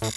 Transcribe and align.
What's 0.00 0.12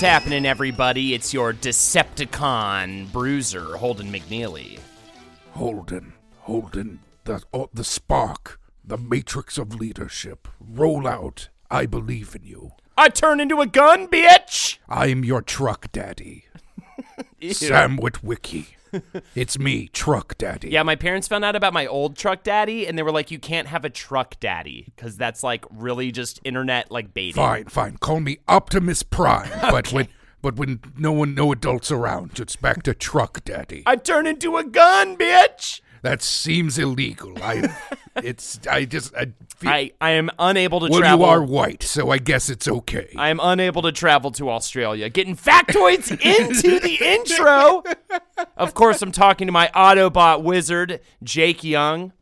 happening, 0.00 0.46
everybody? 0.46 1.14
It's 1.14 1.34
your 1.34 1.52
Decepticon 1.52 3.10
bruiser, 3.10 3.76
Holden 3.76 4.12
McNeely. 4.12 4.78
Holden, 5.50 6.12
Holden, 6.42 7.00
the, 7.24 7.42
oh, 7.52 7.70
the 7.74 7.82
spark, 7.82 8.60
the 8.84 8.96
matrix 8.96 9.58
of 9.58 9.74
leadership. 9.74 10.46
Roll 10.60 11.08
out. 11.08 11.48
I 11.72 11.86
believe 11.86 12.36
in 12.36 12.44
you. 12.44 12.74
I 12.96 13.08
turn 13.08 13.40
into 13.40 13.60
a 13.60 13.66
gun, 13.66 14.06
bitch! 14.06 14.78
I 14.88 15.08
am 15.08 15.24
your 15.24 15.42
truck 15.42 15.90
daddy. 15.90 16.44
Sam 17.52 17.98
Witwicky. 17.98 18.66
It's 19.34 19.58
me, 19.58 19.88
truck 19.88 20.38
daddy. 20.38 20.70
Yeah, 20.70 20.82
my 20.82 20.96
parents 20.96 21.28
found 21.28 21.44
out 21.44 21.56
about 21.56 21.72
my 21.72 21.86
old 21.86 22.16
truck 22.16 22.42
daddy, 22.42 22.86
and 22.86 22.96
they 22.96 23.02
were 23.02 23.12
like, 23.12 23.30
"You 23.30 23.38
can't 23.38 23.68
have 23.68 23.84
a 23.84 23.90
truck 23.90 24.40
daddy 24.40 24.92
because 24.94 25.16
that's 25.16 25.42
like 25.42 25.64
really 25.70 26.10
just 26.12 26.40
internet 26.44 26.90
like 26.90 27.12
baiting." 27.12 27.34
Fine, 27.34 27.66
fine. 27.66 27.96
Call 27.98 28.20
me 28.20 28.38
Optimus 28.48 29.02
Prime. 29.02 29.50
But 29.70 29.92
when 29.92 30.08
but 30.40 30.56
when 30.56 30.80
no 30.96 31.12
one 31.12 31.34
no 31.34 31.52
adults 31.52 31.90
around, 31.90 32.38
it's 32.38 32.56
back 32.56 32.82
to 32.84 32.94
truck 32.94 33.44
daddy. 33.44 33.82
I 33.84 33.96
turn 33.96 34.26
into 34.26 34.56
a 34.56 34.64
gun, 34.64 35.16
bitch. 35.16 35.80
That 36.06 36.22
seems 36.22 36.78
illegal. 36.78 37.34
I 37.42 37.76
it's 38.16 38.60
I 38.70 38.84
just 38.84 39.14
I 39.16 39.32
feel 39.56 39.70
I 39.70 39.90
I 40.00 40.10
am 40.10 40.30
unable 40.38 40.80
to 40.80 40.88
well 40.88 41.00
travel. 41.00 41.26
you 41.26 41.30
are 41.32 41.42
white, 41.42 41.82
so 41.82 42.10
I 42.10 42.18
guess 42.18 42.48
it's 42.48 42.68
okay. 42.68 43.12
I 43.16 43.28
am 43.30 43.40
unable 43.42 43.82
to 43.82 43.92
travel 43.92 44.30
to 44.32 44.48
Australia. 44.50 45.08
Getting 45.08 45.36
factoids 45.36 46.10
into 46.12 46.78
the 46.78 46.96
intro. 47.00 47.82
Of 48.56 48.74
course, 48.74 49.02
I'm 49.02 49.12
talking 49.12 49.46
to 49.48 49.52
my 49.52 49.68
Autobot 49.74 50.42
wizard, 50.42 51.00
Jake 51.22 51.64
Young. 51.64 52.12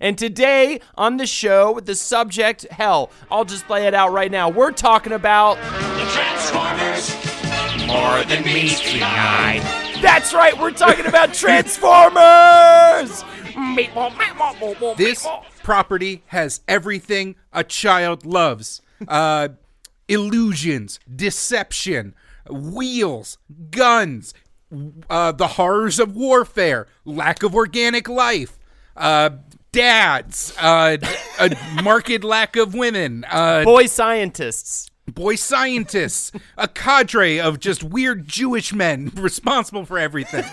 And 0.00 0.18
today 0.18 0.80
on 0.94 1.16
the 1.16 1.26
show, 1.26 1.72
with 1.72 1.86
the 1.86 1.94
subject, 1.94 2.66
hell, 2.70 3.10
I'll 3.30 3.46
just 3.46 3.66
play 3.66 3.86
it 3.86 3.94
out 3.94 4.12
right 4.12 4.30
now. 4.30 4.50
We're 4.50 4.72
talking 4.72 5.14
about 5.14 5.56
the 5.56 6.04
Transformers. 6.12 7.86
more 7.86 8.22
than 8.24 8.44
meets 8.44 8.80
the 8.92 9.00
eye. 9.02 9.85
That's 10.02 10.32
right, 10.34 10.58
we're 10.58 10.72
talking 10.72 11.06
about 11.06 11.34
Transformers. 11.34 13.24
This 14.96 15.26
property 15.62 16.22
has 16.26 16.60
everything 16.68 17.36
a 17.52 17.64
child 17.64 18.26
loves 18.26 18.82
uh, 19.08 19.48
illusions, 20.08 21.00
deception, 21.14 22.14
wheels, 22.50 23.38
guns, 23.70 24.34
uh, 25.08 25.32
the 25.32 25.46
horrors 25.48 25.98
of 25.98 26.14
warfare, 26.16 26.86
lack 27.04 27.42
of 27.42 27.54
organic 27.54 28.08
life, 28.08 28.58
uh, 28.96 29.30
dads, 29.72 30.54
uh, 30.58 30.96
a 31.38 31.56
marked 31.82 32.24
lack 32.24 32.56
of 32.56 32.74
women, 32.74 33.24
uh, 33.30 33.64
Boy 33.64 33.86
scientists. 33.86 34.90
Boy 35.06 35.36
scientists, 35.36 36.32
a 36.56 36.68
cadre 36.68 37.38
of 37.40 37.60
just 37.60 37.82
weird 37.82 38.26
Jewish 38.28 38.72
men 38.72 39.10
responsible 39.16 39.84
for 39.84 39.98
everything. 39.98 40.44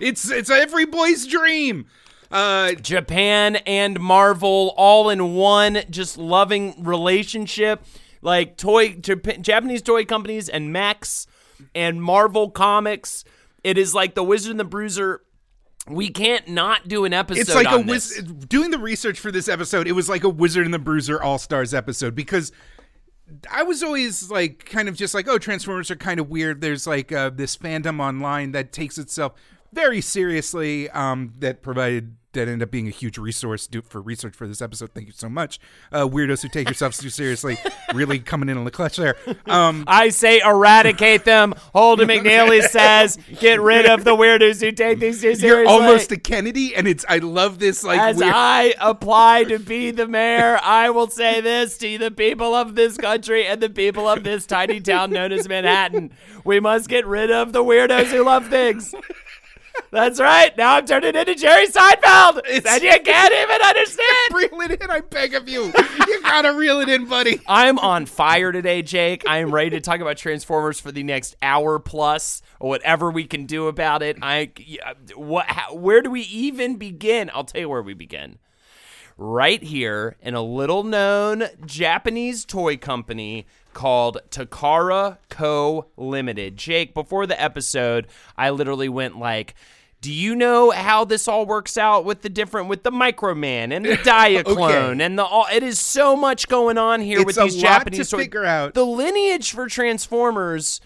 it's 0.00 0.30
it's 0.30 0.50
every 0.50 0.86
boy's 0.86 1.26
dream. 1.26 1.86
Uh, 2.30 2.72
Japan 2.72 3.56
and 3.56 4.00
Marvel 4.00 4.74
all 4.76 5.08
in 5.08 5.34
one 5.34 5.82
just 5.90 6.18
loving 6.18 6.82
relationship 6.82 7.84
like 8.22 8.56
toy 8.56 8.94
Jap- 8.94 9.40
Japanese 9.40 9.82
toy 9.82 10.04
companies 10.04 10.48
and 10.48 10.72
Max 10.72 11.28
and 11.76 12.02
Marvel 12.02 12.50
comics 12.50 13.24
it 13.62 13.78
is 13.78 13.94
like 13.94 14.14
the 14.14 14.24
Wizard 14.24 14.50
and 14.52 14.58
the 14.58 14.64
Bruiser 14.64 15.20
we 15.86 16.08
can't 16.08 16.48
not 16.48 16.88
do 16.88 17.04
an 17.04 17.12
episode 17.12 17.40
it's 17.40 17.54
like 17.54 17.70
a 17.70 17.78
wiz- 17.78 18.22
doing 18.48 18.70
the 18.70 18.78
research 18.78 19.20
for 19.20 19.30
this 19.30 19.48
episode. 19.48 19.86
It 19.86 19.92
was 19.92 20.08
like 20.08 20.24
a 20.24 20.28
Wizard 20.30 20.64
and 20.64 20.72
the 20.72 20.78
Bruiser 20.78 21.22
All 21.22 21.38
Stars 21.38 21.74
episode 21.74 22.14
because 22.14 22.52
I 23.50 23.62
was 23.62 23.82
always 23.82 24.30
like 24.30 24.64
kind 24.64 24.88
of 24.88 24.96
just 24.96 25.14
like 25.14 25.28
oh 25.28 25.38
Transformers 25.38 25.90
are 25.90 25.96
kind 25.96 26.20
of 26.20 26.28
weird. 26.28 26.60
There's 26.60 26.86
like 26.86 27.12
uh, 27.12 27.30
this 27.30 27.56
fandom 27.56 28.00
online 28.00 28.52
that 28.52 28.72
takes 28.72 28.98
itself 28.98 29.34
very 29.72 30.00
seriously. 30.00 30.90
Um, 30.90 31.34
that 31.38 31.62
provided 31.62 32.16
that 32.34 32.42
ended 32.42 32.62
up 32.62 32.70
being 32.70 32.86
a 32.86 32.90
huge 32.90 33.18
resource 33.18 33.68
for 33.88 34.00
research 34.00 34.34
for 34.34 34.46
this 34.46 34.60
episode. 34.62 34.90
Thank 34.94 35.06
you 35.06 35.12
so 35.12 35.28
much, 35.28 35.58
uh, 35.92 36.06
weirdos 36.06 36.42
who 36.42 36.48
take 36.48 36.68
yourselves 36.68 36.98
too 36.98 37.10
seriously. 37.10 37.56
Really 37.92 38.18
coming 38.18 38.48
in 38.48 38.58
on 38.58 38.64
the 38.64 38.72
clutch 38.72 38.96
there. 38.96 39.14
Um, 39.46 39.84
I 39.86 40.08
say 40.08 40.40
eradicate 40.40 41.24
them. 41.24 41.54
Holden 41.72 42.08
McNeely 42.08 42.62
says 42.68 43.16
get 43.38 43.60
rid 43.60 43.86
of 43.86 44.02
the 44.02 44.16
weirdos 44.16 44.60
who 44.60 44.72
take 44.72 44.98
things 44.98 45.20
too 45.20 45.36
seriously. 45.36 45.46
you're 45.46 45.68
almost 45.68 46.10
a 46.10 46.16
Kennedy, 46.16 46.74
and 46.74 46.88
it's 46.88 47.04
I 47.08 47.18
love 47.18 47.60
this 47.60 47.84
like 47.84 48.00
As 48.00 48.16
weird. 48.16 48.32
I 48.34 48.74
apply 48.80 49.44
to 49.44 49.60
be 49.60 49.92
the 49.92 50.08
mayor, 50.08 50.58
I 50.60 50.90
will 50.90 51.08
say 51.08 51.40
this 51.40 51.78
to 51.78 51.98
the 51.98 52.10
people 52.10 52.54
of 52.54 52.74
this 52.74 52.96
country 52.96 53.46
and 53.46 53.60
the 53.60 53.70
people 53.70 54.08
of 54.08 54.24
this 54.24 54.44
tiny 54.44 54.80
town 54.80 55.10
known 55.10 55.30
as 55.30 55.48
Manhattan. 55.48 56.10
We 56.44 56.58
must 56.58 56.88
get 56.88 57.06
rid 57.06 57.30
of 57.30 57.52
the 57.52 57.62
weirdos 57.62 58.06
who 58.06 58.24
love 58.24 58.48
things. 58.48 58.92
That's 59.90 60.20
right. 60.20 60.56
Now 60.56 60.76
I'm 60.76 60.86
turning 60.86 61.14
into 61.14 61.34
Jerry 61.34 61.66
Seinfeld. 61.66 62.40
and 62.48 62.82
you 62.82 63.00
can't 63.04 63.34
even 63.42 63.62
understand. 63.62 64.08
Reel 64.32 64.60
it 64.62 64.82
in, 64.82 64.90
I 64.90 65.00
beg 65.00 65.34
of 65.34 65.48
you. 65.48 65.72
You 66.06 66.22
gotta 66.22 66.52
reel 66.52 66.80
it 66.80 66.88
in, 66.88 67.06
buddy. 67.06 67.40
I'm 67.46 67.78
on 67.78 68.06
fire 68.06 68.52
today, 68.52 68.82
Jake. 68.82 69.22
I 69.28 69.38
am 69.38 69.52
ready 69.52 69.70
to 69.70 69.80
talk 69.80 70.00
about 70.00 70.16
Transformers 70.16 70.80
for 70.80 70.90
the 70.92 71.02
next 71.02 71.36
hour 71.42 71.78
plus, 71.78 72.42
or 72.60 72.70
whatever 72.70 73.10
we 73.10 73.24
can 73.24 73.46
do 73.46 73.68
about 73.68 74.02
it. 74.02 74.18
I, 74.20 74.50
what, 75.14 75.46
how, 75.46 75.74
where 75.74 76.02
do 76.02 76.10
we 76.10 76.22
even 76.22 76.76
begin? 76.76 77.30
I'll 77.32 77.44
tell 77.44 77.60
you 77.60 77.68
where 77.68 77.82
we 77.82 77.94
begin. 77.94 78.38
Right 79.16 79.62
here 79.62 80.16
in 80.20 80.34
a 80.34 80.42
little 80.42 80.82
known 80.82 81.44
Japanese 81.64 82.44
toy 82.44 82.76
company 82.76 83.46
called 83.74 84.18
Takara 84.30 85.18
Co. 85.28 85.86
Limited. 85.96 86.56
Jake, 86.56 86.94
before 86.94 87.26
the 87.26 87.40
episode, 87.40 88.06
I 88.36 88.50
literally 88.50 88.88
went 88.88 89.18
like, 89.18 89.54
do 90.00 90.12
you 90.12 90.36
know 90.36 90.70
how 90.70 91.06
this 91.06 91.26
all 91.28 91.46
works 91.46 91.78
out 91.78 92.04
with 92.04 92.20
the 92.20 92.28
different 92.28 92.68
with 92.68 92.82
the 92.82 92.90
Microman 92.92 93.72
and 93.72 93.86
the 93.86 93.96
Diaclone 94.04 95.00
and 95.00 95.18
the 95.18 95.24
all? 95.24 95.46
It 95.50 95.62
is 95.62 95.80
so 95.80 96.14
much 96.14 96.46
going 96.48 96.76
on 96.76 97.00
here 97.00 97.20
It's 97.20 97.26
with 97.26 97.38
a 97.38 97.44
these 97.44 97.56
lot 97.56 97.62
Japanese 97.62 98.10
to 98.10 98.16
figure 98.18 98.44
out. 98.44 98.74
The 98.74 98.84
lineage 98.84 99.52
for 99.52 99.66
Transformers 99.66 100.82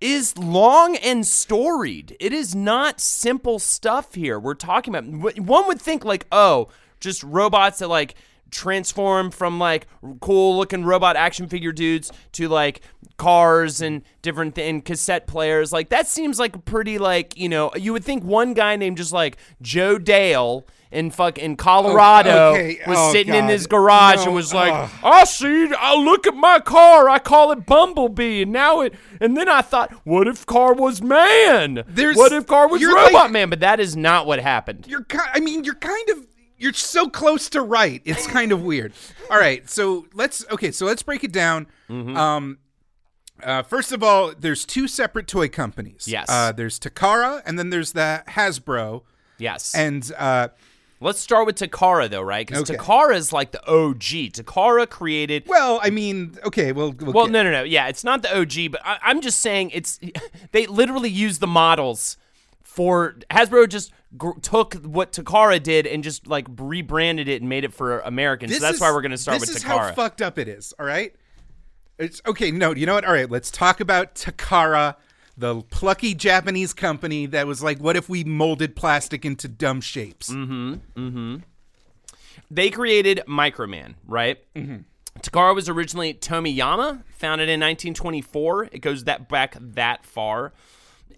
is 0.00 0.36
long 0.36 0.96
and 0.96 1.24
storied. 1.24 2.16
It 2.18 2.32
is 2.32 2.54
not 2.54 3.00
simple 3.00 3.60
stuff 3.60 4.14
here. 4.14 4.40
We're 4.40 4.54
talking 4.54 4.92
about 4.94 5.38
one 5.38 5.68
would 5.68 5.80
think 5.80 6.04
like, 6.04 6.26
oh, 6.32 6.68
just 6.98 7.22
robots 7.22 7.78
that 7.78 7.88
like 7.88 8.16
transform 8.52 9.30
from 9.32 9.58
like 9.58 9.86
cool 10.20 10.56
looking 10.56 10.84
robot 10.84 11.16
action 11.16 11.48
figure 11.48 11.72
dudes 11.72 12.12
to 12.32 12.48
like 12.48 12.80
cars 13.16 13.80
and 13.80 14.02
different 14.22 14.54
th- 14.54 14.68
and 14.70 14.84
cassette 14.84 15.26
players. 15.26 15.72
Like 15.72 15.88
that 15.88 16.06
seems 16.06 16.38
like 16.38 16.54
a 16.54 16.58
pretty 16.60 16.98
like, 16.98 17.36
you 17.36 17.48
know, 17.48 17.72
you 17.74 17.92
would 17.92 18.04
think 18.04 18.22
one 18.22 18.54
guy 18.54 18.76
named 18.76 18.98
just 18.98 19.12
like 19.12 19.36
Joe 19.60 19.98
Dale 19.98 20.64
in 20.90 21.10
fuck 21.10 21.38
in 21.38 21.56
Colorado 21.56 22.30
oh, 22.30 22.50
okay. 22.54 22.78
was 22.86 22.98
Oh, 22.98 23.12
sitting 23.12 23.32
in 23.34 23.46
his 23.48 23.66
garage 23.66 24.16
No, 24.16 24.24
and 24.24 24.34
was 24.34 24.52
like, 24.52 24.72
ugh. 24.74 24.90
"I 25.02 25.24
see. 25.24 25.72
I 25.78 25.94
look 25.96 26.26
at 26.26 26.34
my 26.34 26.60
car. 26.60 27.08
I 27.08 27.18
call 27.18 27.50
it 27.50 27.64
Bumblebee, 27.64 28.42
and 28.42 28.52
now 28.52 28.82
it." 28.82 28.94
And 29.18 29.34
then 29.34 29.48
I 29.48 29.62
thought, 29.62 29.90
"What 30.04 30.28
if 30.28 30.44
car 30.44 30.74
was 30.74 31.00
man? 31.00 31.82
There's- 31.88 32.14
what 32.14 32.32
if 32.32 32.46
car 32.46 32.68
was 32.68 32.84
robot 32.84 33.12
like- 33.14 33.30
man?" 33.30 33.48
But 33.48 33.60
that 33.60 33.80
is 33.80 33.96
not 33.96 34.26
what 34.26 34.38
happened. 34.40 34.84
You're. 34.86 35.06
I 35.32 35.40
mean, 35.40 35.64
you're 35.64 35.76
kind 35.76 36.10
of. 36.10 36.26
You're 36.62 36.72
so 36.72 37.08
close 37.08 37.48
to 37.50 37.60
right. 37.62 38.00
It's 38.04 38.26
kind 38.26 38.52
of 38.52 38.62
weird. 38.62 38.92
All 39.30 39.38
right, 39.38 39.68
so 39.68 40.06
let's. 40.14 40.44
Okay, 40.50 40.70
so 40.70 40.86
let's 40.86 41.02
break 41.02 41.24
it 41.24 41.32
down. 41.32 41.66
Mm-hmm. 41.90 42.16
Um, 42.16 42.58
uh, 43.42 43.62
first 43.62 43.90
of 43.92 44.02
all, 44.02 44.32
there's 44.38 44.64
two 44.64 44.86
separate 44.86 45.26
toy 45.26 45.48
companies. 45.48 46.06
Yes. 46.06 46.26
Uh, 46.28 46.52
there's 46.52 46.78
Takara, 46.78 47.42
and 47.44 47.58
then 47.58 47.70
there's 47.70 47.92
the 47.92 48.22
Hasbro. 48.28 49.02
Yes. 49.38 49.74
And 49.74 50.10
uh, 50.16 50.48
Let's 51.00 51.18
start 51.18 51.46
with 51.46 51.56
Takara 51.56 52.08
though, 52.08 52.22
right? 52.22 52.46
Because 52.46 52.70
Okay. 52.70 52.78
Takara 52.78 53.16
is 53.16 53.32
like 53.32 53.50
the 53.50 53.60
OG. 53.68 53.98
Takara 54.38 54.88
created. 54.88 55.42
well, 55.48 55.80
I 55.82 55.90
mean, 55.90 56.38
okay, 56.44 56.70
well, 56.70 56.92
we'll 56.92 57.12
Well, 57.12 57.24
get- 57.26 57.32
no, 57.32 57.42
no, 57.42 57.50
no. 57.50 57.62
Yeah, 57.64 57.88
it's 57.88 58.04
not 58.04 58.22
the 58.22 58.38
OG, 58.38 58.70
but 58.70 58.80
I, 58.84 58.98
I'm 59.02 59.20
just 59.20 59.40
saying 59.40 59.70
it's. 59.74 59.98
They 60.52 60.66
literally 60.66 61.10
use 61.10 61.38
the 61.40 61.48
models 61.48 62.16
for 62.74 63.16
Hasbro. 63.30 63.68
Just 63.68 63.92
gr- 64.16 64.38
took 64.40 64.74
what 64.76 65.12
Takara 65.12 65.62
did 65.62 65.86
and 65.86 66.02
just 66.02 66.26
like 66.26 66.46
rebranded 66.58 67.28
it 67.28 67.40
and 67.42 67.48
made 67.48 67.64
it 67.64 67.72
for 67.74 68.00
Americans. 68.00 68.50
This 68.52 68.60
so 68.60 68.66
that's 68.66 68.74
is- 68.76 68.80
why 68.80 68.90
we're 68.92 69.02
gonna 69.02 69.18
start 69.18 69.40
this 69.40 69.48
with 69.48 69.56
is 69.58 69.64
Takara. 69.64 69.88
how 69.88 69.92
fucked 69.92 70.22
up 70.22 70.38
it 70.38 70.48
is. 70.48 70.72
All 70.78 70.86
right. 70.86 71.14
It's 71.98 72.22
okay. 72.26 72.50
No, 72.50 72.74
you 72.74 72.86
know 72.86 72.94
what? 72.94 73.04
All 73.04 73.12
right, 73.12 73.30
let's 73.30 73.50
talk 73.50 73.80
about 73.80 74.14
Takara, 74.14 74.96
the 75.36 75.60
plucky 75.62 76.14
Japanese 76.14 76.72
company 76.72 77.26
that 77.26 77.46
was 77.46 77.62
like, 77.62 77.78
"What 77.78 77.96
if 77.96 78.08
we 78.08 78.24
molded 78.24 78.74
plastic 78.74 79.24
into 79.24 79.46
dumb 79.46 79.80
shapes?" 79.82 80.30
Mm-hmm. 80.30 81.36
they 82.50 82.70
created 82.70 83.22
Microman, 83.28 83.94
right? 84.06 84.38
Mm-hmm. 84.54 84.76
Takara 85.20 85.54
was 85.54 85.68
originally 85.68 86.14
Tomiyama, 86.14 87.02
founded 87.14 87.48
in 87.48 87.60
1924. 87.60 88.70
It 88.72 88.78
goes 88.80 89.04
that 89.04 89.28
back 89.28 89.56
that 89.60 90.04
far. 90.06 90.52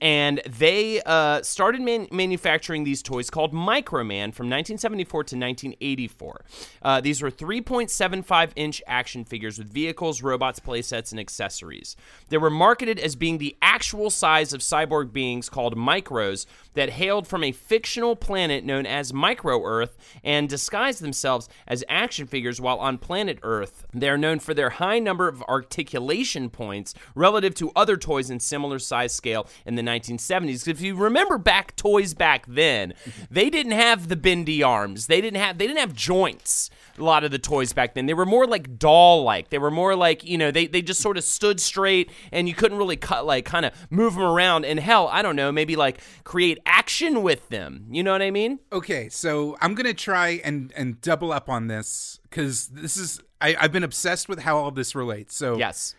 And 0.01 0.41
they 0.47 1.03
uh, 1.03 1.43
started 1.43 1.81
man- 1.81 2.09
manufacturing 2.11 2.85
these 2.85 3.03
toys 3.03 3.31
called 3.31 3.53
Microman 3.53 4.33
from 4.35 4.49
1974 4.49 5.25
to 5.25 5.37
1984. 5.37 6.45
Uh, 6.83 7.01
these 7.01 7.23
were 7.23 7.31
3.75 7.31 8.51
inch 8.57 8.83
action 8.87 9.25
figures 9.25 9.59
with 9.59 9.73
vehicles, 9.73 10.23
robots, 10.23 10.61
playsets, 10.61 11.11
and 11.11 11.21
accessories. 11.21 11.97
They 12.29 12.39
were 12.39 12.51
marketed 12.51 12.99
as 12.99 13.17
being 13.17 13.39
the 13.39 13.57
actual 13.63 14.11
size 14.11 14.53
of 14.53 14.61
cyborg 14.61 15.13
beings 15.13 15.49
called 15.49 15.77
Micros 15.77 16.47
that 16.75 16.91
hailed 16.91 17.27
from 17.27 17.43
a 17.43 17.53
fictional 17.53 18.15
planet 18.15 18.65
known 18.65 18.87
as 18.87 19.13
Micro 19.13 19.65
Earth 19.65 19.97
and 20.23 20.49
disguised 20.49 21.01
themselves 21.01 21.49
as 21.67 21.85
action 21.89 22.27
figures 22.27 22.61
while 22.61 22.79
on 22.79 22.99
planet 22.99 23.39
Earth. 23.43 23.87
They 23.93 24.09
are 24.09 24.19
known 24.19 24.39
for 24.39 24.55
their 24.55 24.71
high 24.71 24.99
number 24.99 25.29
of 25.29 25.43
articulation 25.43 26.51
points 26.51 26.95
relative 27.15 27.55
to 27.57 27.73
other 27.75 27.97
toys 27.97 28.31
in 28.31 28.41
similar 28.41 28.79
size 28.79 29.13
scale 29.13 29.49
in 29.65 29.75
the 29.75 29.83
1970s. 29.83 30.69
If 30.69 30.81
you 30.81 30.95
remember 30.97 31.39
back 31.39 31.77
toys 31.77 32.15
back 32.15 32.45
then, 32.47 32.95
they 33.31 33.51
didn't 33.51 33.73
have 33.73 34.09
the 34.09 34.17
bendy 34.17 34.63
arms. 34.63 35.07
They 35.07 35.21
didn't 35.21 35.41
have 35.41 35.59
they 35.59 35.67
didn't 35.67 35.81
have 35.81 35.95
joints. 35.95 36.71
A 36.99 37.03
lot 37.03 37.25
of 37.25 37.31
the 37.33 37.39
toys 37.39 37.73
back 37.73 37.95
then, 37.95 38.07
they 38.07 38.15
were 38.15 38.25
more 38.27 38.47
like 38.47 38.79
doll-like. 38.79 39.51
They 39.51 39.59
were 39.59 39.71
more 39.71 39.97
like 39.97 40.23
you 40.25 40.39
know 40.39 40.51
they 40.51 40.67
they 40.67 40.81
just 40.83 41.01
sort 41.01 41.17
of 41.17 41.25
stood 41.25 41.61
straight 41.61 42.11
and 42.31 42.49
you 42.49 42.55
couldn't 42.55 42.79
really 42.79 42.97
cut 42.97 43.27
like 43.27 43.45
kind 43.45 43.67
of 43.67 43.73
move 43.91 44.15
them 44.15 44.23
around. 44.23 44.65
And 44.65 44.79
hell, 44.79 45.09
I 45.09 45.23
don't 45.23 45.35
know, 45.37 45.51
maybe 45.51 45.75
like 45.77 45.99
create 46.23 46.59
action 46.67 47.23
with 47.23 47.49
them. 47.49 47.87
You 47.91 48.03
know 48.03 48.13
what 48.13 48.23
I 48.23 48.31
mean? 48.31 48.61
Okay, 48.73 49.09
so 49.09 49.57
I'm 49.61 49.75
gonna 49.75 49.93
try 49.95 50.41
and 50.45 50.73
and 50.77 51.01
double 51.01 51.33
up 51.33 51.49
on 51.49 51.67
this 51.67 52.21
because 52.31 52.69
this 52.69 52.97
is 52.97 53.21
I, 53.41 53.57
I've 53.61 53.73
been 53.73 53.85
obsessed 53.85 54.29
with 54.29 54.41
how 54.41 54.57
all 54.57 54.71
this 54.71 54.95
relates. 54.95 55.35
So 55.37 55.59
Yes. 55.59 55.95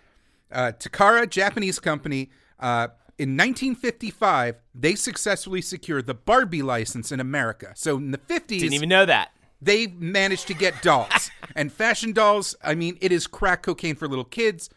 uh, 0.51 0.71
Takara, 0.79 1.29
Japanese 1.29 1.79
company. 1.79 2.29
Uh, 2.59 2.87
in 3.17 3.37
1955, 3.37 4.55
they 4.73 4.95
successfully 4.95 5.61
secured 5.61 6.05
the 6.07 6.13
Barbie 6.13 6.61
license 6.61 7.11
in 7.11 7.19
America. 7.19 7.71
So 7.75 7.97
in 7.97 8.11
the 8.11 8.17
50s, 8.17 8.47
Didn't 8.47 8.73
even 8.73 8.89
know 8.89 9.05
that. 9.05 9.31
They 9.65 9.87
managed 9.87 10.47
to 10.47 10.53
get 10.53 10.81
dolls 10.81 11.31
and 11.55 11.71
fashion 11.71 12.13
dolls. 12.13 12.55
I 12.63 12.75
mean, 12.75 12.97
it 13.01 13.11
is 13.11 13.27
crack 13.27 13.63
cocaine 13.63 13.95
for 13.95 14.07
little 14.07 14.23
kids. 14.25 14.69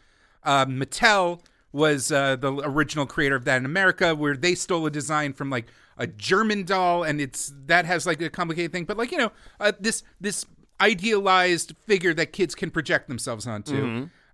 Uh, 0.43 0.65
Mattel 0.65 1.41
was 1.71 2.11
uh, 2.11 2.35
the 2.35 2.51
original 2.63 3.05
creator 3.05 3.35
of 3.35 3.45
that 3.45 3.57
in 3.57 3.65
America, 3.65 4.15
where 4.15 4.35
they 4.35 4.55
stole 4.55 4.85
a 4.85 4.91
design 4.91 5.33
from 5.33 5.49
like 5.49 5.67
a 5.97 6.07
German 6.07 6.63
doll, 6.63 7.03
and 7.03 7.21
it's 7.21 7.53
that 7.65 7.85
has 7.85 8.05
like 8.05 8.21
a 8.21 8.29
complicated 8.29 8.71
thing. 8.71 8.85
But 8.85 8.97
like 8.97 9.11
you 9.11 9.17
know, 9.17 9.31
uh, 9.59 9.73
this 9.79 10.01
this 10.19 10.45
idealized 10.81 11.75
figure 11.85 12.13
that 12.13 12.33
kids 12.33 12.55
can 12.55 12.71
project 12.71 13.07
themselves 13.07 13.45
onto. 13.45 13.75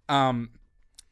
Um, 0.07 0.49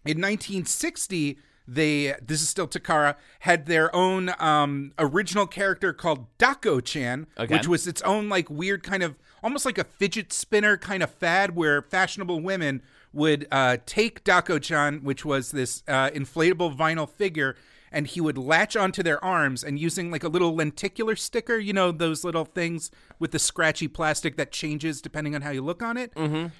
in 0.05 0.19
1960 0.21 1.37
they 1.65 2.13
this 2.21 2.41
is 2.41 2.49
still 2.49 2.67
takara 2.67 3.15
had 3.39 3.65
their 3.67 3.93
own 3.95 4.29
um, 4.37 4.91
original 4.99 5.47
character 5.47 5.93
called 5.93 6.27
dako-chan 6.37 7.25
Okay. 7.39 7.55
which 7.55 7.67
was 7.69 7.87
its 7.87 8.01
own 8.01 8.27
like 8.27 8.49
weird 8.49 8.83
kind 8.83 9.01
of 9.01 9.15
almost 9.43 9.65
like 9.65 9.77
a 9.77 9.83
fidget 9.83 10.31
spinner 10.31 10.77
kind 10.77 11.03
of 11.03 11.09
fad 11.11 11.55
where 11.55 11.81
fashionable 11.81 12.39
women 12.39 12.81
would 13.11 13.47
uh, 13.51 13.77
take 13.85 14.23
dako-chan 14.23 15.03
which 15.03 15.23
was 15.25 15.51
this 15.51 15.83
uh, 15.87 16.09
inflatable 16.11 16.75
vinyl 16.75 17.07
figure 17.09 17.55
and 17.91 18.07
he 18.07 18.21
would 18.21 18.37
latch 18.39 18.75
onto 18.75 19.03
their 19.03 19.23
arms 19.23 19.63
and 19.63 19.77
using 19.77 20.09
like 20.09 20.23
a 20.23 20.27
little 20.27 20.55
lenticular 20.55 21.15
sticker 21.15 21.57
you 21.57 21.73
know 21.73 21.91
those 21.91 22.23
little 22.23 22.45
things 22.45 22.89
with 23.19 23.31
the 23.31 23.39
scratchy 23.39 23.87
plastic 23.87 24.35
that 24.37 24.51
changes 24.51 25.01
depending 25.01 25.35
on 25.35 25.41
how 25.43 25.51
you 25.51 25.61
look 25.61 25.83
on 25.83 25.95
it. 25.97 26.11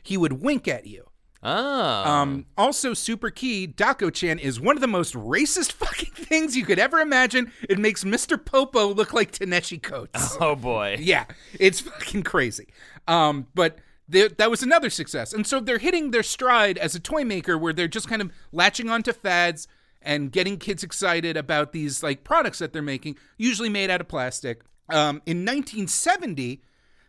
He 0.03 0.15
would 0.17 0.43
wink 0.43 0.67
at 0.67 0.85
you 0.85 1.07
Oh. 1.43 2.09
um, 2.09 2.45
also, 2.57 2.93
super 2.93 3.29
key, 3.29 3.67
Dako 3.67 4.13
Chan 4.13 4.39
is 4.39 4.59
one 4.59 4.77
of 4.77 4.81
the 4.81 4.87
most 4.87 5.13
racist 5.13 5.71
fucking 5.73 6.13
things 6.13 6.55
you 6.55 6.65
could 6.65 6.79
ever 6.79 6.99
imagine. 6.99 7.51
It 7.69 7.79
makes 7.79 8.03
Mr. 8.03 8.43
Popo 8.43 8.93
look 8.93 9.13
like 9.13 9.31
Ta-Nehisi 9.31 9.81
Coates. 9.81 10.37
oh 10.41 10.55
boy. 10.55 10.97
Yeah, 10.99 11.25
it's 11.59 11.81
fucking 11.81 12.23
crazy. 12.23 12.67
Um, 13.07 13.47
but 13.53 13.79
that 14.07 14.49
was 14.49 14.61
another 14.63 14.89
success. 14.89 15.33
And 15.33 15.45
so 15.45 15.59
they're 15.59 15.77
hitting 15.79 16.11
their 16.11 16.23
stride 16.23 16.77
as 16.77 16.93
a 16.95 16.99
toy 16.99 17.23
maker 17.23 17.57
where 17.57 17.73
they're 17.73 17.87
just 17.87 18.07
kind 18.07 18.21
of 18.21 18.31
latching 18.51 18.89
onto 18.89 19.11
fads 19.11 19.67
and 20.01 20.31
getting 20.31 20.57
kids 20.57 20.83
excited 20.83 21.37
about 21.37 21.71
these 21.71 22.03
like 22.03 22.23
products 22.23 22.59
that 22.59 22.73
they're 22.73 22.81
making, 22.81 23.17
usually 23.37 23.69
made 23.69 23.89
out 23.89 24.01
of 24.01 24.07
plastic. 24.07 24.61
Um, 24.89 25.21
in 25.25 25.39
1970, 25.39 26.61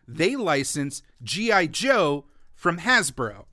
they 0.07 0.37
licensed 0.37 1.03
G.I. 1.23 1.67
Joe 1.67 2.25
from 2.55 2.79
Hasbro. 2.79 3.45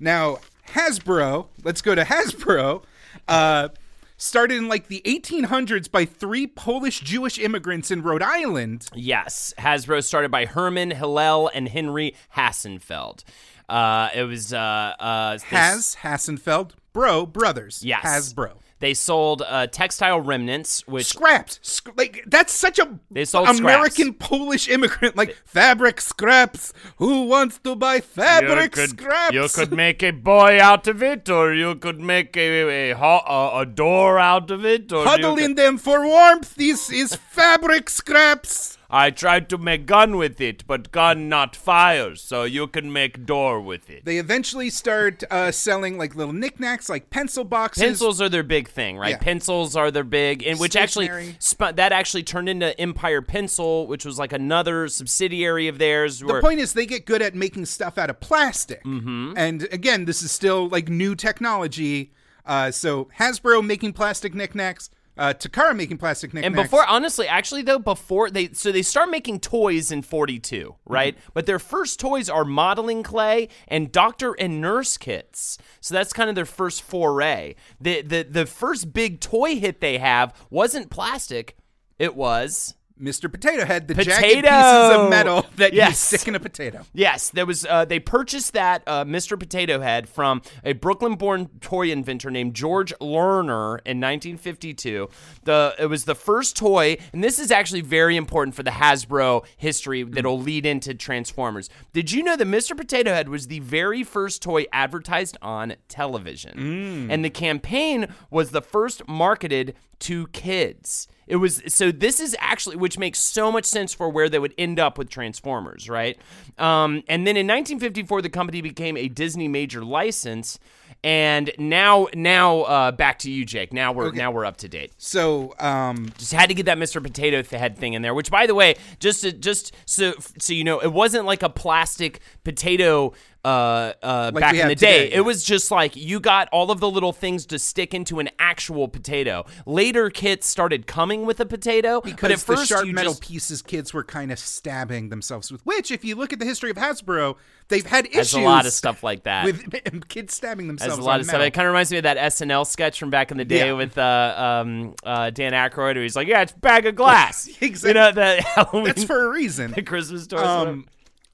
Now, 0.00 0.38
Hasbro, 0.68 1.46
let's 1.64 1.80
go 1.82 1.94
to 1.94 2.04
Hasbro, 2.04 2.82
uh, 3.26 3.68
started 4.16 4.56
in 4.58 4.68
like 4.68 4.88
the 4.88 5.02
1800s 5.04 5.90
by 5.90 6.04
three 6.04 6.46
Polish 6.46 7.00
Jewish 7.00 7.38
immigrants 7.38 7.90
in 7.90 8.02
Rhode 8.02 8.22
Island. 8.22 8.86
Yes, 8.94 9.54
Hasbro 9.58 10.02
started 10.04 10.30
by 10.30 10.44
Herman 10.46 10.90
Hillel 10.92 11.50
and 11.54 11.68
Henry 11.68 12.14
Hassenfeld. 12.36 13.24
Uh, 13.68 14.08
it 14.14 14.22
was 14.22 14.52
uh, 14.52 14.56
uh, 14.58 15.32
this- 15.34 15.42
Has 15.44 15.96
Hassenfeld, 16.02 16.72
bro, 16.92 17.26
brothers. 17.26 17.82
yes 17.84 18.04
Hasbro. 18.04 18.52
They 18.80 18.94
sold 18.94 19.42
uh, 19.42 19.66
textile 19.66 20.20
remnants, 20.20 20.86
which 20.86 21.06
Scraps. 21.06 21.58
Sc- 21.62 21.96
like 21.96 22.22
that's 22.26 22.52
such 22.52 22.78
a 22.78 22.98
They 23.10 23.24
sold 23.24 23.48
American 23.48 24.14
Polish 24.14 24.68
immigrant. 24.68 25.16
Like 25.16 25.36
fabric 25.44 26.00
scraps. 26.00 26.72
Who 26.98 27.24
wants 27.26 27.58
to 27.64 27.74
buy 27.74 28.00
fabric 28.00 28.76
you 28.76 28.82
could, 28.82 28.90
scraps? 28.90 29.34
You 29.34 29.48
could 29.48 29.72
make 29.72 30.02
a 30.02 30.12
boy 30.12 30.60
out 30.60 30.86
of 30.86 31.02
it, 31.02 31.28
or 31.28 31.52
you 31.52 31.74
could 31.74 32.00
make 32.00 32.36
a 32.36 32.92
a, 32.92 32.96
a, 32.96 33.60
a 33.60 33.66
door 33.66 34.18
out 34.18 34.50
of 34.52 34.64
it. 34.64 34.92
Or 34.92 35.04
Huddle 35.04 35.38
in 35.38 35.56
them 35.56 35.76
for 35.78 36.06
warmth. 36.06 36.54
This 36.54 36.90
is 36.90 37.16
fabric 37.16 37.90
scraps. 37.90 38.77
I 38.90 39.10
tried 39.10 39.50
to 39.50 39.58
make 39.58 39.84
gun 39.84 40.16
with 40.16 40.40
it, 40.40 40.66
but 40.66 40.90
gun 40.92 41.28
not 41.28 41.54
fire, 41.54 42.14
so 42.14 42.44
you 42.44 42.66
can 42.66 42.90
make 42.90 43.26
door 43.26 43.60
with 43.60 43.90
it. 43.90 44.06
They 44.06 44.16
eventually 44.16 44.70
start 44.70 45.22
uh, 45.30 45.52
selling 45.52 45.98
like 45.98 46.14
little 46.14 46.32
knickknacks, 46.32 46.88
like 46.88 47.10
pencil 47.10 47.44
boxes. 47.44 47.82
Pencils 47.82 48.22
are 48.22 48.30
their 48.30 48.42
big 48.42 48.66
thing, 48.66 48.96
right? 48.96 49.10
Yeah. 49.10 49.18
Pencils 49.18 49.76
are 49.76 49.90
their 49.90 50.04
big, 50.04 50.42
and 50.42 50.58
which 50.58 50.74
actually 50.74 51.36
sp- 51.36 51.76
that 51.76 51.92
actually 51.92 52.22
turned 52.22 52.48
into 52.48 52.78
Empire 52.80 53.20
Pencil, 53.20 53.86
which 53.86 54.06
was 54.06 54.18
like 54.18 54.32
another 54.32 54.88
subsidiary 54.88 55.68
of 55.68 55.78
theirs. 55.78 56.20
The 56.20 56.26
where- 56.26 56.40
point 56.40 56.60
is, 56.60 56.72
they 56.72 56.86
get 56.86 57.04
good 57.04 57.20
at 57.20 57.34
making 57.34 57.66
stuff 57.66 57.98
out 57.98 58.08
of 58.08 58.20
plastic. 58.20 58.82
Mm-hmm. 58.84 59.34
And 59.36 59.68
again, 59.70 60.06
this 60.06 60.22
is 60.22 60.32
still 60.32 60.66
like 60.66 60.88
new 60.88 61.14
technology. 61.14 62.12
Uh, 62.46 62.70
so 62.70 63.10
Hasbro 63.18 63.62
making 63.64 63.92
plastic 63.92 64.34
knickknacks, 64.34 64.88
uh, 65.18 65.34
Takara 65.34 65.76
making 65.76 65.98
plastic 65.98 66.32
knickknacks. 66.32 66.46
And 66.46 66.54
before, 66.54 66.86
honestly, 66.86 67.26
actually 67.26 67.62
though, 67.62 67.78
before 67.78 68.30
they, 68.30 68.50
so 68.52 68.72
they 68.72 68.82
start 68.82 69.10
making 69.10 69.40
toys 69.40 69.90
in 69.90 70.02
42, 70.02 70.76
right? 70.86 71.14
Mm-hmm. 71.14 71.30
But 71.34 71.46
their 71.46 71.58
first 71.58 71.98
toys 72.00 72.30
are 72.30 72.44
modeling 72.44 73.02
clay 73.02 73.48
and 73.66 73.90
doctor 73.90 74.34
and 74.34 74.60
nurse 74.60 74.96
kits. 74.96 75.58
So 75.80 75.94
that's 75.94 76.12
kind 76.12 76.28
of 76.28 76.36
their 76.36 76.46
first 76.46 76.82
foray. 76.82 77.54
The, 77.80 78.02
the, 78.02 78.22
the 78.22 78.46
first 78.46 78.92
big 78.92 79.20
toy 79.20 79.56
hit 79.56 79.80
they 79.80 79.98
have 79.98 80.34
wasn't 80.50 80.90
plastic. 80.90 81.56
It 81.98 82.14
was 82.14 82.74
Mr. 83.00 83.30
Potato 83.30 83.64
Head, 83.64 83.88
the 83.88 83.94
jagged 83.94 84.16
Potato! 84.16 84.48
pieces 84.48 84.96
of 85.04 85.10
metal 85.10 85.46
that 85.56 85.72
you 85.72 85.78
Yes. 85.78 85.98
stick 85.98 86.26
in 86.28 86.34
a 86.34 86.40
potato. 86.40 86.84
Yes, 86.92 87.30
there 87.30 87.46
was. 87.46 87.64
Uh, 87.64 87.84
they 87.84 88.00
purchased 88.00 88.52
that 88.54 88.82
uh, 88.86 89.04
Mr. 89.04 89.38
Potato 89.38 89.80
Head 89.80 90.08
from 90.08 90.42
a 90.64 90.72
Brooklyn-born 90.72 91.48
toy 91.60 91.90
inventor 91.90 92.30
named 92.30 92.54
George 92.54 92.92
Lerner 93.00 93.78
in 93.86 94.00
1952. 94.00 95.08
The 95.44 95.74
it 95.78 95.86
was 95.86 96.04
the 96.04 96.14
first 96.14 96.56
toy, 96.56 96.96
and 97.12 97.22
this 97.22 97.38
is 97.38 97.50
actually 97.50 97.80
very 97.82 98.16
important 98.16 98.54
for 98.54 98.62
the 98.62 98.70
Hasbro 98.70 99.44
history 99.56 100.02
that'll 100.02 100.40
lead 100.40 100.66
into 100.66 100.94
Transformers. 100.94 101.70
Did 101.92 102.12
you 102.12 102.22
know 102.22 102.36
that 102.36 102.46
Mr. 102.46 102.76
Potato 102.76 103.10
Head 103.12 103.28
was 103.28 103.46
the 103.46 103.60
very 103.60 104.02
first 104.02 104.42
toy 104.42 104.66
advertised 104.72 105.36
on 105.42 105.74
television, 105.88 107.08
and 107.10 107.24
the 107.24 107.30
campaign 107.30 108.06
was 108.30 108.50
the 108.50 108.62
first 108.62 109.06
marketed 109.08 109.74
to 110.00 110.26
kids. 110.28 111.08
It 111.28 111.36
was 111.36 111.62
so 111.68 111.92
this 111.92 112.20
is 112.20 112.34
actually 112.40 112.76
which 112.76 112.98
makes 112.98 113.20
so 113.20 113.52
much 113.52 113.64
sense 113.64 113.92
for 113.92 114.08
where 114.08 114.28
they 114.28 114.38
would 114.38 114.54
end 114.58 114.80
up 114.80 114.98
with 114.98 115.10
Transformers, 115.10 115.88
right? 115.88 116.18
Um, 116.58 117.02
and 117.08 117.26
then 117.26 117.36
in 117.36 117.46
1954, 117.46 118.22
the 118.22 118.30
company 118.30 118.60
became 118.60 118.96
a 118.96 119.08
Disney 119.08 119.46
major 119.46 119.84
license, 119.84 120.58
and 121.04 121.50
now 121.58 122.08
now 122.14 122.62
uh, 122.62 122.90
back 122.92 123.18
to 123.20 123.30
you, 123.30 123.44
Jake. 123.44 123.72
Now 123.72 123.92
we're 123.92 124.10
now 124.12 124.30
we're 124.30 124.44
up 124.44 124.56
to 124.58 124.68
date. 124.68 124.92
So, 124.98 125.54
um, 125.60 126.10
Just 126.18 126.32
had 126.32 126.48
to 126.48 126.54
get 126.54 126.66
that 126.66 126.78
Mr. 126.78 127.02
Potato 127.02 127.42
Head 127.56 127.78
thing 127.78 127.92
in 127.92 128.02
there. 128.02 128.14
Which, 128.14 128.30
by 128.30 128.46
the 128.46 128.54
way, 128.54 128.76
just 128.98 129.22
to, 129.22 129.32
just 129.32 129.74
so 129.86 130.14
so 130.38 130.52
you 130.52 130.64
know, 130.64 130.80
it 130.80 130.92
wasn't 130.92 131.24
like 131.26 131.42
a 131.42 131.48
plastic 131.50 132.20
potato. 132.44 133.12
Uh, 133.44 133.92
uh, 134.02 134.30
Like 134.34 134.40
back 134.40 134.54
in 134.56 134.66
the 134.68 134.74
day, 134.74 135.04
today, 135.04 135.14
it 135.14 135.20
was 135.20 135.44
just 135.44 135.70
like 135.70 135.94
you 135.94 136.18
got 136.18 136.48
all 136.50 136.70
of 136.72 136.80
the 136.80 136.90
little 136.90 137.12
things 137.12 137.46
to 137.46 137.58
stick 137.58 137.94
into 137.94 138.18
an 138.18 138.28
actual 138.38 138.88
potato. 138.88 139.46
Later, 139.64 140.10
kits 140.10 140.46
started 140.48 140.86
coming 140.88 141.24
with 141.24 141.38
a 141.40 141.46
potato, 141.46 142.00
because 142.00 142.20
but 142.20 142.30
at 142.32 142.38
the 142.40 142.44
first 142.44 142.68
sharp 142.68 142.86
metal 142.88 143.12
just, 143.12 143.22
pieces 143.22 143.62
kids 143.62 143.94
were 143.94 144.02
kind 144.04 144.32
of 144.32 144.38
stabbing 144.40 145.08
themselves 145.08 145.52
with. 145.52 145.64
Which, 145.64 145.90
if 145.92 146.04
you 146.04 146.16
look 146.16 146.32
at 146.32 146.40
the 146.40 146.44
history 146.44 146.70
of 146.70 146.76
Hasbro, 146.76 147.36
they've 147.68 147.86
had 147.86 148.06
issues. 148.06 148.16
Has 148.16 148.34
a 148.34 148.40
lot 148.40 148.66
of 148.66 148.72
stuff 148.72 149.02
like 149.04 149.22
that. 149.22 149.44
with 149.46 150.08
kids 150.08 150.34
stabbing 150.34 150.66
themselves. 150.66 150.98
A 150.98 151.02
lot 151.02 151.20
of 151.20 151.26
stuff. 151.26 151.40
It 151.40 151.52
kind 151.52 151.66
of 151.66 151.72
reminds 151.72 151.92
me 151.92 151.98
of 151.98 152.02
that 152.02 152.16
SNL 152.18 152.66
sketch 152.66 152.98
from 152.98 153.10
back 153.10 153.30
in 153.30 153.36
the 153.38 153.44
day 153.44 153.66
Yeah. 153.68 153.72
with 153.74 153.96
uh, 153.96 154.34
um, 154.66 154.94
uh, 155.04 155.30
Dan 155.30 155.52
Aykroyd, 155.52 155.94
where 155.94 156.02
he's 156.02 156.16
like, 156.16 156.26
"Yeah, 156.26 156.42
it's 156.42 156.52
a 156.52 156.58
bag 156.58 156.86
of 156.86 156.96
glass." 156.96 157.48
Exactly. 157.60 157.90
You 157.90 157.94
know 157.94 158.10
the 158.12 158.42
Halloween, 158.54 158.84
That's 158.86 159.04
for 159.04 159.24
a 159.26 159.28
reason. 159.30 159.70
the 159.70 159.82
Christmas 159.82 160.26
toys. 160.26 160.40
Um, 160.40 160.86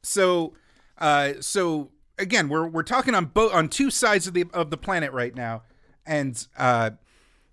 so, 0.02 0.52
uh, 0.98 1.32
so 1.40 1.90
again, 2.18 2.48
we're 2.48 2.66
we're 2.66 2.82
talking 2.82 3.14
on 3.14 3.26
both 3.26 3.52
on 3.54 3.68
two 3.68 3.90
sides 3.90 4.26
of 4.26 4.34
the 4.34 4.44
of 4.52 4.70
the 4.70 4.76
planet 4.76 5.12
right 5.12 5.34
now, 5.34 5.62
and 6.06 6.46
uh, 6.58 6.90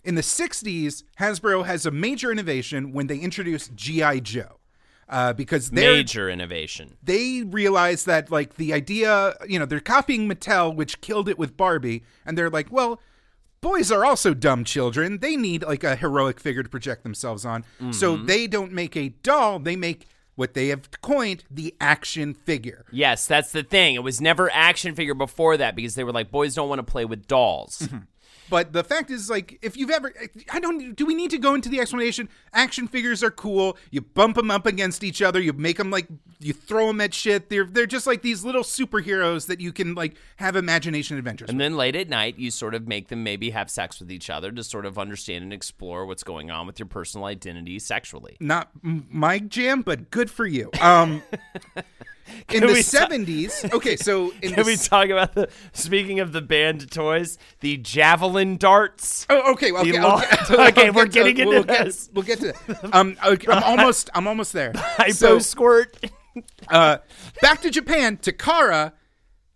in 0.04 0.16
the 0.16 0.22
'60s, 0.22 1.04
Hasbro 1.20 1.66
has 1.66 1.86
a 1.86 1.92
major 1.92 2.32
innovation 2.32 2.92
when 2.94 3.08
they 3.08 3.18
introduce 3.18 3.68
GI 3.70 4.22
Joe, 4.22 4.58
uh, 5.10 5.34
because 5.34 5.70
they're 5.72 5.94
Major 5.94 6.30
innovation. 6.30 6.98
they 7.04 7.44
realize 7.44 8.06
that 8.06 8.32
like 8.32 8.56
the 8.56 8.74
idea, 8.74 9.36
you 9.48 9.60
know, 9.60 9.66
they're 9.66 9.80
copying 9.80 10.28
Mattel, 10.30 10.76
which 10.76 11.02
killed 11.02 11.30
it 11.30 11.38
with 11.38 11.56
Barbie, 11.58 12.04
and 12.26 12.38
they're 12.38 12.50
like, 12.50 12.72
well. 12.72 13.00
Boys 13.64 13.92
are 13.92 14.04
also 14.04 14.34
dumb 14.34 14.64
children. 14.64 15.20
They 15.20 15.36
need 15.36 15.62
like 15.62 15.84
a 15.84 15.96
heroic 15.96 16.40
figure 16.40 16.64
to 16.64 16.68
project 16.70 17.04
themselves 17.04 17.46
on. 17.46 17.64
So 17.92 18.18
they 18.18 18.48
don't 18.48 18.72
make 18.72 18.98
a 18.98 19.10
doll, 19.10 19.60
they 19.60 19.76
make 19.76 20.08
what 20.36 20.54
they 20.54 20.70
have 20.70 20.90
coined 21.02 21.44
the 21.52 21.76
action 21.80 22.34
figure. 22.34 22.86
Yes, 22.92 23.28
that's 23.28 23.52
the 23.52 23.64
thing. 23.64 23.96
It 23.96 24.04
was 24.04 24.22
never 24.22 24.50
action 24.52 24.96
figure 24.96 25.14
before 25.14 25.58
that 25.58 25.76
because 25.76 25.96
they 25.96 26.04
were 26.04 26.12
like, 26.12 26.32
boys 26.32 26.56
don't 26.56 26.70
want 26.70 26.80
to 26.80 26.92
play 26.92 27.06
with 27.06 27.28
dolls. 27.28 27.80
Mm-hmm. 27.80 27.98
But 28.52 28.74
the 28.74 28.84
fact 28.84 29.10
is, 29.10 29.30
like, 29.30 29.58
if 29.62 29.78
you've 29.78 29.90
ever, 29.90 30.14
I 30.52 30.60
don't, 30.60 30.94
do 30.94 31.06
we 31.06 31.16
need 31.16 31.32
to 31.32 31.38
go 31.38 31.56
into 31.56 31.70
the 31.70 31.80
explanation? 31.80 32.28
Action 32.52 32.86
figures 32.86 33.24
are 33.24 33.32
cool. 33.32 33.78
You 33.92 34.02
bump 34.02 34.36
them 34.36 34.52
up 34.52 34.66
against 34.66 35.06
each 35.06 35.22
other. 35.22 35.40
You 35.40 35.54
make 35.54 35.78
them 35.78 35.90
like, 35.90 36.08
you 36.40 36.52
throw 36.52 36.88
them 36.88 37.00
at 37.00 37.14
shit. 37.14 37.48
They're 37.48 37.64
they're 37.64 37.86
just 37.86 38.06
like 38.06 38.24
these 38.24 38.44
little 38.44 38.64
superheroes 38.64 39.48
that 39.48 39.62
you 39.62 39.72
can 39.72 39.96
like 39.96 40.18
have 40.36 40.58
imagination 40.58 41.18
adventures. 41.18 41.48
And 41.48 41.58
with. 41.58 41.64
then 41.64 41.78
late 41.78 41.96
at 41.96 42.10
night, 42.10 42.38
you 42.38 42.52
sort 42.52 42.76
of 42.76 42.90
make 42.90 43.08
them 43.08 43.24
maybe 43.24 43.52
have 43.52 43.70
sex 43.70 44.02
with 44.02 44.12
each 44.12 44.30
other 44.30 44.52
to 44.52 44.66
sort 44.66 44.86
of 44.86 45.00
understand 45.00 45.44
and 45.46 45.54
explore 45.54 46.06
what's 46.06 46.24
going 46.24 46.52
on 46.52 46.68
with 46.68 46.78
your 46.78 46.88
personal 46.88 47.28
identity 47.28 47.80
sexually. 47.80 48.36
Not 48.42 48.70
my 48.82 49.40
jam, 49.40 49.82
but 49.82 50.12
good 50.12 50.30
for 50.30 50.46
you. 50.46 50.72
Um, 50.82 51.24
in 52.52 52.62
the 52.62 52.68
we 52.68 52.76
ta- 52.76 52.82
seventies, 52.82 53.66
okay, 53.74 53.96
so 53.96 54.32
in 54.42 54.54
Can 54.54 54.56
the 54.56 54.64
we 54.64 54.76
talk 54.78 55.10
about 55.10 55.34
the, 55.34 55.50
speaking 55.74 56.20
of 56.20 56.32
the 56.32 56.42
banned 56.42 56.92
toys, 56.92 57.38
the 57.62 57.78
javelin 57.78 58.58
darts? 58.58 59.26
Oh, 59.30 59.54
okay. 59.54 59.72
Well, 59.72 59.82
okay, 59.82 59.98
I'll 59.98 60.20
get 60.50 60.52
Okay, 60.52 60.88
I'll 60.88 60.94
we're 60.94 61.06
get 61.06 61.24
to- 61.26 61.34
getting 61.34 61.38
into 61.38 61.50
we'll 61.50 61.64
get- 61.64 61.86
this. 61.86 62.10
We'll 62.14 62.26
get 62.26 62.40
to 62.40 62.48
that. 62.54 62.90
Um, 62.94 63.16
okay, 63.26 63.52
I'm 63.52 63.64
almost. 63.64 64.10
I'm 64.14 64.28
almost 64.28 64.54
there. 64.54 64.72
Hypo 64.76 65.12
So, 65.14 65.40
squirt. 65.40 65.98
uh, 66.70 66.98
back 67.42 67.62
to 67.62 67.70
Japan. 67.70 68.18
Takara 68.18 68.94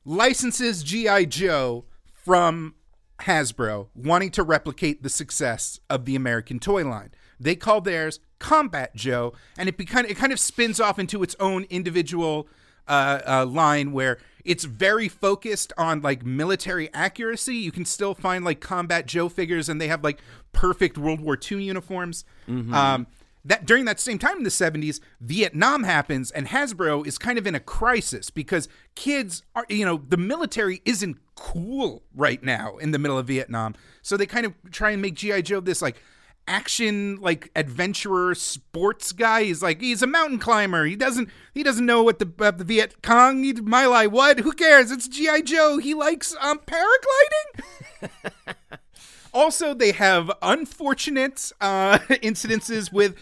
licenses 0.04 0.84
GI 0.84 1.26
Joe 1.28 1.86
from 2.12 2.76
Hasbro, 3.22 3.88
wanting 3.96 4.32
to 4.32 4.44
replicate 4.44 5.04
the 5.04 5.10
success 5.10 5.80
of 5.90 6.06
the 6.06 6.16
American 6.16 6.60
toy 6.60 6.84
line. 6.88 7.12
They 7.40 7.56
call 7.56 7.82
theirs 7.82 8.20
Combat 8.40 8.96
Joe, 8.96 9.34
and 9.58 9.68
it 9.70 9.78
be 9.78 9.86
kind 9.86 10.06
of, 10.06 10.12
it 10.12 10.16
kind 10.16 10.32
of 10.34 10.40
spins 10.40 10.80
off 10.80 11.00
into 11.00 11.24
its 11.24 11.36
own 11.40 11.64
individual 11.70 12.48
uh, 12.88 13.20
uh, 13.28 13.46
line 13.46 13.92
where 13.92 14.18
it's 14.44 14.64
very 14.64 15.08
focused 15.10 15.74
on 15.78 16.02
like 16.02 16.26
military 16.26 16.94
accuracy. 16.94 17.56
You 17.56 17.72
can 17.72 17.86
still 17.86 18.14
find 18.14 18.46
like 18.46 18.60
Combat 18.60 19.06
Joe 19.08 19.28
figures, 19.30 19.70
and 19.70 19.82
they 19.82 19.88
have 19.88 20.04
like 20.04 20.20
perfect 20.54 20.98
World 20.98 21.20
War 21.20 21.38
II 21.40 21.64
uniforms. 21.64 22.26
Um, 22.74 23.08
that 23.48 23.66
during 23.66 23.86
that 23.86 24.00
same 24.00 24.18
time 24.18 24.38
in 24.38 24.44
the 24.44 24.50
70s, 24.50 25.00
Vietnam 25.22 25.84
happens, 25.84 26.32
and 26.32 26.48
Hasbro 26.48 27.06
is 27.06 27.20
kind 27.20 27.38
of 27.38 27.46
in 27.46 27.54
a 27.54 27.60
crisis 27.60 28.32
because 28.32 28.68
kids 28.96 29.44
are, 29.56 29.66
you 29.70 29.86
know, 29.86 30.02
the 30.10 30.18
military 30.18 30.82
isn't 30.84 31.18
cool 31.36 32.02
right 32.16 32.42
now 32.42 32.78
in 32.78 32.90
the 32.90 32.98
middle 32.98 33.20
of 33.20 33.28
Vietnam. 33.28 33.76
So 34.02 34.18
they 34.18 34.26
kind 34.26 34.48
of 34.48 34.54
try 34.72 34.92
and 34.92 35.02
make 35.02 35.14
G.I. 35.14 35.42
Joe 35.42 35.60
this 35.60 35.80
like 35.82 36.02
action 36.48 37.18
like 37.22 37.50
adventurer 37.56 38.36
sports 38.36 39.12
guy. 39.12 39.44
He's 39.44 39.62
like 39.62 39.82
he's 39.82 40.02
a 40.02 40.08
mountain 40.08 40.40
climber. 40.40 40.86
He 40.86 40.96
doesn't 40.96 41.30
he 41.54 41.64
doesn't 41.64 41.86
know 41.86 42.04
what 42.04 42.20
the 42.20 42.32
uh, 42.40 42.52
the 42.52 42.64
viet 42.64 43.02
cong. 43.02 43.44
He, 43.44 43.54
My 43.54 43.86
Lai 43.86 44.08
what? 44.08 44.40
Who 44.40 44.52
cares? 44.52 44.92
It's 44.92 45.08
gi 45.08 45.42
joe. 45.44 45.78
He 45.78 45.94
likes 45.94 46.36
um 46.42 46.60
paragliding? 46.60 48.10
Also 49.34 49.74
they 49.74 49.92
have 49.92 50.32
unfortunate 50.42 51.52
uh 51.60 51.98
incidences 52.10 52.90
with 52.90 53.18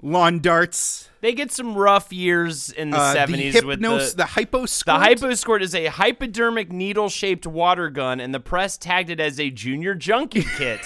lawn 0.00 0.38
darts 0.38 1.10
They 1.26 1.32
get 1.32 1.50
some 1.50 1.74
rough 1.74 2.12
years 2.12 2.70
in 2.70 2.90
the 2.90 2.98
uh, 2.98 3.16
70s 3.16 3.64
with 3.64 3.80
hypnos 3.80 4.10
the, 4.10 4.18
the 4.18 4.24
hypo 4.26 4.60
The 4.60 5.26
Hyposquirt 5.26 5.60
is 5.60 5.74
a 5.74 5.86
hypodermic 5.86 6.70
needle-shaped 6.70 7.48
water 7.48 7.90
gun, 7.90 8.20
and 8.20 8.32
the 8.32 8.38
press 8.38 8.78
tagged 8.78 9.10
it 9.10 9.18
as 9.18 9.40
a 9.40 9.50
junior 9.50 9.96
junkie 9.96 10.44
kit. 10.56 10.82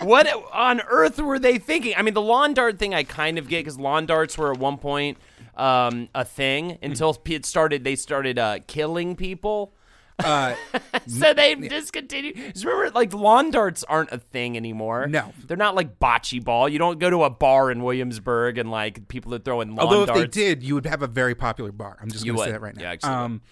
what 0.00 0.28
on 0.52 0.80
earth 0.82 1.18
were 1.18 1.40
they 1.40 1.58
thinking? 1.58 1.94
I 1.96 2.02
mean, 2.02 2.14
the 2.14 2.22
lawn 2.22 2.54
dart 2.54 2.78
thing 2.78 2.94
I 2.94 3.02
kind 3.02 3.36
of 3.36 3.48
get 3.48 3.64
because 3.64 3.76
lawn 3.76 4.06
darts 4.06 4.38
were 4.38 4.52
at 4.52 4.60
one 4.60 4.78
point 4.78 5.18
um, 5.56 6.08
a 6.14 6.24
thing 6.24 6.78
until 6.80 7.20
it 7.24 7.44
started. 7.44 7.82
They 7.82 7.96
started 7.96 8.38
uh, 8.38 8.60
killing 8.68 9.16
people. 9.16 9.73
Uh 10.22 10.54
So 11.08 11.34
they've 11.34 11.60
discontinued. 11.68 12.36
'cause 12.36 12.64
Remember, 12.64 12.90
like 12.94 13.12
lawn 13.12 13.50
darts 13.50 13.82
aren't 13.84 14.12
a 14.12 14.18
thing 14.18 14.56
anymore. 14.56 15.06
No. 15.06 15.32
they're 15.46 15.56
not 15.56 15.74
like 15.74 15.98
bocce 15.98 16.42
ball. 16.44 16.68
You 16.68 16.78
don't 16.78 16.98
go 16.98 17.10
to 17.10 17.24
a 17.24 17.30
bar 17.30 17.70
in 17.70 17.82
Williamsburg 17.82 18.58
and 18.58 18.70
like 18.70 19.08
people 19.08 19.34
are 19.34 19.38
throwing 19.40 19.74
lawn 19.74 19.86
darts. 19.88 19.92
Although 20.10 20.12
if 20.12 20.18
they 20.20 20.26
did, 20.28 20.62
you 20.62 20.74
would 20.74 20.86
have 20.86 21.02
a 21.02 21.06
very 21.08 21.34
popular 21.34 21.72
bar. 21.72 21.98
I'm 22.00 22.10
just 22.10 22.24
going 22.24 22.36
to 22.38 22.44
say 22.44 22.52
that 22.52 22.60
right 22.62 22.76
now. 22.76 22.82
Yeah, 22.82 22.90
actually 22.92 23.12
um, 23.12 23.42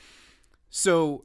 so 0.70 1.24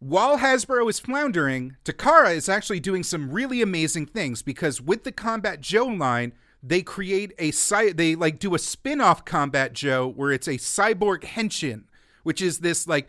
while 0.00 0.38
Hasbro 0.38 0.88
is 0.88 0.98
floundering, 1.00 1.76
Takara 1.84 2.34
is 2.34 2.48
actually 2.48 2.80
doing 2.80 3.02
some 3.02 3.30
really 3.30 3.60
amazing 3.62 4.06
things 4.06 4.42
because 4.42 4.80
with 4.80 5.04
the 5.04 5.12
Combat 5.12 5.60
Joe 5.60 5.86
line, 5.86 6.32
they 6.62 6.82
create 6.82 7.32
a 7.38 7.50
cy- 7.50 7.92
they 7.92 8.14
like 8.14 8.38
do 8.38 8.54
a 8.54 8.58
spin-off 8.58 9.24
Combat 9.24 9.72
Joe 9.72 10.06
where 10.08 10.30
it's 10.32 10.46
a 10.48 10.52
cyborg 10.54 11.22
henshin, 11.22 11.84
which 12.22 12.40
is 12.40 12.58
this 12.60 12.86
like 12.86 13.08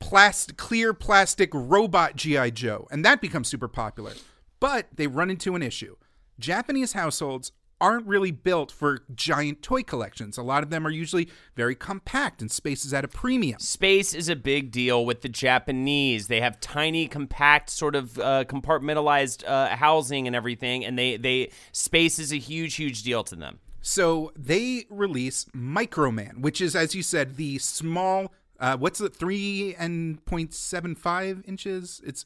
plast 0.00 0.56
clear 0.56 0.92
plastic 0.92 1.50
robot 1.52 2.16
GI 2.16 2.52
Joe, 2.52 2.88
and 2.90 3.04
that 3.04 3.20
becomes 3.20 3.48
super 3.48 3.68
popular. 3.68 4.12
But 4.58 4.88
they 4.94 5.06
run 5.06 5.30
into 5.30 5.54
an 5.54 5.62
issue. 5.62 5.96
Japanese 6.38 6.92
households 6.92 7.52
aren't 7.80 8.06
really 8.06 8.30
built 8.30 8.70
for 8.70 9.04
giant 9.14 9.62
toy 9.62 9.82
collections. 9.82 10.36
A 10.36 10.42
lot 10.42 10.62
of 10.62 10.70
them 10.70 10.86
are 10.86 10.90
usually 10.90 11.28
very 11.56 11.74
compact 11.74 12.42
and 12.42 12.50
space 12.50 12.84
is 12.84 12.92
at 12.92 13.04
a 13.04 13.08
premium. 13.08 13.58
Space 13.58 14.12
is 14.12 14.28
a 14.28 14.36
big 14.36 14.70
deal 14.70 15.06
with 15.06 15.22
the 15.22 15.28
Japanese. 15.28 16.28
They 16.28 16.40
have 16.40 16.60
tiny, 16.60 17.08
compact, 17.08 17.70
sort 17.70 17.96
of 17.96 18.18
uh, 18.18 18.44
compartmentalized 18.44 19.48
uh, 19.48 19.74
housing 19.76 20.26
and 20.26 20.36
everything, 20.36 20.84
and 20.84 20.98
they 20.98 21.16
they 21.16 21.50
space 21.72 22.18
is 22.18 22.32
a 22.32 22.36
huge, 22.36 22.74
huge 22.74 23.02
deal 23.02 23.24
to 23.24 23.36
them. 23.36 23.60
So 23.80 24.30
they 24.36 24.84
release 24.90 25.46
Microman, 25.56 26.40
which 26.42 26.60
is, 26.60 26.76
as 26.76 26.94
you 26.94 27.02
said, 27.02 27.36
the 27.36 27.58
small. 27.58 28.32
Uh, 28.60 28.76
what's 28.76 29.00
it? 29.00 29.16
Three 29.16 29.74
and 29.78 30.24
point 30.26 30.52
seven 30.52 30.94
five 30.94 31.42
inches. 31.46 32.00
It's 32.04 32.24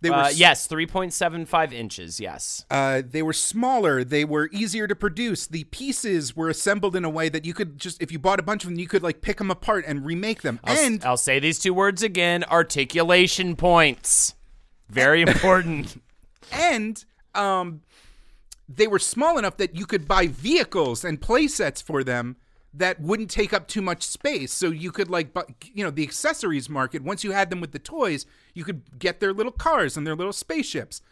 They 0.00 0.10
were 0.10 0.16
Uh, 0.16 0.28
yes, 0.30 0.66
3.75 0.66 1.72
inches. 1.72 2.18
Yes. 2.20 2.64
Uh, 2.70 3.02
they 3.08 3.22
were 3.22 3.34
smaller. 3.34 4.02
They 4.02 4.24
were 4.24 4.48
easier 4.50 4.86
to 4.86 4.96
produce. 4.96 5.46
The 5.46 5.64
pieces 5.64 6.34
were 6.34 6.48
assembled 6.48 6.96
in 6.96 7.04
a 7.04 7.10
way 7.10 7.28
that 7.28 7.44
you 7.44 7.52
could 7.54 7.78
just, 7.78 8.00
if 8.02 8.10
you 8.10 8.18
bought 8.18 8.40
a 8.40 8.42
bunch 8.42 8.64
of 8.64 8.70
them, 8.70 8.78
you 8.78 8.88
could 8.88 9.02
like 9.02 9.20
pick 9.20 9.36
them 9.36 9.50
apart 9.50 9.84
and 9.86 10.04
remake 10.06 10.40
them. 10.42 10.58
I'll, 10.64 10.78
and 10.78 11.04
I'll 11.04 11.16
say 11.18 11.38
these 11.38 11.58
two 11.58 11.74
words 11.74 12.02
again 12.02 12.44
articulation 12.44 13.56
points. 13.56 14.34
Very 14.88 15.20
important. 15.28 16.00
and 16.50 17.04
um, 17.34 17.82
they 18.68 18.86
were 18.86 18.98
small 18.98 19.36
enough 19.38 19.58
that 19.58 19.76
you 19.76 19.84
could 19.86 20.08
buy 20.08 20.26
vehicles 20.28 21.04
and 21.04 21.20
play 21.20 21.46
sets 21.46 21.82
for 21.82 22.02
them 22.02 22.36
that 22.72 23.00
wouldn't 23.00 23.30
take 23.30 23.52
up 23.52 23.66
too 23.66 23.82
much 23.82 24.02
space. 24.02 24.52
So 24.52 24.68
you 24.70 24.92
could 24.92 25.10
like, 25.10 25.28
you 25.74 25.82
know, 25.84 25.90
the 25.90 26.02
accessories 26.04 26.68
market. 26.68 27.02
Once 27.02 27.24
you 27.24 27.32
had 27.32 27.50
them 27.50 27.60
with 27.60 27.72
the 27.72 27.78
toys, 27.78 28.26
you 28.54 28.64
could 28.64 28.98
get 28.98 29.20
their 29.20 29.32
little 29.32 29.52
cars 29.52 29.96
and 29.96 30.06
their 30.06 30.14
little 30.14 30.32
spaceships. 30.32 31.02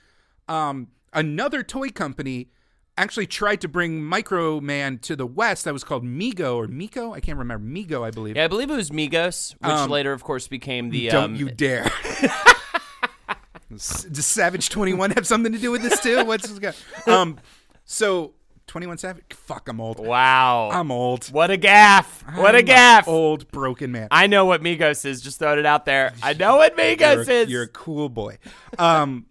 Um, 0.47 0.89
another 1.13 1.63
toy 1.63 1.89
company 1.89 2.49
actually 2.97 3.27
tried 3.27 3.61
to 3.61 3.69
bring 3.69 4.03
Micro 4.03 4.61
Man 4.61 4.99
to 4.99 5.17
the 5.17 5.27
West. 5.27 5.65
That 5.65 5.73
was 5.73 5.85
called 5.85 6.05
Migo 6.05 6.57
or 6.57 6.69
Miko. 6.69 7.13
I 7.13 7.21
can't 7.21 7.39
remember. 7.39 7.65
Migo, 7.67 8.05
I 8.05 8.11
believe. 8.11 8.37
yeah, 8.37 8.45
I 8.45 8.49
believe 8.49 8.71
it 8.71 8.77
was 8.77 8.91
Migos, 8.91 9.55
which 9.61 9.71
Um, 9.71 9.91
later, 9.91 10.13
of 10.13 10.23
course, 10.25 10.49
became 10.49 10.91
the. 10.91 11.09
Don't 11.09 11.25
um, 11.25 11.37
you 11.37 11.51
dare. 11.51 11.91
Does 13.71 14.25
Savage 14.27 14.71
21 14.71 15.11
have 15.13 15.27
something 15.27 15.53
to 15.53 15.59
do 15.59 15.71
with 15.71 15.83
this 15.83 16.01
too? 16.01 16.25
What's 16.25 16.49
this 16.49 16.59
guy? 16.59 16.73
Um, 17.13 17.39
so 17.85 18.33
21 18.69 18.99
Savage. 18.99 19.25
Fuck, 19.31 19.69
I'm 19.69 19.81
old. 19.81 19.99
Wow. 19.99 20.71
I'm 20.71 20.93
old. 20.93 21.27
what 21.27 21.51
a 21.51 21.57
gaff. 21.57 22.25
What 22.37 22.55
a 22.55 22.59
I'm 22.59 22.65
gaff. 22.65 23.09
Old 23.09 23.51
broken 23.51 23.91
man. 23.91 24.09
I 24.11 24.27
know 24.27 24.45
what 24.45 24.63
Migos 24.63 25.05
is. 25.05 25.21
Just 25.21 25.39
throwing 25.39 25.59
it 25.59 25.67
out 25.67 25.85
there. 25.85 26.13
I 26.23 26.35
know 26.35 26.57
what 26.57 26.77
you're, 26.77 26.97
Migos 26.97 27.29
a, 27.29 27.33
is. 27.33 27.51
you're 27.51 27.63
a 27.65 27.69
cool 27.69 28.09
boy. 28.09 28.39
Um, 28.79 29.27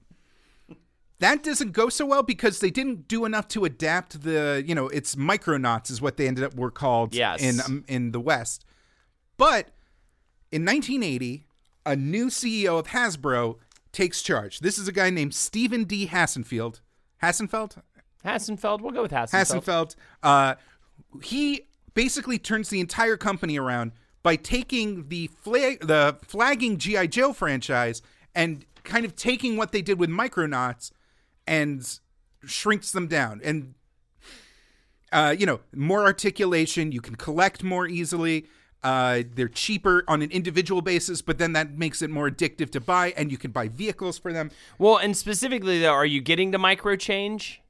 that 1.19 1.43
doesn't 1.43 1.71
go 1.71 1.87
so 1.89 2.05
well 2.05 2.23
because 2.23 2.59
they 2.59 2.71
didn't 2.71 3.07
do 3.07 3.23
enough 3.23 3.47
to 3.49 3.63
adapt 3.63 4.23
the. 4.23 4.63
You 4.65 4.75
know, 4.75 4.87
it's 4.89 5.15
Micronauts 5.15 5.89
is 5.89 6.01
what 6.01 6.17
they 6.17 6.27
ended 6.27 6.43
up 6.43 6.55
were 6.55 6.71
called. 6.71 7.15
Yes. 7.15 7.41
In 7.41 7.61
um, 7.61 7.85
in 7.87 8.11
the 8.11 8.19
West, 8.19 8.65
but 9.37 9.69
in 10.51 10.65
1980, 10.65 11.45
a 11.85 11.95
new 11.95 12.27
CEO 12.27 12.79
of 12.79 12.87
Hasbro 12.87 13.57
takes 13.91 14.21
charge. 14.21 14.59
This 14.59 14.77
is 14.77 14.87
a 14.87 14.91
guy 14.91 15.09
named 15.09 15.33
Stephen 15.33 15.83
D. 15.83 16.07
Hassenfield. 16.07 16.81
Hassenfeld? 17.23 17.77
Hassenfeld. 18.25 18.81
We'll 18.81 18.91
go 18.91 19.01
with 19.01 19.11
Hassenfeld. 19.11 19.63
Hassenfeld. 19.63 19.95
Uh, 20.23 20.55
he 21.23 21.67
basically 21.93 22.37
turns 22.37 22.69
the 22.69 22.79
entire 22.79 23.17
company 23.17 23.57
around 23.57 23.91
by 24.23 24.35
taking 24.35 25.07
the 25.09 25.27
flag, 25.27 25.87
the 25.87 26.17
flagging 26.21 26.77
GI 26.77 27.07
Joe 27.07 27.33
franchise 27.33 28.01
and 28.35 28.65
kind 28.83 29.05
of 29.05 29.15
taking 29.15 29.57
what 29.57 29.71
they 29.71 29.81
did 29.81 29.99
with 29.99 30.09
Micronauts 30.09 30.91
and 31.45 31.99
shrinks 32.45 32.91
them 32.91 33.07
down 33.07 33.41
and 33.43 33.73
uh, 35.11 35.35
you 35.37 35.45
know 35.45 35.59
more 35.73 36.03
articulation. 36.03 36.91
You 36.91 37.01
can 37.01 37.15
collect 37.15 37.63
more 37.63 37.87
easily. 37.87 38.45
Uh, 38.83 39.23
they're 39.33 39.47
cheaper 39.47 40.03
on 40.07 40.21
an 40.21 40.29
individual 40.31 40.81
basis, 40.81 41.21
but 41.21 41.37
then 41.37 41.53
that 41.53 41.77
makes 41.77 42.01
it 42.01 42.09
more 42.09 42.29
addictive 42.29 42.69
to 42.71 42.79
buy, 42.79 43.13
and 43.17 43.31
you 43.31 43.37
can 43.37 43.51
buy 43.51 43.67
vehicles 43.67 44.17
for 44.17 44.31
them. 44.31 44.51
Well, 44.77 44.97
and 44.97 45.17
specifically, 45.17 45.79
though, 45.79 45.93
are 45.93 46.05
you 46.05 46.21
getting 46.21 46.51
the 46.51 46.59
micro 46.59 46.95
change? 46.95 47.61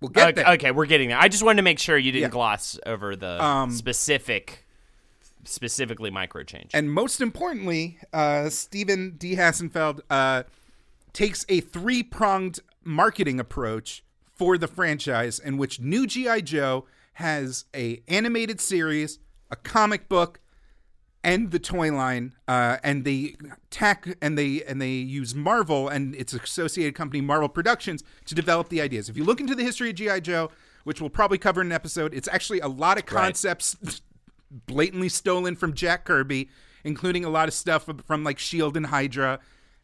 We'll, 0.00 0.08
get 0.10 0.28
okay, 0.28 0.42
there. 0.42 0.52
okay, 0.54 0.70
we're 0.70 0.86
getting 0.86 1.08
there. 1.10 1.18
I 1.18 1.28
just 1.28 1.42
wanted 1.42 1.56
to 1.56 1.62
make 1.62 1.78
sure 1.78 1.98
you 1.98 2.10
didn't 2.12 2.22
Yeah. 2.22 2.28
gloss 2.30 2.78
over 2.86 3.14
the 3.16 3.42
Um, 3.42 3.70
specific, 3.70 4.64
specifically 5.44 6.10
micro 6.10 6.42
change. 6.42 6.70
And 6.72 6.90
most 6.92 7.20
importantly, 7.20 7.98
uh, 8.12 8.48
Stephen 8.50 9.16
D. 9.18 9.36
Hassenfeld 9.36 10.00
uh, 10.10 10.44
takes 11.12 11.44
a 11.48 11.60
three 11.60 12.02
pronged 12.02 12.60
marketing 12.84 13.38
approach 13.40 14.02
for 14.34 14.56
the 14.56 14.66
franchise, 14.68 15.38
in 15.38 15.58
which 15.58 15.80
new 15.80 16.06
GI 16.06 16.42
Joe 16.42 16.86
has 17.14 17.66
a 17.74 18.02
animated 18.08 18.60
series, 18.60 19.18
a 19.50 19.56
comic 19.56 20.08
book, 20.08 20.40
and 21.22 21.50
the 21.50 21.58
toy 21.58 21.92
line, 21.92 22.34
uh, 22.48 22.78
and 22.82 23.04
they 23.04 23.36
tack 23.70 24.16
and 24.22 24.38
they 24.38 24.62
and 24.64 24.80
they 24.80 24.92
use 24.92 25.34
Marvel 25.34 25.88
and 25.88 26.14
its 26.14 26.32
associated 26.32 26.94
company 26.94 27.20
Marvel 27.20 27.48
Productions 27.48 28.02
to 28.24 28.34
develop 28.34 28.68
the 28.68 28.80
ideas. 28.80 29.08
If 29.08 29.16
you 29.16 29.24
look 29.24 29.40
into 29.40 29.54
the 29.54 29.62
history 29.62 29.90
of 29.90 29.96
GI 29.96 30.22
Joe, 30.22 30.50
which 30.84 31.00
we'll 31.00 31.10
probably 31.10 31.38
cover 31.38 31.60
in 31.60 31.68
an 31.68 31.72
episode, 31.72 32.14
it's 32.14 32.28
actually 32.28 32.60
a 32.60 32.68
lot 32.68 32.98
of 32.98 33.06
concepts 33.06 33.76
blatantly 34.50 35.08
stolen 35.08 35.56
from 35.56 35.74
Jack 35.74 36.04
Kirby, 36.04 36.48
including 36.84 37.24
a 37.24 37.30
lot 37.30 37.48
of 37.48 37.54
stuff 37.54 37.88
from 38.06 38.24
like 38.24 38.38
Shield 38.38 38.76
and 38.76 38.86
Hydra 38.86 39.40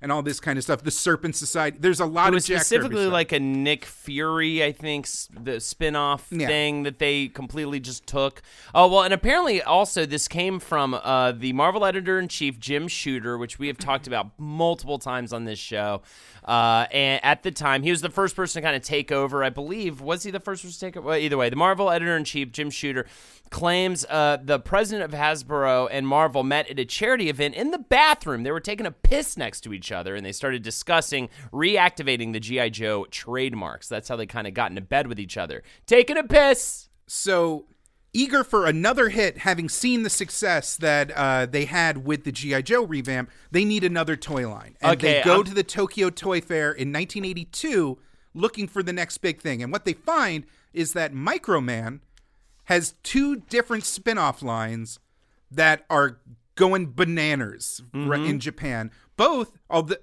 and 0.07 0.13
all 0.13 0.23
this 0.23 0.39
kind 0.39 0.57
of 0.57 0.63
stuff. 0.63 0.83
The 0.85 0.93
Serpent 0.93 1.35
Society. 1.35 1.79
There's 1.81 1.99
a 1.99 2.07
lot 2.07 2.27
it 2.27 2.29
of 2.29 2.35
was 2.35 2.47
Jack 2.47 2.59
Kirby 2.59 2.65
specifically 2.65 3.03
stuff. 3.03 3.13
like 3.13 3.33
a 3.33 3.41
Nick 3.41 3.85
Fury, 3.85 4.63
I 4.63 4.71
think, 4.71 5.09
the 5.43 5.59
spin-off 5.59 6.29
Yeah. 6.31 6.47
thing 6.47 6.85
that 6.85 7.01
they 7.01 7.27
completely 7.27 7.81
just 7.81 8.07
took. 8.07 8.41
Oh 8.73 8.87
well, 8.87 9.03
and 9.03 9.13
apparently 9.13 9.61
also 9.61 10.07
this 10.07 10.29
came 10.29 10.61
from 10.61 10.95
uh, 10.95 11.33
the 11.33 11.53
Marvel 11.55 11.85
editor-in-chief 11.85 12.61
Jim 12.61 12.87
Shooter, 12.87 13.37
which 13.37 13.59
we 13.59 13.67
have 13.67 13.79
talked 13.79 14.07
about 14.07 14.31
multiple 14.39 15.01
times 15.01 15.33
on 15.33 15.45
this 15.45 15.59
show. 15.59 16.03
Uh, 16.45 16.87
and 16.93 17.21
at 17.25 17.43
the 17.43 17.51
time, 17.51 17.83
he 17.83 17.91
was 17.91 18.03
the 18.03 18.09
first 18.11 18.37
person 18.37 18.63
to 18.63 18.65
kind 18.65 18.77
of 18.77 18.83
take 18.83 19.11
over. 19.11 19.43
I 19.43 19.51
believe 19.51 20.01
was 20.01 20.23
he 20.23 20.31
the 20.31 20.39
first 20.39 20.63
person 20.63 20.73
to 20.75 20.79
take 20.81 20.97
over? 20.97 21.09
Well, 21.09 21.19
either 21.19 21.37
way, 21.37 21.51
the 21.51 21.57
Marvel 21.57 21.91
editor-in-chief 21.91 22.53
Jim 22.53 22.71
Shooter 22.71 23.05
claims 23.51 24.05
uh, 24.11 24.39
the 24.43 24.59
president 24.59 25.05
of 25.13 25.19
Hasbro 25.19 25.89
and 25.91 26.07
Marvel 26.07 26.43
met 26.43 26.69
at 26.71 26.79
a 26.79 26.85
charity 26.85 27.29
event 27.29 27.55
in 27.55 27.71
the 27.71 27.79
bathroom. 27.79 28.43
They 28.43 28.51
were 28.51 28.61
taking 28.61 28.87
a 28.87 28.91
piss 28.91 29.37
next 29.37 29.61
to 29.63 29.73
each 29.73 29.93
other, 29.93 30.15
and 30.15 30.25
they 30.27 30.33
started 30.33 30.63
discussing 30.63 31.29
reactivating 31.53 32.33
the 32.33 32.41
GI 32.41 32.71
Joe 32.71 33.07
trademarks. 33.11 33.89
That's 33.89 34.09
how 34.09 34.17
they 34.17 34.27
kind 34.27 34.47
of 34.47 34.55
got 34.55 34.71
into 34.71 34.83
bed 34.83 35.07
with 35.07 35.19
each 35.21 35.37
other, 35.37 35.63
taking 35.87 36.17
a 36.17 36.25
piss. 36.25 36.89
so 37.07 37.67
eager 38.13 38.43
for 38.43 38.65
another 38.67 39.11
hit, 39.11 39.39
having 39.39 39.69
seen 39.69 40.03
the 40.03 40.09
success 40.09 40.77
that 40.79 41.11
uh, 41.15 41.45
they 41.45 41.67
had 41.67 42.07
with 42.07 42.25
the 42.25 42.33
GI 42.33 42.63
Joe 42.63 42.83
revamp, 42.83 43.31
they 43.51 43.63
need 43.63 43.85
another 43.85 44.17
toy 44.17 44.49
line, 44.49 44.75
and 44.81 44.93
Okay, 44.97 45.19
they 45.19 45.23
go 45.23 45.35
I'm- 45.35 45.45
to 45.45 45.53
the 45.55 45.63
Tokyo 45.63 46.09
Toy 46.09 46.41
Fair 46.41 46.73
in 46.73 46.91
1982 46.93 47.99
looking 48.33 48.69
for 48.69 48.83
the 48.83 48.93
next 48.93 49.19
big 49.19 49.41
thing. 49.41 49.63
And 49.63 49.71
what 49.71 49.85
they 49.85 49.93
find 49.93 50.45
is 50.73 50.93
that 50.95 51.13
Microman 51.13 52.01
has 52.67 52.95
two 53.03 53.37
different 53.49 53.85
spin-off 53.85 54.43
lines 54.43 54.99
that 55.51 55.85
are 55.91 56.19
going 56.55 56.93
bananas 56.93 57.83
r- 57.95 58.01
in 58.01 58.09
mm-hmm. 58.23 58.39
Japan. 58.39 58.91
Both, 59.17 59.53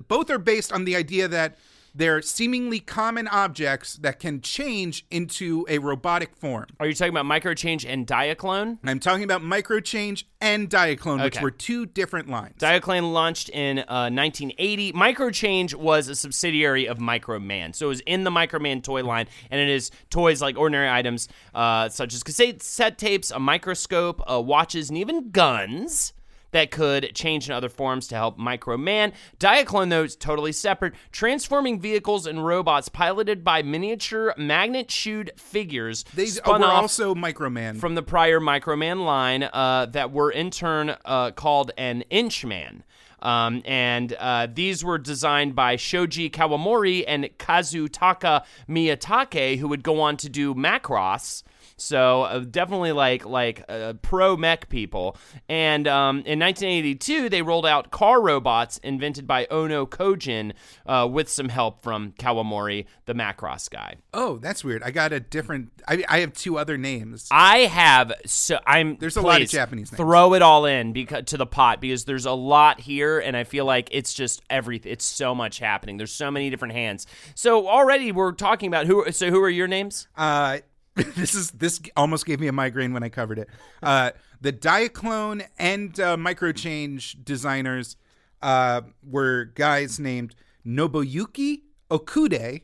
both 0.07 0.29
are 0.29 0.39
based 0.39 0.71
on 0.71 0.85
the 0.85 0.95
idea 0.95 1.27
that 1.27 1.57
they're 1.95 2.21
seemingly 2.21 2.79
common 2.79 3.27
objects 3.27 3.95
that 3.97 4.19
can 4.19 4.41
change 4.41 5.05
into 5.11 5.65
a 5.69 5.77
robotic 5.77 6.35
form. 6.35 6.67
Are 6.79 6.87
you 6.87 6.93
talking 6.93 7.15
about 7.15 7.25
Microchange 7.25 7.85
and 7.87 8.07
Diaclone? 8.07 8.79
I'm 8.83 8.99
talking 8.99 9.23
about 9.23 9.41
Microchange 9.41 10.23
and 10.41 10.69
Diaclone, 10.69 11.23
which 11.23 11.39
were 11.39 11.51
two 11.51 11.85
different 11.85 12.29
lines. 12.29 12.55
Diaclone 12.59 13.13
launched 13.13 13.49
in 13.49 13.79
uh, 13.79 14.09
1980. 14.09 14.93
Microchange 14.93 15.75
was 15.75 16.09
a 16.09 16.15
subsidiary 16.15 16.87
of 16.87 16.97
Microman, 16.97 17.75
so 17.75 17.87
it 17.87 17.89
was 17.89 17.99
in 18.01 18.23
the 18.23 18.31
Microman 18.31 18.83
toy 18.83 19.03
line, 19.03 19.27
and 19.51 19.61
it 19.61 19.69
is 19.69 19.91
toys 20.09 20.41
like 20.41 20.57
ordinary 20.57 20.89
items 20.89 21.27
uh, 21.53 21.89
such 21.89 22.13
as 22.13 22.23
cassette 22.23 22.97
tapes, 22.97 23.31
a 23.31 23.39
microscope, 23.39 24.21
uh, 24.29 24.41
watches, 24.41 24.89
and 24.89 24.97
even 24.97 25.29
guns 25.31 26.13
that 26.53 26.71
could 26.71 27.13
change 27.13 27.47
in 27.47 27.53
other 27.53 27.69
forms 27.69 28.07
to 28.07 28.15
help 28.15 28.39
Microman. 28.39 29.11
Diaclone, 29.39 29.89
though, 29.89 30.03
is 30.03 30.15
totally 30.15 30.51
separate, 30.51 30.93
transforming 31.11 31.79
vehicles 31.79 32.25
and 32.25 32.45
robots 32.45 32.89
piloted 32.89 33.43
by 33.43 33.61
miniature 33.61 34.33
magnet-shoed 34.37 35.31
figures. 35.35 36.05
they 36.15 36.27
spun 36.27 36.61
were 36.61 36.67
also 36.67 37.13
Microman. 37.13 37.77
from 37.79 37.95
the 37.95 38.03
prior 38.03 38.39
Microman 38.39 39.05
line 39.05 39.43
uh, 39.43 39.85
that 39.87 40.11
were 40.11 40.31
in 40.31 40.49
turn 40.49 40.95
uh, 41.05 41.31
called 41.31 41.71
an 41.77 42.03
Inchman. 42.09 42.83
Um, 43.21 43.61
and 43.65 44.11
uh, 44.13 44.47
these 44.53 44.83
were 44.83 44.97
designed 44.97 45.55
by 45.55 45.77
Shoji 45.77 46.29
Kawamori 46.29 47.05
and 47.07 47.29
Kazutaka 47.39 48.43
Miyatake, 48.67 49.57
who 49.57 49.69
would 49.69 49.81
go 49.81 50.01
on 50.01 50.17
to 50.17 50.29
do 50.29 50.53
Macross. 50.53 51.43
So 51.83 52.23
uh, 52.23 52.39
definitely 52.39 52.93
like 52.93 53.25
like 53.25 53.63
uh, 53.67 53.93
pro 54.01 54.37
mech 54.37 54.69
people. 54.69 55.17
And 55.49 55.87
um, 55.87 56.17
in 56.25 56.39
1982, 56.39 57.29
they 57.29 57.41
rolled 57.41 57.65
out 57.65 57.91
car 57.91 58.21
robots 58.21 58.77
invented 58.79 59.27
by 59.27 59.45
Ono 59.51 59.85
Kojin 59.85 60.53
uh, 60.85 61.07
with 61.11 61.29
some 61.29 61.49
help 61.49 61.83
from 61.83 62.13
Kawamori, 62.13 62.85
the 63.05 63.13
Macross 63.13 63.69
guy. 63.69 63.97
oh, 64.13 64.37
that's 64.37 64.63
weird. 64.63 64.83
I 64.83 64.91
got 64.91 65.11
a 65.11 65.19
different. 65.19 65.71
I, 65.87 66.03
I 66.07 66.19
have 66.19 66.33
two 66.33 66.57
other 66.57 66.77
names. 66.77 67.27
I 67.31 67.59
have 67.59 68.13
so 68.25 68.59
I'm 68.65 68.97
There's 68.97 69.17
a 69.17 69.21
lot 69.21 69.41
of 69.41 69.49
Japanese 69.49 69.91
names. 69.91 69.97
Throw 69.97 70.33
it 70.33 70.41
all 70.41 70.65
in 70.65 70.93
because 70.93 71.25
to 71.25 71.37
the 71.37 71.45
pot 71.45 71.81
because 71.81 72.05
there's 72.05 72.25
a 72.25 72.31
lot 72.31 72.79
here 72.79 73.19
and 73.19 73.35
I 73.35 73.43
feel 73.43 73.65
like 73.65 73.89
it's 73.91 74.13
just 74.13 74.41
everything. 74.49 74.91
It's 74.91 75.05
so 75.05 75.35
much 75.35 75.59
happening. 75.59 75.97
There's 75.97 76.13
so 76.13 76.31
many 76.31 76.49
different 76.49 76.73
hands. 76.73 77.07
So 77.35 77.67
already 77.67 78.11
we're 78.11 78.31
talking 78.31 78.67
about 78.67 78.87
who. 78.87 79.11
So 79.11 79.29
who 79.29 79.41
are 79.41 79.49
your 79.49 79.67
names? 79.67 80.07
Uh, 80.15 80.59
this 81.15 81.33
is 81.33 81.51
this 81.51 81.81
almost 81.97 82.25
gave 82.25 82.39
me 82.39 82.47
a 82.47 82.51
migraine 82.51 82.93
when 82.93 83.03
I 83.03 83.09
covered 83.09 83.39
it. 83.39 83.49
Uh, 83.81 84.11
the 84.41 84.53
Diaclone 84.53 85.45
and 85.57 85.99
uh, 85.99 86.17
Microchange 86.17 87.23
designers 87.23 87.95
uh, 88.41 88.81
were 89.03 89.45
guys 89.45 89.99
named 89.99 90.35
Nobuyuki 90.65 91.61
Okude 91.89 92.61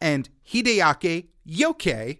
and 0.00 0.28
Hideaki 0.48 1.28
Yoke. 1.44 2.18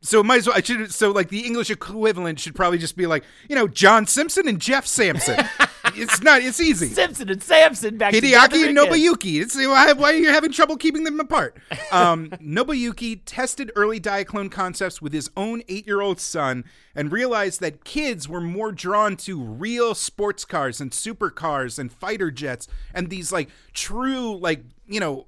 So 0.00 0.22
might 0.22 0.38
as 0.38 0.46
well. 0.46 0.56
I 0.56 0.62
should. 0.62 0.92
So 0.92 1.10
like 1.10 1.28
the 1.28 1.46
English 1.46 1.70
equivalent 1.70 2.38
should 2.38 2.54
probably 2.54 2.78
just 2.78 2.96
be 2.96 3.06
like 3.06 3.24
you 3.48 3.56
know 3.56 3.66
John 3.66 4.06
Simpson 4.06 4.46
and 4.46 4.60
Jeff 4.60 4.86
Sampson. 4.86 5.44
it's 5.96 6.22
not. 6.22 6.42
It's 6.42 6.60
easy. 6.60 6.88
Simpson 6.88 7.28
and 7.28 7.42
Samson 7.42 7.98
back 7.98 8.14
Hideaki 8.14 8.68
and. 8.68 8.76
Nobuyuki. 8.76 9.40
It's 9.40 9.56
why, 9.56 9.92
why 9.92 10.12
are 10.12 10.16
you 10.16 10.30
having 10.30 10.52
trouble 10.52 10.76
keeping 10.76 11.04
them 11.04 11.20
apart? 11.20 11.56
Um, 11.90 12.30
Nobuyuki 12.42 13.20
tested 13.24 13.70
early 13.76 14.00
Diaclone 14.00 14.50
concepts 14.50 15.00
with 15.00 15.12
his 15.12 15.30
own 15.36 15.62
eight-year-old 15.68 16.20
son 16.20 16.64
and 16.94 17.12
realized 17.12 17.60
that 17.60 17.84
kids 17.84 18.28
were 18.28 18.40
more 18.40 18.72
drawn 18.72 19.16
to 19.18 19.42
real 19.42 19.94
sports 19.94 20.44
cars 20.44 20.80
and 20.80 20.90
supercars 20.90 21.78
and 21.78 21.92
fighter 21.92 22.30
jets 22.30 22.68
and 22.94 23.10
these 23.10 23.32
like 23.32 23.48
true 23.72 24.36
like 24.36 24.62
you 24.86 25.00
know 25.00 25.26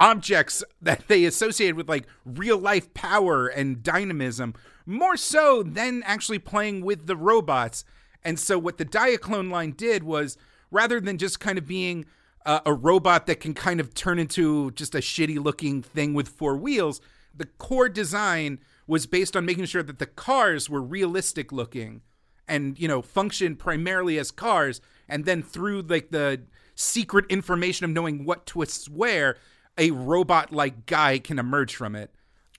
objects 0.00 0.64
that 0.80 1.06
they 1.08 1.24
associated 1.24 1.76
with 1.76 1.88
like 1.88 2.06
real 2.24 2.58
life 2.58 2.92
power 2.94 3.46
and 3.46 3.82
dynamism 3.82 4.54
more 4.86 5.16
so 5.16 5.62
than 5.62 6.02
actually 6.04 6.38
playing 6.38 6.84
with 6.84 7.06
the 7.06 7.16
robots. 7.16 7.84
And 8.24 8.38
so 8.38 8.58
what 8.58 8.78
the 8.78 8.84
Diaclone 8.84 9.50
line 9.50 9.72
did 9.72 10.02
was 10.02 10.36
rather 10.70 11.00
than 11.00 11.18
just 11.18 11.40
kind 11.40 11.58
of 11.58 11.66
being 11.66 12.06
uh, 12.44 12.60
a 12.66 12.72
robot 12.72 13.26
that 13.26 13.40
can 13.40 13.54
kind 13.54 13.80
of 13.80 13.94
turn 13.94 14.18
into 14.18 14.70
just 14.72 14.94
a 14.94 14.98
shitty 14.98 15.42
looking 15.42 15.82
thing 15.82 16.14
with 16.14 16.28
four 16.28 16.56
wheels, 16.56 17.00
the 17.34 17.46
core 17.46 17.88
design 17.88 18.58
was 18.86 19.06
based 19.06 19.36
on 19.36 19.44
making 19.44 19.64
sure 19.66 19.82
that 19.82 19.98
the 19.98 20.06
cars 20.06 20.68
were 20.68 20.82
realistic 20.82 21.52
looking 21.52 22.02
and 22.48 22.78
you 22.78 22.88
know 22.88 23.00
function 23.00 23.56
primarily 23.56 24.18
as 24.18 24.30
cars. 24.30 24.80
And 25.08 25.24
then 25.24 25.42
through 25.42 25.82
like 25.82 26.10
the 26.10 26.42
secret 26.74 27.26
information 27.28 27.84
of 27.84 27.90
knowing 27.90 28.24
what 28.24 28.46
twists 28.46 28.88
where 28.88 29.36
a 29.78 29.90
robot 29.90 30.52
like 30.52 30.86
guy 30.86 31.18
can 31.18 31.38
emerge 31.38 31.74
from 31.74 31.94
it. 31.94 32.10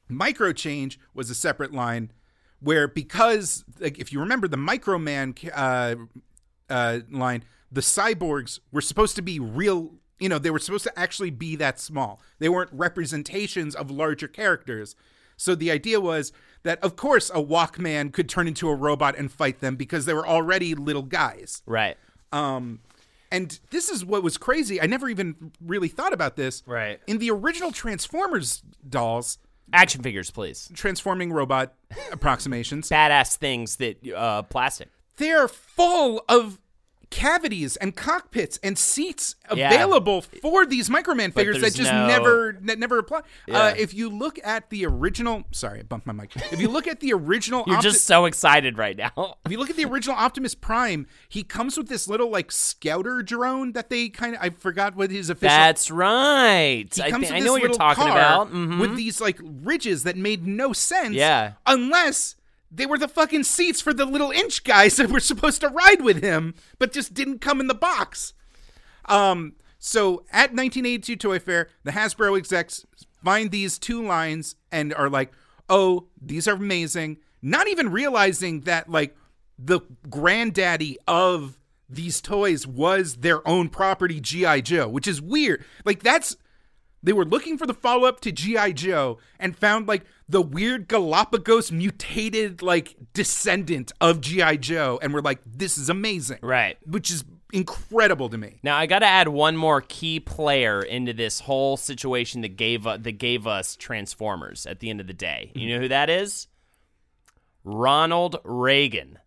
Micro 0.08 0.52
change 0.54 1.00
was 1.14 1.30
a 1.30 1.36
separate 1.36 1.74
line 1.74 2.12
where 2.64 2.88
because 2.88 3.64
like 3.80 4.00
if 4.00 4.12
you 4.14 4.20
remember 4.20 4.48
the 4.48 4.58
microman 4.58 5.38
uh, 5.54 5.96
uh, 6.74 7.00
line 7.12 7.44
the 7.72 7.82
cyborgs 7.82 8.60
were 8.72 8.82
supposed 8.82 9.16
to 9.16 9.22
be 9.22 9.40
real 9.40 9.92
you 10.20 10.30
know 10.30 10.40
they 10.40 10.50
were 10.52 10.60
supposed 10.60 10.84
to 10.86 11.00
actually 11.00 11.30
be 11.30 11.56
that 11.56 11.80
small 11.80 12.20
they 12.40 12.50
weren't 12.50 12.70
representations 12.74 13.76
of 13.76 13.92
larger 13.92 14.28
characters 14.28 14.96
so 15.38 15.56
the 15.56 15.70
idea 15.72 16.00
was 16.00 16.32
that 16.64 16.82
of 16.84 16.96
course 16.96 17.30
a 17.32 17.42
walkman 17.44 18.12
could 18.14 18.30
turn 18.30 18.48
into 18.48 18.70
a 18.70 18.76
robot 18.76 19.18
and 19.18 19.32
fight 19.32 19.60
them 19.60 19.76
because 19.76 20.06
they 20.06 20.14
were 20.14 20.28
already 20.28 20.74
little 20.76 21.02
guys 21.04 21.62
Right. 21.66 21.98
um, 22.32 22.80
and 23.32 23.60
this 23.72 23.90
is 23.90 24.06
what 24.06 24.22
was 24.22 24.38
crazy. 24.38 24.80
I 24.80 24.86
never 24.86 25.10
even 25.10 25.52
really 25.60 25.88
thought 25.88 26.14
about 26.14 26.36
this. 26.36 26.62
Right. 26.68 27.00
In 27.08 27.18
the 27.18 27.32
original 27.32 27.72
Transformers 27.72 28.62
dolls, 28.88 29.40
Action 29.72 30.02
figures, 30.04 30.30
please. 30.32 30.70
transforming 30.74 31.32
robot 31.32 31.74
approximations, 32.12 32.90
Badass 32.90 33.38
things 33.38 33.78
that 33.78 33.98
uh 34.14 34.44
plastic. 34.44 34.90
they're 35.18 35.48
full 35.48 36.24
of 36.28 36.60
cavities 37.14 37.76
and 37.78 37.96
cockpits 37.96 38.60
and 38.64 38.76
seats 38.78 39.36
Yeah. 39.54 39.72
available 39.72 40.22
for 40.24 40.66
these 40.66 40.90
Microman 40.90 41.32
figures 41.34 41.62
that 41.62 41.74
just 41.76 41.92
no- 41.92 42.08
never 42.08 42.58
that 42.64 42.80
never 42.80 42.98
apply. 42.98 43.22
Yeah. 43.48 43.60
Uh, 43.60 43.74
if 43.78 43.94
you 43.94 44.10
look 44.10 44.40
at 44.44 44.70
the 44.72 44.86
original, 44.88 45.44
sorry, 45.52 45.82
I 45.82 45.84
bumped 45.84 46.08
my 46.08 46.14
mic. 46.14 46.32
If 46.52 46.60
you 46.60 46.70
look 46.70 46.88
at 46.88 47.00
the 47.02 47.14
original, 47.14 47.64
You're 47.68 47.78
Opti- 47.78 47.82
just 47.84 48.06
so 48.06 48.26
excited 48.26 48.78
right 48.80 48.98
now. 48.98 49.36
If 49.46 49.52
you 49.52 49.60
look 49.60 49.70
at 49.70 49.76
the 49.76 49.86
original 49.86 50.16
Optimus 50.18 50.56
Prime, 50.56 51.06
he 51.30 51.44
comes 51.44 51.78
with 51.78 51.88
this 51.88 52.08
little 52.08 52.30
like 52.32 52.52
scouter 52.52 53.22
drone 53.22 53.74
that 53.74 53.90
they 53.92 54.10
kind 54.10 54.36
of 54.36 54.42
I 54.42 54.50
forgot 54.50 54.96
what 54.96 55.12
his 55.12 55.30
official 55.30 55.50
That's 55.56 55.92
right. 55.92 56.88
he 56.94 57.02
I, 57.04 57.12
comes 57.12 57.28
thi- 57.28 57.34
with 57.36 57.42
I 57.44 57.46
know 57.46 57.52
what 57.54 57.62
you're 57.62 57.72
talking 57.74 58.04
about. 58.06 58.52
Mhm. 58.52 58.80
with 58.80 58.96
these 58.96 59.22
like 59.22 59.40
ridges 59.44 60.04
that 60.04 60.18
made 60.18 60.48
no 60.48 60.74
sense. 60.74 61.14
Yeah. 61.14 61.54
Unless 61.68 62.36
they 62.74 62.86
were 62.86 62.98
the 62.98 63.08
fucking 63.08 63.44
seats 63.44 63.82
for 63.82 63.94
the 63.94 64.06
little 64.06 64.32
inch 64.32 64.64
guys 64.64 64.96
that 64.98 65.10
were 65.10 65.20
supposed 65.20 65.62
to 65.62 65.70
ride 65.70 66.02
with 66.02 66.24
him, 66.24 66.56
but 66.80 66.92
just 66.92 67.14
didn't 67.14 67.40
come 67.40 67.60
in 67.60 67.68
the 67.68 67.74
box. 67.74 68.34
Um. 69.06 69.54
So 69.80 70.24
at 70.32 70.52
1982 70.52 71.18
Toy 71.18 71.40
Fair, 71.40 71.68
the 71.84 71.92
Hasbro 71.92 72.38
execs 72.38 72.86
find 73.22 73.52
these 73.52 73.78
two 73.78 74.06
lines 74.06 74.56
and 74.72 74.94
are 74.94 75.10
like, 75.10 75.34
"Oh, 75.70 76.08
these 76.22 76.48
are 76.48 76.56
amazing." 76.56 77.18
Not 77.42 77.68
even 77.68 77.92
realizing 77.92 78.62
that 78.62 78.90
like 78.90 79.18
the 79.60 79.82
granddaddy 80.10 80.98
of 81.06 81.60
these 81.90 82.22
toys 82.22 82.66
was 82.66 83.18
their 83.18 83.46
own 83.48 83.70
property, 83.70 84.22
GI 84.22 84.62
Joe, 84.62 84.88
which 84.88 85.08
is 85.08 85.22
weird. 85.22 85.66
Like 85.84 86.02
that's 86.02 86.38
they 87.04 87.14
were 87.14 87.26
looking 87.26 87.58
for 87.58 87.68
the 87.68 87.74
follow 87.74 88.08
up 88.08 88.22
to 88.22 88.32
G.I. 88.32 88.72
Joe 88.72 89.20
and 89.38 89.58
found 89.58 89.88
like 89.88 90.06
the 90.28 90.42
weird 90.42 90.88
Galapagos 90.88 91.72
mutated 91.72 92.62
like 92.62 92.96
descendant 93.14 93.92
of 94.00 94.22
G.I. 94.22 94.58
Joe 94.58 95.00
and 95.02 95.14
we're 95.14 95.22
like, 95.22 95.40
this 95.46 95.78
is 95.78 95.90
amazing. 95.90 96.40
Right. 96.42 96.78
Which 96.86 97.12
is 97.12 97.24
incredible 97.52 98.30
to 98.30 98.38
me. 98.38 98.60
Now 98.64 98.78
I 98.78 98.86
got 98.86 99.00
to 99.00 99.06
add 99.06 99.28
one 99.28 99.56
more 99.56 99.82
key 99.82 100.20
player 100.20 100.82
into 100.82 101.14
this 101.14 101.42
whole 101.42 101.78
situation 101.78 102.42
that 102.42 102.58
gave 102.58 102.88
uh, 102.88 102.98
that 102.98 103.14
gave 103.14 103.48
us 103.48 103.76
Transformers 103.76 104.66
at 104.66 104.80
the 104.80 104.90
end 104.90 105.00
of 105.00 105.08
the 105.08 105.14
day. 105.14 105.52
You 105.54 105.70
know 105.70 105.82
who 105.82 105.88
that 105.88 106.10
is? 106.10 106.48
Ronald 107.64 108.38
Reagan. 108.44 109.20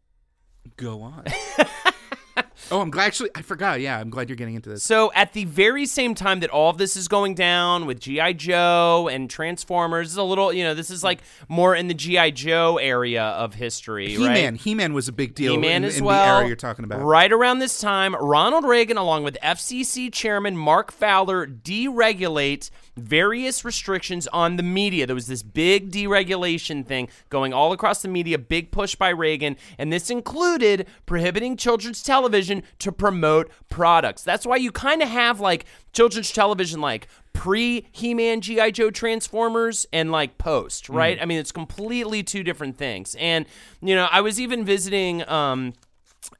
Go 0.77 1.03
on. 1.03 1.25
oh, 2.71 2.81
I'm 2.81 2.91
glad 2.91 3.07
actually 3.07 3.31
I 3.35 3.43
forgot. 3.43 3.81
Yeah, 3.81 3.99
I'm 3.99 4.11
glad 4.11 4.29
you're 4.29 4.37
getting 4.37 4.55
into 4.55 4.69
this. 4.69 4.83
So 4.83 5.13
at 5.15 5.33
the 5.33 5.45
very 5.45 5.87
same 5.87 6.15
time 6.15 6.41
that 6.41 6.51
all 6.51 6.71
of 6.71 6.79
this 6.79 6.97
is 6.97 7.09
going 7.09 7.35
down 7.35 7.87
with 7.87 8.01
GI 8.01 8.35
Joe 8.35 9.09
and 9.11 9.29
Transformers, 9.31 10.09
this 10.09 10.13
is 10.13 10.19
a 10.19 10.23
little, 10.23 10.53
you 10.53 10.65
know, 10.65 10.75
this 10.75 10.91
is 10.91 11.03
like 11.03 11.21
more 11.49 11.75
in 11.75 11.89
the 11.89 11.95
GI 11.95 12.33
Joe 12.33 12.79
area 12.79 13.23
of 13.25 13.55
history, 13.55 14.09
He 14.15 14.19
Man. 14.29 14.55
right? 14.55 14.61
He 14.61 14.75
Man 14.75 14.93
was 14.95 15.09
a 15.09 15.13
big 15.13 15.35
deal 15.35 15.53
He-Man 15.53 15.83
in, 15.83 15.85
as 15.85 15.99
in 15.99 16.05
well. 16.05 16.25
the 16.25 16.39
era 16.41 16.47
you're 16.47 16.57
talking 16.57 16.85
about. 16.85 17.03
Right 17.03 17.33
around 17.33 17.59
this 17.61 17.81
time, 17.81 18.15
Ronald 18.15 18.65
Reagan, 18.65 18.97
along 18.97 19.25
with 19.25 19.37
FCC 19.43 20.13
Chairman 20.13 20.57
Mark 20.57 20.93
Fowler, 20.93 21.47
deregulate 21.47 22.71
various 22.97 23.65
restrictions 23.65 24.27
on 24.29 24.57
the 24.57 24.63
media. 24.63 25.07
There 25.07 25.15
was 25.15 25.27
this 25.27 25.43
big 25.43 25.91
deregulation 25.91 26.87
thing 26.87 27.09
going 27.29 27.53
all 27.53 27.73
across 27.73 28.03
the 28.03 28.09
media, 28.09 28.39
big 28.39 28.71
push 28.71 28.95
by 28.95 29.11
Reagan, 29.11 29.57
and 29.79 29.93
this 29.93 30.11
included 30.11 30.87
prohibiting 31.05 31.57
children's 31.57 32.03
television 32.03 32.63
to 32.79 32.93
promote 32.93 33.51
products. 33.69 34.23
That's 34.23 34.47
why 34.47 34.57
you 34.57 34.73
kind 34.73 35.03
of 35.03 35.09
have 35.09 35.41
like 35.41 35.67
children's 35.93 36.33
television 36.33 36.81
like 36.81 37.09
pre 37.33 37.87
He-Man 37.93 38.41
GI 38.41 38.73
Joe 38.73 38.91
Transformers 38.91 39.87
and 39.93 40.11
like 40.11 40.39
post, 40.39 40.89
right? 40.89 41.19
I 41.21 41.27
mean, 41.27 41.39
it's 41.39 41.53
completely 41.53 42.23
two 42.23 42.43
different 42.43 42.77
things. 42.77 43.15
And 43.19 43.47
you 43.81 43.95
know, 43.95 44.09
I 44.11 44.21
was 44.23 44.41
even 44.41 44.65
visiting 44.65 45.29
um 45.29 45.75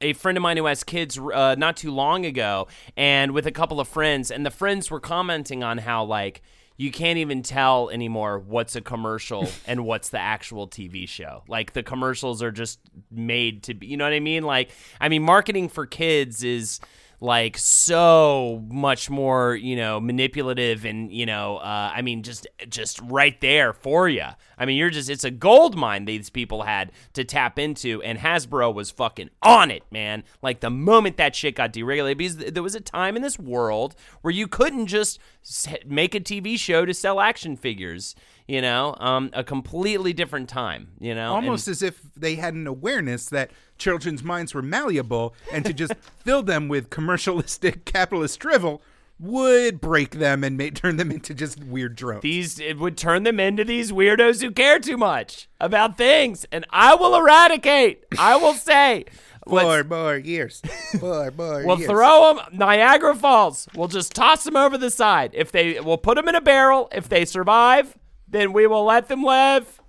a 0.01 0.13
friend 0.13 0.37
of 0.37 0.41
mine 0.41 0.57
who 0.57 0.65
has 0.65 0.83
kids 0.83 1.17
uh, 1.17 1.55
not 1.57 1.77
too 1.77 1.91
long 1.91 2.25
ago 2.25 2.67
and 2.95 3.31
with 3.31 3.45
a 3.47 3.51
couple 3.51 3.79
of 3.79 3.87
friends 3.87 4.31
and 4.31 4.45
the 4.45 4.51
friends 4.51 4.91
were 4.91 4.99
commenting 4.99 5.63
on 5.63 5.79
how 5.79 6.03
like 6.03 6.41
you 6.77 6.91
can't 6.91 7.17
even 7.17 7.41
tell 7.41 7.89
anymore 7.89 8.37
what's 8.37 8.75
a 8.75 8.81
commercial 8.81 9.47
and 9.65 9.83
what's 9.85 10.09
the 10.09 10.19
actual 10.19 10.67
TV 10.67 11.09
show. 11.09 11.43
Like 11.47 11.73
the 11.73 11.83
commercials 11.83 12.43
are 12.43 12.51
just 12.51 12.79
made 13.11 13.63
to 13.63 13.73
be, 13.73 13.87
you 13.87 13.97
know 13.97 14.05
what 14.05 14.13
I 14.13 14.19
mean? 14.19 14.43
Like 14.43 14.69
I 15.01 15.09
mean 15.09 15.23
marketing 15.23 15.69
for 15.69 15.85
kids 15.85 16.43
is 16.43 16.79
like 17.19 17.57
so 17.57 18.63
much 18.69 19.09
more 19.09 19.55
you 19.55 19.75
know 19.75 19.99
manipulative 19.99 20.85
and 20.85 21.11
you 21.11 21.25
know 21.25 21.57
uh, 21.57 21.91
i 21.95 22.01
mean 22.01 22.21
just 22.21 22.45
just 22.69 22.99
right 23.01 23.41
there 23.41 23.73
for 23.73 24.07
you 24.07 24.23
i 24.59 24.65
mean 24.65 24.77
you're 24.77 24.91
just 24.91 25.09
it's 25.09 25.23
a 25.23 25.31
gold 25.31 25.75
mine 25.75 26.05
these 26.05 26.29
people 26.29 26.63
had 26.63 26.91
to 27.13 27.23
tap 27.23 27.57
into 27.57 28.01
and 28.03 28.19
hasbro 28.19 28.71
was 28.73 28.91
fucking 28.91 29.29
on 29.41 29.71
it 29.71 29.83
man. 29.91 30.23
Like 30.41 30.59
the 30.59 30.69
moment 30.69 31.17
that 31.17 31.35
shit 31.35 31.55
got 31.55 31.73
deregulated 31.73 32.17
because 32.17 32.35
there 32.37 32.63
was 32.63 32.75
a 32.75 32.81
time 32.81 33.15
in 33.15 33.21
this 33.21 33.39
world 33.39 33.95
where 34.21 34.33
you 34.33 34.47
couldn't 34.47 34.87
just 34.87 35.19
make 35.85 36.13
a 36.13 36.19
tv 36.19 36.57
show 36.59 36.85
to 36.85 36.93
sell 36.93 37.19
action 37.19 37.55
figures 37.57 38.15
you 38.47 38.61
know? 38.61 38.95
Um, 38.99 39.29
a 39.33 39.43
completely 39.43 40.13
different 40.13 40.49
time 40.49 40.89
you 40.99 41.15
know? 41.15 41.35
And- 41.35 41.45
Almost 41.45 41.67
as 41.67 41.81
if 41.81 42.01
they 42.15 42.35
had 42.35 42.53
an 42.53 42.67
awareness 42.67 43.25
that 43.29 43.51
children's 43.77 44.23
minds 44.23 44.53
were 44.53 44.61
malleable 44.61 45.35
and 45.51 45.63
to 45.65 45.73
just 45.73 45.93
fill 46.23 46.43
them 46.43 46.67
with 46.67 46.89
commercialistic 47.07 47.85
capitalist 47.85 48.39
drivel 48.39 48.81
would 49.19 49.81
break 49.81 50.11
them 50.11 50.43
and 50.43 50.57
may, 50.57 50.69
turn 50.69 50.97
them 50.97 51.09
into 51.11 51.33
just 51.33 51.63
weird 51.63 51.95
drones. 51.95 52.21
these 52.21 52.59
it 52.59 52.77
would 52.77 52.95
turn 52.97 53.23
them 53.23 53.39
into 53.39 53.63
these 53.63 53.91
weirdos 53.91 54.41
who 54.41 54.51
care 54.51 54.77
too 54.79 54.97
much 54.97 55.49
about 55.59 55.97
things 55.97 56.45
and 56.51 56.65
i 56.69 56.93
will 56.93 57.15
eradicate 57.15 58.03
i 58.19 58.35
will 58.35 58.53
say 58.53 59.05
Four 59.47 59.85
more 59.85 60.17
years. 60.17 60.61
Four 60.99 61.31
more 61.31 61.53
years. 61.61 61.65
we'll 61.65 61.77
years. 61.79 61.89
throw 61.89 62.33
them 62.35 62.45
niagara 62.57 63.15
falls 63.15 63.67
we'll 63.73 63.87
just 63.87 64.13
toss 64.13 64.43
them 64.43 64.57
over 64.57 64.77
the 64.77 64.91
side 64.91 65.31
if 65.33 65.51
they 65.53 65.79
we'll 65.79 65.97
put 65.97 66.15
them 66.15 66.27
in 66.27 66.35
a 66.35 66.41
barrel 66.41 66.89
if 66.91 67.07
they 67.09 67.23
survive 67.25 67.97
then 68.27 68.51
we 68.51 68.67
will 68.67 68.83
let 68.83 69.07
them 69.07 69.23
live 69.23 69.81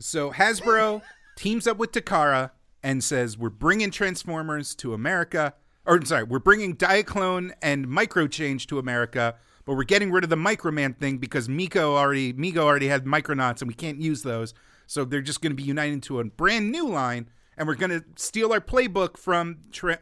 So 0.00 0.32
Hasbro 0.32 1.00
teams 1.36 1.66
up 1.66 1.76
with 1.78 1.92
Takara 1.92 2.50
and 2.82 3.02
says, 3.04 3.38
We're 3.38 3.50
bringing 3.50 3.90
Transformers 3.90 4.74
to 4.76 4.92
America. 4.94 5.54
Or 5.86 6.04
sorry, 6.04 6.24
we're 6.24 6.38
bringing 6.38 6.76
Diaclone 6.76 7.52
and 7.62 7.86
Microchange 7.86 8.66
to 8.66 8.78
America, 8.78 9.36
but 9.64 9.74
we're 9.74 9.84
getting 9.84 10.10
rid 10.10 10.24
of 10.24 10.30
the 10.30 10.36
Microman 10.36 10.96
thing 10.96 11.18
because 11.18 11.48
Miko 11.48 11.96
already 11.96 12.32
Migo 12.32 12.58
already 12.58 12.88
had 12.88 13.04
Micronauts 13.04 13.60
and 13.60 13.68
we 13.68 13.74
can't 13.74 14.00
use 14.00 14.22
those. 14.22 14.52
So 14.86 15.04
they're 15.04 15.22
just 15.22 15.40
going 15.40 15.52
to 15.52 15.56
be 15.56 15.62
united 15.62 15.94
into 15.94 16.20
a 16.20 16.24
brand 16.24 16.70
new 16.70 16.88
line, 16.88 17.28
and 17.56 17.66
we're 17.66 17.74
going 17.74 17.90
to 17.90 18.04
steal 18.16 18.52
our 18.52 18.60
playbook 18.60 19.16
from 19.16 19.58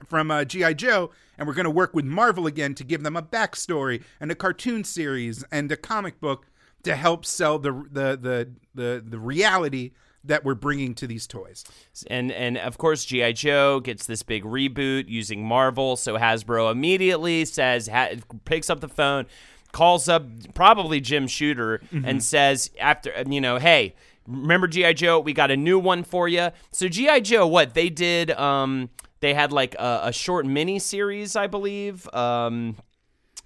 from 0.07 0.31
uh, 0.31 0.44
GI 0.44 0.75
Joe, 0.75 1.11
and 1.38 1.47
we're 1.47 1.55
going 1.55 1.64
to 1.64 1.70
work 1.70 1.94
with 1.94 2.05
Marvel 2.05 2.47
again 2.47 2.75
to 2.75 2.85
give 2.85 3.03
them 3.03 3.16
a 3.16 3.23
backstory 3.23 4.03
and 4.20 4.31
a 4.31 4.35
cartoon 4.35 4.85
series 4.85 5.44
and 5.51 5.70
a 5.70 5.77
comic 5.77 6.20
book 6.20 6.47
to 6.83 6.97
help 6.97 7.25
sell 7.25 7.59
the 7.59 7.73
the 7.90 8.18
the 8.20 8.51
the, 8.75 9.05
the 9.07 9.18
reality 9.18 9.92
that 10.24 10.44
we're 10.44 10.54
bringing 10.54 10.94
to 10.94 11.06
these 11.06 11.26
toys. 11.26 11.64
and 12.08 12.32
and 12.32 12.56
of 12.58 12.78
course 12.78 13.04
GI 13.04 13.34
Joe 13.34 13.80
gets 13.80 14.06
this 14.06 14.22
big 14.22 14.44
reboot 14.44 15.04
using 15.08 15.44
Marvel. 15.44 15.96
So 15.96 16.16
Hasbro 16.16 16.72
immediately 16.72 17.44
says 17.44 17.88
ha- 17.88 18.14
picks 18.44 18.70
up 18.70 18.80
the 18.80 18.88
phone, 18.88 19.26
calls 19.72 20.08
up 20.08 20.24
probably 20.54 21.00
Jim 21.00 21.26
Shooter 21.26 21.80
and 21.92 22.22
says 22.22 22.70
after 22.80 23.12
you 23.28 23.40
know, 23.40 23.58
hey, 23.58 23.94
remember 24.26 24.66
GI 24.66 24.94
Joe? 24.94 25.20
We 25.20 25.32
got 25.32 25.50
a 25.50 25.56
new 25.56 25.78
one 25.78 26.04
for 26.04 26.28
you. 26.28 26.50
So 26.70 26.88
GI 26.88 27.20
Joe, 27.22 27.46
what 27.46 27.74
they 27.74 27.90
did? 27.90 28.30
Um, 28.30 28.90
they 29.20 29.34
had 29.34 29.52
like 29.52 29.74
a, 29.76 30.00
a 30.04 30.12
short 30.12 30.46
mini 30.46 30.78
series, 30.78 31.37
I 31.37 31.46
believe. 31.46 32.08
Um, 32.14 32.76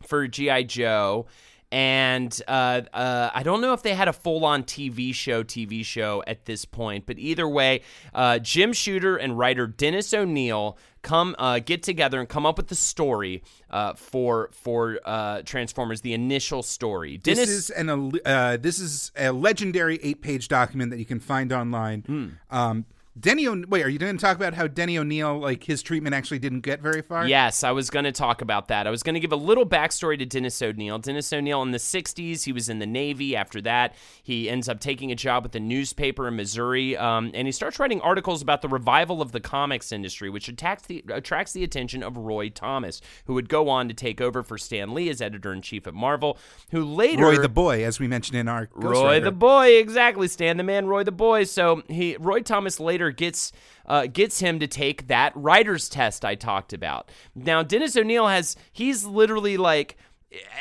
for 0.06 0.28
GI 0.28 0.64
Joe, 0.64 1.26
and 1.70 2.40
uh, 2.48 2.82
uh, 2.92 3.30
I 3.34 3.42
don't 3.42 3.60
know 3.60 3.72
if 3.74 3.82
they 3.82 3.94
had 3.94 4.08
a 4.08 4.12
full-on 4.12 4.62
TV 4.64 5.14
show, 5.14 5.42
TV 5.42 5.84
show 5.84 6.22
at 6.26 6.46
this 6.46 6.64
point, 6.64 7.04
but 7.06 7.18
either 7.18 7.48
way, 7.48 7.82
uh, 8.14 8.38
Jim 8.38 8.72
Shooter 8.72 9.16
and 9.16 9.38
writer 9.38 9.66
Dennis 9.66 10.14
O'Neil 10.14 10.78
come 11.02 11.36
uh, 11.38 11.58
get 11.58 11.82
together 11.82 12.20
and 12.20 12.28
come 12.28 12.46
up 12.46 12.56
with 12.56 12.68
the 12.68 12.74
story 12.74 13.42
uh, 13.70 13.94
for 13.94 14.50
for 14.52 14.98
uh, 15.04 15.42
Transformers, 15.42 16.00
the 16.00 16.14
initial 16.14 16.62
story. 16.62 17.20
This 17.22 17.38
is 17.38 17.70
an 17.70 18.12
uh, 18.24 18.56
this 18.56 18.78
is 18.78 19.12
a 19.16 19.30
legendary 19.32 19.98
eight 20.02 20.22
page 20.22 20.48
document 20.48 20.90
that 20.90 20.98
you 20.98 21.06
can 21.06 21.20
find 21.20 21.52
online. 21.52 22.02
Hmm. 22.02 22.26
Um, 22.50 22.84
Denny, 23.18 23.46
o- 23.48 23.64
wait, 23.68 23.84
are 23.84 23.88
you 23.88 23.98
going 23.98 24.16
to 24.16 24.20
talk 24.20 24.36
about 24.36 24.54
how 24.54 24.66
Denny 24.66 24.98
O'Neil, 24.98 25.38
like 25.38 25.64
his 25.64 25.82
treatment, 25.82 26.14
actually 26.14 26.38
didn't 26.38 26.60
get 26.60 26.80
very 26.80 27.02
far? 27.02 27.26
Yes, 27.26 27.64
I 27.64 27.72
was 27.72 27.90
going 27.90 28.04
to 28.04 28.12
talk 28.12 28.42
about 28.42 28.68
that. 28.68 28.86
I 28.86 28.90
was 28.90 29.02
going 29.02 29.14
to 29.14 29.20
give 29.20 29.32
a 29.32 29.36
little 29.36 29.66
backstory 29.66 30.18
to 30.18 30.26
Dennis 30.26 30.60
O'Neil. 30.60 30.98
Dennis 30.98 31.32
O'Neil 31.32 31.62
in 31.62 31.72
the 31.72 31.78
60s, 31.78 32.44
he 32.44 32.52
was 32.52 32.68
in 32.68 32.78
the 32.78 32.86
Navy. 32.86 33.34
After 33.34 33.60
that, 33.62 33.94
he 34.22 34.48
ends 34.48 34.68
up 34.68 34.80
taking 34.80 35.10
a 35.10 35.14
job 35.14 35.42
with 35.42 35.54
a 35.54 35.60
newspaper 35.60 36.28
in 36.28 36.36
Missouri, 36.36 36.96
um, 36.96 37.30
and 37.34 37.48
he 37.48 37.52
starts 37.52 37.78
writing 37.78 38.00
articles 38.02 38.42
about 38.42 38.62
the 38.62 38.68
revival 38.68 39.20
of 39.20 39.32
the 39.32 39.40
comics 39.40 39.90
industry, 39.90 40.30
which 40.30 40.48
attracts 40.48 40.86
the, 40.86 41.04
attracts 41.08 41.52
the 41.52 41.64
attention 41.64 42.02
of 42.02 42.16
Roy 42.16 42.48
Thomas, 42.50 43.00
who 43.24 43.34
would 43.34 43.48
go 43.48 43.68
on 43.68 43.88
to 43.88 43.94
take 43.94 44.20
over 44.20 44.42
for 44.42 44.58
Stan 44.58 44.94
Lee 44.94 45.08
as 45.08 45.20
editor 45.20 45.52
in 45.52 45.62
chief 45.62 45.86
at 45.86 45.94
Marvel, 45.94 46.38
who 46.70 46.84
later. 46.84 47.22
Roy 47.22 47.38
the 47.38 47.48
boy, 47.48 47.84
as 47.84 47.98
we 47.98 48.06
mentioned 48.06 48.38
in 48.38 48.48
our 48.48 48.68
Roy 48.74 49.20
the 49.20 49.32
boy, 49.32 49.68
exactly. 49.76 50.28
Stan 50.28 50.56
the 50.56 50.62
man, 50.62 50.86
Roy 50.86 51.04
the 51.04 51.12
boy. 51.12 51.44
So 51.44 51.82
he, 51.88 52.16
Roy 52.18 52.40
Thomas 52.40 52.78
later 52.78 53.07
gets 53.10 53.52
uh, 53.86 54.06
gets 54.06 54.40
him 54.40 54.58
to 54.60 54.66
take 54.66 55.08
that 55.08 55.32
writer's 55.34 55.88
test 55.88 56.24
I 56.24 56.34
talked 56.34 56.72
about. 56.72 57.10
Now 57.34 57.62
Dennis 57.62 57.96
O'Neil 57.96 58.28
has 58.28 58.56
he's 58.72 59.04
literally 59.04 59.56
like. 59.56 59.96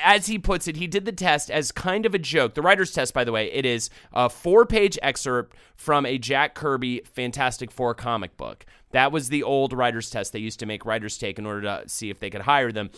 As 0.02 0.28
he 0.28 0.40
puts 0.40 0.70
it, 0.70 0.78
he 0.78 0.88
did 0.88 1.04
the 1.04 1.12
test 1.12 1.52
as 1.52 1.74
kind 1.74 2.06
of 2.06 2.16
a 2.16 2.18
joke. 2.18 2.54
The 2.54 2.62
writer's 2.62 2.94
test, 2.94 3.14
by 3.14 3.26
the 3.26 3.34
way, 3.34 3.52
it 3.52 3.66
is 3.66 3.90
a 4.14 4.30
four 4.30 4.66
page 4.66 4.98
excerpt 5.02 5.58
from 5.76 6.06
a 6.06 6.18
Jack 6.18 6.56
Kirby 6.56 7.02
Fantastic 7.04 7.70
Four 7.70 7.94
comic 7.94 8.38
book. 8.38 8.66
That 8.92 9.12
was 9.12 9.28
the 9.28 9.44
old 9.44 9.74
writer's 9.74 10.10
test 10.10 10.32
they 10.32 10.40
used 10.40 10.62
to 10.62 10.66
make 10.66 10.86
writers 10.86 11.18
take 11.18 11.38
in 11.38 11.46
order 11.46 11.64
to 11.64 11.90
see 11.90 12.10
if 12.10 12.22
they 12.22 12.30
could 12.30 12.44
hire 12.44 12.72
them. 12.72 12.92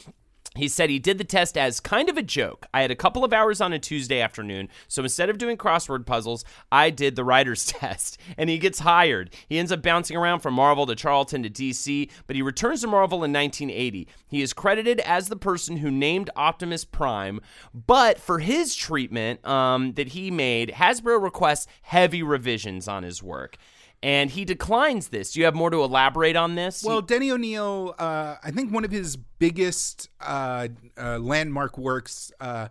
He 0.60 0.68
said 0.68 0.90
he 0.90 1.00
did 1.00 1.18
the 1.18 1.24
test 1.24 1.58
as 1.58 1.80
kind 1.80 2.10
of 2.10 2.18
a 2.18 2.22
joke. 2.22 2.68
I 2.74 2.82
had 2.82 2.92
a 2.92 2.96
couple 2.96 3.24
of 3.24 3.32
hours 3.32 3.62
on 3.62 3.72
a 3.72 3.80
Tuesday 3.80 4.20
afternoon, 4.20 4.68
so 4.88 5.04
instead 5.04 5.30
of 5.30 5.38
doing 5.38 5.58
crossword 5.58 6.06
puzzles, 6.06 6.44
I 6.72 6.90
did 6.90 7.16
the 7.16 7.24
writer's 7.24 7.66
test. 7.68 8.20
And 8.38 8.50
he 8.50 8.58
gets 8.58 8.80
hired. 8.80 9.34
He 9.48 9.58
ends 9.58 9.72
up 9.72 9.82
bouncing 9.82 10.18
around 10.18 10.42
from 10.42 10.54
Marvel 10.54 10.86
to 10.86 10.96
Charlton 10.96 11.44
to 11.44 11.50
DC, 11.50 12.12
but 12.28 12.36
he 12.36 12.42
returns 12.42 12.82
to 12.82 12.88
Marvel 12.88 13.24
in 13.24 13.32
1980. 13.32 14.08
He 14.28 14.42
is 14.42 14.54
credited 14.54 15.00
as 15.00 15.30
the 15.30 15.38
person 15.38 15.78
who 15.78 15.90
named 15.90 16.30
Optimus 16.36 16.84
Prime, 16.84 17.40
but 17.74 18.20
for 18.20 18.40
his 18.40 18.76
treatment 18.76 19.46
um, 19.48 19.94
that 19.94 20.10
he 20.10 20.30
made, 20.30 20.72
Hasbro 20.72 21.22
requests 21.22 21.68
heavy 21.84 22.22
revisions 22.22 22.88
on 22.88 23.04
his 23.04 23.24
work. 23.24 23.58
And 24.02 24.30
he 24.30 24.46
declines 24.46 25.10
this. 25.10 25.34
Do 25.34 25.40
you 25.40 25.46
have 25.46 25.56
more 25.56 25.70
to 25.70 25.84
elaborate 25.84 26.38
on 26.38 26.56
this? 26.56 26.84
Well, 26.84 27.02
Denny 27.02 27.32
O'Neil, 27.32 27.96
uh, 28.00 28.36
I 28.42 28.52
think 28.52 28.72
one 28.72 28.86
of 28.86 28.92
his 28.92 29.18
biggest 29.18 30.10
uh, 30.22 30.70
uh, 30.98 31.20
landmark 31.20 31.78
works 31.78 32.32
uh, 32.40 32.70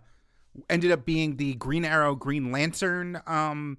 ended 0.69 0.91
up 0.91 1.05
being 1.05 1.37
the 1.37 1.53
Green 1.55 1.85
Arrow 1.85 2.15
Green 2.15 2.51
Lantern 2.51 3.21
um, 3.27 3.77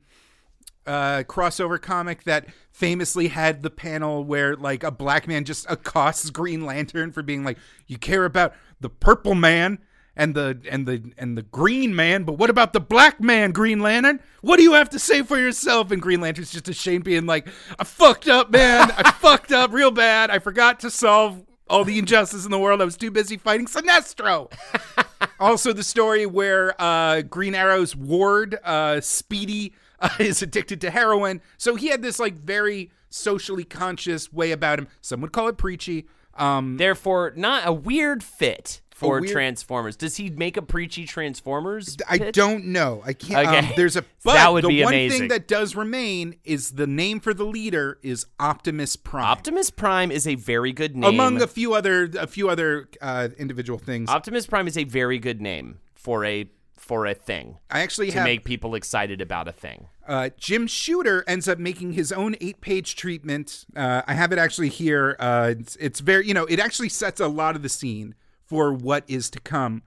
uh, 0.86 1.24
crossover 1.26 1.80
comic 1.80 2.22
that 2.24 2.46
famously 2.72 3.28
had 3.28 3.62
the 3.62 3.70
panel 3.70 4.24
where 4.24 4.54
like 4.56 4.84
a 4.84 4.90
black 4.90 5.26
man 5.26 5.44
just 5.44 5.66
accosts 5.68 6.30
Green 6.30 6.64
Lantern 6.64 7.10
for 7.10 7.22
being 7.22 7.44
like, 7.44 7.58
"You 7.86 7.98
care 7.98 8.24
about 8.24 8.54
the 8.80 8.88
purple 8.88 9.34
man." 9.34 9.78
And 10.16 10.34
the 10.34 10.60
and 10.68 10.86
the 10.86 11.12
and 11.16 11.38
the 11.38 11.42
green 11.42 11.94
man, 11.94 12.24
but 12.24 12.34
what 12.34 12.50
about 12.50 12.72
the 12.72 12.80
black 12.80 13.20
man, 13.20 13.52
Green 13.52 13.80
Lantern? 13.80 14.20
What 14.42 14.56
do 14.56 14.62
you 14.62 14.72
have 14.72 14.90
to 14.90 14.98
say 14.98 15.22
for 15.22 15.38
yourself? 15.38 15.90
And 15.90 16.02
Green 16.02 16.20
Lantern's 16.20 16.50
just 16.50 16.68
ashamed, 16.68 17.04
being 17.04 17.26
like, 17.26 17.48
"I 17.78 17.84
fucked 17.84 18.28
up, 18.28 18.50
man. 18.50 18.90
I 18.96 19.10
fucked 19.20 19.52
up 19.52 19.72
real 19.72 19.90
bad. 19.90 20.30
I 20.30 20.38
forgot 20.40 20.80
to 20.80 20.90
solve 20.90 21.44
all 21.68 21.84
the 21.84 21.98
injustice 21.98 22.44
in 22.44 22.50
the 22.50 22.58
world. 22.58 22.82
I 22.82 22.84
was 22.84 22.96
too 22.96 23.10
busy 23.10 23.36
fighting 23.36 23.66
Sinestro." 23.66 24.52
also, 25.40 25.72
the 25.72 25.84
story 25.84 26.26
where 26.26 26.74
uh, 26.80 27.22
Green 27.22 27.54
Arrow's 27.54 27.94
ward, 27.94 28.58
uh, 28.64 29.00
Speedy, 29.00 29.72
uh, 30.00 30.10
is 30.18 30.42
addicted 30.42 30.80
to 30.82 30.90
heroin. 30.90 31.40
So 31.56 31.76
he 31.76 31.88
had 31.88 32.02
this 32.02 32.18
like 32.18 32.34
very 32.34 32.90
socially 33.10 33.64
conscious 33.64 34.32
way 34.32 34.52
about 34.52 34.78
him. 34.78 34.88
Some 35.00 35.20
would 35.20 35.32
call 35.32 35.48
it 35.48 35.56
preachy. 35.56 36.06
Um, 36.34 36.76
Therefore, 36.78 37.32
not 37.36 37.66
a 37.66 37.72
weird 37.72 38.22
fit 38.22 38.80
for 39.00 39.20
weird- 39.20 39.32
Transformers. 39.32 39.96
Does 39.96 40.16
he 40.16 40.30
make 40.30 40.56
a 40.56 40.62
preachy 40.62 41.04
Transformers? 41.06 41.96
I 42.08 42.18
don't 42.18 42.66
know. 42.66 43.02
I 43.04 43.12
can't. 43.12 43.46
Um, 43.48 43.54
Okay. 43.64 43.72
there's 43.76 43.96
a 43.96 44.02
but 44.24 44.34
That 44.34 44.52
would 44.52 44.64
the 44.64 44.68
be 44.68 44.84
one 44.84 44.92
amazing. 44.92 45.18
thing 45.20 45.28
that 45.28 45.48
does 45.48 45.74
remain 45.74 46.36
is 46.44 46.72
the 46.72 46.86
name 46.86 47.20
for 47.20 47.32
the 47.34 47.44
leader 47.44 47.98
is 48.02 48.26
Optimus 48.38 48.96
Prime. 48.96 49.24
Optimus 49.24 49.70
Prime 49.70 50.10
is 50.10 50.26
a 50.26 50.34
very 50.34 50.72
good 50.72 50.94
name. 50.96 51.08
among 51.08 51.40
a 51.42 51.46
few 51.46 51.74
other 51.74 52.04
a 52.18 52.26
few 52.26 52.48
other 52.48 52.88
uh, 53.00 53.28
individual 53.38 53.78
things. 53.78 54.08
Optimus 54.10 54.46
Prime 54.46 54.68
is 54.68 54.76
a 54.76 54.84
very 54.84 55.18
good 55.18 55.40
name 55.40 55.78
for 55.94 56.24
a 56.24 56.50
for 56.76 57.06
a 57.06 57.14
thing 57.14 57.56
I 57.70 57.80
actually 57.82 58.08
to 58.10 58.14
have 58.18 58.24
make 58.24 58.42
people 58.44 58.74
excited 58.74 59.20
about 59.20 59.46
a 59.46 59.52
thing. 59.52 59.86
uh, 60.08 60.30
Jim 60.38 60.66
Shooter 60.66 61.22
ends 61.28 61.46
up 61.46 61.58
making 61.58 61.92
his 61.92 62.10
own 62.10 62.34
eight 62.40 62.60
page 62.60 62.96
treatment. 62.96 63.64
Uh, 63.76 64.02
I 64.08 64.14
have 64.14 64.32
it 64.32 64.38
actually 64.38 64.70
here. 64.70 65.14
Uh, 65.20 65.54
it's, 65.58 65.76
it's 65.76 66.00
very, 66.00 66.26
you 66.26 66.34
know, 66.34 66.46
it 66.46 66.58
actually 66.58 66.88
sets 66.88 67.20
a 67.20 67.28
lot 67.28 67.54
of 67.54 67.62
the 67.62 67.68
scene 67.68 68.14
for 68.50 68.72
what 68.72 69.04
is 69.06 69.30
to 69.30 69.38
come. 69.38 69.80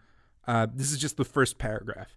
Uh, 0.47 0.65
this 0.73 0.93
is 0.93 0.97
just 0.97 1.17
the 1.17 1.25
first 1.25 1.57
paragraph. 1.57 2.15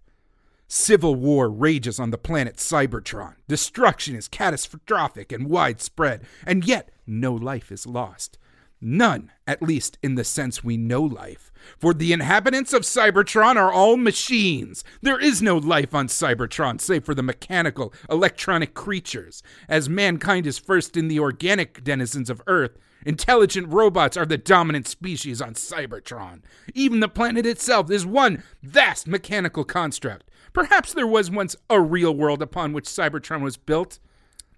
Civil 0.69 1.13
war 1.15 1.49
rages 1.49 1.99
on 1.99 2.09
the 2.09 2.17
planet 2.17 2.55
Cybertron. 2.55 3.35
Destruction 3.49 4.15
is 4.15 4.29
catastrophic 4.29 5.33
and 5.33 5.49
widespread, 5.49 6.25
and 6.45 6.63
yet 6.63 6.89
no 7.05 7.33
life 7.33 7.69
is 7.69 7.85
lost. 7.85 8.37
None, 8.79 9.31
at 9.45 9.61
least 9.61 9.97
in 10.01 10.15
the 10.15 10.23
sense 10.23 10.63
we 10.63 10.77
know 10.77 11.01
life. 11.01 11.51
For 11.77 11.93
the 11.93 12.13
inhabitants 12.13 12.71
of 12.71 12.83
Cybertron 12.83 13.57
are 13.57 13.71
all 13.71 13.97
machines. 13.97 14.85
There 15.01 15.19
is 15.19 15.41
no 15.41 15.57
life 15.57 15.93
on 15.93 16.07
Cybertron 16.07 16.79
save 16.79 17.03
for 17.03 17.15
the 17.15 17.23
mechanical, 17.23 17.93
electronic 18.09 18.73
creatures. 18.73 19.43
As 19.67 19.89
mankind 19.89 20.47
is 20.47 20.59
first 20.59 20.95
in 20.95 21.09
the 21.09 21.19
organic 21.19 21.83
denizens 21.83 22.29
of 22.29 22.41
Earth, 22.47 22.77
intelligent 23.07 23.69
robots 23.69 24.17
are 24.17 24.25
the 24.25 24.37
dominant 24.37 24.87
species 24.87 25.41
on 25.41 25.53
Cybertron. 25.53 26.41
Even 26.75 26.99
the 26.99 27.07
planet 27.07 27.45
itself 27.45 27.89
is 27.89 28.05
one 28.05 28.43
vast 28.61 29.07
mechanical 29.07 29.63
construct. 29.63 30.29
Perhaps 30.51 30.93
there 30.93 31.07
was 31.07 31.31
once 31.31 31.55
a 31.69 31.79
real 31.79 32.13
world 32.13 32.41
upon 32.41 32.73
which 32.73 32.85
Cybertron 32.85 33.41
was 33.41 33.55
built. 33.55 33.99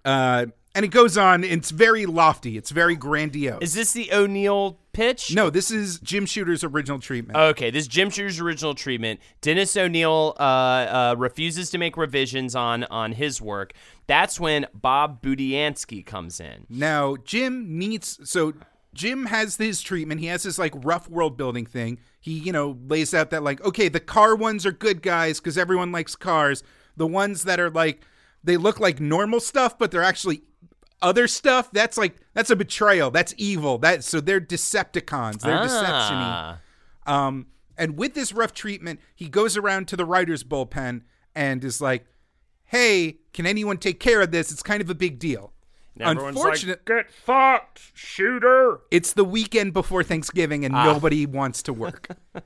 Uh, 0.04 0.46
and 0.74 0.84
it 0.84 0.88
goes 0.88 1.16
on. 1.16 1.44
It's 1.44 1.70
very 1.70 2.06
lofty. 2.06 2.56
It's 2.56 2.70
very 2.70 2.96
grandiose. 2.96 3.62
Is 3.62 3.74
this 3.74 3.92
the 3.92 4.12
O'Neil 4.12 4.79
pitch? 4.92 5.34
no, 5.34 5.50
this 5.50 5.70
is 5.70 5.98
Jim 6.00 6.26
Shooter's 6.26 6.64
original 6.64 6.98
treatment. 6.98 7.38
Okay, 7.38 7.70
this 7.70 7.82
is 7.82 7.88
Jim 7.88 8.10
Shooter's 8.10 8.40
original 8.40 8.74
treatment. 8.74 9.20
Dennis 9.40 9.76
O'Neil 9.76 10.34
uh, 10.38 10.42
uh, 10.42 11.14
refuses 11.18 11.70
to 11.70 11.78
make 11.78 11.96
revisions 11.96 12.54
on 12.54 12.84
on 12.84 13.12
his 13.12 13.40
work. 13.40 13.72
That's 14.06 14.40
when 14.40 14.66
Bob 14.74 15.22
Budiansky 15.22 16.04
comes 16.04 16.40
in. 16.40 16.66
Now, 16.68 17.16
Jim 17.16 17.78
needs 17.78 18.18
so 18.24 18.54
Jim 18.92 19.26
has 19.26 19.56
his 19.56 19.80
treatment. 19.80 20.20
He 20.20 20.26
has 20.26 20.42
this 20.42 20.58
like 20.58 20.74
rough 20.76 21.08
world 21.08 21.36
building 21.36 21.66
thing. 21.66 21.98
He, 22.20 22.32
you 22.32 22.52
know, 22.52 22.78
lays 22.86 23.14
out 23.14 23.30
that 23.30 23.42
like, 23.42 23.62
okay, 23.64 23.88
the 23.88 24.00
car 24.00 24.34
ones 24.34 24.66
are 24.66 24.72
good 24.72 25.02
guys 25.02 25.40
because 25.40 25.56
everyone 25.56 25.92
likes 25.92 26.16
cars. 26.16 26.62
The 26.96 27.06
ones 27.06 27.44
that 27.44 27.60
are 27.60 27.70
like 27.70 28.04
they 28.42 28.56
look 28.56 28.80
like 28.80 29.00
normal 29.00 29.40
stuff, 29.40 29.78
but 29.78 29.90
they're 29.90 30.02
actually 30.02 30.42
other 31.02 31.26
stuff, 31.28 31.70
that's 31.72 31.96
like 31.96 32.16
that's 32.34 32.50
a 32.50 32.56
betrayal. 32.56 33.10
That's 33.10 33.34
evil. 33.36 33.78
That 33.78 34.04
so 34.04 34.20
they're 34.20 34.40
Decepticons. 34.40 35.40
They're 35.40 35.58
deceptiony. 35.58 36.26
Ah. 36.26 36.58
Um, 37.06 37.46
and 37.78 37.96
with 37.96 38.14
this 38.14 38.32
rough 38.32 38.52
treatment, 38.52 39.00
he 39.14 39.28
goes 39.28 39.56
around 39.56 39.88
to 39.88 39.96
the 39.96 40.04
writer's 40.04 40.44
bullpen 40.44 41.02
and 41.34 41.64
is 41.64 41.80
like, 41.80 42.04
"Hey, 42.66 43.18
can 43.32 43.46
anyone 43.46 43.78
take 43.78 43.98
care 44.00 44.20
of 44.20 44.30
this? 44.30 44.52
It's 44.52 44.62
kind 44.62 44.82
of 44.82 44.90
a 44.90 44.94
big 44.94 45.18
deal." 45.18 45.52
Everyone's 45.98 46.36
like, 46.64 46.84
Get 46.86 47.10
fucked, 47.10 47.90
shooter. 47.92 48.80
it's 48.90 49.12
the 49.12 49.24
weekend 49.24 49.74
before 49.74 50.02
Thanksgiving 50.02 50.64
and 50.64 50.74
Ah. 50.74 50.84
nobody 50.84 51.26
wants 51.26 51.62
to 51.64 51.74
work. 51.74 52.08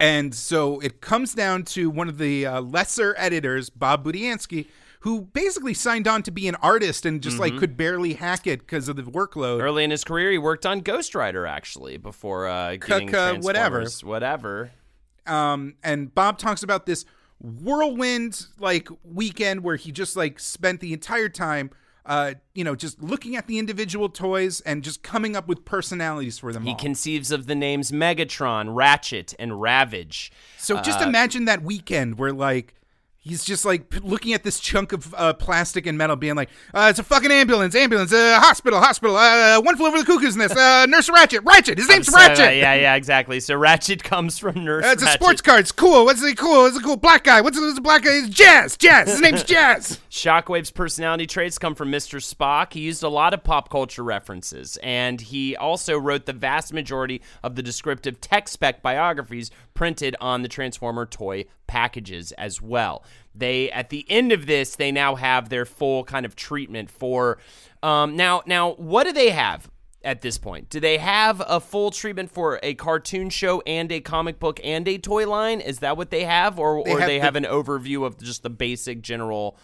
and 0.00 0.34
so 0.34 0.78
it 0.80 1.00
comes 1.00 1.34
down 1.34 1.62
to 1.64 1.90
one 1.90 2.08
of 2.08 2.18
the 2.18 2.46
uh, 2.46 2.60
lesser 2.60 3.14
editors, 3.18 3.70
Bob 3.70 4.04
Budiansky, 4.04 4.66
who 5.04 5.20
basically 5.20 5.74
signed 5.74 6.08
on 6.08 6.22
to 6.22 6.30
be 6.30 6.48
an 6.48 6.54
artist 6.56 7.04
and 7.06 7.22
just 7.22 7.34
Mm-hmm. 7.36 7.42
like 7.52 7.56
could 7.58 7.76
barely 7.76 8.14
hack 8.14 8.46
it 8.46 8.60
because 8.60 8.88
of 8.88 8.96
the 8.96 9.02
workload. 9.02 9.60
Early 9.62 9.84
in 9.84 9.90
his 9.90 10.02
career, 10.02 10.30
he 10.30 10.38
worked 10.38 10.64
on 10.66 10.80
Ghost 10.80 11.14
Rider 11.14 11.46
actually 11.46 11.96
before 11.98 12.46
uh, 12.48 12.76
getting 12.76 13.08
Cuh-cuh, 13.08 13.40
whatever. 13.42 13.84
Whatever. 14.02 14.70
um, 15.26 15.74
and 15.82 16.14
Bob 16.14 16.38
talks 16.38 16.62
about 16.62 16.86
this 16.86 17.04
whirlwind 17.58 18.46
like 18.58 18.88
weekend 19.02 19.62
where 19.62 19.76
he 19.76 19.92
just 19.92 20.16
like 20.16 20.38
spent 20.40 20.80
the 20.80 20.92
entire 20.92 21.28
time, 21.28 21.70
uh, 22.06 22.34
you 22.54 22.64
know, 22.64 22.74
just 22.74 23.02
looking 23.02 23.36
at 23.36 23.46
the 23.46 23.58
individual 23.58 24.08
toys 24.08 24.60
and 24.62 24.82
just 24.82 25.02
coming 25.02 25.36
up 25.36 25.48
with 25.48 25.64
personalities 25.64 26.38
for 26.38 26.52
them 26.52 26.64
He 26.64 26.70
all. 26.70 26.76
conceives 26.76 27.30
of 27.30 27.46
the 27.46 27.54
names 27.54 27.90
Megatron, 27.92 28.74
Ratchet, 28.74 29.34
and 29.38 29.60
Ravage. 29.60 30.32
so 30.58 30.80
just 30.80 31.00
uh, 31.00 31.04
imagine 31.08 31.44
that 31.46 31.62
weekend 31.62 32.18
where 32.18 32.32
like. 32.32 32.74
He's 33.26 33.42
just 33.42 33.64
like 33.64 34.02
looking 34.02 34.34
at 34.34 34.42
this 34.44 34.60
chunk 34.60 34.92
of 34.92 35.14
uh, 35.14 35.32
plastic 35.32 35.86
and 35.86 35.96
metal, 35.96 36.14
being 36.14 36.34
like, 36.34 36.50
uh, 36.74 36.88
"It's 36.90 36.98
a 36.98 37.02
fucking 37.02 37.32
ambulance, 37.32 37.74
ambulance, 37.74 38.12
uh, 38.12 38.38
hospital, 38.38 38.78
hospital, 38.80 39.16
uh, 39.16 39.58
one 39.62 39.76
flew 39.78 39.86
over 39.86 39.98
the 39.98 40.04
cuckoo's 40.04 40.36
nest, 40.36 40.54
uh, 40.54 40.84
Nurse 40.84 41.08
Ratched, 41.08 41.40
Ratchet, 41.42 41.78
his 41.78 41.88
name's 41.88 42.08
So, 42.08 42.18
uh, 42.18 42.20
Ratchet, 42.20 42.56
yeah, 42.58 42.74
yeah, 42.74 42.94
exactly. 42.96 43.40
So 43.40 43.54
Ratchet 43.56 44.04
comes 44.04 44.38
from 44.38 44.62
Nurse 44.62 44.84
Uh, 44.84 44.88
it's 44.88 45.02
a 45.02 45.06
Ratchet. 45.06 45.20
sports 45.22 45.40
car. 45.40 45.58
It's 45.58 45.72
cool. 45.72 46.04
What's 46.04 46.20
the 46.20 46.34
cool? 46.34 46.66
It's 46.66 46.76
a 46.76 46.82
cool 46.82 46.96
black 46.98 47.24
guy. 47.24 47.40
What's 47.40 47.58
what's 47.58 47.74
the 47.74 47.80
black 47.80 48.02
guy? 48.02 48.10
It's 48.10 48.28
Jazz. 48.28 48.76
Jazz. 48.76 49.08
His 49.08 49.22
name's 49.22 49.42
Jazz. 49.42 50.00
Shockwave's 50.10 50.70
personality 50.70 51.26
traits 51.26 51.56
come 51.58 51.74
from 51.74 51.90
Mr. 51.90 52.20
Spock. 52.20 52.74
He 52.74 52.80
used 52.80 53.02
a 53.02 53.08
lot 53.08 53.32
of 53.32 53.42
pop 53.42 53.70
culture 53.70 54.04
references, 54.04 54.76
and 54.82 55.18
he 55.20 55.56
also 55.56 55.96
wrote 55.98 56.26
the 56.26 56.34
vast 56.34 56.74
majority 56.74 57.22
of 57.42 57.54
the 57.56 57.62
descriptive 57.62 58.20
tech 58.20 58.48
spec 58.48 58.82
biographies 58.82 59.50
printed 59.72 60.14
on 60.20 60.42
the 60.42 60.48
Transformer 60.48 61.06
toy 61.06 61.46
packages 61.66 62.30
as 62.32 62.60
well. 62.60 63.02
They 63.34 63.70
at 63.70 63.90
the 63.90 64.06
end 64.08 64.32
of 64.32 64.46
this, 64.46 64.76
they 64.76 64.92
now 64.92 65.16
have 65.16 65.48
their 65.48 65.64
full 65.64 66.04
kind 66.04 66.24
of 66.24 66.36
treatment 66.36 66.90
for. 66.90 67.38
Um, 67.82 68.16
now, 68.16 68.42
now, 68.46 68.72
what 68.74 69.04
do 69.04 69.12
they 69.12 69.30
have? 69.30 69.70
At 70.02 70.20
this 70.20 70.36
point, 70.36 70.68
do 70.68 70.80
they 70.80 70.98
have 70.98 71.42
a 71.48 71.58
full 71.60 71.90
treatment 71.90 72.30
for 72.30 72.60
a 72.62 72.74
cartoon 72.74 73.30
show 73.30 73.62
and 73.66 73.90
a 73.90 74.00
comic 74.00 74.38
book 74.38 74.60
and 74.62 74.86
a 74.86 74.98
toy 74.98 75.26
line? 75.26 75.62
Is 75.62 75.78
that 75.78 75.96
what 75.96 76.10
they 76.10 76.24
have, 76.24 76.58
or 76.58 76.76
or 76.86 77.00
have 77.00 77.08
they 77.08 77.16
the- 77.18 77.24
have 77.24 77.36
an 77.36 77.44
overview 77.44 78.04
of 78.04 78.18
just 78.18 78.42
the 78.42 78.50
basic 78.50 79.00
general 79.00 79.56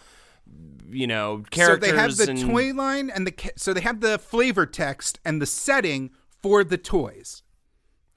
you 0.88 1.06
know 1.06 1.44
characters? 1.50 1.90
So 1.90 1.92
they 1.92 2.00
have 2.00 2.16
the 2.16 2.30
and 2.30 2.40
toy 2.40 2.72
line 2.72 3.10
and 3.10 3.26
the 3.26 3.34
so 3.56 3.74
they 3.74 3.82
have 3.82 4.00
the 4.00 4.18
flavor 4.18 4.64
text 4.64 5.20
and 5.26 5.42
the 5.42 5.46
setting 5.46 6.10
for 6.42 6.64
the 6.64 6.78
toys, 6.78 7.42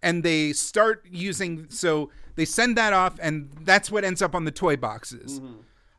and 0.01 0.23
they 0.23 0.53
start 0.53 1.05
using 1.11 1.69
so 1.69 2.09
they 2.35 2.45
send 2.45 2.77
that 2.77 2.93
off 2.93 3.17
and 3.21 3.49
that's 3.61 3.91
what 3.91 4.03
ends 4.03 4.21
up 4.21 4.35
on 4.35 4.45
the 4.45 4.51
toy 4.51 4.75
boxes. 4.75 5.41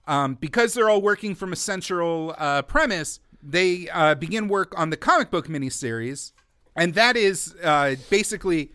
Um, 0.07 0.35
because 0.35 0.75
they're 0.75 0.91
all 0.91 1.01
working 1.01 1.35
from 1.35 1.53
a 1.53 1.57
central 1.57 2.35
uh, 2.37 2.63
premise, 2.63 3.21
they 3.43 3.89
uh, 3.91 4.15
begin 4.15 4.49
work 4.49 4.79
on 4.79 4.91
the 4.91 4.97
comic 4.97 5.31
book 5.31 5.49
miniseries, 5.49 6.33
and 6.77 6.95
that 6.95 7.17
is 7.17 7.55
uh, 7.63 7.95
basically 8.11 8.73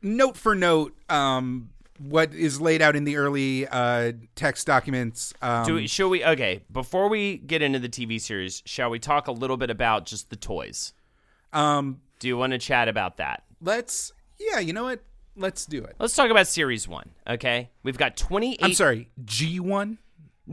note 0.00 0.36
for 0.36 0.56
note 0.56 0.96
um, 1.08 1.70
what 1.98 2.34
is 2.34 2.60
laid 2.60 2.82
out 2.82 2.96
in 2.96 3.04
the 3.04 3.16
early 3.16 3.68
uh, 3.68 4.12
text 4.34 4.66
documents. 4.66 5.32
Um, 5.40 5.64
do 5.66 5.74
we, 5.74 5.86
shall 5.86 6.08
we 6.08 6.24
okay 6.24 6.62
before 6.72 7.08
we 7.08 7.36
get 7.36 7.62
into 7.62 7.78
the 7.78 7.88
tv 7.88 8.20
series 8.20 8.62
shall 8.66 8.90
we 8.90 8.98
talk 8.98 9.28
a 9.28 9.32
little 9.32 9.56
bit 9.56 9.70
about 9.70 10.04
just 10.06 10.30
the 10.30 10.36
toys 10.36 10.92
um, 11.52 12.00
do 12.18 12.26
you 12.26 12.36
want 12.36 12.52
to 12.52 12.58
chat 12.58 12.88
about 12.88 13.18
that 13.18 13.44
let's, 13.62 14.12
yeah, 14.38 14.58
you 14.58 14.72
know 14.72 14.84
what? 14.84 15.00
Let's 15.36 15.64
do 15.66 15.82
it. 15.82 15.96
let's 15.98 16.14
talk 16.14 16.30
about 16.30 16.46
series 16.46 16.86
one 16.86 17.10
okay 17.26 17.70
we've 17.82 17.96
got 17.98 18.16
28 18.16 18.58
I'm 18.62 18.74
sorry, 18.74 19.08
G 19.24 19.60
one. 19.60 19.98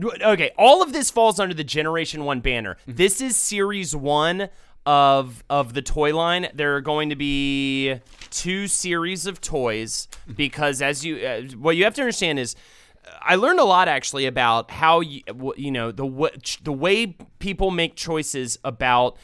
okay 0.02 0.52
all 0.56 0.82
of 0.82 0.92
this 0.92 1.10
falls 1.10 1.38
under 1.38 1.54
the 1.54 1.64
generation 1.64 2.24
one 2.24 2.40
banner 2.40 2.76
Mm-hmm. 2.82 2.92
this 2.96 3.20
is 3.20 3.36
series 3.36 3.94
one 3.94 4.48
of 4.86 5.44
of 5.50 5.74
the 5.74 5.82
toy 5.82 6.16
line 6.16 6.48
there 6.54 6.74
are 6.76 6.80
going 6.80 7.10
to 7.10 7.16
be 7.16 7.96
two 8.30 8.66
series 8.66 9.26
of 9.26 9.40
toys 9.40 10.08
Mm-hmm. 10.22 10.32
because 10.34 10.80
as 10.80 11.04
you 11.04 11.16
uh, 11.18 11.42
what 11.58 11.76
you 11.76 11.84
have 11.84 11.94
to 11.94 12.02
understand 12.02 12.38
is 12.38 12.56
I 13.22 13.34
learned 13.34 13.58
a 13.60 13.64
lot 13.64 13.88
actually 13.88 14.26
about 14.26 14.70
how 14.70 15.00
you, 15.00 15.22
you 15.56 15.70
know 15.70 15.90
the 15.92 16.06
what 16.06 16.56
the 16.62 16.72
way 16.72 17.16
people 17.38 17.70
make 17.70 17.96
choices 17.96 18.58
about 18.64 19.16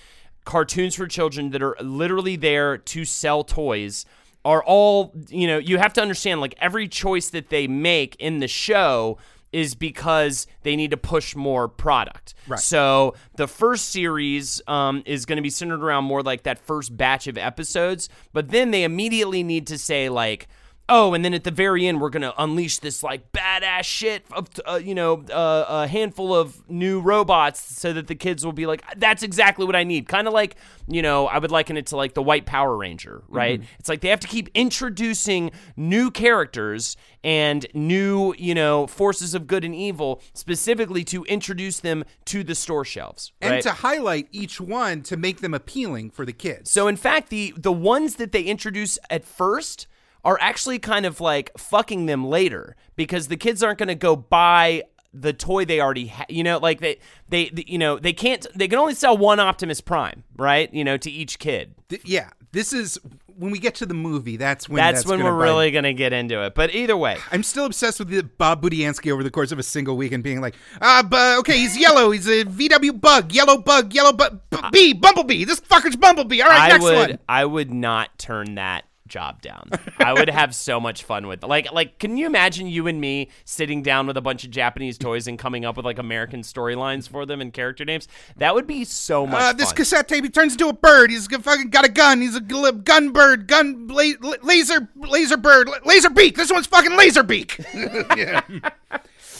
cartoons 0.45 0.95
for 0.95 1.07
children 1.07 1.51
that 1.51 1.62
are 1.62 1.77
literally 1.81 2.37
there 2.37 2.77
to 2.79 3.05
sell 3.05 3.42
toys 3.45 4.05
are 4.46 4.62
all 4.62 5.12
you 5.28 5.46
know 5.48 5.59
you 5.59 5.76
have 5.76 5.92
to 5.92 6.00
understand 6.00 6.40
like 6.40 6.54
every 6.59 6.87
choice 6.87 7.30
that 7.30 7.50
they 7.50 7.66
make 7.66 8.14
in 8.20 8.38
the 8.38 8.46
show 8.46 9.18
is 9.52 9.74
because 9.74 10.46
they 10.62 10.76
need 10.76 10.90
to 10.90 10.96
push 10.96 11.35
more 11.35 11.66
product. 11.66 12.35
Right. 12.46 12.61
So 12.61 13.14
the 13.37 13.48
first 13.48 13.88
series 13.88 14.61
um, 14.66 15.02
is 15.06 15.24
going 15.24 15.37
to 15.37 15.42
be 15.42 15.50
centered 15.50 15.82
around 15.82 16.04
more 16.04 16.22
like 16.22 16.44
that 16.44 16.59
first 16.59 16.96
batch 16.96 17.26
of 17.26 17.38
episodes, 17.38 18.09
but 18.32 18.50
then 18.50 18.70
they 18.70 18.85
immediately 18.85 19.42
need 19.42 19.66
to 19.68 19.78
say 19.78 20.09
like, 20.09 20.48
oh, 20.88 21.14
and 21.14 21.25
then 21.25 21.35
at 21.35 21.44
the 21.44 21.51
very 21.51 21.87
end 21.87 22.01
we're 22.01 22.11
going 22.11 22.22
to 22.22 22.35
unleash 22.42 22.79
this 22.79 23.03
like 23.03 23.33
badass 23.33 23.85
shit 23.85 24.25
of 24.33 24.49
uh, 24.66 24.77
you 24.77 24.94
know 24.94 25.25
uh, 25.33 25.64
a 25.68 25.87
handful 25.87 26.35
of 26.35 26.68
new 26.68 27.01
robots 27.01 27.61
so 27.61 27.92
that 27.92 28.07
the 28.07 28.14
kids 28.14 28.44
will 28.44 28.53
be 28.53 28.66
like, 28.66 28.83
that's 28.96 29.22
exactly 29.22 29.64
what 29.64 29.77
I 29.77 29.85
need. 29.85 30.09
Kind 30.09 30.27
of 30.29 30.35
like 30.35 30.57
you 30.88 31.03
know 31.03 31.27
I 31.27 31.38
would 31.38 31.51
liken 31.51 31.77
it 31.77 31.87
to 31.87 31.96
like 31.96 32.14
the 32.14 32.22
White 32.22 32.46
Power 32.46 32.77
Ranger, 32.77 33.22
right? 33.29 33.61
It's 33.79 33.88
like 33.88 34.01
they 34.01 34.09
have 34.09 34.20
to 34.20 34.29
keep 34.29 34.49
introducing 34.55 35.51
new 35.77 36.11
characters 36.11 36.96
and 37.25 37.66
new, 37.75 38.35
you 38.38 38.55
know, 38.55 38.87
forces 38.87 39.35
of 39.35 39.49
good 39.49 39.64
and 39.64 39.75
evil 39.75 40.22
specifically 40.33 41.03
to 41.03 41.25
introduce 41.25 41.81
them 41.81 42.05
to 42.27 42.44
the 42.44 42.55
store 42.55 42.85
shelves. 42.85 43.33
and 43.40 43.51
right? 43.51 43.62
to 43.62 43.72
highlight 43.72 44.29
each 44.31 44.61
one 44.61 45.03
to 45.03 45.16
make 45.16 45.40
them 45.40 45.53
appealing 45.53 46.11
for 46.11 46.25
the 46.25 46.33
kids. 46.33 46.70
So 46.70 46.87
in 46.87 46.96
fact, 46.96 47.31
the 47.31 47.53
the 47.57 47.72
ones 47.72 48.16
that 48.16 48.31
they 48.33 48.42
introduce 48.42 48.99
at 49.11 49.25
first 49.25 49.88
are 50.26 50.36
actually 50.40 50.78
kind 50.80 51.06
of 51.06 51.20
like 51.20 51.56
fucking 51.56 52.06
them 52.06 52.26
later 52.26 52.74
because 52.96 53.28
the 53.28 53.36
kids 53.36 53.62
aren't 53.62 53.78
going 53.78 53.88
to 53.88 53.94
go 53.94 54.16
buy 54.16 54.82
the 55.14 55.32
toy 55.32 55.64
they 55.64 55.80
already 55.80 56.06
have. 56.08 56.26
You 56.28 56.42
know, 56.42 56.58
like 56.58 56.80
they, 56.80 56.98
they 57.28 57.48
they 57.50 57.64
you 57.66 57.78
know 57.78 57.98
they 57.98 58.12
can't 58.12 58.44
they 58.54 58.66
can 58.68 58.78
only 58.78 58.94
sell 58.94 59.16
one 59.16 59.38
Optimus 59.40 59.80
Prime, 59.80 60.24
right? 60.36 60.72
You 60.74 60.84
know, 60.84 60.96
to 60.98 61.10
each 61.10 61.38
kid. 61.38 61.74
Th- 61.88 62.02
yeah, 62.04 62.30
this 62.50 62.72
is 62.72 62.98
when 63.36 63.52
we 63.52 63.60
get 63.60 63.76
to 63.76 63.86
the 63.86 63.94
movie. 63.94 64.36
That's 64.36 64.68
when 64.68 64.78
That's, 64.78 65.06
when 65.06 65.22
we're 65.22 65.30
bite. 65.30 65.44
really 65.44 65.70
going 65.70 65.84
to 65.84 65.92
get 65.92 66.12
into 66.12 66.42
it. 66.42 66.54
But 66.56 66.74
either 66.74 66.96
way, 66.96 67.18
I'm 67.30 67.44
still 67.44 67.66
obsessed 67.66 68.00
with 68.00 68.08
the 68.08 68.22
Bob 68.22 68.62
Budiansky 68.62 69.12
over 69.12 69.22
the 69.22 69.30
course 69.30 69.52
of 69.52 69.58
a 69.60 69.62
single 69.62 69.96
week 69.96 70.10
and 70.12 70.24
being 70.24 70.40
like, 70.40 70.56
ah, 70.80 71.06
bu- 71.08 71.38
okay, 71.40 71.58
he's 71.58 71.78
yellow. 71.78 72.10
He's 72.10 72.26
a 72.26 72.44
VW 72.44 73.00
bug, 73.00 73.32
yellow 73.32 73.58
bug, 73.58 73.94
yellow 73.94 74.12
bug, 74.12 74.40
b- 74.50 74.58
bee, 74.72 74.92
bumblebee. 74.92 75.44
This 75.44 75.60
fucker's 75.60 75.96
bumblebee. 75.96 76.42
All 76.42 76.48
right, 76.48 76.62
I 76.62 76.68
next 76.68 76.82
would 76.82 77.10
one. 77.10 77.18
I 77.28 77.44
would 77.44 77.70
not 77.72 78.18
turn 78.18 78.56
that 78.56 78.86
job 79.07 79.40
down. 79.42 79.71
I 79.99 80.12
would 80.12 80.29
have 80.31 80.55
so 80.55 80.79
much 80.81 81.03
fun 81.05 81.27
with 81.27 81.42
like 81.42 81.73
like 81.73 81.99
can 81.99 82.16
you 82.16 82.27
imagine 82.27 82.66
you 82.66 82.87
and 82.87 83.01
me 83.01 83.29
sitting 83.45 83.83
down 83.83 84.07
with 84.07 84.16
a 84.16 84.21
bunch 84.21 84.45
of 84.45 84.51
Japanese 84.51 84.99
toys 84.99 85.27
and 85.27 85.38
coming 85.38 85.64
up 85.64 85.77
with 85.77 85.85
like 85.87 85.99
American 85.99 86.42
storylines 86.42 87.09
for 87.09 87.27
them 87.27 87.40
and 87.40 87.53
character 87.53 87.85
names? 87.85 88.09
That 88.37 88.55
would 88.55 88.66
be 88.66 88.85
so 88.85 89.27
much 89.27 89.40
Uh, 89.42 89.53
this 89.53 89.69
fun. 89.69 89.77
cassette 89.77 90.09
tape, 90.09 90.25
he 90.25 90.31
turns 90.31 90.53
into 90.53 90.69
a 90.69 90.73
bird. 90.73 91.11
He's 91.11 91.27
fucking 91.27 91.71
got 91.71 91.85
a 91.85 91.90
gun. 91.90 92.21
He's 92.21 92.37
a 92.37 92.40
gun 92.40 93.11
bird, 93.11 93.47
gun 93.47 93.88
la- 93.88 94.12
la- 94.21 94.37
laser, 94.42 94.88
laser 94.97 95.37
bird, 95.37 95.69
la- 95.69 95.79
laser 95.85 96.11
beak. 96.11 96.37
This 96.37 96.51
one's 96.53 96.66
fucking 96.66 96.97
laser 96.97 97.23
beak. 97.23 97.59
yeah. 97.75 98.40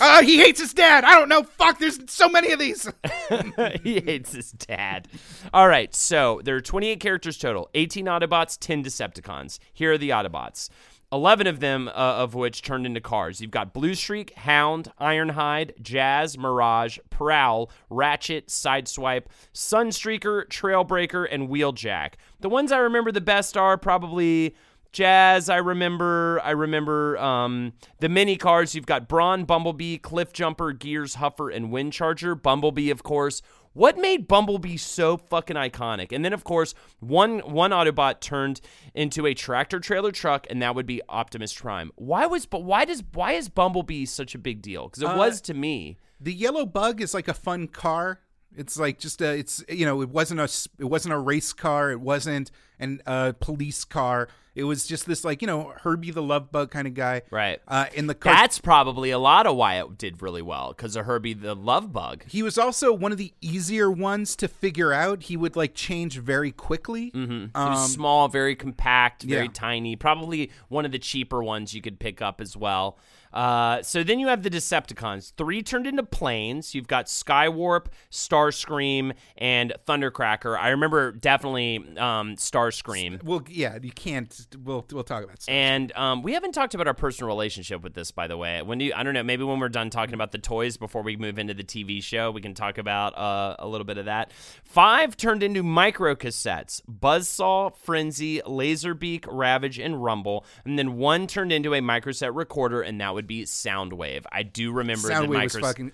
Uh, 0.01 0.23
he 0.23 0.39
hates 0.39 0.61
his 0.61 0.75
dad. 0.75 1.05
I 1.05 1.15
don't 1.15 1.29
know. 1.29 1.43
Fuck, 1.43 1.79
there's 1.79 1.99
so 2.11 2.29
many 2.29 2.53
of 2.53 2.59
these. 2.59 2.91
he 3.83 4.01
hates 4.01 4.33
his 4.33 4.53
dad. 4.53 5.09
All 5.53 5.69
right, 5.69 5.95
so 5.95 6.41
there 6.45 6.57
are 6.57 6.61
28 6.61 7.01
characters 7.01 7.39
total 7.39 7.71
18 7.75 8.07
Autobots, 8.07 8.59
10 8.59 8.85
Decepticons. 8.85 9.59
Here 9.73 9.93
are 9.93 9.99
the 9.99 10.11
Autobots. 10.11 10.69
11 11.13 11.47
of 11.47 11.61
them, 11.61 11.89
uh, 11.89 11.93
of 11.93 12.35
which 12.35 12.63
turned 12.63 12.85
into 12.85 13.01
cars. 13.01 13.41
You've 13.41 13.53
got 13.53 13.73
Blue 13.73 13.95
Streak, 13.95 14.35
Hound, 14.35 14.91
Ironhide, 15.01 15.81
Jazz, 15.81 16.37
Mirage, 16.37 16.99
Prowl, 17.11 17.71
Ratchet, 17.89 18.49
Sideswipe, 18.49 19.27
Sunstreaker, 19.55 20.47
Trailbreaker, 20.49 21.27
and 21.31 21.49
Wheeljack. 21.49 22.15
The 22.41 22.49
ones 22.49 22.73
I 22.73 22.79
remember 22.79 23.13
the 23.13 23.21
best 23.21 23.57
are 23.57 23.79
probably 23.79 24.57
Jazz, 24.97 25.51
I 25.51 25.59
remember. 25.59 26.41
I 26.43 26.53
remember 26.53 27.19
um, 27.19 27.75
the 27.99 28.09
mini 28.09 28.37
cars. 28.37 28.75
You've 28.75 28.87
got 28.87 29.09
Brawn, 29.09 29.45
Bumblebee, 29.45 29.99
Cliff 29.99 30.33
Jumper, 30.33 30.73
Gears, 30.73 31.17
Huffer, 31.17 31.55
and 31.55 31.69
Windcharger. 31.71 32.41
Bumblebee, 32.41 32.89
of 32.89 33.03
course, 33.03 33.43
What 33.75 33.99
made 33.99 34.27
Bumblebee 34.27 34.79
so 34.79 35.19
fucking 35.19 35.55
iconic? 35.57 36.11
And 36.11 36.25
then 36.25 36.33
of 36.33 36.45
course, 36.45 36.73
one 37.01 37.41
one 37.41 37.73
Autobot 37.73 38.21
turned 38.21 38.63
into 38.95 39.27
a 39.27 39.35
tractor 39.35 39.81
trailer 39.81 40.13
truck, 40.13 40.47
and 40.49 40.63
that 40.63 40.75
would 40.75 40.87
be 40.87 41.03
Optimus 41.11 41.53
Prime. 41.53 41.93
Why 41.97 42.25
was 42.25 42.47
but 42.47 42.65
why 42.65 42.87
does 42.87 43.03
why 43.13 43.33
is 43.33 43.51
Bumblebee 43.51 44.07
such 44.07 44.35
a 44.35 44.39
big 44.39 44.63
deal? 44.63 44.89
Because 44.89 45.03
it 45.03 45.11
Uh, 45.11 45.19
was 45.19 45.43
to 45.43 45.53
me. 45.53 45.99
The 46.19 46.33
yellow 46.33 46.65
bug 46.65 47.03
is 47.03 47.13
like 47.13 47.29
a 47.29 47.35
fun 47.35 47.69
car. 47.69 48.21
It's 48.57 48.79
like 48.79 48.99
just 48.99 49.21
a. 49.21 49.37
It's 49.37 49.63
you 49.69 49.87
know 49.87 50.03
it 50.03 50.09
wasn't 50.09 50.41
a 50.41 50.51
it 50.79 50.85
wasn't 50.85 51.15
a 51.15 51.19
race 51.19 51.53
car. 51.53 51.91
It 51.91 52.01
wasn't 52.01 52.51
an 52.79 53.03
uh, 53.07 53.33
police 53.39 53.85
car. 53.85 54.29
It 54.55 54.65
was 54.65 54.87
just 54.87 55.07
this 55.07 55.23
like 55.23 55.43
you 55.43 55.47
know 55.47 55.75
Herbie 55.83 56.11
the 56.11 56.23
Love 56.23 56.51
Bug 56.51 56.71
kind 56.71 56.89
of 56.89 56.95
guy. 56.95 57.23
Right. 57.31 57.61
Uh, 57.69 57.87
in 57.93 58.07
the 58.07 58.15
car. 58.15 58.33
That's 58.33 58.59
probably 58.59 59.11
a 59.11 59.19
lot 59.19 59.47
of 59.47 59.55
why 59.57 59.79
it 59.79 59.99
did 59.99 60.23
really 60.23 60.41
well 60.41 60.69
because 60.69 60.97
of 60.97 61.05
Herbie 61.05 61.35
the 61.35 61.55
Love 61.55 61.93
Bug. 61.93 62.25
he 62.27 62.43
was 62.43 62.57
also 62.57 62.93
one 62.93 63.13
of 63.13 63.19
the 63.19 63.35
easier 63.43 63.91
ones 63.91 64.35
to 64.37 64.49
figure 64.49 64.95
out. 64.95 65.25
He 65.25 65.37
would 65.37 65.57
like 65.57 65.75
change 65.75 66.19
very 66.19 66.53
quickly. 66.53 67.11
Mm-hmm. 67.11 67.49
was 67.55 67.93
small, 67.93 68.29
very 68.29 68.57
compact, 68.57 69.25
very 69.25 69.45
yeah. 69.45 69.53
tiny. 69.53 69.95
Probably 69.95 70.51
one 70.69 70.87
of 70.87 70.93
the 70.93 70.99
cheaper 70.99 71.43
ones 71.43 71.75
you 71.75 71.83
could 71.83 71.99
pick 72.01 72.23
up 72.23 72.41
as 72.41 72.57
well. 72.57 72.97
Uh, 73.37 73.83
so 73.83 74.03
then 74.03 74.19
you 74.19 74.29
have 74.29 74.43
the 74.43 74.49
Decepticons. 74.49 75.35
Three 75.37 75.63
turned 75.63 75.87
into 75.87 76.03
planes. 76.03 76.75
You've 76.75 76.87
got 76.87 77.05
Skywarp, 77.05 77.89
Starscream, 78.11 79.13
and 79.37 79.75
Thundercracker. 79.87 80.59
I 80.59 80.71
remember 80.71 81.13
definitely 81.13 81.77
um, 81.99 82.37
Starscream. 82.37 83.23
Well, 83.23 83.45
yeah, 83.51 83.79
you 83.83 83.93
can't. 83.93 84.47
We'll 84.65 84.87
we'll 84.91 85.05
talk 85.05 85.23
about. 85.23 85.43
Stuff. 85.43 85.53
And 85.53 85.93
um, 85.97 86.23
we 86.23 86.33
haven't 86.33 86.53
talked 86.53 86.75
about 86.75 86.87
our 86.87 86.95
personal 86.95 87.29
relationship 87.29 87.83
with 87.83 87.93
this, 87.93 88.11
by 88.11 88.27
the 88.27 88.39
way. 88.39 88.63
When 88.63 88.79
do 88.79 88.87
you, 88.87 88.95
I 88.97 89.03
don't 89.03 89.13
know, 89.13 89.23
maybe 89.23 89.45
when 89.45 89.61
we're 89.61 89.69
done 89.69 89.91
talking 89.91 90.15
about 90.15 90.33
the 90.33 90.39
toys 90.39 90.79
before 90.79 91.03
we 91.03 91.17
move 91.17 91.39
into 91.39 91.53
the 91.53 91.63
TV 91.63 92.03
show, 92.03 92.31
we 92.31 92.41
can 92.41 92.55
talk 92.55 92.79
about 92.79 93.19
uh, 93.19 93.57
a 93.59 93.69
little 93.69 93.85
bit 93.85 93.99
of 93.99 94.07
that. 94.07 94.33
Five 94.65 95.15
turned 95.15 95.43
into 95.43 95.63
micro 95.63 96.15
cassettes: 96.15 96.81
Buzzsaw, 96.91 97.77
Frenzy, 97.77 98.41
Laserbeak, 98.47 99.27
Ravage, 99.29 99.79
and 99.79 100.03
Rumble. 100.03 100.47
And 100.65 100.79
then 100.79 100.97
one 100.97 101.27
turned 101.27 101.53
into 101.53 101.75
a 101.75 101.81
microset 101.81 102.35
recorder, 102.35 102.81
and 102.81 102.99
that 103.03 103.13
would 103.13 103.26
be 103.27 103.45
Soundwave. 103.45 104.25
I 104.33 104.43
do 104.43 104.73
remember 104.73 105.09
the 105.09 105.15
Soundwave 105.15 105.45
was 105.45 105.57
fucking. 105.57 105.93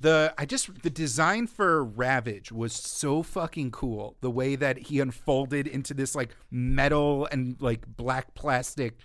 The 0.00 0.32
I 0.38 0.46
just 0.46 0.82
the 0.82 0.90
design 0.90 1.46
for 1.46 1.84
Ravage 1.84 2.50
was 2.50 2.72
so 2.72 3.22
fucking 3.22 3.70
cool. 3.70 4.16
The 4.22 4.30
way 4.30 4.56
that 4.56 4.78
he 4.78 4.98
unfolded 4.98 5.66
into 5.66 5.92
this 5.92 6.14
like 6.14 6.34
metal 6.50 7.28
and 7.30 7.60
like 7.60 7.86
black 7.86 8.34
plastic, 8.34 8.98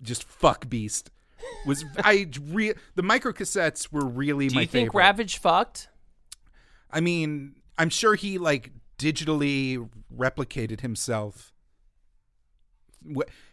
just 0.00 0.24
fuck 0.24 0.68
beast 0.70 1.10
was 1.66 1.84
I 1.98 2.28
re 2.40 2.74
the 2.94 3.02
micro 3.02 3.32
cassettes 3.32 3.92
were 3.92 4.04
really 4.04 4.48
do 4.48 4.54
my 4.54 4.60
you 4.62 4.66
think 4.66 4.88
favorite. 4.88 4.98
Ravage 4.98 5.38
fucked? 5.38 5.88
I 6.90 7.00
mean, 7.00 7.56
I'm 7.76 7.90
sure 7.90 8.14
he 8.14 8.38
like 8.38 8.72
digitally 8.98 9.88
replicated 10.14 10.80
himself. 10.80 11.52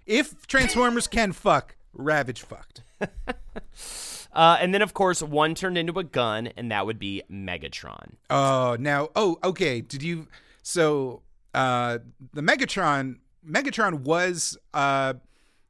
If 0.05 0.47
Transformers 0.47 1.07
can 1.07 1.32
fuck, 1.32 1.76
Ravage 1.93 2.41
fucked. 2.41 2.84
Uh, 4.36 4.58
and 4.60 4.74
then, 4.74 4.82
of 4.82 4.93
course, 4.93 5.22
one 5.22 5.56
turned 5.56 5.78
into 5.78 5.97
a 5.97 6.03
gun, 6.03 6.47
and 6.58 6.70
that 6.70 6.86
would 6.86 6.99
be 6.99 7.24
Megatron. 7.32 8.16
Oh, 8.30 8.76
now, 8.78 9.08
oh, 9.16 9.38
okay. 9.41 9.80
Did 9.80 10.03
you? 10.03 10.28
So, 10.62 11.22
uh, 11.53 11.99
the 12.34 12.41
Megatron, 12.41 13.20
Megatron 13.47 14.01
was, 14.01 14.58
uh, 14.74 15.14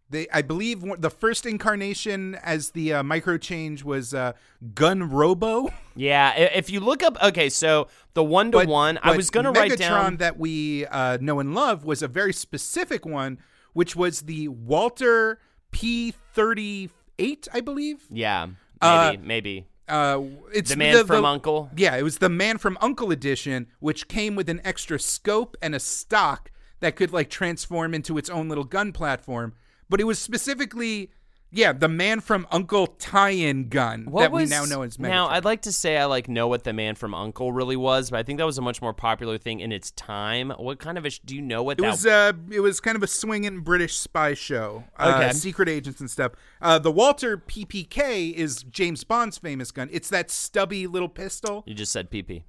they, 0.10 0.28
I 0.34 0.42
believe, 0.42 0.84
the 1.00 1.12
first 1.12 1.46
incarnation 1.46 2.36
as 2.44 2.72
the 2.72 2.94
uh, 2.94 3.04
micro 3.04 3.38
change 3.38 3.84
was 3.84 4.16
uh, 4.16 4.34
Gun 4.74 5.10
Robo. 5.12 5.70
Yeah, 5.98 6.36
if 6.36 6.70
you 6.70 6.82
look 6.82 7.04
up, 7.04 7.16
okay, 7.24 7.48
so 7.48 7.88
the 8.16 8.24
one 8.24 8.52
to 8.52 8.66
one, 8.66 9.00
I 9.02 9.16
was 9.16 9.30
gonna 9.30 9.54
write 9.54 9.78
down. 9.78 10.18
that 10.18 10.38
we 10.38 10.86
uh, 10.88 11.18
know 11.22 11.40
and 11.40 11.56
love 11.56 11.86
was 11.86 12.02
a 12.02 12.10
very 12.10 12.34
specific 12.34 13.06
one, 13.06 13.40
which 13.72 13.96
was 13.96 14.24
the 14.24 14.50
Walther 14.50 15.40
P 15.72 16.12
thirty 16.34 16.90
eight, 17.20 17.48
I 17.54 17.62
believe. 17.62 18.04
Yeah, 18.10 18.46
maybe, 18.46 18.58
Uh, 18.82 19.14
maybe 19.22 19.66
Uh, 19.88 20.22
it's 20.54 20.72
the 20.72 20.78
man 20.78 21.06
from 21.06 21.26
Uncle. 21.26 21.70
Yeah, 21.76 21.96
it 21.96 22.04
was 22.04 22.18
the 22.18 22.30
Man 22.30 22.58
from 22.58 22.78
Uncle 22.82 23.12
edition, 23.12 23.68
which 23.80 24.08
came 24.08 24.36
with 24.36 24.50
an 24.50 24.60
extra 24.64 25.00
scope 25.00 25.56
and 25.62 25.76
a 25.76 25.80
stock 25.80 26.52
that 26.80 26.96
could 26.96 27.14
like 27.14 27.30
transform 27.30 27.94
into 27.94 28.18
its 28.18 28.30
own 28.30 28.50
little 28.50 28.64
gun 28.64 28.92
platform. 28.92 29.54
But 29.90 30.02
it 30.02 30.06
was 30.06 30.18
specifically, 30.18 31.12
yeah, 31.52 31.72
the 31.72 31.88
Man 31.88 32.20
from 32.20 32.46
Uncle 32.52 32.88
tie-in 32.88 33.70
gun 33.70 34.06
What 34.06 34.22
that 34.24 34.32
was, 34.32 34.50
we 34.50 34.56
now 34.56 34.66
know 34.66 34.82
as 34.82 34.98
Megatron. 34.98 35.02
Now, 35.10 35.28
I'd 35.30 35.46
like 35.46 35.62
to 35.64 35.72
say 35.72 35.98
I 35.98 36.06
like 36.06 36.28
know 36.28 36.48
what 36.48 36.64
the 36.66 36.74
man 36.74 36.96
from 36.96 37.14
Uncle 37.14 37.52
really 37.54 37.78
was, 37.78 38.10
but 38.10 38.20
I 38.20 38.24
think 38.24 38.40
that 38.40 38.46
was 38.46 38.58
a 38.58 38.62
much 38.62 38.82
more 38.82 38.94
popular 38.94 39.38
thing 39.38 39.62
in 39.62 39.72
its 39.72 39.92
time. 39.92 40.50
What 40.58 40.80
kind 40.80 40.98
of 40.98 41.06
a? 41.06 41.10
Do 41.24 41.34
you 41.36 41.42
know 41.42 41.64
what 41.64 41.80
It 41.80 41.84
that? 41.84 41.88
was 41.92 42.06
uh, 42.06 42.34
it 42.52 42.60
was 42.60 42.80
kind 42.82 42.98
of 42.98 43.04
a 43.04 43.08
swinging 43.08 43.62
British 43.62 43.96
spy 43.98 44.34
show. 44.34 44.84
Uh, 44.98 45.14
Okay. 45.16 45.32
secret 45.34 45.70
agents 45.70 46.00
and 46.02 46.10
stuff. 46.12 46.34
Uh, 46.62 46.78
the 46.80 46.92
Walther 46.92 47.38
PPK 47.38 48.34
is 48.34 48.64
James 48.64 49.04
Bond's 49.04 49.38
famous 49.38 49.72
gun. 49.72 49.88
It's 49.92 50.10
that 50.10 50.30
stubby 50.32 50.88
little 50.88 51.10
pistol. 51.10 51.64
you 51.66 51.74
just 51.74 51.92
said 51.94 52.12
PP. 52.12 52.44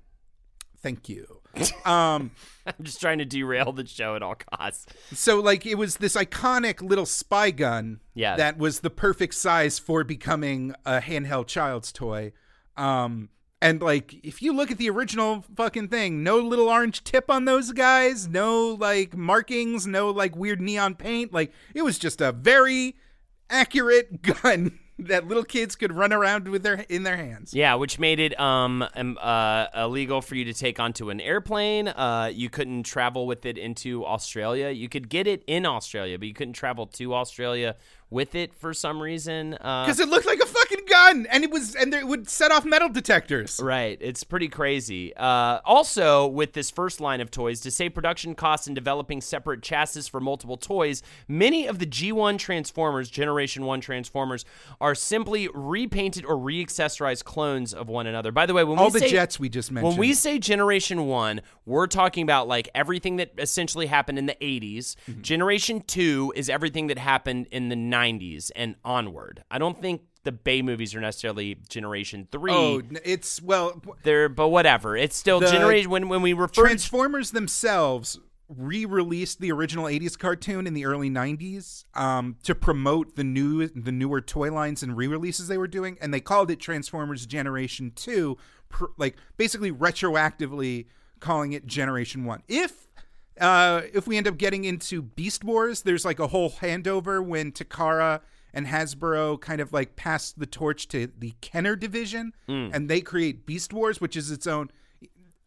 Thank 0.83 1.09
you. 1.09 1.41
Um, 1.87 2.33
I'm 2.67 2.85
just 2.85 3.01
trying 3.01 3.19
to 3.19 3.25
derail 3.25 3.73
the 3.73 3.87
show 3.87 4.17
at 4.17 4.23
all 4.23 4.35
costs. 4.35 4.87
so 5.13 5.41
like 5.41 5.65
it 5.65 5.77
was 5.77 5.97
this 5.99 6.17
iconic 6.17 6.83
little 6.83 7.07
spy 7.07 7.53
gun. 7.53 8.01
Yeah. 8.15 8.37
That 8.37 8.59
was 8.59 8.81
the 8.81 8.91
perfect 8.91 9.35
size 9.35 9.79
for 9.79 10.03
becoming 10.03 10.75
a 10.85 11.01
handheld 11.01 11.47
child's 11.47 11.93
toy. 11.93 12.33
Um, 12.77 13.29
and 13.63 13.81
like 13.81 14.15
if 14.25 14.43
you 14.43 14.53
look 14.53 14.71
at 14.71 14.79
the 14.79 14.91
original 14.91 15.45
fucking 15.57 15.89
thing, 15.89 16.23
no 16.23 16.39
little 16.39 16.69
orange 16.69 17.05
tip 17.05 17.31
on 17.31 17.45
those 17.45 17.73
guys, 17.73 18.29
no 18.29 18.69
like 18.69 19.17
markings, 19.17 19.87
no 19.87 20.11
like 20.11 20.35
weird 20.37 20.61
neon 20.61 20.95
paint. 20.95 21.33
Like 21.33 21.53
it 21.75 21.83
was 21.83 21.99
just 21.99 22.21
a 22.21 22.33
very 22.33 22.97
accurate 23.49 24.23
gun 24.43 24.79
that 25.09 25.27
little 25.29 25.45
kids 25.45 25.77
could 25.77 25.93
run 25.93 26.13
around 26.13 26.49
with 26.49 26.63
their 26.63 26.85
in 26.89 27.03
their 27.03 27.17
hands. 27.17 27.53
Yeah, 27.53 27.75
which 27.75 27.99
made 27.99 28.19
it 28.19 28.39
um, 28.41 28.85
um 28.95 29.19
uh, 29.21 29.67
illegal 29.75 30.23
for 30.23 30.35
you 30.35 30.45
to 30.47 30.55
take 30.55 30.81
onto 30.81 31.11
an 31.11 31.21
airplane. 31.21 31.89
Uh, 31.89 32.31
you 32.33 32.49
couldn't 32.49 32.85
travel 32.85 33.27
with 33.27 33.45
it 33.45 33.59
into 33.59 34.05
Australia. 34.07 34.71
You 34.71 34.89
could 34.89 35.09
get 35.09 35.27
it 35.27 35.43
in 35.47 35.67
Australia, 35.67 36.19
but 36.19 36.29
you 36.29 36.35
couldn't 36.35 36.55
travel 36.55 36.87
to 36.87 37.15
Australia 37.15 37.77
with 38.11 38.35
it 38.35 38.55
for 38.55 38.73
some 38.73 39.03
reason. 39.03 39.55
Uh, 39.55 39.85
Because 39.85 40.01
it 40.01 40.09
looked 40.09 40.27
like 40.27 40.39
a 40.41 40.47
fucking 40.47 40.85
gun, 40.89 41.27
and 41.31 41.43
it 41.43 41.51
was, 41.51 41.75
and 41.75 41.93
it 41.93 42.07
would 42.07 42.29
set 42.29 42.53
off 42.53 42.65
metal 42.65 42.89
detectors. 42.89 43.61
Right. 43.63 43.99
It's 44.01 44.23
pretty 44.25 44.49
crazy. 44.49 45.15
Uh, 45.17 45.61
also, 45.65 46.27
with 46.27 46.53
this 46.53 46.71
first 46.71 47.01
line 47.01 47.21
of 47.21 47.31
toys, 47.31 47.61
to 47.63 47.71
save 47.71 47.95
production 47.95 48.35
costs 48.35 48.69
in 48.69 48.75
developing 48.75 49.21
separate 49.21 49.63
chassis 49.63 50.03
for 50.03 50.21
multiple 50.21 50.57
toys, 50.57 51.03
many 51.27 51.67
of 51.67 51.79
the 51.79 51.87
G1 51.87 52.39
Transformers, 52.39 53.11
Generation 53.11 53.65
1 53.65 53.81
Transformers, 53.81 54.45
are 54.81 54.95
simply 54.95 55.49
repainted 55.53 56.25
or 56.25 56.37
re 56.39 56.65
accessorized 56.65 57.25
clones 57.25 57.75
of 57.75 57.89
one 57.89 58.07
another. 58.07 58.31
By 58.31 58.47
the 58.47 58.55
way, 58.55 58.63
when 58.65 58.79
All 58.79 58.87
we 58.87 58.93
the 58.93 58.99
say, 59.01 59.11
jets 59.11 59.41
we 59.41 59.49
just 59.49 59.73
mentioned. 59.73 59.91
When 59.93 59.99
we 59.99 60.15
say 60.15 60.39
Generation 60.39 61.07
1, 61.07 61.41
we're 61.65 61.87
talking 61.87 62.23
about 62.23 62.47
like 62.47 62.69
everything 62.75 63.17
that 63.17 63.33
essentially 63.39 63.87
happened 63.87 64.19
in 64.19 64.27
the 64.27 64.37
80s. 64.41 64.95
Mm-hmm. 65.11 65.23
Generation 65.23 65.81
2 65.87 66.35
is 66.37 66.49
everything 66.49 66.87
that 66.87 66.99
happened 66.99 67.49
in 67.51 67.69
the 67.69 67.77
90s 67.97 68.51
and 68.55 68.77
onward. 68.85 69.43
I 69.51 69.59
don't 69.59 69.81
think 69.81 70.03
the 70.25 70.33
Bay 70.33 70.61
movies 70.63 70.95
are 70.95 71.01
necessarily 71.01 71.57
Generation 71.69 72.29
3. 72.31 72.53
oh, 72.53 72.83
it's 73.05 73.41
well, 73.41 73.81
They're, 74.03 74.29
but 74.29 74.49
whatever. 74.49 74.97
It's 74.97 75.17
still 75.17 75.41
generation 75.41 75.91
when 75.91 76.09
when 76.09 76.23
we 76.23 76.33
refer 76.33 76.55
to 76.55 76.61
Transformers 76.61 77.31
themselves 77.31 78.19
re-released 78.49 79.41
the 79.41 79.51
original 79.51 79.87
80s 79.87 80.17
cartoon 80.17 80.67
in 80.67 80.75
the 80.75 80.87
early 80.87 81.11
90s 81.11 81.85
um, 81.95 82.37
to 82.45 82.55
promote 82.55 83.17
the 83.17 83.25
new 83.25 83.67
the 83.69 83.91
newer 83.91 84.21
toy 84.21 84.53
lines 84.53 84.83
and 84.83 84.97
re-releases 84.97 85.49
they 85.49 85.59
were 85.59 85.67
doing 85.67 85.99
and 86.01 86.15
they 86.15 86.21
called 86.21 86.51
it 86.51 86.61
Transformers 86.61 87.27
Generation 87.27 87.93
2 87.97 88.37
pr- 88.69 88.85
like 88.97 89.17
basically 89.37 89.73
retroactively 89.73 90.87
calling 91.19 91.55
it 91.55 91.67
Generation 91.67 92.25
1 92.25 92.43
if 92.47 92.86
uh, 93.41 93.83
if 93.93 94.07
we 94.07 94.17
end 94.17 94.27
up 94.27 94.37
getting 94.39 94.65
into 94.65 95.03
Beast 95.03 95.45
Wars 95.45 95.83
there's 95.83 96.05
like 96.05 96.19
a 96.19 96.29
whole 96.29 96.51
handover 96.51 97.25
when 97.25 97.53
Takara 97.53 98.21
and 98.55 98.67
Hasbro 98.67 99.41
kind 99.41 99.61
of 99.61 99.73
like 99.73 99.97
pass 99.97 100.33
the 100.33 100.47
torch 100.47 100.89
to 100.89 101.09
the 101.19 101.35
Kenner 101.41 101.77
division 101.77 102.33
and 102.49 102.89
they 102.89 103.01
create 103.01 103.47
Beast 103.47 103.73
Wars 103.73 104.01
which 104.01 104.17
is 104.17 104.31
its 104.31 104.47
own 104.47 104.71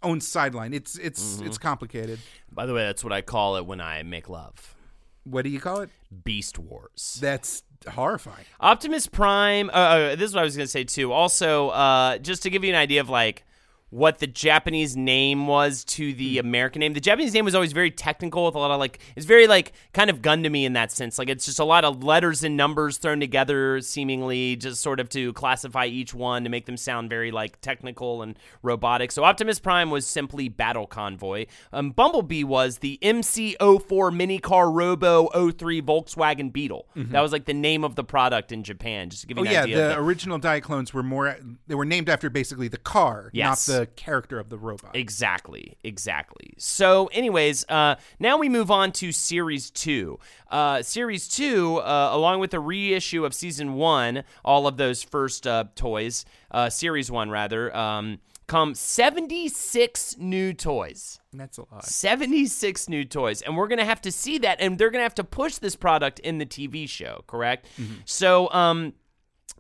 own 0.02 0.22
sideline. 0.22 0.74
It's 0.74 0.98
it's 0.98 1.42
it's 1.42 1.58
complicated. 1.58 2.20
By 2.52 2.66
the 2.66 2.74
way, 2.74 2.86
that's 2.86 3.04
what 3.04 3.14
I 3.14 3.22
call 3.22 3.58
it 3.58 3.66
when 3.66 3.82
I 3.82 4.04
make 4.04 4.30
love. 4.30 4.76
What 5.24 5.44
do 5.44 5.50
you 5.50 5.60
call 5.60 5.82
it? 5.82 5.90
Beast 6.24 6.58
Wars. 6.58 7.18
That's 7.22 7.64
horrifying. 7.88 8.46
Optimus 8.60 9.08
Prime. 9.08 9.70
Uh, 9.70 9.74
uh, 9.74 10.16
this 10.16 10.30
is 10.30 10.36
what 10.36 10.42
I 10.42 10.44
was 10.44 10.56
going 10.56 10.66
to 10.66 10.72
say 10.72 10.84
too. 10.84 11.12
Also, 11.12 11.70
uh, 11.70 12.18
just 12.18 12.44
to 12.44 12.50
give 12.50 12.64
you 12.64 12.72
an 12.72 12.80
idea 12.80 13.02
of 13.02 13.10
like 13.10 13.44
what 13.92 14.20
the 14.20 14.28
Japanese 14.28 14.96
name 14.96 15.48
was 15.48 15.84
to 15.84 16.14
the 16.14 16.36
Hmm. 16.38 16.46
American 16.48 16.80
name. 16.82 16.94
The 16.94 17.00
Japanese 17.00 17.34
name 17.34 17.46
was 17.46 17.56
always 17.56 17.74
very 17.74 17.90
technical 17.92 18.46
with 18.46 18.56
a 18.56 18.60
lot 18.60 18.72
of 18.72 18.80
like 18.80 19.00
it's 19.16 19.26
very 19.26 19.48
like 19.48 19.74
kind 19.94 20.10
of 20.10 20.22
gun 20.22 20.44
to 20.44 20.50
me 20.50 20.66
in 20.66 20.74
that 20.74 20.92
sense. 20.92 21.18
Like 21.18 21.30
it's 21.30 21.46
just 21.46 21.60
a 21.60 21.64
lot 21.64 21.84
of 21.86 22.04
letters 22.04 22.44
and 22.44 22.56
numbers 22.56 22.98
thrown 22.98 23.20
together 23.20 23.82
seemingly 23.82 24.56
just 24.56 24.82
sort 24.82 25.00
of 25.00 25.10
to 25.10 25.34
classify 25.34 25.86
each 25.86 26.14
one 26.14 26.44
to 26.44 26.50
make 26.50 26.66
them 26.66 26.78
sound 26.78 27.10
very 27.10 27.32
like 27.32 27.60
technical 27.62 28.22
and 28.22 28.38
robotic. 28.62 29.12
So 29.12 29.24
Optimus 29.24 29.60
Prime 29.60 29.90
was 29.90 30.06
simply 30.06 30.50
Battle 30.50 30.86
Convoy. 30.86 31.48
Um, 31.74 31.92
Bumblebee 31.92 32.44
was 32.44 32.80
the 32.80 33.00
MC04 33.02 34.14
mini 34.16 34.40
car 34.40 34.70
Robo 34.72 35.28
03 35.52 35.82
Volkswagen 35.82 36.52
Beetle. 36.52 36.88
That 36.96 37.22
was 37.22 37.32
like 37.32 37.46
the 37.46 37.54
name 37.54 37.84
of 37.84 37.96
the 37.96 38.04
product 38.04 38.52
in 38.52 38.64
Japan 38.64 39.10
just 39.10 39.22
to 39.22 39.28
give 39.28 39.38
you 39.38 39.44
Mm-hmm. 39.46 39.56
Oh 39.56 39.62
an 39.64 39.70
yeah, 39.70 39.88
the 39.90 39.98
original 39.98 40.40
Diaclones 40.40 40.94
were 40.94 41.02
more. 41.04 41.36
They 41.68 41.76
were 41.76 41.86
named 41.86 42.10
after 42.10 42.30
basically 42.30 42.68
the 42.68 42.78
car, 42.78 43.30
Yes. 43.34 43.68
not 43.68 43.74
the 43.79 43.79
character 43.86 44.40
of 44.40 44.50
the 44.50 44.58
robot. 44.58 44.96
Exactly, 44.96 45.78
exactly. 45.84 46.54
So, 46.58 47.08
anyways, 47.08 47.66
uh, 47.70 47.96
now 48.20 48.38
we 48.38 48.50
move 48.50 48.72
on 48.72 48.92
to 48.94 49.12
series 49.12 49.70
two. 49.70 50.20
Uh, 50.50 50.82
series 50.82 51.28
two, 51.28 51.78
uh, 51.78 52.10
along 52.12 52.40
with 52.40 52.52
the 52.52 52.60
reissue 52.60 53.26
of 53.26 53.34
season 53.34 53.74
one, 53.76 54.24
all 54.44 54.68
of 54.68 54.78
those 54.78 55.04
first 55.04 55.46
uh, 55.48 55.66
toys, 55.76 56.26
uh, 56.52 56.70
series 56.70 57.12
one 57.12 57.30
rather, 57.30 57.76
um, 57.76 58.20
come 58.48 58.74
76 58.74 60.18
new 60.18 60.54
toys. 60.54 61.20
That's 61.32 61.60
a 61.60 61.66
lot. 61.72 61.86
76 61.86 62.90
new 62.90 63.06
toys 63.06 63.44
and 63.44 63.56
we're 63.56 63.68
gonna 63.68 63.86
have 63.86 64.02
to 64.02 64.12
see 64.12 64.40
that 64.40 64.60
and 64.60 64.78
they're 64.78 64.90
gonna 64.90 65.04
have 65.04 65.14
to 65.16 65.24
push 65.24 65.58
this 65.58 65.76
product 65.76 66.18
in 66.20 66.40
the 66.40 66.46
tv 66.48 66.90
show 66.90 67.24
correct 67.28 67.68
so 68.06 68.50
um 68.52 68.94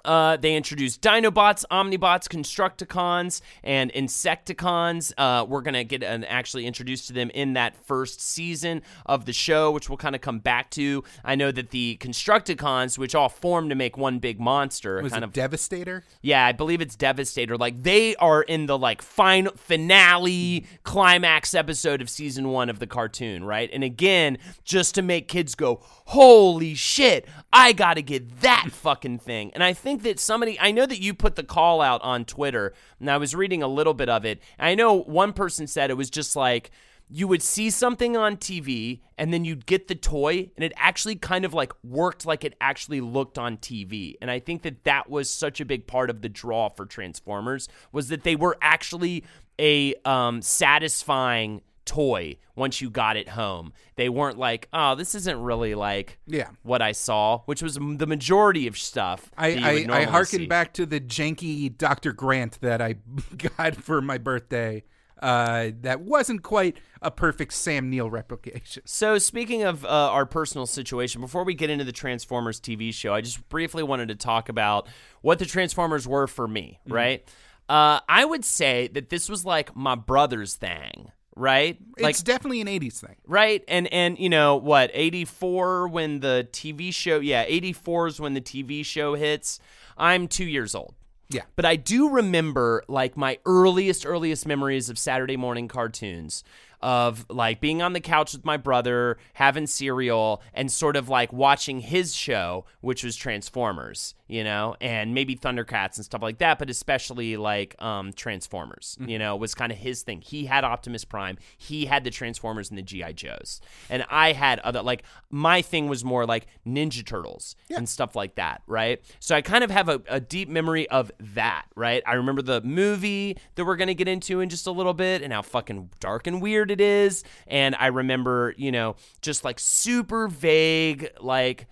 uh, 0.06 0.38
they 0.38 0.56
introduced 0.56 1.02
Dinobots, 1.02 1.66
Omnibots, 1.72 2.28
Constructicons, 2.28 3.41
and 3.64 3.91
Insecticons. 3.93 5.14
Uh, 5.18 5.45
we're 5.47 5.62
gonna 5.62 5.84
get 5.84 6.04
an, 6.04 6.24
actually 6.26 6.66
introduced 6.66 7.08
to 7.08 7.14
them 7.14 7.30
in 7.34 7.54
that 7.54 7.76
first 7.86 8.22
season 8.22 8.82
of 9.06 9.26
the 9.26 9.34
show, 9.34 9.72
which 9.72 9.89
we'll 9.89 9.97
kind 9.97 10.16
of 10.16 10.22
come 10.22 10.39
back 10.39 10.70
to. 10.72 11.04
I 11.24 11.36
know 11.36 11.52
that 11.52 11.72
the 11.72 11.97
Constructicons, 12.00 12.97
which 12.97 13.16
all 13.16 13.30
formed 13.30 13.70
to 13.70 13.76
make 13.76 13.97
one 13.97 14.20
big 14.20 14.39
monster, 14.39 15.02
Was 15.02 15.12
kind 15.14 15.24
it 15.24 15.28
of 15.28 15.34
Devastator? 15.34 16.04
yeah, 16.22 16.45
I 16.45 16.52
believe 16.52 16.82
it's 16.82 16.95
Devastator. 16.95 17.58
Like 17.58 17.84
they 17.84 18.16
are 18.18 18.41
in 18.41 18.66
the 18.66 18.78
like 18.78 19.02
final 19.02 19.54
finale 19.56 20.66
climax 20.84 21.54
episode 21.54 22.02
of 22.02 22.10
season 22.10 22.50
1 22.50 22.70
of 22.70 22.80
the 22.80 22.88
cartoon, 22.88 23.43
right? 23.43 23.70
And 23.72 23.84
again, 23.84 24.38
just 24.64 24.95
to 24.95 25.02
make 25.02 25.28
kids 25.28 25.56
go, 25.56 25.82
"Holy 26.10 26.76
shit, 26.76 27.28
I 27.51 27.74
got 27.74 27.95
to 27.95 28.01
get 28.01 28.41
that 28.41 28.70
fucking 28.72 29.20
thing." 29.20 29.51
And 29.53 29.64
I 29.64 29.74
think 29.74 30.03
that 30.03 30.20
somebody 30.20 30.60
I 30.60 30.72
know 30.72 30.86
that 30.86 31.01
you 31.01 31.14
put 31.14 31.36
the 31.36 31.43
call 31.43 31.82
out 31.82 32.01
on 32.01 32.26
Twitter, 32.26 32.74
and 32.99 33.10
I 33.10 33.18
was 33.18 33.36
reading 33.36 33.64
a 33.64 33.68
little 33.68 33.93
bit 33.93 34.10
of 34.10 34.26
it. 34.26 34.41
I 34.57 34.76
know 34.76 34.93
one 34.93 35.34
person 35.34 35.68
said 35.68 35.89
it 35.89 35.97
was 35.97 36.10
just 36.10 36.36
like 36.36 36.72
you 37.10 37.28
would 37.28 37.41
see 37.41 37.70
something 37.72 38.16
on 38.16 38.38
TV 38.38 38.99
and 39.18 39.34
then 39.34 39.43
you'd 39.43 39.66
get 39.66 39.88
the 39.88 39.95
toy 39.95 40.51
and 40.55 40.64
it 40.64 40.72
actually 40.78 41.16
kind 41.16 41.43
of 41.43 41.53
like 41.53 41.74
worked 41.84 42.26
like 42.26 42.43
it 42.43 42.53
actually 42.62 43.01
looked 43.01 43.39
on 43.39 43.57
TV. 43.57 44.14
And 44.22 44.30
I 44.30 44.39
think 44.39 44.62
that 44.62 44.84
that 44.84 45.10
was 45.10 45.30
such 45.30 45.60
a 45.60 45.66
big 45.66 45.88
part 45.88 46.12
of 46.12 46.22
the 46.22 46.30
draw 46.30 46.70
for 46.70 46.86
Transformers 46.86 47.68
was 47.91 48.10
that 48.10 48.24
they 48.24 48.36
were 48.36 48.57
actually 48.62 49.24
a 49.60 49.95
um, 50.05 50.41
satisfying 50.43 51.62
toy 51.86 52.38
once 52.56 52.82
you 52.82 52.90
got 52.90 53.18
it 53.18 53.30
home. 53.30 53.74
They 53.96 54.10
weren't 54.10 54.38
like, 54.38 54.68
"Oh, 54.74 54.96
this 54.96 55.16
isn't 55.16 55.42
really 55.42 55.76
like 55.76 56.20
Yeah. 56.28 56.50
what 56.64 56.82
I 56.82 56.92
saw," 56.92 57.40
which 57.46 57.62
was 57.62 57.76
the 57.76 58.08
majority 58.08 58.68
of 58.68 58.78
stuff. 58.78 59.32
I 59.38 59.52
that 59.56 59.76
you 59.76 59.82
would 59.88 59.92
I, 59.92 60.02
I 60.02 60.04
harken 60.06 60.40
see. 60.40 60.46
back 60.48 60.74
to 60.74 60.86
the 60.86 61.00
janky 61.00 61.76
Dr. 61.76 62.14
Grant 62.14 62.60
that 62.62 62.82
I 62.82 62.96
got 63.58 63.76
for 63.76 64.02
my 64.02 64.18
birthday. 64.18 64.84
Uh, 65.22 65.72
that 65.82 66.00
wasn't 66.00 66.42
quite 66.44 66.78
a 67.02 67.12
perfect 67.12 67.52
Sam 67.52 67.90
Neill 67.90 68.10
replication. 68.10 68.84
So, 68.86 69.18
speaking 69.18 69.64
of 69.64 69.84
uh, 69.84 69.90
our 69.90 70.26
personal 70.26 70.66
situation, 70.66 71.20
before 71.20 71.44
we 71.44 71.56
get 71.56 71.70
into 71.70 71.84
the 71.84 71.92
Transformers 71.92 72.62
TV 72.62 72.94
show, 72.94 73.14
I 73.14 73.20
just 73.20 73.50
briefly 73.50 73.84
wanted 73.84 74.08
to 74.08 74.16
talk 74.16 74.48
about 74.48 74.88
what 75.22 75.38
the 75.38 75.46
Transformers 75.46 76.08
were 76.08 76.26
for 76.26 76.48
me, 76.48 76.80
right? 76.88 77.28
Uh, 77.68 78.00
I 78.08 78.24
would 78.24 78.46
say 78.46 78.88
that 78.94 79.10
this 79.10 79.28
was 79.28 79.44
like 79.44 79.76
my 79.76 79.94
brother's 79.96 80.56
thing, 80.56 81.12
right? 81.40 81.78
Like, 82.00 82.12
It's 82.12 82.24
definitely 82.24 82.62
an 82.62 82.68
'80s 82.68 83.00
thing. 83.00 83.16
right? 83.26 83.64
And 83.68 83.92
and 83.94 84.20
you 84.20 84.30
know 84.30 84.56
what? 84.58 84.92
Eighty 84.94 85.26
four 85.26 85.88
when 85.88 86.20
the 86.20 86.48
TV 86.52 86.94
show, 86.94 87.20
yeah, 87.20 87.44
eighty 87.48 87.74
four 87.74 88.08
is 88.08 88.20
when 88.20 88.34
the 88.34 88.42
TV 88.42 88.86
show 88.86 89.16
hits. 89.16 89.60
I'm 89.98 90.28
two 90.28 90.46
years 90.46 90.76
old. 90.76 90.94
Yeah. 91.30 91.44
But 91.56 91.66
I 91.66 91.76
do 91.76 92.10
remember 92.10 92.84
like 92.88 93.16
my 93.16 93.38
earliest, 93.46 94.06
earliest 94.06 94.48
memories 94.48 94.90
of 94.90 94.98
Saturday 94.98 95.38
morning 95.38 95.68
cartoons 95.68 96.44
of 96.82 97.26
like 97.30 97.60
being 97.62 97.82
on 97.82 97.94
the 97.94 98.00
couch 98.00 98.34
with 98.34 98.46
my 98.46 98.58
brother, 98.58 99.18
having 99.34 99.68
cereal, 99.68 100.42
and 100.54 100.72
sort 100.72 100.96
of 100.96 101.08
like 101.10 101.32
watching 101.34 101.82
his 101.82 102.16
show, 102.16 102.66
which 102.82 103.04
was 103.04 103.16
Transformers, 103.16 104.16
you 104.30 104.44
know, 104.44 104.76
and 104.80 105.16
maybe 105.16 105.36
Thundercats 105.36 105.96
and 105.98 106.06
stuff 106.06 106.22
like 106.22 106.38
that, 106.38 106.60
but 106.60 106.70
especially 106.70 107.36
like 107.36 107.76
um, 107.82 108.14
Transformers, 108.14 108.96
you 109.10 109.18
know, 109.18 109.36
was 109.36 109.56
kind 109.56 109.72
of 109.72 109.78
his 109.80 110.04
thing. 110.04 110.22
He 110.22 110.46
had 110.46 110.64
Optimus 110.64 111.04
Prime, 111.04 111.38
he 111.58 111.88
had 111.88 112.04
the 112.04 112.12
Transformers 112.12 112.70
and 112.70 112.78
the 112.78 112.84
G.I. 112.84 113.14
Joes. 113.14 113.60
And 113.90 114.06
I 114.10 114.34
had 114.34 114.60
other, 114.60 114.84
like, 114.84 115.04
my 115.32 115.64
thing 115.64 115.90
was 115.90 116.06
more 116.06 116.28
like 116.28 116.46
Ninja 116.66 117.04
Turtles 117.04 117.56
and 117.76 117.90
stuff 117.90 118.16
like 118.16 118.36
that, 118.36 118.62
right? 118.68 119.02
So 119.20 119.36
I 119.36 119.42
kind 119.42 119.64
of 119.64 119.72
have 119.72 119.90
a, 119.90 120.00
a 120.08 120.20
deep 120.20 120.48
memory 120.48 120.88
of 120.90 121.12
that, 121.20 121.66
right? 121.76 122.04
I 122.06 122.14
remember 122.14 122.44
the 122.44 122.62
movie 122.62 123.36
that 123.56 123.66
we're 123.66 123.78
going 123.78 123.88
to 123.88 123.96
get 123.96 124.08
into 124.08 124.42
in 124.42 124.50
just 124.50 124.68
a 124.68 124.72
little 124.72 124.94
bit 124.94 125.24
and 125.24 125.34
how 125.34 125.42
fucking 125.42 125.90
dark 126.00 126.28
and 126.28 126.40
weird 126.40 126.70
it 126.70 126.80
is. 126.80 127.24
And 127.48 127.76
I 127.80 127.88
remember, 127.88 128.54
you 128.58 128.72
know, 128.72 128.96
just 129.24 129.44
like 129.44 129.60
super 129.60 130.28
vague, 130.28 131.10
like, 131.20 131.68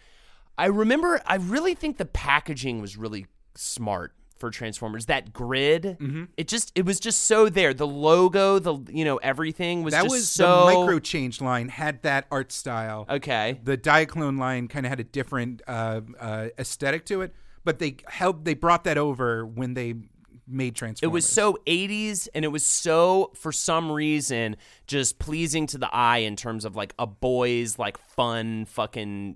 I 0.57 0.65
remember, 0.67 1.21
I 1.25 1.35
really 1.35 1.75
think 1.75 1.97
the 1.97 2.05
packaging 2.05 2.81
was 2.81 2.97
really 2.97 3.27
smart 3.55 4.13
for 4.37 4.49
Transformers. 4.51 5.07
That 5.07 5.33
grid, 5.33 5.97
it 6.37 6.47
just, 6.47 6.71
it 6.75 6.85
was 6.85 6.99
just 6.99 7.23
so 7.23 7.49
there. 7.49 7.73
The 7.73 7.87
logo, 7.87 8.59
the, 8.59 8.77
you 8.91 9.03
know, 9.05 9.17
everything 9.17 9.83
was 9.83 9.93
That 9.93 10.03
just 10.03 10.11
was 10.13 10.29
so. 10.29 10.67
the 10.67 10.73
micro 10.73 10.99
change 10.99 11.41
line 11.41 11.69
had 11.69 12.01
that 12.03 12.27
art 12.31 12.51
style. 12.51 13.05
Okay. 13.09 13.59
The 13.63 13.77
Diaclone 13.77 14.37
line 14.39 14.67
kind 14.67 14.85
of 14.85 14.89
had 14.89 14.99
a 14.99 15.03
different 15.03 15.61
uh, 15.67 16.01
uh, 16.19 16.47
aesthetic 16.59 17.05
to 17.07 17.21
it, 17.21 17.33
but 17.63 17.79
they 17.79 17.97
held 18.07 18.45
they 18.45 18.53
brought 18.53 18.83
that 18.83 18.97
over 18.97 19.45
when 19.45 19.73
they 19.73 19.95
made 20.47 20.75
Transformers. 20.75 21.11
It 21.11 21.13
was 21.13 21.27
so 21.27 21.57
80s 21.65 22.27
and 22.33 22.45
it 22.45 22.47
was 22.49 22.63
so 22.63 23.31
for 23.35 23.51
some 23.51 23.91
reason 23.91 24.55
just 24.85 25.19
pleasing 25.19 25.67
to 25.67 25.77
the 25.77 25.89
eye 25.93 26.19
in 26.19 26.35
terms 26.37 26.63
of 26.63 26.75
like 26.75 26.93
a 26.97 27.05
boy's 27.05 27.77
like 27.77 27.97
fun 27.97 28.65
fucking 28.65 29.35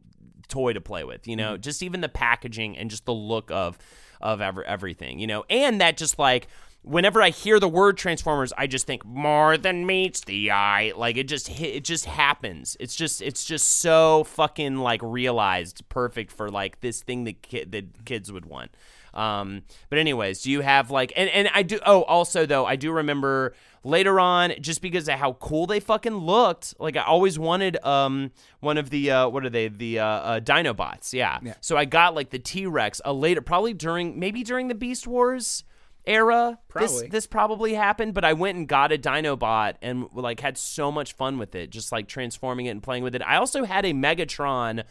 toy 0.51 0.73
to 0.73 0.81
play 0.81 1.03
with, 1.03 1.27
you 1.27 1.35
know? 1.35 1.53
Mm-hmm. 1.53 1.61
Just 1.61 1.81
even 1.81 2.01
the 2.01 2.09
packaging 2.09 2.77
and 2.77 2.89
just 2.89 3.05
the 3.05 3.13
look 3.13 3.49
of 3.49 3.77
of 4.21 4.39
ever 4.39 4.63
everything, 4.63 5.17
you 5.17 5.25
know? 5.25 5.43
And 5.49 5.81
that 5.81 5.97
just 5.97 6.19
like 6.19 6.47
whenever 6.83 7.21
I 7.21 7.29
hear 7.29 7.59
the 7.59 7.67
word 7.67 7.97
Transformers, 7.97 8.53
I 8.57 8.67
just 8.67 8.87
think 8.87 9.05
more 9.05 9.57
than 9.57 9.85
meets 9.85 10.21
the 10.21 10.51
eye. 10.51 10.93
Like 10.95 11.17
it 11.17 11.27
just 11.27 11.47
hit, 11.47 11.75
it 11.75 11.83
just 11.83 12.05
happens. 12.05 12.77
It's 12.79 12.95
just 12.95 13.21
it's 13.21 13.45
just 13.45 13.67
so 13.81 14.23
fucking 14.25 14.77
like 14.77 15.01
realized, 15.03 15.87
perfect 15.89 16.31
for 16.31 16.49
like 16.49 16.81
this 16.81 17.01
thing 17.01 17.23
that 17.25 17.41
kid 17.41 17.71
that 17.71 18.05
kids 18.05 18.31
would 18.31 18.45
want. 18.45 18.71
Um, 19.13 19.63
but 19.89 19.99
anyways, 19.99 20.41
do 20.41 20.51
you 20.51 20.61
have 20.61 20.91
like 20.91 21.13
and 21.15 21.29
and 21.29 21.49
I 21.53 21.63
do 21.63 21.79
oh 21.85 22.03
also 22.03 22.45
though 22.45 22.65
I 22.65 22.75
do 22.75 22.91
remember 22.91 23.53
later 23.83 24.19
on 24.19 24.53
just 24.61 24.81
because 24.81 25.07
of 25.07 25.15
how 25.15 25.33
cool 25.33 25.65
they 25.67 25.79
fucking 25.79 26.15
looked. 26.15 26.75
Like 26.79 26.97
I 26.97 27.03
always 27.03 27.37
wanted 27.37 27.83
um 27.83 28.31
one 28.59 28.77
of 28.77 28.89
the 28.89 29.11
uh 29.11 29.27
what 29.29 29.45
are 29.45 29.49
they 29.49 29.67
the 29.67 29.99
uh, 29.99 30.05
uh 30.05 30.39
Dinobots 30.39 31.13
yeah. 31.13 31.39
Yeah. 31.43 31.55
So 31.61 31.77
I 31.77 31.85
got 31.85 32.15
like 32.15 32.29
the 32.29 32.39
T 32.39 32.65
Rex 32.65 33.01
a 33.03 33.13
later 33.13 33.41
probably 33.41 33.73
during 33.73 34.19
maybe 34.19 34.43
during 34.43 34.67
the 34.67 34.75
Beast 34.75 35.07
Wars 35.07 35.63
era. 36.05 36.59
This 36.75 37.11
this 37.11 37.27
probably 37.27 37.73
happened, 37.73 38.13
but 38.13 38.25
I 38.25 38.33
went 38.33 38.57
and 38.57 38.67
got 38.67 38.91
a 38.91 38.97
Dinobot 38.97 39.75
and 39.81 40.07
like 40.13 40.39
had 40.39 40.57
so 40.57 40.91
much 40.91 41.13
fun 41.13 41.37
with 41.37 41.55
it, 41.55 41.69
just 41.69 41.91
like 41.91 42.07
transforming 42.07 42.67
it 42.67 42.69
and 42.69 42.83
playing 42.83 43.03
with 43.03 43.15
it. 43.15 43.21
I 43.21 43.37
also 43.37 43.63
had 43.63 43.85
a 43.85 43.93
Megatron. 43.93 44.83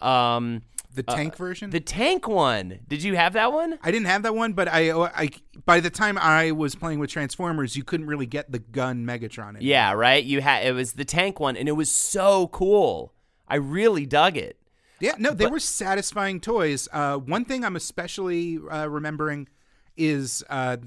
Um, 0.00 0.62
the 0.94 1.02
tank 1.02 1.36
version. 1.36 1.70
the 1.70 1.80
tank 1.80 2.26
one. 2.26 2.80
Did 2.88 3.02
you 3.02 3.16
have 3.16 3.34
that 3.34 3.52
one? 3.52 3.78
I 3.82 3.90
didn't 3.90 4.06
have 4.06 4.22
that 4.22 4.34
one, 4.34 4.52
but 4.52 4.68
I, 4.68 4.90
I 4.92 5.30
by 5.64 5.80
the 5.80 5.90
time 5.90 6.18
I 6.18 6.52
was 6.52 6.74
playing 6.74 6.98
with 6.98 7.10
Transformers, 7.10 7.76
you 7.76 7.84
couldn't 7.84 8.06
really 8.06 8.26
get 8.26 8.50
the 8.50 8.58
gun 8.58 9.04
Megatron. 9.04 9.50
Anymore. 9.50 9.62
Yeah, 9.62 9.92
right. 9.92 10.22
You 10.22 10.40
had 10.40 10.66
it 10.66 10.72
was 10.72 10.94
the 10.94 11.04
tank 11.04 11.40
one, 11.40 11.56
and 11.56 11.68
it 11.68 11.72
was 11.72 11.90
so 11.90 12.48
cool. 12.48 13.12
I 13.46 13.56
really 13.56 14.06
dug 14.06 14.36
it. 14.36 14.58
Yeah, 15.00 15.14
no, 15.18 15.32
they 15.32 15.46
were 15.46 15.60
satisfying 15.60 16.40
toys. 16.40 16.88
Uh, 16.90 17.18
one 17.18 17.44
thing 17.44 17.64
I'm 17.64 17.76
especially 17.76 18.58
uh, 18.70 18.88
remembering 18.88 19.48
is 19.96 20.42
uh, 20.48 20.78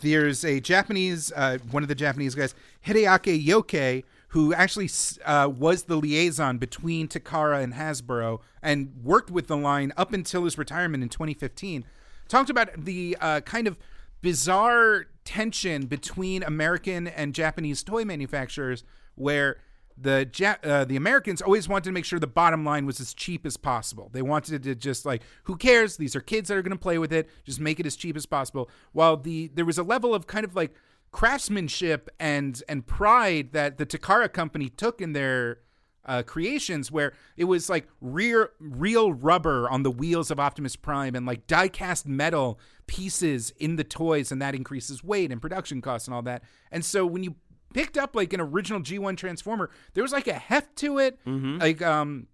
there's 0.00 0.44
a 0.44 0.60
Japanese, 0.60 1.32
uh, 1.34 1.58
one 1.70 1.82
of 1.82 1.88
the 1.88 1.94
Japanese 1.94 2.34
guys, 2.34 2.54
Hideaki 2.86 3.42
Yoke, 3.42 4.04
who 4.30 4.54
actually 4.54 4.88
uh, 5.24 5.48
was 5.48 5.84
the 5.84 5.96
liaison 5.96 6.58
between 6.58 7.08
Takara 7.08 7.62
and 7.62 7.74
Hasbro 7.74 8.40
and 8.62 8.92
worked 9.02 9.30
with 9.30 9.48
the 9.48 9.56
line 9.56 9.92
up 9.96 10.12
until 10.12 10.44
his 10.44 10.56
retirement 10.56 11.02
in 11.02 11.08
2015. 11.08 11.84
Talked 12.28 12.48
about 12.48 12.84
the 12.84 13.16
uh, 13.20 13.40
kind 13.40 13.66
of 13.66 13.76
bizarre 14.22 15.06
tension 15.24 15.86
between 15.86 16.44
American 16.44 17.08
and 17.08 17.34
Japanese 17.34 17.82
toy 17.82 18.04
manufacturers 18.04 18.84
where 19.16 19.58
the 20.00 20.30
ja- 20.36 20.56
uh, 20.62 20.84
the 20.84 20.96
Americans 20.96 21.42
always 21.42 21.68
wanted 21.68 21.84
to 21.84 21.92
make 21.92 22.04
sure 22.04 22.20
the 22.20 22.26
bottom 22.28 22.64
line 22.64 22.86
was 22.86 23.00
as 23.00 23.12
cheap 23.12 23.44
as 23.44 23.56
possible. 23.56 24.10
They 24.12 24.22
wanted 24.22 24.62
to 24.62 24.74
just 24.76 25.04
like, 25.04 25.22
who 25.44 25.56
cares? 25.56 25.96
These 25.96 26.14
are 26.14 26.20
kids 26.20 26.48
that 26.48 26.56
are 26.56 26.62
going 26.62 26.70
to 26.70 26.78
play 26.78 26.98
with 26.98 27.12
it. 27.12 27.28
Just 27.44 27.60
make 27.60 27.80
it 27.80 27.86
as 27.86 27.96
cheap 27.96 28.16
as 28.16 28.26
possible. 28.26 28.70
While 28.92 29.16
the 29.16 29.50
there 29.54 29.64
was 29.64 29.76
a 29.76 29.82
level 29.82 30.14
of 30.14 30.26
kind 30.26 30.44
of 30.44 30.54
like 30.54 30.74
craftsmanship 31.12 32.08
and 32.18 32.62
and 32.68 32.86
pride 32.86 33.52
that 33.52 33.78
the 33.78 33.86
Takara 33.86 34.32
company 34.32 34.68
took 34.68 35.00
in 35.00 35.12
their 35.12 35.58
uh, 36.06 36.22
creations 36.22 36.90
where 36.90 37.12
it 37.36 37.44
was 37.44 37.68
like 37.68 37.86
real 38.00 38.48
real 38.58 39.12
rubber 39.12 39.68
on 39.68 39.82
the 39.82 39.90
wheels 39.90 40.30
of 40.30 40.40
Optimus 40.40 40.76
Prime 40.76 41.14
and 41.14 41.26
like 41.26 41.46
die 41.46 41.68
cast 41.68 42.06
metal 42.06 42.58
pieces 42.86 43.52
in 43.58 43.76
the 43.76 43.84
toys 43.84 44.32
and 44.32 44.40
that 44.40 44.54
increases 44.54 45.04
weight 45.04 45.30
and 45.30 45.40
production 45.40 45.80
costs 45.80 46.08
and 46.08 46.14
all 46.14 46.22
that. 46.22 46.42
And 46.70 46.84
so 46.84 47.04
when 47.06 47.22
you 47.22 47.36
picked 47.74 47.96
up 47.98 48.16
like 48.16 48.32
an 48.32 48.40
original 48.40 48.80
G1 48.80 49.16
Transformer, 49.16 49.70
there 49.94 50.02
was 50.02 50.12
like 50.12 50.26
a 50.26 50.32
heft 50.34 50.74
to 50.76 50.98
it. 50.98 51.18
Like 51.58 51.82
um 51.82 52.26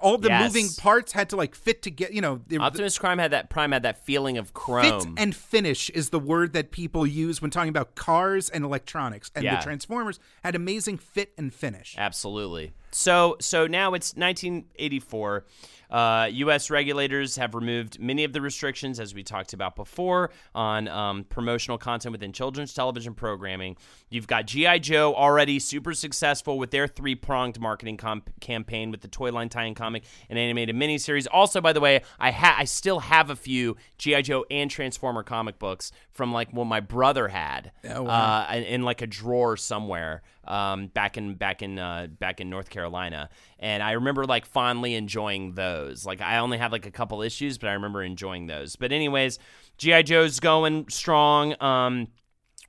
all 0.00 0.18
the 0.18 0.28
Yes. 0.28 0.52
moving 0.52 0.68
parts 0.78 1.12
had 1.12 1.28
to 1.30 1.36
like 1.36 1.54
fit 1.54 1.82
together, 1.82 2.12
you 2.12 2.20
know, 2.20 2.40
they- 2.46 2.56
Optimus 2.58 2.98
Prime 2.98 3.18
had 3.18 3.30
that 3.32 3.50
Prime 3.50 3.72
had 3.72 3.82
that 3.82 4.04
feeling 4.04 4.38
of 4.38 4.52
chrome. 4.54 5.00
Fit 5.00 5.08
and 5.16 5.34
finish 5.34 5.90
is 5.90 6.10
the 6.10 6.18
word 6.18 6.52
that 6.52 6.70
people 6.70 7.06
use 7.06 7.40
when 7.42 7.50
talking 7.50 7.68
about 7.70 7.94
cars 7.94 8.48
and 8.50 8.64
electronics. 8.64 9.30
And 9.34 9.44
Yeah. 9.44 9.56
the 9.56 9.62
Transformers 9.62 10.18
had 10.44 10.54
amazing 10.54 10.98
fit 10.98 11.32
and 11.38 11.52
finish. 11.52 11.94
Absolutely. 11.98 12.72
So 12.90 13.36
so 13.40 13.66
now 13.66 13.94
it's 13.94 14.16
1984. 14.16 15.44
Uh, 15.90 16.28
U.S. 16.32 16.70
regulators 16.70 17.36
have 17.36 17.54
removed 17.54 18.00
many 18.00 18.24
of 18.24 18.32
the 18.32 18.40
restrictions, 18.40 18.98
as 19.00 19.14
we 19.14 19.22
talked 19.22 19.52
about 19.52 19.76
before, 19.76 20.30
on 20.54 20.88
um, 20.88 21.24
promotional 21.24 21.78
content 21.78 22.12
within 22.12 22.32
children's 22.32 22.74
television 22.74 23.14
programming. 23.14 23.76
You've 24.08 24.26
got 24.26 24.46
G.I. 24.46 24.78
Joe 24.78 25.14
already 25.14 25.58
super 25.58 25.94
successful 25.94 26.58
with 26.58 26.70
their 26.70 26.86
three 26.86 27.14
pronged 27.14 27.60
marketing 27.60 27.96
com- 27.96 28.22
campaign 28.40 28.90
with 28.90 29.00
the 29.00 29.08
toy 29.08 29.30
line 29.32 29.48
tie 29.48 29.64
in 29.64 29.74
comic 29.74 30.04
and 30.28 30.38
animated 30.38 30.76
miniseries. 30.76 31.26
Also, 31.30 31.60
by 31.60 31.72
the 31.72 31.80
way, 31.80 32.02
I 32.18 32.30
ha- 32.30 32.56
I 32.58 32.64
still 32.64 33.00
have 33.00 33.30
a 33.30 33.36
few 33.36 33.76
G.I. 33.98 34.22
Joe 34.22 34.44
and 34.50 34.70
Transformer 34.70 35.22
comic 35.22 35.58
books 35.58 35.92
from 36.10 36.32
like 36.32 36.52
what 36.52 36.64
my 36.64 36.80
brother 36.80 37.28
had 37.28 37.72
uh, 38.08 38.46
in, 38.54 38.62
in 38.64 38.82
like 38.82 39.02
a 39.02 39.06
drawer 39.06 39.56
somewhere 39.56 40.22
um, 40.46 40.86
back 40.88 41.16
in 41.16 41.34
back 41.34 41.62
in 41.62 41.78
uh, 41.78 42.06
back 42.18 42.40
in 42.40 42.48
North 42.48 42.70
Carolina, 42.70 43.28
and 43.58 43.82
I 43.82 43.92
remember 43.92 44.24
like 44.24 44.46
fondly 44.46 44.94
enjoying 44.94 45.52
those. 45.54 45.75
Like 46.06 46.20
I 46.20 46.38
only 46.38 46.58
have 46.58 46.72
like 46.72 46.86
a 46.86 46.90
couple 46.90 47.22
issues, 47.22 47.58
but 47.58 47.68
I 47.68 47.72
remember 47.72 48.02
enjoying 48.02 48.46
those. 48.46 48.76
But 48.76 48.92
anyways, 48.92 49.38
GI 49.78 50.04
Joe's 50.04 50.40
going 50.40 50.88
strong. 50.88 51.54
Um, 51.60 52.08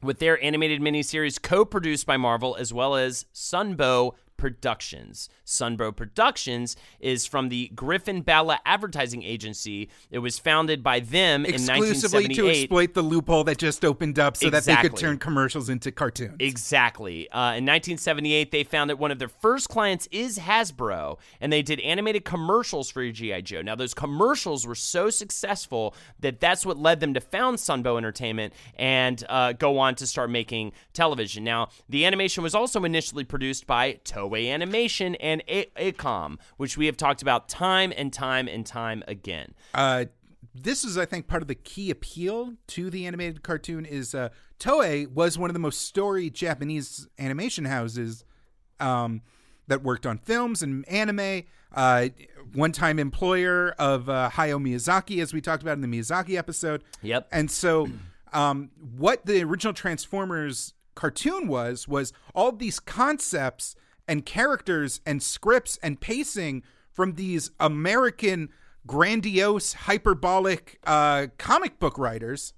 with 0.01 0.19
their 0.19 0.41
animated 0.43 0.79
miniseries 0.79 1.41
co-produced 1.41 2.05
by 2.05 2.17
Marvel 2.17 2.55
as 2.55 2.73
well 2.73 2.95
as 2.95 3.25
Sunbow 3.33 4.13
Productions. 4.37 5.29
Sunbow 5.45 5.95
Productions 5.95 6.75
is 6.99 7.25
from 7.25 7.49
the 7.49 7.69
Griffin 7.75 8.23
Bacal 8.23 8.57
Advertising 8.65 9.23
Agency. 9.23 9.89
It 10.11 10.19
was 10.19 10.39
founded 10.39 10.83
by 10.83 10.99
them 10.99 11.45
in 11.45 11.55
Exclusively 11.55 12.27
to 12.29 12.49
exploit 12.49 12.93
the 12.93 13.01
loophole 13.01 13.43
that 13.45 13.57
just 13.57 13.83
opened 13.83 14.19
up 14.19 14.37
so 14.37 14.49
that 14.49 14.63
they 14.63 14.75
could 14.77 14.95
turn 14.95 15.17
commercials 15.17 15.69
into 15.69 15.91
cartoons. 15.91 16.35
Exactly. 16.39 17.29
Uh, 17.31 17.57
in 17.57 17.65
1978, 17.65 18.51
they 18.51 18.63
found 18.63 18.89
that 18.89 18.99
one 18.99 19.11
of 19.11 19.19
their 19.19 19.27
first 19.27 19.69
clients 19.69 20.07
is 20.11 20.39
Hasbro, 20.39 21.17
and 21.41 21.51
they 21.51 21.61
did 21.61 21.79
animated 21.81 22.25
commercials 22.25 22.91
for 22.91 23.09
G.I. 23.09 23.41
Joe. 23.41 23.61
Now, 23.61 23.75
those 23.75 23.93
commercials 23.93 24.67
were 24.67 24.75
so 24.75 25.09
successful 25.09 25.95
that 26.19 26.39
that's 26.39 26.65
what 26.65 26.77
led 26.77 26.99
them 26.99 27.13
to 27.13 27.21
found 27.21 27.57
Sunbow 27.57 27.97
Entertainment 27.97 28.53
and 28.75 29.23
uh, 29.29 29.53
go 29.53 29.79
on 29.79 29.95
to 29.95 30.07
start 30.07 30.29
making 30.29 30.73
television. 30.93 31.43
Now, 31.43 31.69
the 31.89 32.05
animation 32.05 32.43
was 32.43 32.55
also 32.55 32.83
initially 32.83 33.23
produced 33.23 33.67
by 33.67 33.99
Toei 34.29 34.51
Animation 34.51 35.15
and 35.15 35.43
A- 35.47 35.69
AKOM, 35.77 36.37
which 36.57 36.77
we 36.77 36.85
have 36.85 36.97
talked 36.97 37.21
about 37.21 37.49
time 37.49 37.93
and 37.95 38.11
time 38.11 38.47
and 38.47 38.65
time 38.65 39.03
again. 39.07 39.53
uh, 39.73 40.05
this 40.59 40.83
is, 40.83 40.97
I 40.97 41.05
think, 41.05 41.27
part 41.27 41.43
of 41.43 41.47
the 41.47 41.55
key 41.55 41.91
appeal 41.91 42.53
to 42.67 42.89
the 42.89 43.05
animated 43.05 43.43
cartoon 43.43 43.85
is 43.85 44.15
uh, 44.15 44.29
Toei 44.59 45.07
was 45.11 45.37
one 45.37 45.51
of 45.51 45.53
the 45.53 45.59
most 45.59 45.81
storied 45.81 46.33
Japanese 46.33 47.07
animation 47.19 47.65
houses 47.65 48.25
um, 48.79 49.21
that 49.67 49.83
worked 49.83 50.07
on 50.07 50.17
films 50.17 50.63
and 50.63 50.87
anime. 50.89 51.43
Uh, 51.75 52.07
one-time 52.53 52.97
employer 52.97 53.75
of 53.77 54.09
uh, 54.09 54.31
Hayao 54.33 54.59
Miyazaki, 54.59 55.21
as 55.21 55.33
we 55.33 55.41
talked 55.41 55.61
about 55.61 55.73
in 55.73 55.81
the 55.81 55.87
Miyazaki 55.87 56.37
episode. 56.37 56.83
Yep. 57.03 57.27
And 57.31 57.51
so, 57.51 57.89
um, 58.33 58.71
what 58.97 59.25
the 59.25 59.43
original 59.43 59.73
Transformers 59.73 60.73
cartoon 60.95 61.47
was 61.47 61.87
was 61.87 62.13
all 62.33 62.51
these 62.51 62.79
concepts 62.79 63.75
and 64.07 64.25
characters 64.25 65.01
and 65.05 65.21
scripts 65.21 65.77
and 65.83 65.99
pacing 65.99 66.63
from 66.91 67.13
these 67.13 67.51
American 67.59 68.49
grandiose, 68.85 69.73
hyperbolic 69.73 70.79
uh, 70.85 71.27
comic 71.37 71.79
book 71.79 71.97
writers 71.97 72.53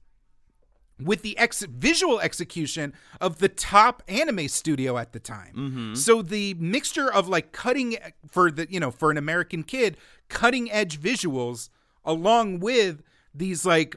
with 1.02 1.22
the 1.22 1.38
ex- 1.38 1.64
visual 1.64 2.20
execution 2.20 2.94
of 3.22 3.40
the 3.40 3.50
top 3.50 4.04
anime 4.08 4.48
studio 4.48 4.98
at 4.98 5.14
the 5.14 5.20
time. 5.20 5.94
So 5.96 6.22
the 6.22 6.54
mixture 6.56 7.12
of 7.12 7.28
like 7.30 7.52
cutting 7.52 7.98
for 8.30 8.52
the 8.52 8.68
you 8.70 8.80
know 8.80 8.92
for 8.92 9.10
an 9.12 9.18
American 9.18 9.64
kid, 9.64 9.98
cutting 10.28 10.70
edge 10.72 11.00
visuals 11.00 11.70
along 12.06 12.60
with 12.60 13.02
these 13.34 13.66
like 13.66 13.96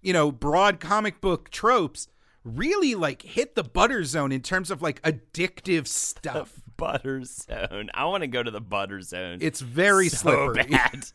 you 0.00 0.12
know 0.12 0.32
broad 0.32 0.80
comic 0.80 1.20
book 1.20 1.50
tropes 1.50 2.08
really 2.44 2.94
like 2.94 3.22
hit 3.22 3.54
the 3.54 3.62
butter 3.62 4.02
zone 4.02 4.32
in 4.32 4.40
terms 4.40 4.70
of 4.70 4.82
like 4.82 5.00
addictive 5.02 5.86
stuff. 5.86 6.61
Butter 6.82 7.22
Zone. 7.24 7.90
I 7.94 8.06
want 8.06 8.22
to 8.22 8.26
go 8.26 8.42
to 8.42 8.50
the 8.50 8.60
Butter 8.60 9.00
Zone. 9.00 9.38
It's 9.40 9.60
very 9.60 10.08
so 10.08 10.16
slippery. 10.52 10.64
bad. 10.72 11.06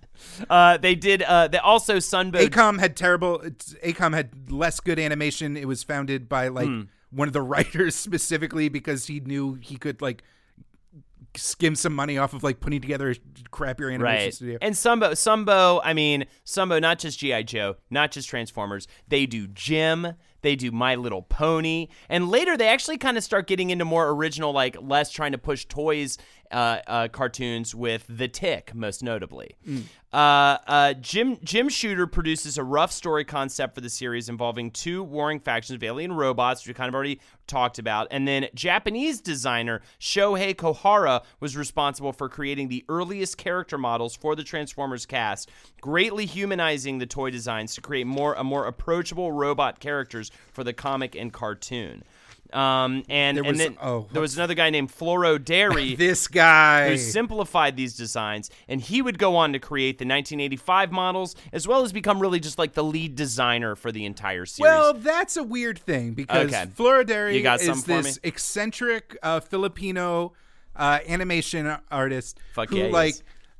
Uh, 0.49 0.77
they 0.77 0.95
did. 0.95 1.21
Uh, 1.23 1.47
they 1.49 1.57
also 1.57 1.97
Sunbow. 1.97 2.47
AKOM 2.47 2.79
had 2.79 2.95
terrible. 2.95 3.39
AKOM 3.39 4.13
had 4.13 4.49
less 4.51 4.79
good 4.79 4.97
animation. 4.97 5.57
It 5.57 5.67
was 5.67 5.83
founded 5.83 6.29
by 6.29 6.47
like 6.47 6.67
Hmm. 6.67 6.81
one 7.09 7.27
of 7.27 7.33
the 7.33 7.41
writers 7.53 7.95
specifically 7.95 8.69
because 8.69 9.07
he 9.07 9.19
knew 9.19 9.55
he 9.55 9.75
could 9.77 10.01
like 10.01 10.23
skim 11.35 11.75
some 11.75 11.93
money 11.93 12.17
off 12.17 12.33
of 12.33 12.43
like 12.43 12.59
putting 12.59 12.81
together 12.81 13.11
a 13.11 13.15
crappier 13.49 13.93
animation 13.93 14.03
right. 14.03 14.33
studio. 14.33 14.57
And 14.61 14.73
Sunbow, 14.73 15.11
Sunbow, 15.11 15.81
I 15.83 15.93
mean, 15.93 16.25
Sunbow, 16.45 16.81
not 16.81 16.97
just 16.99 17.19
G.I. 17.19 17.43
Joe, 17.43 17.75
not 17.89 18.11
just 18.11 18.27
Transformers. 18.29 18.87
They 19.07 19.25
do 19.25 19.47
Jem, 19.47 20.13
they 20.47 20.55
do 20.55 20.71
My 20.71 20.95
Little 20.95 21.21
Pony. 21.21 21.89
And 22.07 22.29
later 22.29 22.55
they 22.55 22.69
actually 22.69 22.97
kind 22.97 23.17
of 23.17 23.23
start 23.23 23.47
getting 23.47 23.69
into 23.69 23.83
more 23.83 24.09
original, 24.11 24.53
like 24.53 24.77
less 24.79 25.11
trying 25.11 25.33
to 25.33 25.37
push 25.37 25.65
toys 25.65 26.17
uh, 26.51 26.79
uh, 26.87 27.07
cartoons 27.09 27.75
with 27.75 28.05
The 28.07 28.29
Tick, 28.29 28.73
most 28.73 29.03
notably. 29.03 29.57
Uh, 30.17 30.57
uh, 30.65 30.93
Jim, 30.95 31.37
Jim 31.43 31.69
Shooter 31.69 32.07
produces 32.07 32.57
a 32.57 32.63
rough 32.63 32.91
story 32.91 33.23
concept 33.23 33.75
for 33.75 33.81
the 33.81 33.89
series 33.89 34.29
involving 34.29 34.71
two 34.71 35.03
warring 35.03 35.39
factions 35.39 35.75
of 35.75 35.83
alien 35.83 36.11
robots, 36.11 36.63
which 36.63 36.69
we 36.69 36.73
kind 36.73 36.89
of 36.89 36.95
already 36.95 37.21
talked 37.45 37.77
about. 37.77 38.07
And 38.09 38.27
then 38.27 38.47
Japanese 38.55 39.21
designer 39.21 39.83
Shohei 39.99 40.55
Kohara 40.55 41.23
was 41.39 41.55
responsible 41.55 42.13
for 42.13 42.29
creating 42.29 42.69
the 42.69 42.83
earliest 42.89 43.37
character 43.37 43.77
models 43.77 44.15
for 44.15 44.35
the 44.35 44.43
Transformers 44.43 45.05
cast, 45.05 45.51
greatly 45.81 46.25
humanizing 46.25 46.97
the 46.97 47.05
toy 47.05 47.29
designs 47.29 47.75
to 47.75 47.81
create 47.81 48.07
more 48.07 48.33
a 48.33 48.43
more 48.43 48.65
approachable 48.65 49.31
robot 49.31 49.79
characters 49.79 50.31
for 50.51 50.63
the 50.63 50.73
comic 50.73 51.15
and 51.15 51.31
cartoon. 51.31 52.03
Um, 52.53 53.03
and 53.09 53.37
There 53.37 53.43
and 53.43 53.51
was- 53.53 53.57
then 53.57 53.77
oh, 53.81 54.07
there 54.11 54.21
was 54.21 54.37
another 54.37 54.53
guy 54.53 54.69
named 54.69 54.89
Floro 54.89 55.37
Dery 55.37 55.97
this 55.97 56.27
guy. 56.27 56.89
who 56.89 56.97
simplified 56.97 57.75
these 57.75 57.95
designs, 57.95 58.49
and 58.67 58.79
he 58.79 59.01
would 59.01 59.19
go 59.19 59.35
on 59.35 59.53
to 59.53 59.59
create 59.59 59.97
the 59.97 60.05
1985 60.05 60.91
models, 60.91 61.35
as 61.51 61.67
well 61.67 61.83
as 61.83 61.91
become 61.91 62.19
really 62.21 62.39
just 62.39 62.57
like 62.57 62.73
the 62.73 62.83
lead 62.83 63.15
designer 63.15 63.75
for 63.75 63.91
the 63.91 64.05
entire 64.05 64.45
series. 64.45 64.69
Well, 64.69 64.93
that's 64.93 65.35
a 65.35 65.43
weird 65.43 65.77
thing 65.77 66.13
because 66.13 66.47
Okay. 66.47 66.65
You 67.35 67.43
got 67.43 67.59
is 67.61 67.83
this 67.83 68.15
me? 68.23 68.29
eccentric 68.29 69.17
uh, 69.21 69.39
Filipino 69.41 70.33
uh, 70.75 70.99
animation 71.07 71.75
artist 71.91 72.39
Fuck 72.53 72.69
who, 72.69 72.77
yeah, 72.77 72.87
like, 72.87 73.15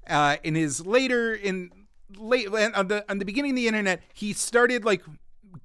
uh, 0.07 0.38
in 0.43 0.55
his 0.55 0.85
later 0.85 1.33
in 1.33 1.71
late 2.17 2.47
on 2.47 2.88
the 2.88 3.03
on 3.09 3.17
the 3.17 3.25
beginning 3.25 3.51
of 3.51 3.55
the 3.57 3.67
internet, 3.67 4.01
he 4.13 4.31
started 4.33 4.85
like 4.85 5.03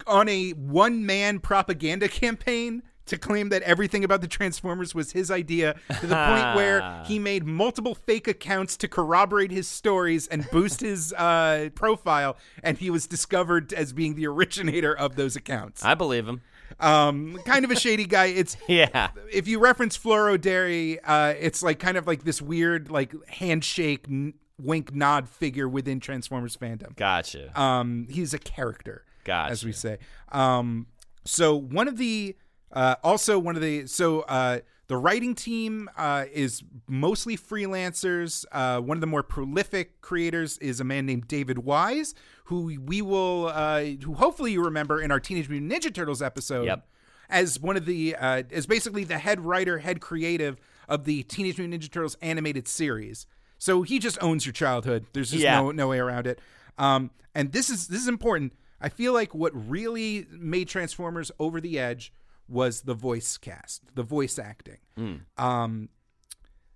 on 0.06 0.28
a 0.28 0.50
one 0.52 1.06
man 1.06 1.38
propaganda 1.38 2.08
campaign. 2.22 2.82
To 3.06 3.18
claim 3.18 3.48
that 3.48 3.62
everything 3.62 4.04
about 4.04 4.20
the 4.20 4.28
Transformers 4.28 4.94
was 4.94 5.10
his 5.12 5.30
idea, 5.30 5.74
to 6.00 6.06
the 6.06 6.14
point 6.14 6.54
where 6.56 7.02
he 7.06 7.18
made 7.18 7.44
multiple 7.44 7.94
fake 7.96 8.28
accounts 8.28 8.76
to 8.78 8.88
corroborate 8.88 9.50
his 9.50 9.66
stories 9.66 10.28
and 10.28 10.48
boost 10.50 10.80
his 10.80 11.12
uh, 11.14 11.70
profile, 11.74 12.36
and 12.62 12.78
he 12.78 12.90
was 12.90 13.08
discovered 13.08 13.72
as 13.72 13.92
being 13.92 14.14
the 14.14 14.26
originator 14.28 14.96
of 14.96 15.16
those 15.16 15.34
accounts 15.34 15.84
I 15.84 15.94
believe 15.94 16.26
him. 16.28 16.42
um 16.80 17.38
kind 17.44 17.64
of 17.64 17.70
a 17.70 17.76
shady 17.76 18.06
guy 18.06 18.26
it's 18.26 18.56
Yeah. 18.68 19.10
if 19.32 19.46
you 19.48 19.58
reference 19.58 19.98
Floro 19.98 20.38
Dery 20.38 20.98
uh 21.04 21.34
it's 21.38 21.62
like 21.62 21.78
kind 21.78 21.96
of 21.96 22.06
like 22.06 22.22
this 22.24 22.40
weird 22.40 22.90
like 22.90 23.12
handshake 23.28 24.06
n- 24.08 24.34
wink 24.58 24.94
nod 24.94 25.28
figure 25.28 25.68
within 25.68 26.00
Transformers 26.00 26.56
fandom 26.56 26.94
Gotcha. 26.96 27.50
um 27.60 28.06
he's 28.10 28.32
a 28.32 28.38
character 28.38 29.04
Gotcha. 29.24 29.52
as 29.52 29.64
we 29.64 29.72
say 29.72 29.98
um 30.30 30.86
so 31.24 31.54
one 31.54 31.88
of 31.88 31.98
the 31.98 32.36
uh, 32.72 32.96
also 33.02 33.38
one 33.38 33.56
of 33.56 33.62
the 33.62 33.86
so 33.86 34.20
uh, 34.22 34.60
the 34.88 34.96
writing 34.96 35.34
team 35.34 35.88
uh, 35.96 36.24
is 36.32 36.62
mostly 36.88 37.36
freelancers. 37.36 38.44
Uh, 38.52 38.80
one 38.80 38.96
of 38.96 39.00
the 39.00 39.06
more 39.06 39.22
prolific 39.22 40.00
creators 40.00 40.58
is 40.58 40.80
a 40.80 40.84
man 40.84 41.06
named 41.06 41.28
David 41.28 41.58
Wise, 41.58 42.14
who 42.44 42.78
we 42.84 43.02
will 43.02 43.46
uh, 43.52 43.82
who 44.02 44.14
hopefully 44.14 44.52
you 44.52 44.64
remember 44.64 45.00
in 45.00 45.10
our 45.10 45.20
Teenage 45.20 45.48
Mutant 45.48 45.72
Ninja 45.72 45.92
Turtles 45.94 46.20
episode 46.22 46.64
Yep. 46.66 46.86
as 47.30 47.60
one 47.60 47.76
of 47.76 47.86
the 47.86 48.16
uh, 48.16 48.42
as 48.50 48.66
basically 48.66 49.04
the 49.04 49.18
head 49.18 49.40
writer, 49.40 49.78
head 49.78 50.00
creative 50.00 50.56
of 50.88 51.04
the 51.04 51.22
Teenage 51.24 51.58
Mutant 51.58 51.82
Ninja 51.82 51.90
Turtles 51.90 52.16
animated 52.22 52.68
series. 52.68 53.26
So 53.58 53.82
he 53.82 53.98
just 53.98 54.18
owns 54.22 54.44
your 54.44 54.52
childhood. 54.52 55.06
There's 55.12 55.30
just 55.30 55.42
Yeah. 55.42 55.60
no 55.60 55.70
no 55.70 55.88
way 55.88 55.98
around 55.98 56.26
it. 56.26 56.40
Um, 56.78 57.10
and 57.34 57.52
this 57.52 57.70
is 57.70 57.88
this 57.88 58.00
is 58.02 58.08
important. 58.08 58.52
I 58.80 58.88
feel 58.88 59.12
like 59.12 59.32
what 59.34 59.52
really 59.54 60.26
made 60.32 60.68
Transformers 60.68 61.30
over 61.38 61.60
the 61.60 61.78
edge 61.78 62.12
was 62.48 62.82
the 62.82 62.94
voice 62.94 63.36
cast, 63.38 63.82
the 63.94 64.02
voice 64.02 64.38
acting. 64.38 64.78
Hmm. 64.96 65.14
Um, 65.36 65.88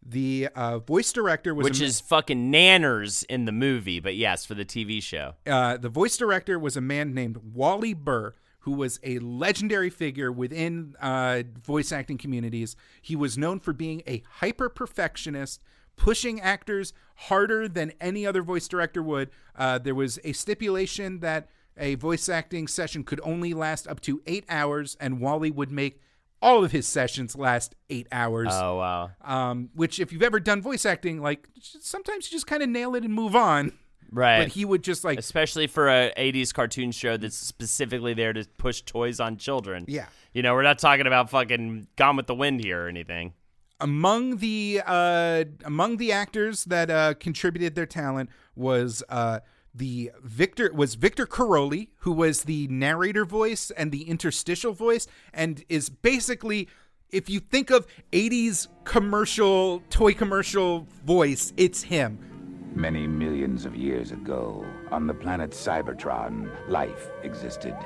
the 0.09 0.49
uh, 0.55 0.79
voice 0.79 1.13
director 1.13 1.55
was 1.55 1.65
Which 1.65 1.81
ma- 1.81 1.87
is 1.87 2.01
fucking 2.01 2.53
nanners 2.53 3.25
in 3.29 3.45
the 3.45 3.53
movie, 3.53 3.99
but 4.01 4.15
yes, 4.15 4.45
for 4.45 4.55
the 4.55 4.65
TV 4.65 5.03
show. 5.03 5.35
uh, 5.47 5.77
the 5.77 5.89
voice 5.89 6.17
director 6.17 6.59
was 6.59 6.77
a 6.77 6.81
man 6.81 7.13
named 7.13 7.39
Wally 7.55 7.93
Burr, 7.93 8.35
who 8.61 8.73
was 8.73 9.01
a 9.03 9.19
legendary 9.19 9.91
figure 9.91 10.31
within 10.31 10.95
uh, 11.01 11.43
voice 11.63 11.91
acting 11.93 12.19
communities. 12.19 12.77
He 13.03 13.17
was 13.17 13.37
known 13.37 13.59
for 13.61 13.73
being 13.73 14.03
a 14.07 14.23
hyper 14.39 14.69
perfectionist, 14.69 15.61
pushing 15.97 16.41
actors 16.41 16.93
harder 17.17 17.69
than 17.69 17.93
any 18.01 18.27
other 18.27 18.43
voice 18.43 18.69
director 18.69 19.03
would. 19.03 19.31
Uh, 19.57 19.79
there 19.79 19.95
was 19.95 20.19
a 20.25 20.33
stipulation 20.33 21.21
that 21.21 21.49
a 21.79 21.95
voice 21.97 22.29
acting 22.29 22.69
session 22.69 23.05
could 23.05 23.21
only 23.23 23.55
last 23.55 23.87
up 23.87 24.01
to 24.03 24.23
eight 24.27 24.45
hours, 24.49 24.97
and 25.01 25.21
Wally 25.21 25.51
would 25.51 25.71
make 25.71 26.01
all 26.43 26.63
of 26.65 26.71
his 26.73 26.87
sessions 26.87 27.35
last 27.35 27.75
eight 27.89 28.07
hours 28.13 28.49
Oh 28.53 28.77
wow. 28.77 29.11
um, 29.25 29.71
which 29.75 29.99
if 29.99 30.13
you've 30.13 30.23
ever 30.23 30.39
done 30.39 30.61
voice 30.61 30.85
acting, 30.85 31.21
like 31.21 31.49
sometimes 31.61 32.31
you 32.31 32.37
just 32.37 32.47
kind 32.47 32.63
of 32.63 32.69
nail 32.69 32.95
it 32.95 33.05
and 33.05 33.13
move 33.15 33.35
on. 33.35 33.73
Right. 34.13 34.41
But 34.45 34.49
he 34.53 34.65
would 34.65 34.85
just 34.85 35.03
like, 35.03 35.19
Especially 35.19 35.67
for 35.67 35.89
a 35.89 36.13
80s 36.17 36.55
cartoon 36.55 36.93
show 36.93 37.17
that's 37.17 37.37
specifically 37.37 38.15
there 38.15 38.33
to 38.33 38.45
push 38.59 38.83
toys 38.83 39.19
on 39.19 39.37
children. 39.39 39.85
Yeah. 39.89 40.07
You 40.33 40.43
know, 40.43 40.55
we're 40.55 40.63
not 40.63 40.79
talking 40.79 41.07
about 41.07 41.31
fucking 41.31 41.89
Gone 41.97 42.17
with 42.17 42.27
the 42.27 42.35
Wind 42.35 42.63
here 42.63 42.85
or 42.85 42.89
anything. 42.89 43.33
among 43.81 44.37
the 44.37 44.83
uh, 44.87 45.45
among 45.65 45.97
the 45.97 46.13
actors 46.13 46.65
that 46.67 46.91
uh, 46.91 47.15
contributed 47.15 47.75
their 47.75 47.87
talent 47.87 48.31
was 48.55 49.03
uh, 49.09 49.41
the 49.77 50.11
Victor 50.23 50.73
was 50.73 50.95
Victor 50.95 51.27
Caroli, 51.27 51.91
who 51.99 52.13
was 52.13 52.45
the 52.45 52.67
narrator 52.69 53.25
voice 53.25 53.71
and 53.71 53.93
the 53.93 54.09
interstitial 54.09 54.73
voice, 54.73 55.07
and 55.33 55.65
is 55.69 55.89
basically. 55.89 56.69
If 57.13 57.31
you 57.31 57.39
think 57.39 57.71
of 57.71 57.87
80s 58.11 58.67
commercial, 58.83 59.81
toy 59.91 60.13
commercial 60.13 60.89
voice, 61.05 61.53
it's 61.57 61.85
him. 61.85 62.19
Many 62.75 63.07
millions 63.07 63.65
of 63.65 63.77
years 63.77 64.11
ago, 64.11 64.67
on 64.91 65.07
the 65.07 65.15
planet 65.15 65.53
Cybertron, 65.53 66.51
life 66.69 67.09
existed. 67.23 67.77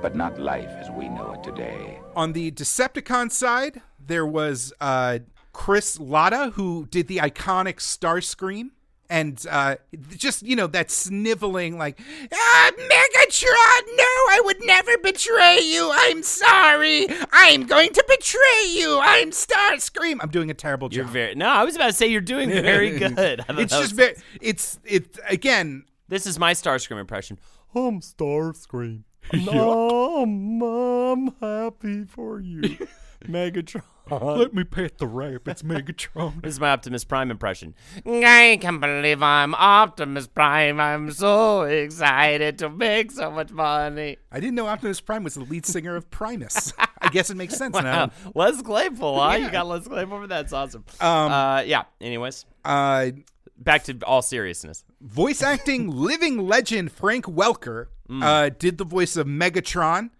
But 0.00 0.14
not 0.14 0.38
life 0.38 0.70
as 0.78 0.88
we 0.90 1.08
know 1.08 1.32
it 1.32 1.42
today. 1.42 2.00
On 2.14 2.32
the 2.32 2.52
Decepticon 2.52 3.32
side, 3.32 3.82
there 3.98 4.24
was 4.24 4.72
uh, 4.80 5.18
Chris 5.52 5.98
Latta, 5.98 6.50
who 6.50 6.86
did 6.86 7.08
the 7.08 7.18
iconic 7.18 7.76
Starscream. 7.76 8.70
And 9.10 9.44
uh, 9.50 9.74
just, 10.10 10.44
you 10.44 10.54
know, 10.54 10.68
that 10.68 10.88
sniveling, 10.90 11.76
like, 11.76 11.98
ah, 12.32 12.70
Megatron, 12.78 13.96
no, 13.96 14.04
I 14.04 14.40
would 14.44 14.64
never 14.64 14.96
betray 14.98 15.58
you. 15.60 15.90
I'm 15.92 16.22
sorry. 16.22 17.08
I'm 17.32 17.66
going 17.66 17.92
to 17.92 18.04
betray 18.08 18.68
you. 18.68 19.00
I'm 19.02 19.32
Starscream. 19.32 20.18
I'm 20.20 20.30
doing 20.30 20.48
a 20.48 20.54
terrible 20.54 20.88
You're 20.92 21.04
job. 21.04 21.12
very 21.12 21.34
No, 21.34 21.48
I 21.48 21.64
was 21.64 21.74
about 21.74 21.88
to 21.88 21.92
say 21.92 22.06
you're 22.06 22.20
doing 22.20 22.50
very 22.50 22.96
good. 22.98 23.44
It's 23.48 23.72
just 23.76 23.94
very, 23.94 24.14
it's, 24.40 24.78
it, 24.84 25.18
again, 25.28 25.84
This 26.08 26.24
is 26.26 26.38
my 26.38 26.52
Starscream 26.54 27.00
impression. 27.00 27.38
I'm 27.74 28.00
Starscream. 28.00 29.02
I'm, 29.32 30.62
I'm 30.62 31.34
happy 31.40 32.04
for 32.04 32.40
you. 32.40 32.62
Megatron. 33.24 33.82
Me 34.10 34.64
pet 34.64 34.98
the 34.98 35.40
it's 35.46 35.62
Megatron. 35.62 36.42
This 36.42 36.54
is 36.54 36.60
my 36.60 36.70
Optimus 36.70 37.04
Prime 37.04 37.30
impression. 37.30 37.74
I 38.06 38.58
can't 38.60 38.80
believe 38.80 39.22
I'm 39.22 39.54
Optimus 39.54 40.26
Prime. 40.26 40.80
I'm 40.80 41.10
so 41.12 41.62
excited 41.62 42.58
to 42.58 42.68
make 42.70 43.12
so 43.12 43.30
much 43.30 43.50
money. 43.52 44.16
I 44.32 44.40
didn't 44.40 44.56
know 44.56 44.66
Optimus 44.66 45.00
Prime 45.00 45.22
was 45.24 45.34
the 45.34 45.40
lead 45.44 45.64
singer 45.66 45.94
of 45.96 46.10
Primus. 46.10 46.72
I 47.02 47.08
guess 47.08 47.30
it 47.30 47.36
makes 47.36 47.56
sense 47.56 47.74
now. 47.74 48.10
Wow. 48.24 48.32
Les 48.34 48.60
Claypool, 48.62 49.20
huh? 49.20 49.36
You 49.36 49.50
got 49.50 49.66
Les 49.66 49.86
Claypool 49.86 50.20
for 50.22 50.26
that. 50.26 50.40
That's 50.40 50.52
awesome. 50.52 50.84
Um, 51.00 51.32
uh, 51.32 51.60
yeah. 51.60 51.84
Anyways, 52.00 52.46
Uh, 52.64 53.10
back 53.58 53.84
to 53.84 53.98
all 54.04 54.22
seriousness. 54.22 54.84
voice 55.00 55.42
acting 55.42 55.88
living 55.94 56.38
legend 56.46 56.90
Frank 56.92 57.26
Welker 57.26 57.86
uh, 58.10 58.50
did 58.58 58.76
the 58.78 58.84
voice 58.84 59.16
of 59.16 59.26
Megatron, 59.26 60.10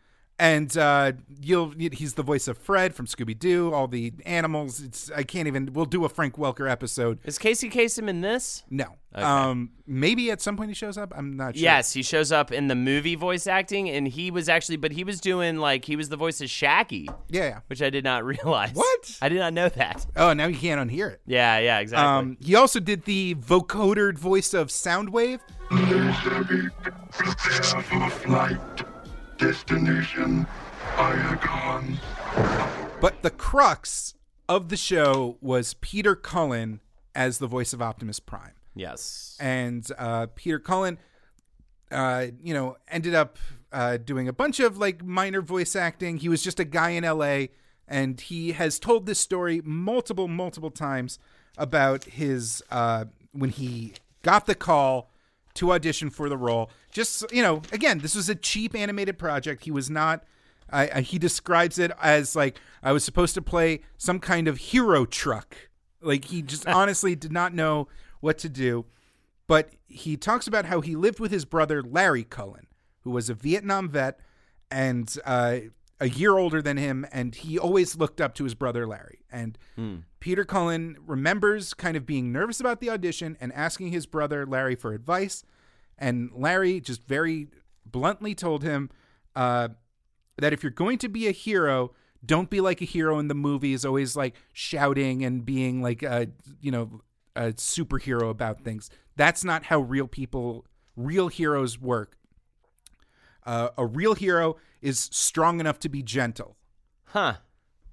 and 0.41 0.77
uh, 0.77 1.13
you'll 1.41 1.71
he's 1.79 2.15
the 2.15 2.23
voice 2.23 2.49
of 2.49 2.57
Fred 2.59 2.95
from 2.95 3.07
Scooby 3.07 3.39
Doo. 3.39 3.73
All 3.73 3.87
the 3.87 4.13
animals. 4.25 4.81
It's 4.81 5.11
I 5.11 5.23
can't 5.23 5.47
even. 5.47 5.73
We'll 5.73 5.85
do 5.85 6.05
a 6.05 6.09
Frank 6.09 6.37
Welker 6.37 6.69
episode. 6.69 7.19
Is 7.25 7.39
Casey 7.39 7.69
Kasem 7.71 8.09
in 8.09 8.23
this? 8.23 8.65
No, 8.71 8.97
um, 9.15 9.71
maybe 9.87 10.31
at 10.31 10.41
some 10.41 10.57
point 10.57 10.71
he 10.71 10.75
shows 10.75 10.97
up. 10.97 11.13
I'm 11.15 11.37
not 11.37 11.55
sure. 11.57 11.63
Yes, 11.63 11.93
he 11.93 12.03
shows 12.03 12.33
up 12.33 12.51
in 12.51 12.69
the 12.69 12.75
movie 12.75 13.15
voice 13.17 13.47
acting, 13.47 13.91
and 13.91 14.09
he 14.09 14.31
was 14.31 14.49
actually, 14.49 14.77
but 14.79 14.93
he 14.93 15.05
was 15.05 15.21
doing 15.21 15.57
like 15.59 15.85
he 15.85 15.95
was 15.95 16.09
the 16.09 16.17
voice 16.17 16.41
of 16.41 16.49
Shaggy, 16.49 17.09
Yeah. 17.29 17.45
yeah. 17.45 17.59
which 17.67 17.83
I 17.83 17.91
did 17.91 18.05
not 18.05 18.25
realize. 18.25 18.73
What? 18.73 19.19
I 19.21 19.29
did 19.29 19.39
not 19.39 19.53
know 19.53 19.69
that. 19.69 20.07
Oh, 20.17 20.33
now 20.33 20.47
you 20.47 20.57
can't 20.57 20.91
unhear 20.91 21.13
it. 21.13 21.21
Yeah, 21.27 21.59
yeah, 21.59 21.79
exactly. 21.81 22.07
Um, 22.07 22.37
he 22.41 22.55
also 22.55 22.81
did 22.81 23.05
the 23.05 23.35
vocodered 23.35 24.19
voice 24.19 24.55
of 24.55 24.69
Soundwave. 24.69 25.41
Destination, 29.41 30.47
Iacon. 30.97 31.99
But 33.01 33.23
the 33.23 33.31
crux 33.31 34.13
of 34.51 34.69
the 34.69 34.77
show 34.77 35.39
was 35.41 35.73
Peter 35.75 36.15
Cullen 36.15 36.81
as 37.15 37.39
the 37.39 37.47
voice 37.47 37.73
of 37.73 37.81
Optimus 37.81 38.21
Prime. 38.21 38.53
yes. 38.75 39.39
and 39.41 39.91
uh, 39.97 40.27
Peter 40.35 40.59
Cullen, 40.59 40.99
uh, 41.91 42.27
you 42.43 42.53
know, 42.53 42.77
ended 42.89 43.15
up 43.15 43.39
uh, 43.73 43.97
doing 43.97 44.29
a 44.29 44.33
bunch 44.33 44.61
of 44.61 44.77
like 44.77 45.03
minor 45.03 45.41
voice 45.41 45.75
acting. 45.75 46.19
He 46.19 46.29
was 46.29 46.43
just 46.43 46.61
a 46.61 46.65
guy 46.65 46.91
in 46.91 47.05
L.A. 47.05 47.51
and 47.89 48.21
he 48.21 48.53
has 48.53 48.79
told 48.79 49.07
this 49.07 49.19
story 49.19 49.63
multiple, 49.65 50.29
multiple 50.29 50.71
times 50.71 51.19
about 51.57 52.05
his 52.05 52.63
uh, 52.71 53.07
when 53.33 53.51
he 53.51 53.95
got 54.23 54.45
the 54.45 54.55
call 54.55 55.10
to 55.61 55.73
audition 55.73 56.11
for 56.11 56.29
the 56.29 56.37
role. 56.37 56.71
Just 56.91 57.31
you 57.33 57.43
know, 57.43 57.63
again, 57.73 57.99
this 57.99 58.15
was 58.15 58.29
a 58.29 58.35
cheap 58.35 58.75
animated 58.75 59.19
project. 59.19 59.65
He 59.65 59.71
was 59.71 59.89
not. 59.89 60.25
I, 60.73 60.91
I, 60.95 61.01
he 61.03 61.19
describes 61.19 61.79
it 61.79 61.93
as 62.01 62.35
like 62.35 62.59
I 62.83 62.93
was 62.93 63.05
supposed 63.05 63.35
to 63.35 63.43
play 63.43 63.81
some 63.99 64.19
kind 64.21 64.49
of 64.49 64.57
hero 64.57 65.05
truck. 65.05 65.57
Like 66.01 66.27
he 66.27 66.43
just 66.43 66.67
honestly 66.69 67.15
did 67.15 67.33
not 67.33 67.55
know 67.55 67.89
what 68.21 68.39
to 68.39 68.49
do. 68.49 68.87
But 69.47 69.71
he 69.87 70.17
talks 70.17 70.47
about 70.47 70.67
how 70.67 70.81
he 70.81 70.95
lived 70.97 71.21
with 71.21 71.33
his 71.33 71.45
brother 71.45 71.83
Larry 71.83 72.25
Cullen, 72.25 72.69
who 73.01 73.11
was 73.11 73.29
a 73.29 73.35
Vietnam 73.35 73.89
vet 73.89 74.21
and 74.71 75.13
uh, 75.25 75.59
a 76.01 76.09
year 76.09 76.39
older 76.39 76.63
than 76.63 76.79
him, 76.79 77.07
and 77.13 77.35
he 77.35 77.59
always 77.59 77.97
looked 77.97 78.21
up 78.21 78.35
to 78.37 78.45
his 78.45 78.55
brother 78.55 78.87
Larry. 78.87 79.21
And 79.31 79.59
Peter 80.19 80.45
Cullen 80.45 80.97
remembers 81.07 81.75
kind 81.75 81.97
of 81.97 82.07
being 82.07 82.33
nervous 82.33 82.59
about 82.59 82.81
the 82.81 82.89
audition 82.91 83.37
and 83.41 83.53
asking 83.53 83.93
his 83.93 84.07
brother 84.07 84.47
Larry 84.47 84.75
for 84.75 84.93
advice. 84.95 85.45
And 85.99 86.31
Larry 86.35 86.81
just 86.81 87.07
very 87.07 87.49
bluntly 87.85 88.35
told 88.35 88.63
him 88.63 88.91
uh, 89.37 89.69
that 90.39 90.53
if 90.53 90.63
you're 90.63 90.71
going 90.71 90.99
to 90.99 91.09
be 91.09 91.29
a 91.29 91.33
hero, 91.33 91.93
don't 92.25 92.51
be 92.51 92.61
like 92.61 92.81
a 92.81 92.87
hero 92.87 93.19
in 93.19 93.29
the 93.29 93.35
movies, 93.35 93.85
always 93.85 94.17
like 94.17 94.35
shouting 94.53 95.25
and 95.25 95.45
being 95.45 95.83
like 95.83 96.03
a 96.03 96.29
you 96.61 96.71
know 96.71 97.03
a 97.37 97.53
superhero 97.53 98.31
about 98.31 98.63
things. 98.63 98.91
That's 99.17 99.45
not 99.45 99.65
how 99.65 99.81
real 99.81 100.07
people, 100.07 100.65
real 100.97 101.29
heroes 101.29 101.79
work. 101.79 102.17
Uh, 103.51 103.71
a 103.77 103.85
real 103.85 104.15
hero 104.15 104.57
is 104.81 105.09
strong 105.13 105.59
enough 105.61 105.79
to 105.81 105.89
be 105.89 106.03
gentle, 106.03 106.57
Huh. 107.07 107.35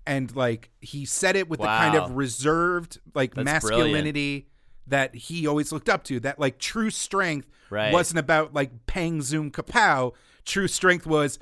and 0.05 0.35
like 0.35 0.69
he 0.79 1.03
said 1.05 1.35
it 1.35 1.49
with 1.49 1.59
the 1.59 1.65
kind 1.65 1.95
of 1.95 2.11
reserved 2.11 2.99
like 3.15 3.33
That's 3.33 3.45
masculinity 3.45 4.49
that 4.85 5.15
he 5.15 5.47
always 5.47 5.71
looked 5.71 5.89
up 5.89 6.03
to. 6.05 6.19
That 6.19 6.37
like 6.39 6.59
true 6.59 6.89
strength 6.91 7.47
Right. 7.71 7.91
wasn't 7.91 8.19
about 8.19 8.53
like 8.53 8.85
pang 8.85 9.21
zoom 9.21 9.49
kapow. 9.51 10.13
True 10.45 10.67
strength 10.67 11.07
was 11.07 11.39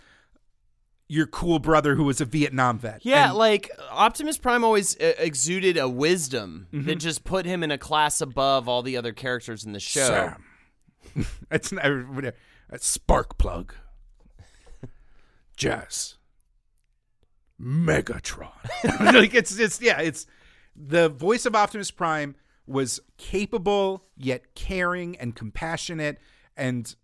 your 1.07 1.27
cool 1.27 1.59
brother 1.59 1.93
who 1.95 2.03
was 2.05 2.19
a 2.21 2.25
Vietnam 2.25 2.79
vet. 2.79 3.05
Yeah, 3.05 3.29
And- 3.29 3.37
like 3.37 3.69
Optimus 3.91 4.37
Prime 4.39 4.63
always 4.63 4.95
uh, 4.99 5.13
exuded 5.19 5.77
a 5.77 5.87
wisdom 5.89 6.67
Mm-hmm. 6.73 6.87
that 6.87 6.95
just 6.95 7.23
put 7.25 7.45
him 7.45 7.63
in 7.63 7.69
a 7.69 7.77
class 7.77 8.21
above 8.21 8.67
all 8.69 8.81
the 8.81 8.97
other 8.97 9.11
characters 9.13 9.63
in 9.65 9.73
the 9.73 9.79
show. 9.79 10.07
Sam. 11.15 11.25
not, 11.71 12.07
whatever. 12.15 12.35
A 12.71 12.79
spark 12.79 13.37
plug. 13.37 13.75
Jazz. 15.55 16.15
Megatron. 17.61 18.51
like 19.13 19.33
it's 19.33 19.57
it's 19.57 19.81
yeah, 19.81 20.01
it's 20.01 20.25
the 20.75 21.09
voice 21.09 21.45
of 21.45 21.55
Optimus 21.55 21.91
Prime 21.91 22.35
was 22.67 22.99
capable 23.17 24.05
yet 24.17 24.55
caring 24.55 25.15
and 25.17 25.35
compassionate 25.35 26.17
and 26.57 26.95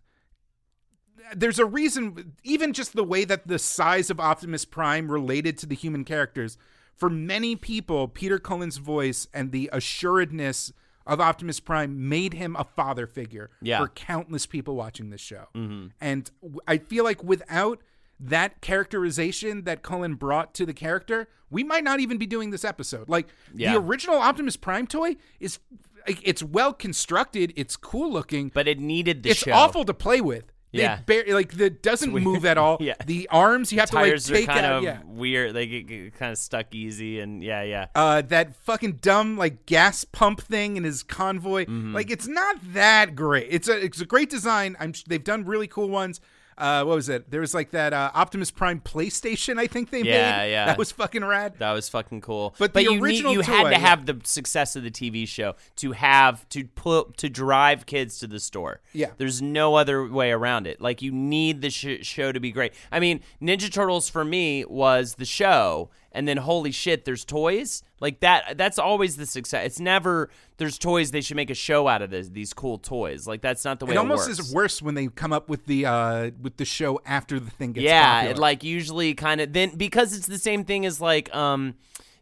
there's 1.36 1.58
a 1.60 1.64
reason 1.64 2.34
even 2.42 2.72
just 2.72 2.94
the 2.94 3.04
way 3.04 3.24
that 3.24 3.46
the 3.46 3.58
size 3.58 4.10
of 4.10 4.18
Optimus 4.18 4.64
Prime 4.64 5.10
related 5.10 5.56
to 5.58 5.66
the 5.66 5.76
human 5.76 6.04
characters 6.04 6.58
for 6.96 7.08
many 7.08 7.54
people 7.56 8.08
Peter 8.08 8.38
Cullen's 8.40 8.78
voice 8.78 9.28
and 9.32 9.52
the 9.52 9.70
assuredness 9.72 10.72
of 11.06 11.20
Optimus 11.20 11.60
Prime 11.60 12.08
made 12.08 12.34
him 12.34 12.56
a 12.56 12.64
father 12.64 13.06
figure 13.06 13.50
Yeah. 13.62 13.78
for 13.78 13.88
countless 13.88 14.46
people 14.46 14.74
watching 14.76 15.10
this 15.10 15.20
show. 15.20 15.46
Mm-hmm. 15.54 15.86
And 16.00 16.30
I 16.68 16.78
feel 16.78 17.04
like 17.04 17.22
without 17.24 17.80
that 18.20 18.60
characterization 18.60 19.64
that 19.64 19.82
Cullen 19.82 20.14
brought 20.14 20.54
to 20.54 20.66
the 20.66 20.74
character, 20.74 21.28
we 21.50 21.64
might 21.64 21.84
not 21.84 22.00
even 22.00 22.18
be 22.18 22.26
doing 22.26 22.50
this 22.50 22.64
episode. 22.64 23.08
Like 23.08 23.28
Yeah. 23.54 23.72
the 23.72 23.78
original 23.80 24.16
Optimus 24.18 24.56
Prime 24.56 24.86
toy 24.86 25.16
is 25.40 25.58
it's 26.06 26.42
well 26.42 26.72
constructed, 26.72 27.52
it's 27.56 27.76
cool 27.76 28.12
looking, 28.12 28.50
But 28.52 28.66
it 28.68 28.78
needed 28.80 29.22
the 29.22 29.30
it's 29.30 29.40
show. 29.40 29.52
awful 29.52 29.84
to 29.84 29.94
play 29.94 30.20
with. 30.20 30.44
Yeah. 30.74 31.00
bar- 31.06 31.24
like 31.28 31.52
the 31.58 31.68
doesn't 31.68 32.12
move 32.24 32.46
at 32.46 32.56
all. 32.56 32.78
Yeah. 32.80 32.94
The 33.04 33.28
arms 33.30 33.72
you 33.72 33.78
have 33.80 33.90
Tires 33.90 34.24
to 34.24 34.32
like 34.32 34.40
take 34.40 34.48
are 34.48 34.52
kind 34.54 34.66
out. 34.66 34.76
of 34.78 34.82
yeah. 34.84 35.00
weird. 35.04 35.52
They 35.54 35.66
get, 35.66 35.86
get 35.86 36.14
kind 36.14 36.32
of 36.32 36.38
stuck 36.38 36.74
easy, 36.74 37.20
and 37.20 37.42
yeah, 37.44 37.62
yeah. 37.62 37.86
uh, 37.94 38.22
that 38.22 38.56
fucking 38.56 38.92
dumb 39.02 39.36
like 39.36 39.66
gas 39.66 40.04
pump 40.04 40.40
thing 40.40 40.78
in 40.78 40.84
his 40.84 41.02
convoy. 41.02 41.66
Mm-hmm. 41.66 41.94
Like 41.94 42.10
it's 42.10 42.26
not 42.26 42.56
that 42.72 43.14
great. 43.14 43.48
It's 43.50 43.68
a 43.68 43.84
it's 43.84 44.00
a 44.00 44.06
great 44.06 44.30
design. 44.30 44.74
I'm 44.80 44.94
they've 45.06 45.22
done 45.22 45.44
really 45.44 45.66
cool 45.68 45.90
ones. 45.90 46.20
Uh, 46.58 46.84
what 46.84 46.94
was 46.96 47.08
it? 47.08 47.30
There 47.30 47.40
was 47.40 47.54
like 47.54 47.70
that 47.70 47.92
uh, 47.92 48.10
Optimus 48.14 48.50
Prime 48.50 48.80
PlayStation. 48.80 49.58
I 49.58 49.66
think 49.66 49.90
they 49.90 50.02
Yeah, 50.02 50.38
made. 50.38 50.50
yeah. 50.52 50.66
That 50.66 50.78
was 50.78 50.92
fucking 50.92 51.24
rad. 51.24 51.54
That 51.58 51.72
was 51.72 51.88
fucking 51.88 52.20
cool. 52.20 52.54
But 52.58 52.74
the 52.74 52.82
you 52.82 52.90
need- 52.92 53.02
original 53.02 53.32
you 53.32 53.40
had 53.40 53.70
to 53.70 53.78
have 53.78 54.06
the 54.06 54.20
success 54.24 54.76
of 54.76 54.82
the 54.82 54.90
TV 54.90 55.26
show 55.26 55.54
to 55.76 55.92
have 55.92 56.48
to 56.50 56.64
put 56.64 57.16
to 57.18 57.28
drive 57.28 57.86
kids 57.86 58.18
to 58.18 58.26
the 58.26 58.40
store. 58.40 58.80
Yeah. 58.92 59.10
there's 59.16 59.40
no 59.42 59.74
other 59.76 60.06
way 60.06 60.30
around 60.30 60.66
it. 60.66 60.80
Like 60.80 61.02
you 61.02 61.10
need 61.12 61.62
the 61.62 61.70
sh- 61.70 62.04
show 62.06 62.32
to 62.32 62.40
be 62.40 62.52
great. 62.52 62.72
I 62.90 63.00
mean, 63.00 63.20
Ninja 63.40 63.72
Turtles 63.72 64.08
for 64.08 64.24
me 64.24 64.64
was 64.66 65.14
the 65.14 65.24
show, 65.24 65.90
and 66.14 66.26
then 66.28 66.36
holy 66.36 66.70
shit, 66.70 67.04
there's 67.04 67.24
toys 67.24 67.82
like 68.00 68.20
that. 68.20 68.56
That's 68.58 68.78
always 68.78 69.16
the 69.16 69.26
success. 69.26 69.66
It's 69.66 69.80
never 69.80 70.30
there's 70.58 70.78
toys. 70.78 71.10
They 71.10 71.20
should 71.20 71.36
make 71.36 71.50
a 71.50 71.54
show 71.54 71.88
out 71.88 72.02
of 72.02 72.10
this, 72.10 72.28
these 72.28 72.52
cool 72.52 72.78
toys. 72.78 73.26
Like 73.26 73.40
that's 73.42 73.64
not 73.64 73.80
the 73.80 73.86
way 73.86 73.92
It 73.92 73.96
it, 73.96 73.98
almost 73.98 74.28
works. 74.28 74.38
is 74.38 74.54
worse 74.54 74.80
when 74.82 74.94
they 74.94 75.08
come 75.08 75.32
up 75.32 75.48
with 75.48 75.66
the 75.66 75.86
uh, 75.86 76.30
with 76.40 76.56
the 76.56 76.64
show 76.64 77.00
after 77.06 77.40
the 77.40 77.50
thing 77.50 77.72
gets 77.72 77.84
yeah 77.84 78.14
popular. 78.20 78.34
it 78.34 78.38
like 78.38 78.64
usually 78.64 79.14
kind 79.14 79.40
of 79.40 79.52
then 79.52 79.76
because 79.76 80.16
it's 80.16 80.26
the 80.26 80.38
same 80.38 80.64
thing 80.64 80.86
as 80.86 81.00
like 81.00 81.34
um 81.34 81.74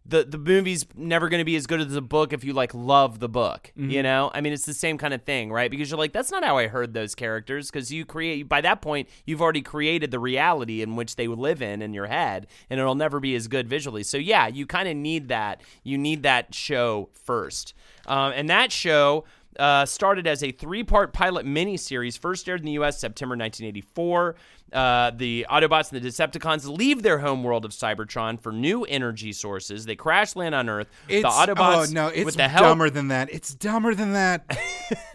the 0.07 0.25
the 0.25 0.39
movie's 0.39 0.87
never 0.97 1.29
going 1.29 1.41
to 1.41 1.45
be 1.45 1.57
as 1.57 1.67
good 1.67 1.81
as 1.81 1.93
the 1.93 2.01
book 2.01 2.33
if 2.33 2.43
you 2.43 2.53
like 2.53 2.73
love 2.75 3.19
the 3.21 3.29
book 3.29 3.71
Mm-hmm. 3.77 3.91
you 3.91 4.03
know 4.03 4.31
i 4.35 4.41
mean 4.41 4.53
it's 4.53 4.65
the 4.65 4.75
same 4.75 4.97
kind 4.99 5.13
of 5.13 5.23
thing 5.23 5.53
right 5.53 5.71
because 5.71 5.91
you're 5.91 5.99
like 5.99 6.13
that's 6.13 6.31
not 6.31 6.43
how 6.43 6.57
i 6.57 6.67
heard 6.69 6.95
those 6.95 7.15
characters 7.15 7.71
because 7.71 7.93
you 7.93 8.05
create 8.07 8.49
by 8.49 8.61
that 8.63 8.81
point 8.81 9.09
you've 9.27 9.43
already 9.43 9.61
created 9.63 10.11
the 10.11 10.19
reality 10.19 10.81
in 10.83 10.97
which 10.97 11.17
they 11.17 11.27
live 11.29 11.61
in 11.61 11.83
in 11.83 11.93
your 11.93 12.07
head 12.07 12.47
and 12.71 12.81
it'll 12.81 12.95
never 12.95 13.21
be 13.21 13.35
as 13.35 13.47
good 13.47 13.69
visually 13.69 14.03
so 14.03 14.17
yeah 14.17 14.47
you 14.47 14.67
kind 14.67 14.89
of 14.89 14.97
need 14.97 15.29
that 15.29 15.61
you 15.85 15.99
need 15.99 16.23
that 16.23 16.55
show 16.55 17.09
first 17.13 17.75
um, 18.07 18.33
and 18.35 18.49
that 18.49 18.73
show 18.73 19.25
uh, 19.59 19.85
started 19.85 20.27
as 20.27 20.43
a 20.45 20.53
three-part 20.53 21.13
pilot 21.13 21.45
miniseries, 21.45 22.17
first 22.17 22.49
aired 22.49 22.61
in 22.61 22.67
the 22.67 22.73
U.S. 22.73 22.99
September 23.01 23.33
1984. 23.33 24.37
Uh, 24.73 25.11
the 25.11 25.47
Autobots 25.51 25.93
and 25.93 26.01
the 26.01 26.09
Decepticons 26.09 26.66
leave 26.66 27.03
their 27.03 27.18
home 27.18 27.43
world 27.43 27.64
of 27.64 27.73
Cybertron 27.73 28.41
for 28.41 28.53
new 28.53 28.85
energy 28.85 29.33
sources. 29.33 29.85
They 29.85 29.97
crash 29.97 30.37
land 30.37 30.55
on 30.55 30.68
Earth. 30.68 30.89
It's, 31.09 31.23
the 31.23 31.29
Autobots, 31.29 31.89
oh 31.89 31.93
no, 31.93 32.09
it's 32.09 32.25
with 32.25 32.37
the 32.37 32.49
help, 32.49 32.66
dumber 32.66 32.91
than 32.91 33.09
that. 33.09 33.33
It's 33.33 33.53
dumber 33.55 33.95
than 33.95 34.12
that. 34.12 34.45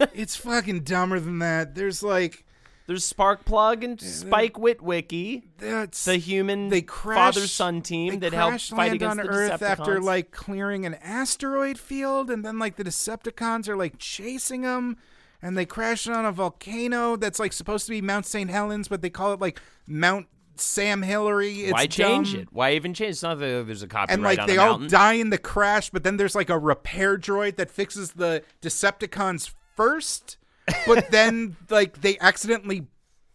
it's 0.14 0.36
fucking 0.36 0.80
dumber 0.80 1.20
than 1.20 1.38
that. 1.38 1.74
There's 1.74 2.02
like 2.02 2.44
there's 2.86 3.10
Sparkplug 3.10 3.82
and 3.82 4.00
Spike 4.00 4.54
Witwicky, 4.54 5.42
that's 5.58 6.04
the 6.04 6.16
human 6.16 6.68
they 6.68 6.82
crash, 6.82 7.34
father-son 7.34 7.82
team 7.82 8.20
that 8.20 8.32
helped 8.32 8.70
fight 8.70 8.92
against 8.92 9.18
on 9.18 9.26
the 9.26 9.32
Earth 9.32 9.60
after 9.60 10.00
like 10.00 10.30
clearing 10.30 10.86
an 10.86 10.94
asteroid 10.94 11.78
field, 11.78 12.30
and 12.30 12.44
then 12.44 12.60
like 12.60 12.76
the 12.76 12.84
Decepticons 12.84 13.68
are 13.68 13.76
like 13.76 13.94
chasing 13.98 14.62
them, 14.62 14.98
and 15.42 15.56
they 15.56 15.66
crash 15.66 16.06
on 16.08 16.24
a 16.24 16.32
volcano 16.32 17.16
that's 17.16 17.38
like 17.38 17.52
supposed 17.52 17.86
to 17.86 17.90
be 17.90 18.00
Mount 18.00 18.26
St. 18.26 18.50
Helens, 18.50 18.88
but 18.88 19.02
they 19.02 19.10
call 19.10 19.32
it 19.32 19.40
like 19.40 19.60
Mount 19.86 20.26
Sam 20.56 21.02
Hillary. 21.02 21.62
It's 21.62 21.72
Why 21.72 21.86
change 21.86 22.32
dumb. 22.32 22.42
it? 22.42 22.48
Why 22.52 22.72
even 22.72 22.94
change? 22.94 23.10
It's 23.10 23.22
not 23.22 23.38
that 23.38 23.64
there's 23.66 23.82
a 23.82 23.86
copyright 23.88 24.14
And 24.14 24.22
like 24.22 24.38
on 24.38 24.46
they 24.46 24.56
all 24.58 24.70
mountain. 24.78 24.88
die 24.88 25.12
in 25.14 25.30
the 25.30 25.38
crash, 25.38 25.90
but 25.90 26.02
then 26.02 26.16
there's 26.16 26.34
like 26.34 26.50
a 26.50 26.58
repair 26.58 27.18
droid 27.18 27.56
that 27.56 27.70
fixes 27.70 28.12
the 28.12 28.42
Decepticons 28.62 29.52
first, 29.76 30.38
but 30.86 31.10
then 31.10 31.56
like 31.70 32.00
they 32.00 32.18
accidentally 32.18 32.86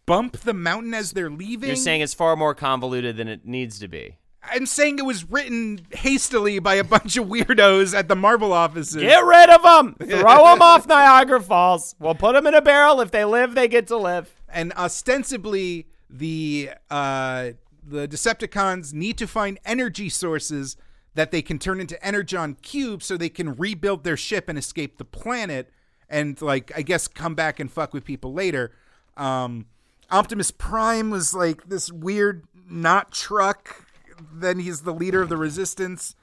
bump 0.05 0.37
the 0.37 0.53
mountain 0.53 0.93
as 0.93 1.11
they're 1.13 1.29
leaving. 1.29 1.67
You're 1.67 1.75
saying 1.75 2.01
it's 2.01 2.13
far 2.13 2.35
more 2.35 2.55
convoluted 2.55 3.17
than 3.17 3.27
it 3.27 3.45
needs 3.45 3.79
to 3.79 3.87
be. 3.87 4.17
I'm 4.43 4.65
saying 4.65 4.97
it 4.99 5.05
was 5.05 5.29
written 5.29 5.85
hastily 5.91 6.59
by 6.59 6.75
a 6.75 6.83
bunch 6.83 7.15
of 7.17 7.27
weirdos 7.27 7.93
at 7.97 8.07
the 8.07 8.15
Marvel 8.15 8.53
offices. 8.53 9.01
Get 9.01 9.23
rid 9.23 9.49
of 9.49 9.61
them. 9.61 9.95
Throw 10.09 10.45
them 10.45 10.61
off 10.61 10.87
Niagara 10.87 11.39
Falls. 11.41 11.95
We'll 11.99 12.15
put 12.15 12.33
them 12.33 12.47
in 12.47 12.53
a 12.55 12.61
barrel. 12.61 13.01
If 13.01 13.11
they 13.11 13.23
live, 13.23 13.53
they 13.55 13.67
get 13.67 13.87
to 13.87 13.97
live. 13.97 14.33
and 14.49 14.73
ostensibly 14.73 15.87
the 16.09 16.71
uh, 16.89 17.51
the 17.87 18.07
Decepticons 18.07 18.93
need 18.93 19.17
to 19.17 19.27
find 19.27 19.59
energy 19.65 20.09
sources 20.09 20.75
that 21.13 21.31
they 21.31 21.41
can 21.41 21.59
turn 21.59 21.79
into 21.79 22.03
energon 22.05 22.55
cubes 22.61 23.05
so 23.05 23.17
they 23.17 23.29
can 23.29 23.55
rebuild 23.55 24.03
their 24.03 24.17
ship 24.17 24.47
and 24.49 24.57
escape 24.57 24.97
the 24.97 25.05
planet 25.05 25.69
and 26.09 26.41
like 26.41 26.71
I 26.75 26.81
guess 26.81 27.07
come 27.07 27.35
back 27.35 27.59
and 27.59 27.71
fuck 27.71 27.93
with 27.93 28.03
people 28.05 28.33
later. 28.33 28.71
Um, 29.17 29.65
Optimus 30.09 30.51
Prime 30.51 31.09
was 31.09 31.33
like 31.33 31.69
this 31.69 31.91
weird 31.91 32.43
not 32.69 33.11
truck. 33.11 33.85
Then 34.33 34.59
he's 34.59 34.81
the 34.81 34.93
leader 34.93 35.21
of 35.21 35.29
the 35.29 35.37
resistance. 35.37 36.15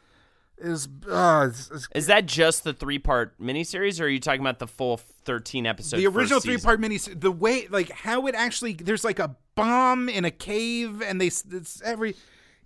Is 0.61 0.89
uh, 1.09 1.51
Is 1.95 2.07
that 2.07 2.27
just 2.27 2.65
the 2.65 2.73
three 2.73 2.99
part 2.99 3.41
miniseries, 3.41 4.01
or 4.01 4.05
are 4.05 4.09
you 4.09 4.19
talking 4.19 4.41
about 4.41 4.59
the 4.59 4.67
full 4.67 4.97
13 4.97 5.67
episodes? 5.67 6.03
the 6.03 6.09
original 6.09 6.41
three 6.41 6.57
part 6.59 6.81
mini 6.81 6.99
the 6.99 7.31
way 7.31 7.69
like 7.69 7.91
how 7.91 8.27
it 8.27 8.35
actually 8.35 8.73
there's 8.73 9.05
like 9.05 9.21
a 9.21 9.37
bomb 9.55 10.09
in 10.09 10.25
a 10.25 10.31
cave 10.33 11.01
and 11.01 11.21
they 11.21 11.27
it's 11.27 11.81
every 11.83 12.17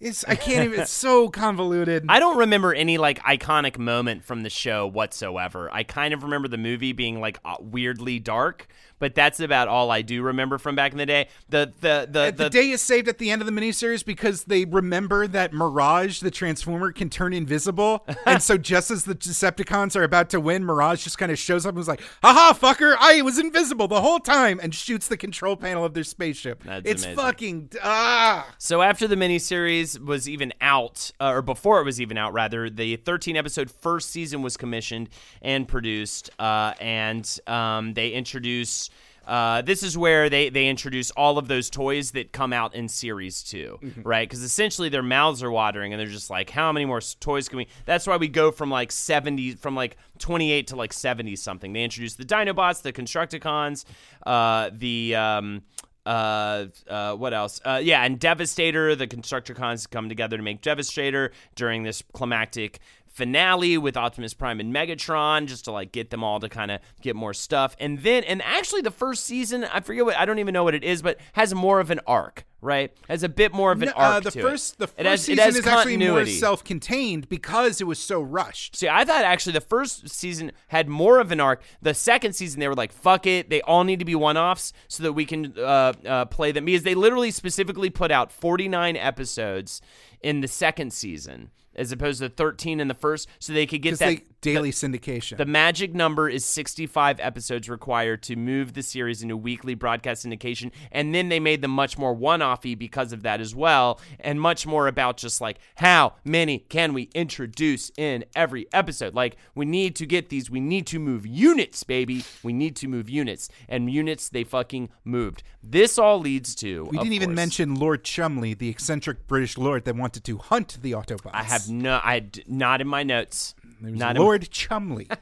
it's 0.02 0.24
I 0.24 0.34
can't 0.34 0.64
even 0.64 0.80
it's 0.80 0.90
so 0.90 1.28
convoluted. 1.30 2.06
I 2.08 2.18
don't 2.18 2.38
remember 2.38 2.74
any 2.74 2.98
like 2.98 3.20
iconic 3.20 3.78
moment 3.78 4.24
from 4.24 4.42
the 4.42 4.50
show 4.50 4.86
whatsoever. 4.86 5.70
I 5.72 5.84
kind 5.84 6.12
of 6.12 6.24
remember 6.24 6.48
the 6.48 6.58
movie 6.58 6.92
being 6.92 7.20
like 7.20 7.38
uh, 7.44 7.56
weirdly 7.60 8.18
dark, 8.18 8.66
but 9.02 9.16
that's 9.16 9.40
about 9.40 9.66
all 9.66 9.90
I 9.90 10.00
do 10.02 10.22
remember 10.22 10.58
from 10.58 10.76
back 10.76 10.92
in 10.92 10.98
the 10.98 11.06
day. 11.06 11.26
The 11.48 11.72
the 11.80 12.06
the, 12.08 12.30
the, 12.30 12.48
day 12.48 12.70
is 12.70 12.80
saved 12.80 13.08
at 13.08 13.18
the 13.18 13.32
end 13.32 13.42
of 13.42 13.46
the 13.46 13.52
miniseries 13.52 14.04
because 14.04 14.44
they 14.44 14.64
remember 14.64 15.26
that 15.26 15.52
Mirage, 15.52 16.20
the 16.20 16.30
Transformer, 16.30 16.92
can 16.92 17.10
turn 17.10 17.32
invisible, 17.32 18.06
and 18.26 18.40
so 18.40 18.56
just 18.56 18.92
as 18.92 19.02
the 19.02 19.16
Decepticons 19.16 19.96
are 19.96 20.04
about 20.04 20.30
to 20.30 20.38
win, 20.38 20.64
Mirage 20.64 21.02
just 21.02 21.18
kind 21.18 21.32
of 21.32 21.38
shows 21.40 21.66
up 21.66 21.70
and 21.70 21.78
was 21.78 21.88
like, 21.88 22.00
"Haha, 22.22 22.52
fucker! 22.52 22.94
I 22.96 23.22
was 23.22 23.40
invisible 23.40 23.88
the 23.88 24.00
whole 24.00 24.20
time," 24.20 24.60
and 24.62 24.72
shoots 24.72 25.08
the 25.08 25.16
control 25.16 25.56
panel 25.56 25.84
of 25.84 25.94
their 25.94 26.04
spaceship. 26.04 26.62
That's 26.62 26.88
it's 26.88 27.02
amazing. 27.02 27.16
fucking 27.16 27.70
ah. 27.82 28.54
So 28.58 28.82
after 28.82 29.08
the 29.08 29.16
miniseries 29.16 29.98
was 29.98 30.28
even 30.28 30.52
out, 30.60 31.10
uh, 31.20 31.30
or 31.30 31.42
before 31.42 31.80
it 31.80 31.84
was 31.84 32.00
even 32.00 32.16
out, 32.16 32.34
rather, 32.34 32.70
the 32.70 32.94
13 32.94 33.36
episode 33.36 33.68
first 33.68 34.10
season 34.10 34.42
was 34.42 34.56
commissioned 34.56 35.08
and 35.40 35.66
produced, 35.66 36.30
uh, 36.38 36.74
and 36.80 37.40
um, 37.48 37.94
they 37.94 38.10
introduce. 38.10 38.88
Uh, 39.26 39.62
this 39.62 39.82
is 39.82 39.96
where 39.96 40.28
they, 40.28 40.48
they 40.48 40.68
introduce 40.68 41.10
all 41.12 41.38
of 41.38 41.48
those 41.48 41.70
toys 41.70 42.10
that 42.12 42.32
come 42.32 42.52
out 42.52 42.74
in 42.74 42.88
series 42.88 43.42
2 43.42 43.78
right? 44.02 44.28
Because 44.28 44.42
essentially 44.42 44.88
their 44.88 45.02
mouths 45.02 45.42
are 45.42 45.50
watering 45.50 45.92
and 45.92 46.00
they're 46.00 46.06
just 46.06 46.30
like, 46.30 46.50
how 46.50 46.72
many 46.72 46.84
more 46.84 47.00
toys 47.00 47.48
can 47.48 47.58
we? 47.58 47.68
That's 47.84 48.06
why 48.06 48.16
we 48.16 48.28
go 48.28 48.50
from 48.50 48.70
like 48.70 48.92
70, 48.92 49.52
from 49.56 49.74
like 49.76 49.96
28 50.18 50.66
to 50.68 50.76
like 50.76 50.92
70 50.92 51.36
something. 51.36 51.72
They 51.72 51.84
introduced 51.84 52.18
the 52.18 52.24
Dinobots, 52.24 52.82
the 52.82 52.92
Constructicons, 52.92 53.84
uh, 54.26 54.70
the. 54.72 55.14
Um, 55.16 55.62
uh, 56.04 56.66
uh, 56.88 57.14
what 57.14 57.32
else? 57.32 57.60
Uh, 57.64 57.80
yeah, 57.82 58.02
and 58.02 58.18
Devastator. 58.18 58.96
The 58.96 59.06
Constructicons 59.06 59.88
come 59.88 60.08
together 60.08 60.36
to 60.36 60.42
make 60.42 60.60
Devastator 60.60 61.30
during 61.54 61.84
this 61.84 62.02
climactic 62.12 62.80
finale 63.12 63.78
with 63.78 63.96
Optimus 63.96 64.34
Prime 64.34 64.58
and 64.60 64.74
Megatron, 64.74 65.46
just 65.46 65.64
to 65.66 65.72
like 65.72 65.92
get 65.92 66.10
them 66.10 66.24
all 66.24 66.40
to 66.40 66.48
kind 66.48 66.70
of 66.70 66.80
get 67.00 67.14
more 67.14 67.34
stuff. 67.34 67.76
And 67.78 67.98
then, 68.00 68.24
and 68.24 68.42
actually, 68.42 68.80
the 68.82 68.90
first 68.90 69.24
season, 69.24 69.64
I 69.64 69.80
forget 69.80 70.04
what, 70.04 70.16
I 70.16 70.24
don't 70.24 70.38
even 70.38 70.52
know 70.54 70.64
what 70.64 70.74
it 70.74 70.82
is, 70.84 71.02
but 71.02 71.18
has 71.34 71.54
more 71.54 71.78
of 71.80 71.90
an 71.90 72.00
arc. 72.06 72.44
Right, 72.64 72.92
has 73.08 73.24
a 73.24 73.28
bit 73.28 73.52
more 73.52 73.72
of 73.72 73.82
an 73.82 73.88
No, 73.88 73.94
arc 73.96 74.14
uh, 74.18 74.20
the 74.20 74.30
first 74.30 74.74
it. 74.74 74.78
the 74.78 74.84
It 74.84 74.88
first 74.90 75.04
has- 75.04 75.20
it 75.22 75.24
season 75.24 75.44
has 75.44 75.56
is 75.56 75.66
actually 75.66 75.96
more 75.96 76.24
self-contained 76.24 77.28
because 77.28 77.80
it 77.80 77.88
was 77.88 77.98
so 77.98 78.20
rushed. 78.22 78.76
See, 78.76 78.88
I 78.88 79.04
thought 79.04 79.24
actually 79.24 79.54
the 79.54 79.60
first 79.62 80.08
season 80.08 80.52
had 80.68 80.88
more 80.88 81.18
of 81.18 81.32
an 81.32 81.40
arc. 81.40 81.60
The 81.80 81.92
second 81.92 82.34
season, 82.34 82.60
they 82.60 82.68
were 82.68 82.76
like, 82.76 82.92
"Fuck 82.92 83.26
it," 83.26 83.50
they 83.50 83.62
all 83.62 83.82
need 83.82 83.98
to 83.98 84.04
be 84.04 84.14
one-offs 84.14 84.72
so 84.86 85.02
that 85.02 85.12
we 85.12 85.24
can 85.24 85.54
uh, 85.58 85.92
uh, 86.06 86.24
play 86.26 86.52
them 86.52 86.64
because 86.66 86.84
they 86.84 86.94
literally 86.94 87.32
specifically 87.32 87.90
put 87.90 88.12
out 88.12 88.30
49 88.30 88.96
episodes 88.96 89.80
in 90.22 90.40
the 90.40 90.46
second 90.46 90.92
season 90.92 91.50
as 91.74 91.92
opposed 91.92 92.20
to 92.20 92.28
13 92.28 92.80
in 92.80 92.88
the 92.88 92.94
first, 92.94 93.28
so 93.38 93.52
they 93.52 93.66
could 93.66 93.82
get 93.82 93.98
that 93.98 94.06
they 94.06 94.24
daily 94.42 94.70
syndication. 94.70 95.36
the 95.38 95.46
magic 95.46 95.94
number 95.94 96.28
is 96.28 96.44
65 96.44 97.18
episodes 97.20 97.68
required 97.68 98.22
to 98.24 98.36
move 98.36 98.74
the 98.74 98.82
series 98.82 99.22
into 99.22 99.36
weekly 99.36 99.74
broadcast 99.74 100.26
syndication. 100.26 100.70
And 100.90 101.14
then 101.14 101.28
they 101.30 101.40
made 101.40 101.62
them 101.62 101.70
much 101.70 101.96
more 101.96 102.12
one 102.12 102.40
offy 102.40 102.76
because 102.76 103.12
of 103.12 103.22
that 103.22 103.40
as 103.40 103.54
well. 103.54 104.00
And 104.20 104.40
much 104.40 104.66
more 104.66 104.86
about 104.88 105.16
just 105.16 105.40
like 105.40 105.58
how 105.76 106.14
many 106.24 106.58
can 106.58 106.92
we 106.92 107.08
introduce 107.14 107.90
in 107.96 108.24
every 108.36 108.66
episode? 108.72 109.14
Like, 109.14 109.36
we 109.54 109.64
need 109.64 109.96
to 109.96 110.06
get 110.06 110.28
these, 110.28 110.50
we 110.50 110.60
need 110.60 110.86
to 110.88 110.98
move 110.98 111.26
units, 111.26 111.82
baby. 111.84 112.24
We 112.42 112.52
need 112.52 112.76
to 112.76 112.88
move 112.88 113.08
units. 113.08 113.48
And 113.68 113.90
units, 113.90 114.28
they 114.28 114.44
fucking 114.44 114.90
moved. 115.04 115.42
This 115.62 115.98
all 115.98 116.18
leads 116.18 116.54
to. 116.56 116.84
we 116.90 116.98
didn't 116.98 117.12
even 117.12 117.30
course- 117.30 117.36
mention 117.36 117.74
Lord 117.76 118.04
Chumley, 118.04 118.54
the 118.54 118.68
eccentric 118.68 119.26
British 119.28 119.56
lord 119.56 119.84
that 119.84 119.94
wanted 119.94 120.24
to 120.24 120.38
hunt 120.38 120.78
the 120.82 120.92
Autobots. 120.92 121.30
I 121.32 121.44
have 121.44 121.68
no, 121.68 122.00
I 122.02 122.26
not 122.48 122.80
in 122.80 122.88
my 122.88 123.04
notes. 123.04 123.54
There's 123.82 123.98
Not 123.98 124.16
in 124.16 124.22
Lord 124.22 124.48
Chumley. 124.50 125.08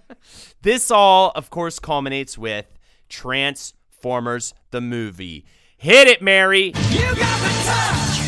This 0.62 0.90
all, 0.90 1.32
of 1.34 1.48
course, 1.48 1.78
culminates 1.78 2.36
with 2.36 2.66
Transformers 3.08 4.52
the 4.70 4.82
movie. 4.82 5.46
Hit 5.78 6.06
it, 6.08 6.20
Mary. 6.20 6.66
You 6.66 6.72
got 6.72 7.40
the 7.40 7.54
touch. 7.64 8.18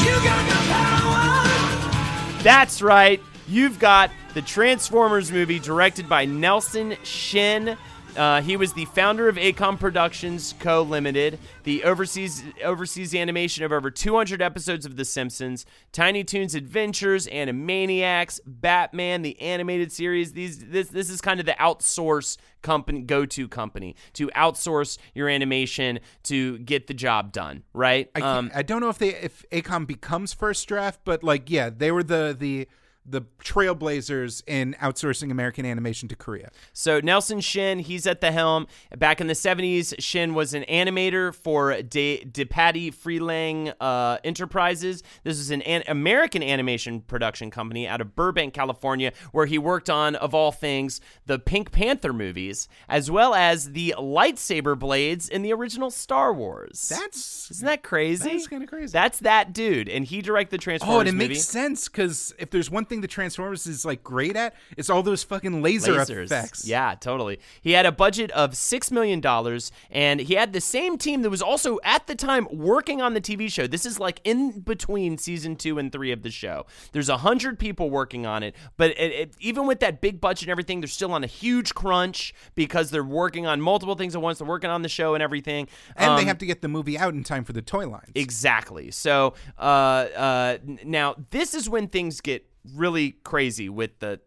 You 0.00 0.14
got 0.24 0.48
the 0.48 0.54
power. 0.72 2.42
That's 2.42 2.80
right. 2.80 3.20
You've 3.46 3.78
got 3.78 4.10
the 4.32 4.40
Transformers 4.40 5.30
movie 5.30 5.58
directed 5.58 6.08
by 6.08 6.24
Nelson 6.24 6.96
Shin. 7.02 7.76
Uh, 8.16 8.40
he 8.42 8.56
was 8.56 8.72
the 8.72 8.84
founder 8.86 9.28
of 9.28 9.36
AKOM 9.36 9.78
Productions 9.78 10.54
Co. 10.60 10.82
Limited, 10.82 11.38
the 11.64 11.84
overseas 11.84 12.42
oversees 12.62 13.10
the 13.10 13.20
animation 13.20 13.64
of 13.64 13.72
over 13.72 13.90
200 13.90 14.40
episodes 14.40 14.86
of 14.86 14.96
The 14.96 15.04
Simpsons, 15.04 15.66
Tiny 15.92 16.22
Toons 16.22 16.54
Adventures, 16.54 17.26
Animaniacs, 17.26 18.40
Batman, 18.46 19.22
the 19.22 19.40
animated 19.40 19.90
series. 19.90 20.32
These 20.32 20.66
this 20.66 20.88
this 20.88 21.10
is 21.10 21.20
kind 21.20 21.40
of 21.40 21.46
the 21.46 21.56
outsource 21.60 22.36
company 22.62 23.02
go-to 23.02 23.48
company 23.48 23.94
to 24.14 24.28
outsource 24.28 24.96
your 25.14 25.28
animation 25.28 26.00
to 26.24 26.58
get 26.58 26.86
the 26.86 26.94
job 26.94 27.32
done, 27.32 27.62
right? 27.72 28.10
I, 28.14 28.20
Um, 28.20 28.50
I 28.54 28.62
don't 28.62 28.80
know 28.80 28.88
if 28.88 28.98
they 28.98 29.14
if 29.14 29.44
AKOM 29.50 29.86
becomes 29.86 30.32
first 30.32 30.66
draft, 30.68 31.00
but 31.04 31.24
like 31.24 31.50
yeah, 31.50 31.70
they 31.70 31.90
were 31.90 32.02
the 32.04 32.36
the 32.38 32.68
the 33.06 33.22
trailblazers 33.42 34.42
in 34.46 34.74
outsourcing 34.80 35.30
American 35.30 35.66
animation 35.66 36.08
to 36.08 36.16
Korea. 36.16 36.50
So 36.72 37.00
Nelson 37.00 37.40
Shin, 37.40 37.78
he's 37.80 38.06
at 38.06 38.20
the 38.20 38.32
helm. 38.32 38.66
Back 38.96 39.20
in 39.20 39.26
the 39.26 39.34
70s, 39.34 39.94
Shin 39.98 40.34
was 40.34 40.54
an 40.54 40.64
animator 40.68 41.34
for 41.34 41.80
De, 41.82 42.24
DePatie 42.24 42.94
Freleng 42.94 43.74
uh, 43.80 44.18
Enterprises. 44.24 45.02
This 45.22 45.38
is 45.38 45.50
an, 45.50 45.62
an 45.62 45.82
American 45.88 46.42
animation 46.42 47.00
production 47.00 47.50
company 47.50 47.86
out 47.86 48.00
of 48.00 48.14
Burbank, 48.16 48.54
California, 48.54 49.12
where 49.32 49.46
he 49.46 49.58
worked 49.58 49.90
on, 49.90 50.16
of 50.16 50.34
all 50.34 50.52
things, 50.52 51.00
the 51.26 51.38
Pink 51.38 51.72
Panther 51.72 52.12
movies, 52.12 52.68
as 52.88 53.10
well 53.10 53.34
as 53.34 53.72
the 53.72 53.94
lightsaber 53.98 54.78
blades 54.78 55.28
in 55.28 55.42
the 55.42 55.52
original 55.52 55.90
Star 55.90 56.32
Wars. 56.32 56.88
That's 56.88 57.50
Isn't 57.50 57.66
that 57.66 57.82
crazy? 57.82 58.30
That's 58.30 58.46
kinda 58.46 58.66
crazy. 58.66 58.92
That's 58.92 59.18
that 59.20 59.52
dude, 59.52 59.88
and 59.88 60.04
he 60.04 60.22
directed 60.22 60.50
the 60.52 60.58
Transformers 60.58 60.96
Oh, 60.96 61.00
and 61.00 61.08
it 61.08 61.12
movie. 61.12 61.28
makes 61.28 61.44
sense 61.44 61.88
because 61.88 62.32
if 62.38 62.50
there's 62.50 62.70
one 62.70 62.84
thing 62.84 62.93
the 63.00 63.08
Transformers 63.08 63.66
is 63.66 63.84
like 63.84 64.02
great 64.02 64.36
at, 64.36 64.54
it's 64.76 64.90
all 64.90 65.02
those 65.02 65.22
fucking 65.22 65.62
laser 65.62 65.92
lasers. 65.94 66.24
effects. 66.26 66.66
Yeah, 66.66 66.94
totally. 66.98 67.40
He 67.62 67.72
had 67.72 67.86
a 67.86 67.92
budget 67.92 68.30
of 68.32 68.56
six 68.56 68.90
million 68.90 69.20
dollars, 69.20 69.72
and 69.90 70.20
he 70.20 70.34
had 70.34 70.52
the 70.52 70.60
same 70.60 70.98
team 70.98 71.22
that 71.22 71.30
was 71.30 71.42
also 71.42 71.78
at 71.84 72.06
the 72.06 72.14
time 72.14 72.46
working 72.52 73.00
on 73.02 73.14
the 73.14 73.20
TV 73.20 73.50
show. 73.50 73.66
This 73.66 73.86
is 73.86 73.98
like 73.98 74.20
in 74.24 74.60
between 74.60 75.18
season 75.18 75.56
two 75.56 75.78
and 75.78 75.90
three 75.92 76.12
of 76.12 76.22
the 76.22 76.30
show. 76.30 76.66
There's 76.92 77.08
a 77.08 77.18
hundred 77.18 77.58
people 77.58 77.90
working 77.90 78.26
on 78.26 78.42
it, 78.42 78.54
but 78.76 78.90
it, 78.92 79.12
it, 79.12 79.34
even 79.40 79.66
with 79.66 79.80
that 79.80 80.00
big 80.00 80.20
budget 80.20 80.42
and 80.44 80.50
everything, 80.50 80.80
they're 80.80 80.88
still 80.88 81.12
on 81.12 81.24
a 81.24 81.28
huge 81.28 81.74
crunch 81.74 82.34
because 82.54 82.90
they're 82.90 83.04
working 83.04 83.46
on 83.46 83.60
multiple 83.60 83.94
things 83.94 84.14
at 84.14 84.22
once. 84.22 84.38
They're 84.38 84.46
working 84.48 84.70
on 84.70 84.82
the 84.82 84.88
show 84.88 85.14
and 85.14 85.22
everything, 85.22 85.68
And 85.96 86.16
they 86.18 86.22
Um, 86.22 86.26
have 86.28 86.38
to 86.38 86.46
get 86.46 86.62
the 86.62 86.68
movie 86.68 86.98
out 86.98 87.14
in 87.14 87.22
time 87.24 87.44
for 87.44 87.52
the 87.52 87.62
toy 87.62 87.88
lines. 87.88 88.10
Exactly. 88.14 88.90
So 88.90 89.34
uh, 89.58 89.60
uh, 89.62 90.58
now 90.84 91.16
this 91.30 91.54
is 91.54 91.68
when 91.68 91.88
things 91.88 92.20
get 92.20 92.46
really 92.72 93.12
crazy 93.24 93.68
with 93.68 93.98
the 93.98 94.20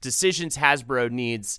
decisions 0.00 0.56
Hasbro 0.56 1.10
needs 1.10 1.58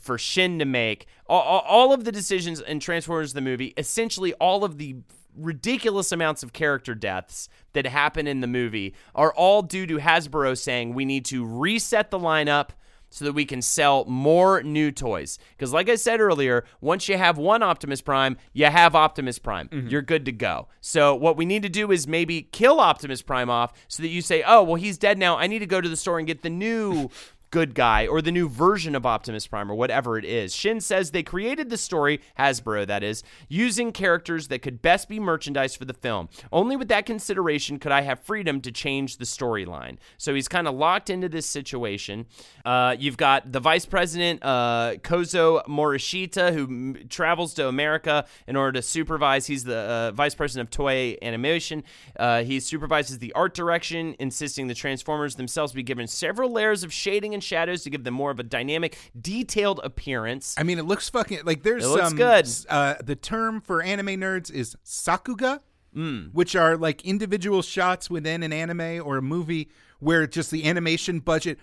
for 0.00 0.18
Shin 0.18 0.58
to 0.58 0.64
make. 0.64 1.06
All, 1.26 1.60
all, 1.60 1.92
of 1.92 2.04
the 2.04 2.12
decisions 2.12 2.60
in 2.60 2.80
Transformers 2.80 3.32
the 3.32 3.40
movie, 3.40 3.72
essentially 3.76 4.34
all 4.34 4.64
of 4.64 4.78
the 4.78 4.96
ridiculous 5.34 6.12
amounts 6.12 6.42
of 6.42 6.52
character 6.52 6.94
deaths 6.94 7.48
that 7.72 7.86
happen 7.86 8.26
in 8.26 8.40
the 8.40 8.46
movie 8.46 8.94
are 9.14 9.32
all 9.32 9.62
due 9.62 9.86
to 9.86 9.98
Hasbro 9.98 10.58
saying 10.58 10.94
we 10.94 11.04
need 11.04 11.24
to 11.26 11.46
reset 11.46 12.10
the 12.10 12.18
lineup 12.18 12.70
so 13.10 13.24
that 13.24 13.32
we 13.32 13.44
can 13.44 13.62
sell 13.62 14.04
more 14.06 14.62
new 14.62 14.90
toys. 14.90 15.38
Because, 15.50 15.72
like 15.72 15.88
I 15.88 15.94
said 15.94 16.20
earlier, 16.20 16.64
once 16.80 17.08
you 17.08 17.16
have 17.16 17.38
one 17.38 17.62
Optimus 17.62 18.00
Prime, 18.00 18.36
you 18.52 18.66
have 18.66 18.94
Optimus 18.94 19.38
Prime. 19.38 19.68
Mm-hmm. 19.68 19.88
You're 19.88 20.02
good 20.02 20.24
to 20.26 20.32
go. 20.32 20.68
So, 20.80 21.14
what 21.14 21.36
we 21.36 21.44
need 21.44 21.62
to 21.62 21.68
do 21.68 21.90
is 21.90 22.06
maybe 22.06 22.42
kill 22.42 22.80
Optimus 22.80 23.22
Prime 23.22 23.50
off 23.50 23.72
so 23.88 24.02
that 24.02 24.08
you 24.08 24.22
say, 24.22 24.42
oh, 24.46 24.62
well, 24.62 24.76
he's 24.76 24.98
dead 24.98 25.18
now. 25.18 25.36
I 25.36 25.46
need 25.46 25.60
to 25.60 25.66
go 25.66 25.80
to 25.80 25.88
the 25.88 25.96
store 25.96 26.18
and 26.18 26.26
get 26.26 26.42
the 26.42 26.50
new. 26.50 27.10
Good 27.50 27.74
guy, 27.74 28.06
or 28.06 28.20
the 28.20 28.30
new 28.30 28.46
version 28.46 28.94
of 28.94 29.06
Optimus 29.06 29.46
Prime, 29.46 29.72
or 29.72 29.74
whatever 29.74 30.18
it 30.18 30.24
is. 30.26 30.54
Shin 30.54 30.82
says 30.82 31.10
they 31.12 31.22
created 31.22 31.70
the 31.70 31.78
story, 31.78 32.20
Hasbro 32.38 32.86
that 32.86 33.02
is, 33.02 33.22
using 33.48 33.90
characters 33.90 34.48
that 34.48 34.60
could 34.60 34.82
best 34.82 35.08
be 35.08 35.18
merchandise 35.18 35.74
for 35.74 35.86
the 35.86 35.94
film. 35.94 36.28
Only 36.52 36.76
with 36.76 36.88
that 36.88 37.06
consideration 37.06 37.78
could 37.78 37.90
I 37.90 38.02
have 38.02 38.20
freedom 38.20 38.60
to 38.60 38.70
change 38.70 39.16
the 39.16 39.24
storyline. 39.24 39.96
So 40.18 40.34
he's 40.34 40.46
kind 40.46 40.68
of 40.68 40.74
locked 40.74 41.08
into 41.08 41.28
this 41.30 41.46
situation. 41.46 42.26
Uh, 42.66 42.96
you've 42.98 43.16
got 43.16 43.50
the 43.50 43.60
vice 43.60 43.86
president, 43.86 44.44
uh, 44.44 44.96
Kozo 45.02 45.64
Morishita, 45.66 46.52
who 46.52 46.64
m- 46.64 47.06
travels 47.08 47.54
to 47.54 47.66
America 47.66 48.26
in 48.46 48.56
order 48.56 48.72
to 48.72 48.82
supervise. 48.82 49.46
He's 49.46 49.64
the 49.64 49.78
uh, 49.78 50.12
vice 50.12 50.34
president 50.34 50.68
of 50.68 50.78
Toei 50.78 51.16
Animation. 51.22 51.82
Uh, 52.18 52.42
he 52.42 52.60
supervises 52.60 53.20
the 53.20 53.32
art 53.32 53.54
direction, 53.54 54.16
insisting 54.18 54.66
the 54.66 54.74
Transformers 54.74 55.36
themselves 55.36 55.72
be 55.72 55.82
given 55.82 56.06
several 56.06 56.52
layers 56.52 56.84
of 56.84 56.92
shading 56.92 57.37
and 57.38 57.44
shadows 57.44 57.82
to 57.84 57.90
give 57.90 58.04
them 58.04 58.14
more 58.14 58.30
of 58.30 58.38
a 58.38 58.42
dynamic, 58.42 58.98
detailed 59.18 59.80
appearance. 59.82 60.54
I 60.58 60.62
mean, 60.64 60.78
it 60.78 60.84
looks 60.84 61.08
fucking 61.08 61.40
like 61.44 61.62
there's 61.62 61.84
It 61.84 61.88
looks 61.88 62.08
some. 62.08 62.16
good. 62.16 62.46
Uh, 62.68 62.94
the 63.02 63.16
term 63.16 63.60
for 63.60 63.82
anime 63.82 64.08
nerds 64.20 64.50
is 64.50 64.76
sakuga, 64.84 65.60
Hmm. 65.94 66.26
which 66.32 66.54
are 66.54 66.76
like 66.76 67.02
individual 67.04 67.62
shots 67.62 68.10
within 68.10 68.42
an 68.42 68.52
anime 68.52 69.00
or 69.06 69.16
a 69.16 69.22
movie 69.22 69.70
where 70.00 70.26
just 70.26 70.50
the 70.50 70.68
animation 70.68 71.18
budget 71.20 71.58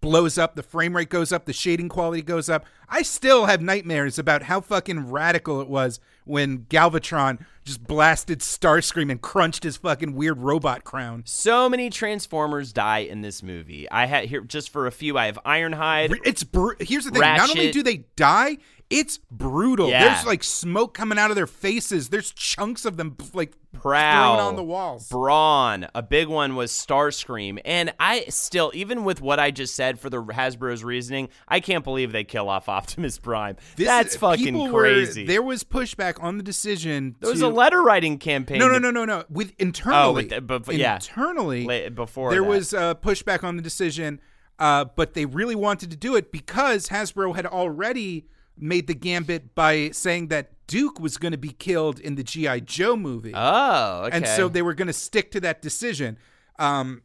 blows 0.00 0.38
up, 0.38 0.54
the 0.56 0.62
frame 0.62 0.96
rate 0.96 1.08
goes 1.10 1.32
up, 1.32 1.44
the 1.44 1.52
shading 1.52 1.88
quality 1.88 2.22
goes 2.22 2.48
up. 2.48 2.64
I 2.88 3.02
still 3.02 3.46
have 3.46 3.60
nightmares 3.60 4.18
about 4.18 4.44
how 4.44 4.60
fucking 4.60 5.10
radical 5.10 5.60
it 5.60 5.68
was 5.68 6.00
when 6.24 6.60
Galvatron 6.70 7.44
just 7.64 7.86
blasted 7.86 8.40
Starscream 8.40 9.10
and 9.10 9.20
crunched 9.20 9.62
his 9.62 9.76
fucking 9.76 10.14
weird 10.14 10.38
robot 10.38 10.84
crown. 10.84 11.22
So 11.26 11.68
many 11.68 11.90
Transformers 11.90 12.72
die 12.72 12.98
in 12.98 13.20
this 13.20 13.42
movie. 13.42 13.90
I 13.90 14.06
had 14.06 14.24
here 14.24 14.40
just 14.40 14.70
for 14.70 14.86
a 14.86 14.90
few. 14.90 15.18
I 15.18 15.26
have 15.26 15.38
Ironhide. 15.44 16.18
It's 16.24 16.44
br- 16.44 16.72
here's 16.80 17.04
the 17.04 17.10
thing. 17.10 17.20
Not 17.20 17.50
only 17.50 17.70
do 17.70 17.82
they 17.82 18.04
die, 18.16 18.58
it's 18.90 19.18
brutal. 19.30 19.88
Yeah. 19.88 20.12
There's 20.14 20.26
like 20.26 20.42
smoke 20.42 20.94
coming 20.94 21.16
out 21.18 21.30
of 21.30 21.36
their 21.36 21.46
faces. 21.46 22.08
There's 22.08 22.32
chunks 22.32 22.84
of 22.84 22.96
them 22.96 23.16
like 23.32 23.52
Prowl, 23.72 24.36
thrown 24.36 24.46
on 24.48 24.56
the 24.56 24.64
walls. 24.64 25.08
Brawn, 25.08 25.86
a 25.94 26.02
big 26.02 26.26
one 26.26 26.56
was 26.56 26.72
Starscream, 26.72 27.60
and 27.64 27.94
I 28.00 28.24
still, 28.28 28.72
even 28.74 29.04
with 29.04 29.20
what 29.22 29.38
I 29.38 29.52
just 29.52 29.76
said 29.76 30.00
for 30.00 30.10
the 30.10 30.20
Hasbro's 30.20 30.82
reasoning, 30.82 31.28
I 31.46 31.60
can't 31.60 31.84
believe 31.84 32.10
they 32.10 32.24
kill 32.24 32.48
off 32.48 32.68
Optimus 32.68 33.18
Prime. 33.18 33.56
This- 33.76 33.86
That's 33.86 34.16
fucking 34.16 34.44
people 34.44 34.68
were- 34.72 34.80
crazy. 34.82 35.24
there 35.24 35.40
was 35.42 35.62
pushback 35.62 36.20
on 36.22 36.36
the 36.36 36.42
decision. 36.42 37.14
there 37.20 37.30
was 37.30 37.40
to, 37.40 37.46
a 37.46 37.48
letter 37.48 37.80
writing 37.80 38.18
campaign. 38.18 38.58
No, 38.58 38.66
no, 38.68 38.78
no, 38.78 38.90
no, 38.90 39.04
no. 39.04 39.24
With 39.30 39.52
internally, 39.60 40.24
the- 40.26 40.40
but- 40.40 40.64
but- 40.66 40.74
yeah. 40.74 40.96
internally, 40.96 41.64
La- 41.64 41.90
before 41.90 42.30
there 42.30 42.42
that. 42.42 42.48
was 42.48 42.74
uh, 42.74 42.94
pushback 42.96 43.44
on 43.44 43.56
the 43.56 43.62
decision, 43.62 44.20
uh, 44.58 44.84
but 44.96 45.14
they 45.14 45.26
really 45.26 45.54
wanted 45.54 45.92
to 45.92 45.96
do 45.96 46.16
it 46.16 46.32
because 46.32 46.88
Hasbro 46.88 47.36
had 47.36 47.46
already 47.46 48.26
made 48.56 48.86
the 48.86 48.94
gambit 48.94 49.54
by 49.54 49.90
saying 49.90 50.28
that 50.28 50.52
Duke 50.66 51.00
was 51.00 51.16
going 51.16 51.32
to 51.32 51.38
be 51.38 51.50
killed 51.50 51.98
in 51.98 52.14
the 52.14 52.22
GI 52.22 52.62
Joe 52.62 52.96
movie. 52.96 53.32
Oh, 53.34 54.04
okay. 54.04 54.16
and 54.16 54.26
so 54.26 54.48
they 54.48 54.62
were 54.62 54.74
going 54.74 54.86
to 54.86 54.92
stick 54.92 55.30
to 55.32 55.40
that 55.40 55.62
decision. 55.62 56.18
Um, 56.58 57.02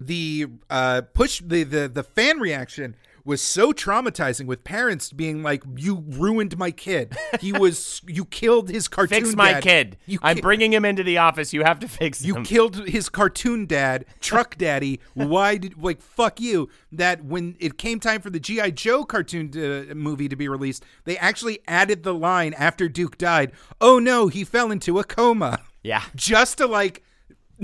the 0.00 0.46
uh 0.70 1.02
push 1.14 1.40
the 1.40 1.62
the 1.62 1.88
the 1.88 2.02
fan 2.02 2.38
reaction 2.38 2.96
was 3.24 3.40
so 3.40 3.72
traumatizing 3.72 4.46
with 4.46 4.64
parents 4.64 5.12
being 5.12 5.42
like 5.42 5.62
you 5.76 6.04
ruined 6.08 6.58
my 6.58 6.70
kid 6.70 7.16
he 7.40 7.52
was 7.58 8.02
you 8.06 8.24
killed 8.26 8.68
his 8.68 8.88
cartoon 8.88 9.24
Fix 9.24 9.34
my 9.36 9.52
dad. 9.54 9.62
kid. 9.62 9.96
you 10.06 10.18
I'm 10.22 10.36
ki- 10.36 10.42
bringing 10.42 10.72
him 10.72 10.84
into 10.84 11.02
the 11.02 11.18
office. 11.18 11.52
You 11.52 11.62
have 11.64 11.78
to 11.80 11.88
fix 11.88 12.22
you 12.24 12.34
him. 12.36 12.42
You 12.42 12.46
killed 12.46 12.88
his 12.88 13.08
cartoon 13.08 13.66
dad, 13.66 14.04
truck 14.20 14.56
daddy. 14.58 15.00
Why 15.14 15.56
did 15.56 15.80
like 15.82 16.02
fuck 16.02 16.40
you? 16.40 16.68
That 16.92 17.24
when 17.24 17.56
it 17.60 17.78
came 17.78 18.00
time 18.00 18.20
for 18.20 18.30
the 18.30 18.40
GI 18.40 18.72
Joe 18.72 19.04
cartoon 19.04 19.50
uh, 19.56 19.94
movie 19.94 20.28
to 20.28 20.36
be 20.36 20.48
released, 20.48 20.84
they 21.04 21.16
actually 21.18 21.60
added 21.66 22.02
the 22.02 22.14
line 22.14 22.52
after 22.54 22.88
Duke 22.88 23.16
died. 23.18 23.52
Oh 23.80 23.98
no, 23.98 24.28
he 24.28 24.44
fell 24.44 24.70
into 24.70 24.98
a 24.98 25.04
coma. 25.04 25.60
Yeah. 25.82 26.02
just 26.16 26.58
to 26.58 26.66
like 26.66 27.03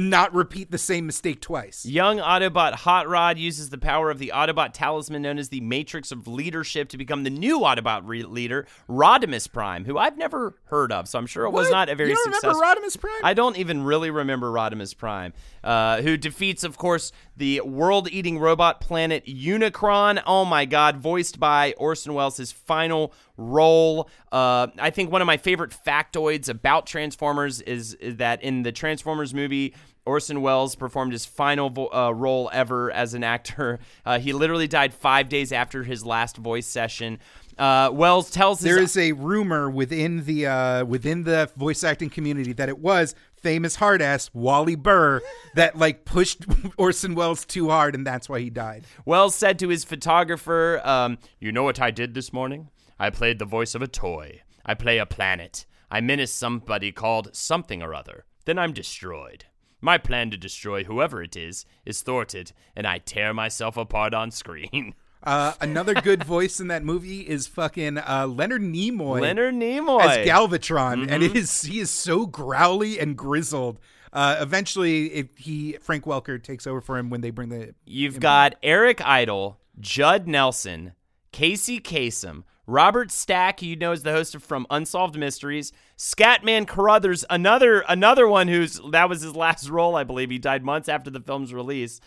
not 0.08 0.34
repeat 0.34 0.70
the 0.70 0.78
same 0.78 1.06
mistake 1.06 1.40
twice. 1.40 1.84
Young 1.84 2.18
Autobot 2.18 2.72
Hot 2.72 3.06
Rod 3.08 3.38
uses 3.38 3.70
the 3.70 3.78
power 3.78 4.10
of 4.10 4.18
the 4.18 4.32
Autobot 4.34 4.70
talisman 4.72 5.22
known 5.22 5.38
as 5.38 5.50
the 5.50 5.60
Matrix 5.60 6.10
of 6.10 6.26
Leadership 6.26 6.88
to 6.88 6.96
become 6.96 7.22
the 7.24 7.30
new 7.30 7.60
Autobot 7.60 8.02
re- 8.04 8.22
leader, 8.22 8.66
Rodimus 8.88 9.50
Prime, 9.52 9.84
who 9.84 9.98
I've 9.98 10.16
never 10.16 10.56
heard 10.64 10.90
of, 10.90 11.06
so 11.06 11.18
I'm 11.18 11.26
sure 11.26 11.44
it 11.44 11.50
was 11.50 11.70
not 11.70 11.88
a 11.88 11.94
very 11.94 12.10
You 12.10 12.14
don't 12.16 12.32
successful. 12.32 12.60
remember 12.60 12.80
Rodimus 12.80 12.98
Prime? 12.98 13.20
I 13.22 13.34
don't 13.34 13.58
even 13.58 13.82
really 13.84 14.10
remember 14.10 14.50
Rodimus 14.50 14.96
Prime, 14.96 15.32
uh, 15.62 16.00
who 16.02 16.16
defeats, 16.16 16.64
of 16.64 16.78
course, 16.78 17.12
the 17.36 17.60
world-eating 17.60 18.38
robot 18.38 18.80
planet 18.80 19.26
Unicron. 19.26 20.22
Oh 20.26 20.44
my 20.44 20.64
God, 20.64 20.96
voiced 20.96 21.38
by 21.38 21.74
Orson 21.76 22.14
Welles, 22.14 22.38
his 22.38 22.52
final 22.52 23.12
role. 23.40 24.08
Uh, 24.30 24.68
I 24.78 24.90
think 24.90 25.10
one 25.10 25.22
of 25.22 25.26
my 25.26 25.36
favorite 25.36 25.74
factoids 25.86 26.48
about 26.48 26.86
Transformers 26.86 27.60
is, 27.62 27.94
is 27.94 28.16
that 28.16 28.42
in 28.42 28.62
the 28.62 28.72
Transformers 28.72 29.34
movie. 29.34 29.74
Orson 30.06 30.40
Welles 30.40 30.76
performed 30.76 31.12
his 31.12 31.26
final 31.26 31.68
vo- 31.68 31.90
uh, 31.92 32.10
role 32.10 32.48
ever 32.54 32.90
as 32.90 33.12
an 33.14 33.22
actor. 33.22 33.78
Uh, 34.04 34.18
he 34.18 34.32
literally 34.32 34.66
died 34.66 34.94
five 34.94 35.28
days 35.28 35.52
after 35.52 35.82
his 35.84 36.04
last 36.06 36.36
voice 36.38 36.66
session. 36.66 37.18
Uh, 37.58 37.90
Welles 37.92 38.30
tells 38.30 38.60
There 38.60 38.80
is 38.80 38.96
a 38.96 39.12
rumor 39.12 39.68
within 39.68 40.24
the 40.24 40.46
uh, 40.46 40.84
within 40.86 41.24
the 41.24 41.50
voice 41.54 41.84
acting 41.84 42.08
community 42.08 42.54
that 42.54 42.70
it 42.70 42.78
was 42.78 43.14
famous 43.34 43.76
hard 43.76 44.00
ass 44.00 44.30
Wally 44.32 44.76
Burr 44.76 45.20
that 45.54 45.76
like 45.76 46.04
pushed 46.06 46.44
Orson 46.78 47.14
Welles 47.14 47.44
too 47.44 47.68
hard, 47.68 47.94
and 47.94 48.06
that's 48.06 48.28
why 48.28 48.40
he 48.40 48.48
died. 48.48 48.84
Welles 49.04 49.34
said 49.34 49.58
to 49.58 49.68
his 49.68 49.84
photographer, 49.84 50.80
um, 50.84 51.18
You 51.38 51.52
know 51.52 51.62
what 51.62 51.80
I 51.80 51.90
did 51.90 52.14
this 52.14 52.32
morning? 52.32 52.68
I 53.00 53.10
played 53.10 53.38
the 53.38 53.44
voice 53.46 53.74
of 53.74 53.82
a 53.82 53.88
toy. 53.88 54.42
I 54.64 54.74
play 54.74 54.98
a 54.98 55.06
planet. 55.06 55.64
I 55.90 56.00
menace 56.00 56.32
somebody 56.32 56.92
called 56.92 57.34
something 57.34 57.82
or 57.82 57.94
other. 57.94 58.26
Then 58.44 58.58
I'm 58.58 58.72
destroyed. 58.74 59.46
My 59.80 59.96
plan 59.96 60.30
to 60.30 60.36
destroy 60.36 60.84
whoever 60.84 61.22
it 61.22 61.34
is 61.34 61.64
is 61.86 62.02
thwarted, 62.02 62.52
and 62.76 62.86
I 62.86 62.98
tear 62.98 63.32
myself 63.32 63.76
apart 63.78 64.14
on 64.14 64.30
screen. 64.30 64.94
Uh, 65.22 65.52
another 65.60 65.92
good 65.92 66.24
voice 66.24 66.60
in 66.60 66.68
that 66.68 66.82
movie 66.82 67.20
is 67.20 67.46
fucking 67.46 67.98
uh, 67.98 68.26
Leonard 68.26 68.62
Nimoy. 68.62 69.20
Leonard 69.20 69.54
Nimoy. 69.54 70.00
as 70.02 70.26
Galvatron, 70.26 71.02
and 71.02 71.22
Mm-hmm. 71.22 71.22
it 71.24 71.36
is 71.36 71.60
he 71.60 71.78
is 71.78 71.90
so 71.90 72.24
growly 72.24 72.98
and 72.98 73.18
grizzled. 73.18 73.78
Uh, 74.14 74.36
eventually, 74.40 75.08
it, 75.08 75.28
he 75.36 75.76
Frank 75.82 76.06
Welker 76.06 76.42
takes 76.42 76.66
over 76.66 76.80
for 76.80 76.96
him 76.96 77.10
when 77.10 77.20
they 77.20 77.28
bring 77.28 77.50
the. 77.50 77.74
You've 77.84 78.18
got 78.18 78.56
Eric 78.62 79.02
Idle, 79.06 79.60
Judd 79.78 80.26
Nelson, 80.26 80.94
Casey 81.32 81.80
Kasem, 81.80 82.44
Robert 82.70 83.10
Stack, 83.10 83.62
you 83.62 83.74
know 83.74 83.90
is 83.90 84.04
the 84.04 84.12
host 84.12 84.36
of 84.36 84.44
from 84.44 84.64
Unsolved 84.70 85.18
Mysteries, 85.18 85.72
Scatman 85.98 86.68
Crothers, 86.68 87.24
another 87.28 87.80
another 87.88 88.28
one 88.28 88.46
who's 88.46 88.80
that 88.92 89.08
was 89.08 89.22
his 89.22 89.34
last 89.34 89.68
role, 89.70 89.96
I 89.96 90.04
believe. 90.04 90.30
He 90.30 90.38
died 90.38 90.64
months 90.64 90.88
after 90.88 91.10
the 91.10 91.20
film's 91.20 91.52
release. 91.52 92.00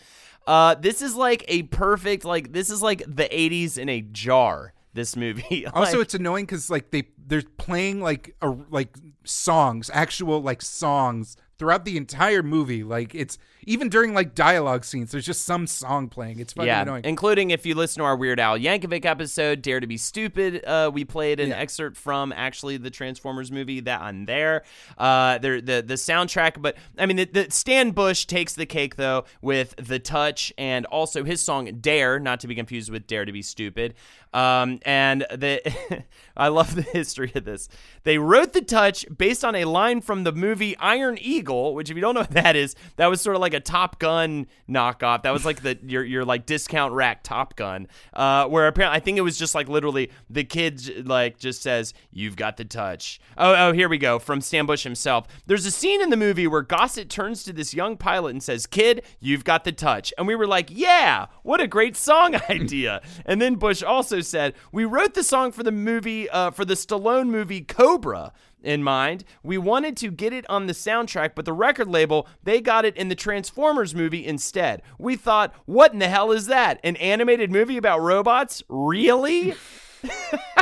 Uh, 0.46 0.74
this 0.74 1.02
is 1.02 1.14
like 1.14 1.44
a 1.48 1.64
perfect 1.64 2.24
like 2.24 2.52
this 2.52 2.70
is 2.70 2.82
like 2.82 3.00
the 3.06 3.24
80s 3.24 3.76
in 3.76 3.88
a 3.88 4.00
jar. 4.00 4.72
This 4.94 5.16
movie. 5.16 5.66
Also, 5.74 6.00
it's 6.00 6.14
annoying 6.14 6.44
because 6.46 6.70
like 6.70 6.92
they 6.92 7.08
they're 7.26 7.42
playing 7.58 8.00
like 8.00 8.36
a, 8.40 8.50
like 8.70 8.96
songs, 9.24 9.90
actual 9.92 10.40
like 10.40 10.62
songs 10.62 11.36
throughout 11.58 11.84
the 11.84 11.96
entire 11.96 12.44
movie. 12.44 12.84
Like 12.84 13.12
it's 13.12 13.36
even 13.66 13.88
during 13.88 14.14
like 14.14 14.34
dialogue 14.34 14.84
scenes, 14.84 15.12
there's 15.12 15.26
just 15.26 15.44
some 15.44 15.66
song 15.66 16.08
playing. 16.08 16.40
It's 16.40 16.52
fucking 16.52 16.66
yeah, 16.66 16.82
annoying. 16.82 17.04
including 17.04 17.50
if 17.50 17.66
you 17.66 17.74
listen 17.74 18.00
to 18.00 18.04
our 18.04 18.16
Weird 18.16 18.40
Al 18.40 18.58
Yankovic 18.58 19.04
episode, 19.04 19.62
"Dare 19.62 19.80
to 19.80 19.86
Be 19.86 19.96
Stupid." 19.96 20.64
Uh, 20.64 20.90
we 20.92 21.04
played 21.04 21.40
an 21.40 21.52
excerpt 21.52 21.96
from 21.96 22.32
actually 22.32 22.76
the 22.76 22.90
Transformers 22.90 23.50
movie 23.50 23.80
that 23.80 24.00
on 24.00 24.26
there. 24.26 24.64
Uh, 24.98 25.38
there 25.38 25.60
the 25.60 25.82
the 25.86 25.94
soundtrack, 25.94 26.60
but 26.60 26.76
I 26.98 27.06
mean, 27.06 27.16
the, 27.16 27.24
the 27.24 27.50
Stan 27.50 27.90
Bush 27.90 28.24
takes 28.26 28.54
the 28.54 28.66
cake 28.66 28.96
though 28.96 29.24
with 29.42 29.74
the 29.76 29.98
touch 29.98 30.52
and 30.58 30.86
also 30.86 31.24
his 31.24 31.40
song 31.40 31.66
"Dare," 31.80 32.18
not 32.18 32.40
to 32.40 32.48
be 32.48 32.54
confused 32.54 32.90
with 32.90 33.06
"Dare 33.06 33.24
to 33.24 33.32
Be 33.32 33.42
Stupid." 33.42 33.94
Um, 34.34 34.80
and 34.84 35.20
the 35.30 36.04
I 36.36 36.48
love 36.48 36.74
the 36.74 36.82
history 36.82 37.30
of 37.34 37.44
this. 37.44 37.68
They 38.02 38.18
wrote 38.18 38.52
the 38.52 38.62
touch 38.62 39.06
based 39.16 39.44
on 39.44 39.54
a 39.54 39.64
line 39.64 40.00
from 40.00 40.24
the 40.24 40.32
movie 40.32 40.76
Iron 40.78 41.16
Eagle, 41.20 41.74
which 41.74 41.88
if 41.88 41.96
you 41.96 42.00
don't 42.00 42.14
know 42.14 42.22
what 42.22 42.32
that 42.32 42.56
is, 42.56 42.74
that 42.96 43.06
was 43.06 43.20
sort 43.20 43.36
of 43.36 43.42
like 43.42 43.53
a 43.54 43.60
Top 43.60 43.98
Gun 43.98 44.46
knockoff. 44.68 45.22
That 45.22 45.32
was 45.32 45.44
like 45.44 45.62
the 45.62 45.78
your 45.82 46.04
your 46.04 46.24
like 46.24 46.44
discount 46.44 46.92
rack 46.92 47.22
Top 47.22 47.56
Gun, 47.56 47.88
uh, 48.12 48.46
where 48.46 48.66
apparently 48.66 48.96
I 48.96 49.00
think 49.00 49.16
it 49.16 49.22
was 49.22 49.38
just 49.38 49.54
like 49.54 49.68
literally 49.68 50.10
the 50.28 50.44
kid 50.44 51.08
like 51.08 51.38
just 51.38 51.62
says 51.62 51.94
you've 52.12 52.36
got 52.36 52.56
the 52.56 52.64
touch. 52.64 53.20
Oh 53.38 53.54
oh 53.56 53.72
here 53.72 53.88
we 53.88 53.98
go 53.98 54.18
from 54.18 54.40
Stan 54.40 54.66
Bush 54.66 54.82
himself. 54.84 55.26
There's 55.46 55.66
a 55.66 55.70
scene 55.70 56.02
in 56.02 56.10
the 56.10 56.16
movie 56.16 56.46
where 56.46 56.62
Gossett 56.62 57.08
turns 57.08 57.42
to 57.44 57.52
this 57.52 57.72
young 57.72 57.96
pilot 57.96 58.30
and 58.30 58.42
says, 58.42 58.66
"Kid, 58.66 59.02
you've 59.20 59.44
got 59.44 59.64
the 59.64 59.72
touch," 59.72 60.12
and 60.18 60.26
we 60.26 60.34
were 60.34 60.46
like, 60.46 60.68
"Yeah, 60.70 61.26
what 61.42 61.60
a 61.60 61.66
great 61.66 61.96
song 61.96 62.34
idea." 62.50 63.00
and 63.24 63.40
then 63.40 63.54
Bush 63.54 63.82
also 63.82 64.20
said, 64.20 64.54
"We 64.72 64.84
wrote 64.84 65.14
the 65.14 65.24
song 65.24 65.52
for 65.52 65.62
the 65.62 65.72
movie 65.72 66.28
uh, 66.28 66.50
for 66.50 66.64
the 66.64 66.74
Stallone 66.74 67.28
movie 67.28 67.62
Cobra." 67.62 68.32
In 68.64 68.82
mind. 68.82 69.24
We 69.42 69.58
wanted 69.58 69.96
to 69.98 70.10
get 70.10 70.32
it 70.32 70.48
on 70.48 70.66
the 70.66 70.72
soundtrack, 70.72 71.30
but 71.34 71.44
the 71.44 71.52
record 71.52 71.88
label, 71.88 72.26
they 72.42 72.60
got 72.60 72.84
it 72.84 72.96
in 72.96 73.08
the 73.08 73.14
Transformers 73.14 73.94
movie 73.94 74.26
instead. 74.26 74.82
We 74.98 75.16
thought, 75.16 75.54
what 75.66 75.92
in 75.92 75.98
the 75.98 76.08
hell 76.08 76.32
is 76.32 76.46
that? 76.46 76.80
An 76.84 76.96
animated 76.96 77.50
movie 77.50 77.76
about 77.76 78.00
robots? 78.00 78.62
Really? 78.68 79.54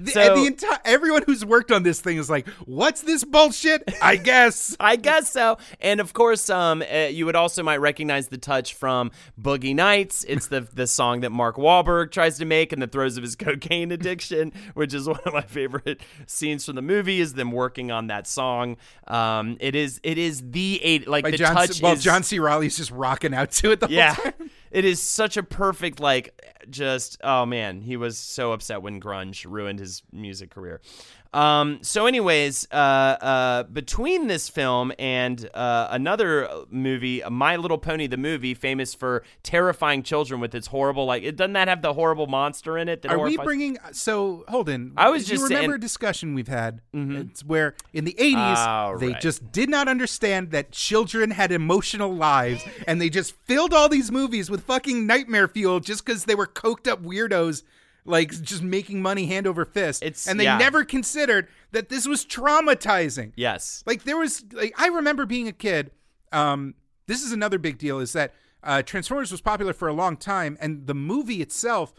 The, 0.00 0.12
So- 0.12 0.20
and 0.20 0.42
the 0.42 0.46
entire 0.46 0.78
everyone 0.84 1.22
who's 1.26 1.44
worked 1.44 1.70
on 1.70 1.82
this 1.82 2.00
thing 2.00 2.16
is 2.16 2.30
like, 2.30 2.48
"What's 2.64 3.02
this 3.02 3.24
bullshit?" 3.24 3.82
I 4.02 4.16
guess. 4.16 4.76
I 4.80 4.96
guess 4.96 5.30
so. 5.30 5.58
And 5.80 6.00
of 6.00 6.12
course, 6.12 6.48
um, 6.48 6.82
uh, 6.82 7.08
you 7.08 7.26
would 7.26 7.36
also 7.36 7.62
might 7.62 7.78
recognize 7.78 8.28
the 8.28 8.38
touch 8.38 8.74
from 8.74 9.10
Boogie 9.40 9.74
Nights. 9.74 10.24
It's 10.28 10.46
the 10.46 10.62
the 10.72 10.86
song 10.86 11.20
that 11.20 11.30
Mark 11.30 11.56
Wahlberg 11.56 12.12
tries 12.12 12.38
to 12.38 12.44
make 12.44 12.72
in 12.72 12.80
the 12.80 12.86
throes 12.86 13.16
of 13.16 13.22
his 13.22 13.36
cocaine 13.36 13.92
addiction, 13.92 14.52
which 14.74 14.94
is 14.94 15.06
one 15.08 15.20
of 15.26 15.32
my 15.34 15.42
favorite 15.42 16.00
scenes 16.26 16.64
from 16.64 16.76
the 16.76 16.82
movie. 16.82 17.20
Is 17.20 17.34
them 17.34 17.52
working 17.52 17.90
on 17.90 18.06
that 18.06 18.26
song. 18.26 18.76
Um, 19.06 19.56
it 19.60 19.74
is 19.74 20.00
it 20.02 20.18
is 20.18 20.42
the 20.50 20.80
eight 20.82 21.08
like 21.08 21.24
By 21.24 21.32
the 21.32 21.36
John, 21.36 21.54
touch 21.54 21.80
while 21.82 21.92
is 21.92 22.02
John 22.02 22.22
C. 22.22 22.38
Reilly's 22.38 22.76
just 22.76 22.90
rocking 22.90 23.34
out 23.34 23.50
to 23.52 23.72
it 23.72 23.80
the 23.80 23.88
yeah. 23.90 24.14
whole 24.14 24.24
time. 24.32 24.50
It 24.70 24.84
is 24.84 25.02
such 25.02 25.36
a 25.36 25.42
perfect 25.42 26.00
like 26.00 26.40
just 26.68 27.18
oh 27.22 27.46
man, 27.46 27.80
he 27.82 27.96
was 27.96 28.18
so 28.18 28.52
upset 28.52 28.82
when 28.82 29.00
grunge 29.00 29.44
ruined 29.48 29.78
his 29.78 30.02
music 30.12 30.50
career. 30.50 30.80
Um, 31.32 31.78
so 31.82 32.06
anyways, 32.06 32.66
uh, 32.72 32.74
uh, 32.74 33.62
between 33.64 34.26
this 34.26 34.48
film 34.48 34.92
and 34.98 35.48
uh, 35.54 35.86
another 35.92 36.48
movie, 36.70 37.22
My 37.30 37.54
Little 37.54 37.78
Pony 37.78 38.08
the 38.08 38.16
movie, 38.16 38.52
famous 38.54 38.94
for 38.94 39.22
terrifying 39.44 40.02
children 40.02 40.40
with 40.40 40.56
its 40.56 40.66
horrible 40.66 41.04
like 41.06 41.22
it 41.22 41.36
doesn't 41.36 41.52
that 41.52 41.68
have 41.68 41.82
the 41.82 41.92
horrible 41.92 42.26
monster 42.26 42.76
in 42.76 42.88
it 42.88 43.02
that 43.02 43.12
Are 43.12 43.18
we 43.20 43.36
bringing? 43.36 43.78
So 43.92 44.44
Holden, 44.48 44.92
I 44.96 45.08
was 45.10 45.24
do 45.26 45.32
you 45.32 45.38
just 45.38 45.44
remember 45.44 45.60
saying- 45.60 45.70
Mm-hmm. 45.70 45.74
a 45.74 45.78
discussion 45.78 46.34
we've 46.34 46.48
had. 46.48 46.80
It's 46.92 47.44
where 47.44 47.74
in 47.92 48.04
the 48.04 48.18
eighties 48.18 48.34
Oh, 48.58 48.96
they 48.98 49.08
right. 49.12 49.20
just 49.20 49.52
did 49.52 49.68
not 49.70 49.86
understand 49.86 50.50
that 50.50 50.72
children 50.72 51.30
had 51.30 51.52
emotional 51.52 52.12
lives, 52.12 52.64
and 52.88 53.00
they 53.00 53.08
just 53.08 53.36
filled 53.44 53.72
all 53.72 53.88
these 53.88 54.10
movies 54.10 54.50
with 54.50 54.64
fucking 54.64 55.06
nightmare 55.06 55.46
fuel 55.46 55.78
just 55.78 56.04
because 56.04 56.24
they 56.24 56.34
were 56.34 56.46
coked 56.48 56.88
up 56.90 57.02
weirdos. 57.04 57.62
Like 58.10 58.30
just 58.42 58.62
making 58.62 59.00
money 59.02 59.26
hand 59.26 59.46
over 59.46 59.64
fist, 59.64 60.02
It's- 60.02 60.26
and 60.26 60.38
they 60.38 60.44
yeah. 60.44 60.58
never 60.58 60.84
considered 60.84 61.48
that 61.72 61.88
this 61.88 62.06
was 62.06 62.24
traumatizing. 62.26 63.32
Yes. 63.36 63.82
Like 63.86 64.04
there 64.04 64.16
was 64.18 64.44
like 64.52 64.74
I 64.80 64.88
remember 64.88 65.26
being 65.26 65.48
a 65.48 65.52
kid. 65.52 65.90
Um, 66.32 66.74
this 67.06 67.22
is 67.22 67.32
another 67.32 67.58
big 67.58 67.78
deal 67.78 67.98
is 67.98 68.12
that 68.12 68.34
uh, 68.62 68.82
Transformers 68.82 69.32
was 69.32 69.40
popular 69.40 69.72
for 69.72 69.88
a 69.88 69.92
long 69.92 70.16
time, 70.16 70.56
and 70.60 70.86
the 70.86 70.94
movie 70.94 71.40
itself 71.40 71.92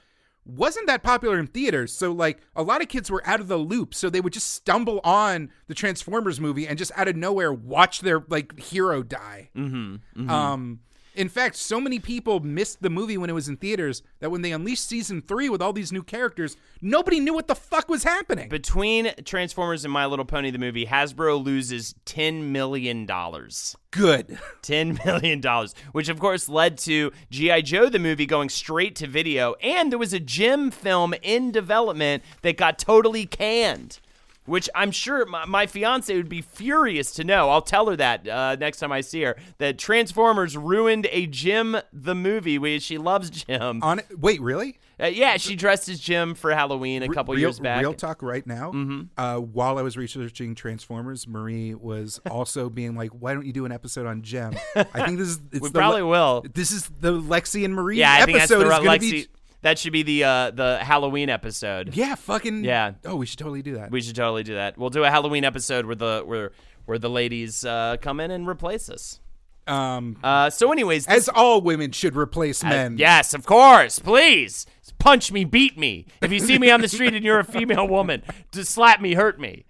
wasn't 0.46 0.88
that 0.88 1.04
popular 1.04 1.38
in 1.40 1.48
theaters. 1.48 1.92
So 1.94 2.12
like 2.12 2.40
a 2.56 2.64
lot 2.64 2.82
of 2.82 2.88
kids 2.88 3.12
were 3.12 3.22
out 3.28 3.40
of 3.40 3.48
the 3.48 3.58
loop, 3.58 3.94
so 3.94 4.10
they 4.10 4.22
would 4.22 4.34
just 4.34 4.50
stumble 4.50 5.00
on 5.04 5.50
the 5.68 5.74
Transformers 5.74 6.40
movie 6.40 6.68
and 6.68 6.78
just 6.78 6.92
out 6.96 7.08
of 7.08 7.16
nowhere 7.16 7.52
watch 7.54 8.02
their 8.02 8.24
like 8.30 8.60
hero 8.60 9.04
die. 9.04 9.50
Mm-hmm. 9.56 10.30
Um, 10.30 10.80
In 11.14 11.28
fact, 11.28 11.58
so 11.58 11.82
many 11.82 12.00
people 12.00 12.40
missed 12.40 12.82
the 12.82 12.90
movie 12.90 13.18
when 13.18 13.30
it 13.30 13.34
was 13.34 13.50
in 13.50 13.58
theaters 13.58 14.02
that 14.20 14.32
when 14.32 14.42
they 14.42 14.54
unleashed 14.54 14.88
season 14.88 15.22
three 15.22 15.50
with 15.50 15.62
all 15.62 15.74
these 15.74 15.92
new 15.92 16.04
characters, 16.04 16.56
nobody 16.82 17.20
knew 17.20 17.34
what 17.34 17.48
the 17.48 17.56
fuck 17.56 17.90
was 17.90 18.04
happening. 18.04 18.48
Between 18.48 19.12
Transformers 19.26 19.84
and 19.84 19.92
My 19.92 20.06
Little 20.06 20.24
Pony 20.24 20.52
the 20.52 20.58
movie, 20.58 20.86
Hasbro 20.86 21.44
loses 21.44 21.96
ten 22.06 22.54
million 22.54 23.06
dollars. 23.06 23.76
Good. 23.92 24.40
Ten 24.62 25.00
million 25.06 25.42
dollars, 25.42 25.76
which 25.92 26.08
of 26.08 26.20
course 26.20 26.48
led 26.48 26.78
to 26.80 27.12
GI 27.30 27.64
Joe 27.64 27.90
the 27.90 28.00
movie 28.00 28.26
going 28.26 28.48
straight 28.48 28.96
to 28.98 29.08
video, 29.08 29.56
and 29.56 29.92
there 29.92 30.00
was 30.00 30.14
a 30.14 30.20
Jem 30.20 30.72
film 30.72 31.14
in 31.22 31.52
development 31.52 32.24
that 32.42 32.56
got 32.56 32.80
totally 32.80 33.26
canned. 33.26 34.00
Which 34.46 34.68
I'm 34.74 34.92
sure 34.92 35.26
my, 35.28 35.46
my 35.46 35.68
fiance 35.68 36.16
would 36.16 36.28
be 36.30 36.42
furious 36.42 37.12
to 37.14 37.24
know. 37.24 37.50
I'll 37.50 37.62
tell 37.62 37.88
her 37.90 37.96
that 37.96 38.28
uh, 38.28 38.56
next 38.60 38.80
time 38.80 38.92
I 38.92 39.02
see 39.02 39.22
her. 39.22 39.36
That 39.60 39.78
Transformers 39.78 40.58
ruined 40.58 41.08
a 41.12 41.28
Jem 41.28 41.78
the 41.94 42.16
movie. 42.16 42.58
Which 42.58 42.82
she 42.84 42.98
loves 42.98 43.30
Jem. 43.30 43.84
On 43.84 44.00
it, 44.00 44.08
wait, 44.20 44.42
really? 44.42 44.80
Uh, 45.00 45.08
yeah, 45.08 45.38
she 45.38 45.56
dressed 45.56 45.90
as 45.90 46.00
Jem 46.00 46.36
for 46.36 46.52
Halloween 46.52 47.02
a 47.02 47.10
couple 47.10 47.34
real, 47.34 47.42
years 47.42 47.60
back. 47.60 47.82
Real 47.82 47.94
talk 47.94 48.22
right 48.22 48.46
now. 48.46 48.72
Mm-hmm. 48.72 49.02
Uh, 49.18 49.38
while 49.38 49.80
I 49.80 49.82
was 49.82 49.98
researching 49.98 50.54
Transformers, 50.54 51.28
Marie 51.28 51.74
was 51.74 52.20
also 52.30 52.70
being 52.70 52.96
like, 52.96 53.10
"Why 53.12 53.34
don't 53.34 53.46
you 53.46 53.54
do 53.54 53.66
an 53.66 53.72
episode 53.72 54.06
on 54.06 54.22
Jem?" 54.22 54.54
I 54.76 55.06
think 55.06 55.18
this 55.18 55.30
is. 55.30 55.40
It's 55.52 55.62
We 55.62 55.70
the 55.70 55.80
probably 55.80 56.04
will. 56.04 56.46
This 56.54 56.72
is 56.72 56.90
the 57.00 57.12
Lexi 57.14 57.66
and 57.66 57.74
Marie 57.74 57.98
Yeah, 57.98 58.14
I 58.14 58.26
think 58.26 58.38
that's 58.38 58.52
episode. 58.52 58.70
the 58.70 58.74
is 58.74 58.80
going 58.80 59.00
to 59.00 59.06
Lexi. 59.06 59.12
be. 59.12 59.28
That 59.64 59.78
should 59.78 59.94
be 59.94 60.02
the 60.04 60.24
uh, 60.24 60.52
the 60.52 60.80
Halloween 60.82 61.30
episode. 61.30 61.96
Yeah, 61.96 62.16
fucking. 62.16 62.64
Yeah. 62.64 62.94
Oh, 63.06 63.16
we 63.16 63.26
should 63.28 63.40
totally 63.40 63.62
do 63.62 63.76
that. 63.76 63.92
We 63.92 64.02
should 64.02 64.16
totally 64.16 64.44
do 64.44 64.56
that. 64.56 64.78
We'll 64.78 64.90
do 64.90 65.04
a 65.04 65.10
Halloween 65.12 65.44
episode 65.44 65.86
where 65.86 65.96
the 65.96 66.24
where 66.26 66.52
where 66.86 66.98
the 66.98 67.10
ladies 67.10 67.64
uh, 67.64 67.98
come 68.02 68.20
in 68.20 68.32
and 68.32 68.48
replace 68.48 68.90
us. 68.90 69.20
um, 69.68 70.18
Uh, 70.24 70.50
so, 70.50 70.72
anyways, 70.72 71.06
this- 71.06 71.28
as 71.28 71.30
all 71.30 71.62
women 71.62 71.92
should 71.92 72.16
replace 72.16 72.64
uh, 72.64 72.70
men. 72.70 72.98
yes, 72.98 73.36
of 73.36 73.46
course, 73.46 74.00
please 74.00 74.66
punch 74.98 75.32
me, 75.32 75.46
beat 75.46 75.78
me. 75.78 76.06
If 76.22 76.32
you 76.32 76.40
see 76.40 76.58
me 76.58 76.72
on 76.72 76.82
the 76.82 76.88
street 76.88 77.14
and 77.14 77.24
you're 77.24 77.40
a 77.40 77.44
female 77.46 77.88
woman, 77.88 78.24
just 78.52 78.72
slap 78.72 79.00
me, 79.00 79.14
hurt 79.14 79.40
me. 79.40 79.66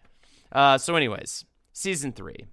Uh, 0.53 0.77
so, 0.77 0.95
anyways, 0.95 1.43
season 1.73 2.13
three. 2.13 2.45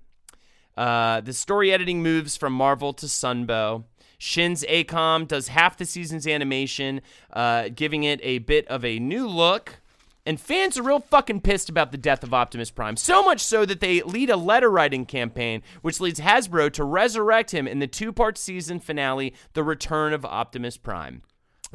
Uh, 0.76 1.20
the 1.20 1.32
story 1.32 1.72
editing 1.72 2.02
moves 2.02 2.36
from 2.36 2.52
Marvel 2.52 2.92
to 2.94 3.06
Sunbow. 3.06 3.84
Shin's 4.18 4.64
AKOM 4.64 5.26
does 5.28 5.48
half 5.48 5.76
the 5.76 5.84
season's 5.84 6.26
animation, 6.26 7.00
uh, 7.32 7.68
giving 7.74 8.04
it 8.04 8.20
a 8.22 8.38
bit 8.38 8.66
of 8.68 8.84
a 8.84 8.98
new 8.98 9.26
look. 9.26 9.80
And 10.26 10.38
fans 10.38 10.76
are 10.76 10.82
real 10.82 11.00
fucking 11.00 11.40
pissed 11.40 11.70
about 11.70 11.90
the 11.90 11.96
death 11.96 12.22
of 12.22 12.34
Optimus 12.34 12.70
Prime. 12.70 12.96
So 12.96 13.24
much 13.24 13.40
so 13.40 13.64
that 13.64 13.80
they 13.80 14.02
lead 14.02 14.28
a 14.28 14.36
letter 14.36 14.70
writing 14.70 15.06
campaign, 15.06 15.62
which 15.80 16.00
leads 16.00 16.20
Hasbro 16.20 16.70
to 16.74 16.84
resurrect 16.84 17.52
him 17.52 17.66
in 17.66 17.78
the 17.78 17.86
two 17.86 18.12
part 18.12 18.36
season 18.36 18.78
finale, 18.78 19.34
The 19.54 19.64
Return 19.64 20.12
of 20.12 20.26
Optimus 20.26 20.76
Prime. 20.76 21.22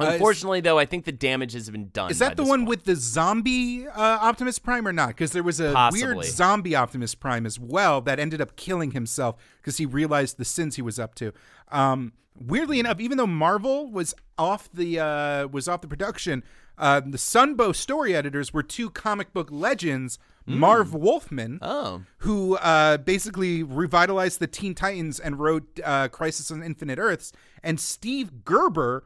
Uh, 0.00 0.06
Unfortunately, 0.06 0.60
though, 0.60 0.78
I 0.78 0.86
think 0.86 1.04
the 1.04 1.12
damage 1.12 1.52
has 1.52 1.70
been 1.70 1.88
done. 1.90 2.10
Is 2.10 2.18
that 2.18 2.36
the 2.36 2.42
one 2.42 2.60
point. 2.60 2.68
with 2.68 2.84
the 2.84 2.96
zombie 2.96 3.86
uh, 3.86 3.92
Optimus 4.00 4.58
Prime 4.58 4.88
or 4.88 4.92
not? 4.92 5.08
Because 5.08 5.30
there 5.32 5.42
was 5.44 5.60
a 5.60 5.72
Possibly. 5.72 6.14
weird 6.14 6.24
zombie 6.24 6.74
Optimus 6.74 7.14
Prime 7.14 7.46
as 7.46 7.60
well 7.60 8.00
that 8.00 8.18
ended 8.18 8.40
up 8.40 8.56
killing 8.56 8.90
himself 8.90 9.36
because 9.60 9.76
he 9.76 9.86
realized 9.86 10.36
the 10.36 10.44
sins 10.44 10.76
he 10.76 10.82
was 10.82 10.98
up 10.98 11.14
to. 11.16 11.32
Um, 11.70 12.12
weirdly 12.36 12.80
enough, 12.80 12.98
even 12.98 13.18
though 13.18 13.26
Marvel 13.28 13.88
was 13.90 14.14
off 14.36 14.68
the 14.72 14.98
uh, 14.98 15.46
was 15.48 15.68
off 15.68 15.80
the 15.80 15.86
production, 15.88 16.42
uh, 16.76 16.98
the 17.00 17.16
Sunbow 17.18 17.72
story 17.74 18.16
editors 18.16 18.52
were 18.52 18.64
two 18.64 18.90
comic 18.90 19.32
book 19.32 19.48
legends. 19.50 20.18
Marv 20.46 20.92
Wolfman, 20.92 21.58
Oh. 21.62 22.02
who 22.18 22.56
uh, 22.58 22.98
basically 22.98 23.62
revitalized 23.62 24.40
the 24.40 24.46
Teen 24.46 24.74
Titans 24.74 25.18
and 25.18 25.38
wrote 25.38 25.80
uh, 25.82 26.08
Crisis 26.08 26.50
on 26.50 26.62
Infinite 26.62 26.98
Earths, 26.98 27.32
and 27.62 27.80
Steve 27.80 28.44
Gerber, 28.44 29.04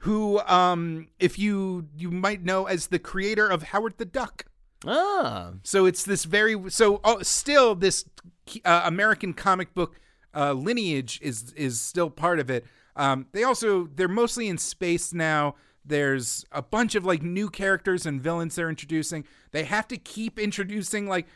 who, 0.00 0.40
um, 0.40 1.08
if 1.18 1.38
you 1.38 1.88
you 1.96 2.10
might 2.10 2.42
know 2.42 2.66
as 2.66 2.88
the 2.88 2.98
creator 2.98 3.46
of 3.46 3.64
Howard 3.64 3.98
the 3.98 4.04
Duck. 4.04 4.46
Ah. 4.86 5.52
So 5.62 5.84
it's 5.84 6.04
this 6.04 6.24
very 6.24 6.70
so 6.70 7.00
oh, 7.04 7.22
still 7.22 7.74
this 7.74 8.04
uh, 8.64 8.82
American 8.84 9.34
comic 9.34 9.74
book 9.74 10.00
uh, 10.34 10.52
lineage 10.52 11.20
is 11.22 11.52
is 11.52 11.80
still 11.80 12.10
part 12.10 12.38
of 12.38 12.50
it. 12.50 12.64
Um, 12.96 13.26
they 13.32 13.44
also 13.44 13.88
they're 13.94 14.08
mostly 14.08 14.48
in 14.48 14.58
space 14.58 15.12
now. 15.12 15.54
There's 15.84 16.44
a 16.52 16.62
bunch 16.62 16.94
of 16.94 17.04
like 17.04 17.22
new 17.22 17.50
characters 17.50 18.06
and 18.06 18.22
villains 18.22 18.54
they're 18.54 18.70
introducing. 18.70 19.24
They 19.50 19.64
have 19.64 19.88
to 19.88 19.96
keep 19.96 20.38
introducing 20.38 21.08
like 21.08 21.26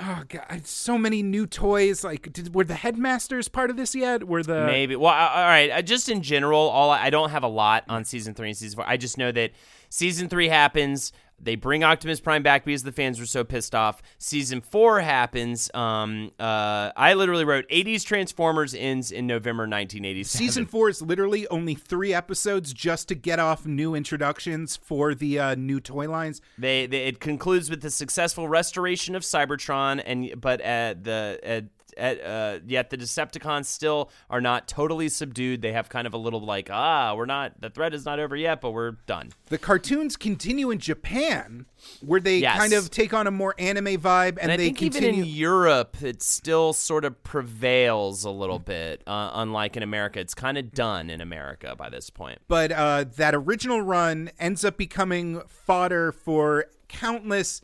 oh 0.00 0.22
god, 0.28 0.66
so 0.66 0.98
many 0.98 1.22
new 1.22 1.46
toys. 1.46 2.04
Like, 2.04 2.32
did, 2.32 2.54
were 2.54 2.64
the 2.64 2.74
headmasters 2.74 3.48
part 3.48 3.70
of 3.70 3.76
this 3.76 3.94
yet? 3.94 4.24
Were 4.24 4.42
the 4.42 4.66
Maybe. 4.66 4.96
Well, 4.96 5.12
all 5.12 5.44
right. 5.44 5.70
Uh, 5.70 5.82
just 5.82 6.08
in 6.08 6.22
general, 6.22 6.60
all 6.60 6.90
I 6.90 7.10
don't 7.10 7.30
have 7.30 7.42
a 7.42 7.48
lot 7.48 7.84
on 7.88 8.04
season 8.04 8.34
three 8.34 8.48
and 8.48 8.56
season 8.56 8.76
four. 8.76 8.88
I 8.88 8.96
just 8.96 9.18
know 9.18 9.32
that 9.32 9.52
season 9.88 10.28
three 10.28 10.48
happens. 10.48 11.12
They 11.40 11.54
bring 11.54 11.84
Optimus 11.84 12.20
Prime 12.20 12.42
back 12.42 12.64
because 12.64 12.82
the 12.82 12.92
fans 12.92 13.20
were 13.20 13.26
so 13.26 13.44
pissed 13.44 13.74
off. 13.74 14.02
Season 14.18 14.60
four 14.60 15.00
happens. 15.00 15.70
Um, 15.74 16.32
uh, 16.38 16.90
I 16.96 17.14
literally 17.14 17.44
wrote 17.44 17.68
"80s 17.68 18.04
Transformers" 18.04 18.74
ends 18.74 19.12
in 19.12 19.26
November 19.26 19.62
1987. 19.62 20.24
Season 20.24 20.66
four 20.66 20.88
is 20.88 21.02
literally 21.02 21.46
only 21.48 21.74
three 21.74 22.14
episodes 22.14 22.72
just 22.72 23.08
to 23.08 23.14
get 23.14 23.38
off 23.38 23.66
new 23.66 23.94
introductions 23.94 24.76
for 24.76 25.14
the 25.14 25.38
uh, 25.38 25.54
new 25.54 25.80
toy 25.80 26.08
lines. 26.08 26.40
They, 26.58 26.86
they 26.86 27.04
it 27.04 27.20
concludes 27.20 27.68
with 27.68 27.82
the 27.82 27.90
successful 27.90 28.48
restoration 28.48 29.14
of 29.14 29.22
Cybertron, 29.22 30.02
and 30.04 30.40
but 30.40 30.60
at 30.62 31.04
the 31.04 31.38
at, 31.42 31.64
at, 31.96 32.20
uh, 32.24 32.58
yet 32.66 32.90
the 32.90 32.96
Decepticons 32.98 33.66
still 33.66 34.10
are 34.30 34.40
not 34.40 34.68
totally 34.68 35.08
subdued. 35.08 35.62
They 35.62 35.72
have 35.72 35.88
kind 35.88 36.06
of 36.06 36.14
a 36.14 36.18
little 36.18 36.40
like 36.40 36.68
ah, 36.70 37.14
we're 37.14 37.26
not 37.26 37.60
the 37.60 37.70
threat 37.70 37.94
is 37.94 38.04
not 38.04 38.18
over 38.18 38.36
yet, 38.36 38.60
but 38.60 38.72
we're 38.72 38.92
done. 39.06 39.30
The 39.48 39.58
cartoons 39.58 40.16
continue 40.16 40.70
in 40.70 40.78
Japan, 40.78 41.66
where 42.04 42.20
they 42.20 42.38
Yes. 42.38 42.58
kind 42.58 42.72
of 42.72 42.90
take 42.90 43.14
on 43.14 43.26
a 43.26 43.30
more 43.30 43.54
anime 43.58 43.96
vibe, 44.00 44.30
and, 44.30 44.38
And, 44.40 44.52
I 44.52 44.56
they 44.56 44.64
think 44.66 44.78
continue. 44.78 45.08
even 45.10 45.20
in 45.20 45.26
Europe, 45.28 46.02
it 46.02 46.22
still 46.22 46.72
sort 46.72 47.04
of 47.04 47.22
prevails 47.22 48.24
a 48.24 48.30
little 48.30 48.58
bit. 48.58 49.02
Uh, 49.06 49.30
unlike 49.34 49.76
in 49.76 49.82
America, 49.82 50.20
it's 50.20 50.34
kind 50.34 50.58
of 50.58 50.72
done 50.72 51.10
in 51.10 51.20
America 51.20 51.74
by 51.76 51.88
this 51.88 52.10
point. 52.10 52.38
but 52.48 52.72
uh, 52.72 53.04
that 53.16 53.34
original 53.34 53.80
run 53.82 54.30
ends 54.38 54.64
up 54.64 54.76
becoming 54.76 55.40
fodder 55.48 56.12
for 56.12 56.66
countless 56.88 57.60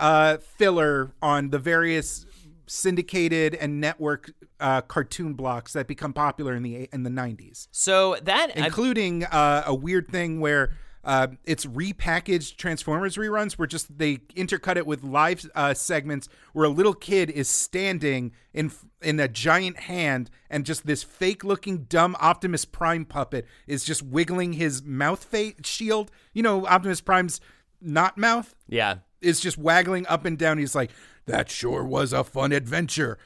uh, 0.00 0.36
filler 0.38 1.12
on 1.22 1.50
the 1.50 1.58
various 1.58 2.26
syndicated 2.66 3.54
and 3.54 3.80
network 3.80 4.32
uh, 4.60 4.80
cartoon 4.82 5.34
blocks 5.34 5.72
that 5.72 5.86
become 5.86 6.12
popular 6.12 6.54
in 6.54 6.62
the 6.62 6.88
in 6.92 7.02
the 7.02 7.10
90s. 7.10 7.68
So 7.70 8.16
that 8.22 8.56
including 8.56 9.24
uh, 9.24 9.64
a 9.66 9.74
weird 9.74 10.08
thing 10.08 10.40
where 10.40 10.72
uh, 11.04 11.28
it's 11.44 11.66
repackaged 11.66 12.56
Transformers 12.56 13.16
reruns, 13.16 13.54
where 13.54 13.66
just 13.66 13.98
they 13.98 14.18
intercut 14.36 14.76
it 14.76 14.86
with 14.86 15.02
live 15.02 15.48
uh, 15.54 15.74
segments 15.74 16.28
where 16.52 16.64
a 16.64 16.68
little 16.68 16.94
kid 16.94 17.28
is 17.28 17.48
standing 17.48 18.32
in 18.54 18.70
in 19.00 19.18
a 19.18 19.26
giant 19.26 19.80
hand, 19.80 20.30
and 20.48 20.64
just 20.64 20.86
this 20.86 21.02
fake 21.02 21.42
looking 21.42 21.84
dumb 21.84 22.16
Optimus 22.20 22.64
Prime 22.64 23.04
puppet 23.04 23.46
is 23.66 23.84
just 23.84 24.02
wiggling 24.02 24.52
his 24.52 24.82
mouth 24.82 25.24
fa- 25.24 25.54
shield. 25.64 26.10
You 26.32 26.44
know, 26.44 26.66
Optimus 26.66 27.00
Prime's 27.00 27.40
not 27.80 28.16
mouth 28.16 28.54
yeah. 28.68 28.98
Is 29.22 29.40
just 29.40 29.58
waggling 29.58 30.06
up 30.06 30.24
and 30.24 30.36
down. 30.38 30.58
He's 30.58 30.74
like, 30.74 30.90
"That 31.26 31.50
sure 31.50 31.84
was 31.84 32.12
a 32.12 32.24
fun 32.24 32.52
adventure." 32.52 33.18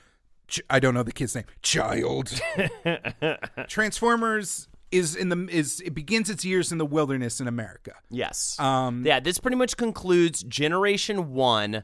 Ch- 0.48 0.62
I 0.70 0.78
don't 0.78 0.94
know 0.94 1.02
the 1.02 1.12
kid's 1.12 1.34
name. 1.34 1.44
Child. 1.62 2.40
Transformers 3.68 4.68
is 4.92 5.16
in 5.16 5.28
the 5.28 5.48
is 5.50 5.80
it 5.80 5.94
begins 5.94 6.30
its 6.30 6.44
years 6.44 6.70
in 6.70 6.78
the 6.78 6.86
wilderness 6.86 7.40
in 7.40 7.48
America. 7.48 7.94
Yes. 8.10 8.58
Um, 8.58 9.04
yeah, 9.04 9.20
this 9.20 9.38
pretty 9.38 9.56
much 9.56 9.76
concludes 9.76 10.42
generation 10.44 11.32
one 11.32 11.82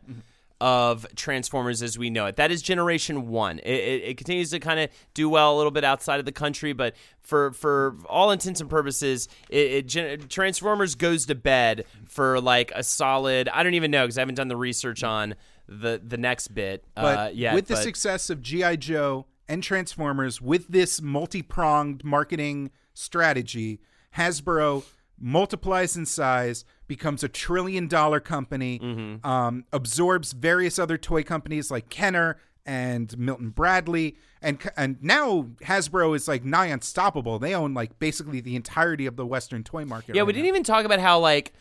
of 0.63 1.05
Transformers 1.17 1.83
as 1.83 1.99
we 1.99 2.09
know 2.09 2.27
it. 2.27 2.37
That 2.37 2.53
is 2.53 2.63
generation 2.63 3.27
one. 3.27 3.59
It, 3.59 3.69
it, 3.69 4.03
it 4.05 4.17
continues 4.17 4.51
to 4.51 4.61
kind 4.61 4.79
of 4.79 4.91
do 5.13 5.29
well 5.29 5.53
a 5.53 5.57
little 5.57 5.73
bit 5.73 5.83
outside 5.83 6.21
of 6.21 6.25
the 6.25 6.31
country, 6.31 6.73
but 6.73 6.95
for 7.21 7.51
for 7.51 7.97
all 8.09 8.31
intents 8.31 8.61
and 8.61 8.71
purposes, 8.71 9.29
it, 9.51 9.97
it 9.97 10.31
Transformers 10.31 10.95
goes 10.95 11.27
to 11.27 11.35
bed 11.35 11.85
for 12.07 12.41
like 12.41 12.71
a 12.77 12.85
solid. 12.85 13.49
I 13.49 13.65
don't 13.65 13.75
even 13.75 13.91
know 13.91 14.05
because 14.05 14.17
I 14.17 14.21
haven't 14.21 14.37
done 14.37 14.47
the 14.47 14.57
research 14.57 15.03
on 15.03 15.35
the 15.67 16.01
the 16.03 16.17
next 16.17 16.55
bit. 16.55 16.85
But 16.95 17.19
uh, 17.19 17.31
yet, 17.35 17.55
with 17.55 17.67
the 17.67 17.75
but- 17.75 17.83
success 17.83 18.31
of 18.31 18.41
GI 18.41 18.77
Joe 18.77 19.27
and 19.49 19.65
Transformers, 19.65 20.41
with 20.41 20.69
this 20.69 21.03
multi-pronged 21.03 22.05
marketing 22.05 22.71
strategy, 22.95 23.81
Hasbro 24.17 24.85
multiplies 25.19 25.97
in 25.97 26.07
size, 26.07 26.65
becomes 26.97 27.23
a 27.25 27.29
trillion 27.29 27.87
dollar 27.89 28.21
company, 28.21 28.79
Mm-hmm. 28.79 29.27
um, 29.27 29.65
absorbs 29.73 30.33
various 30.33 30.79
other 30.79 30.99
toy 30.99 31.23
companies 31.23 31.71
like 31.71 31.89
Kenner 31.89 32.37
and 32.65 33.17
Milton 33.19 33.51
Bradley, 33.51 34.17
and 34.41 34.59
and 34.77 34.97
now 35.03 35.49
Hasbro 35.65 36.15
is 36.15 36.29
like 36.29 36.45
nigh 36.45 36.67
unstoppable. 36.67 37.39
They 37.39 37.55
own 37.55 37.75
like 37.75 37.99
basically 37.99 38.41
the 38.41 38.55
entirety 38.57 39.07
of 39.07 39.17
the 39.17 39.27
Western 39.27 39.63
toy 39.65 39.85
market. 39.85 40.15
Yeah, 40.15 40.21
right 40.23 40.27
we 40.27 40.33
now. 40.33 40.37
didn't 40.37 40.49
even 40.49 40.63
talk 40.65 40.85
about 40.85 41.01
how 41.01 41.19
like 41.19 41.53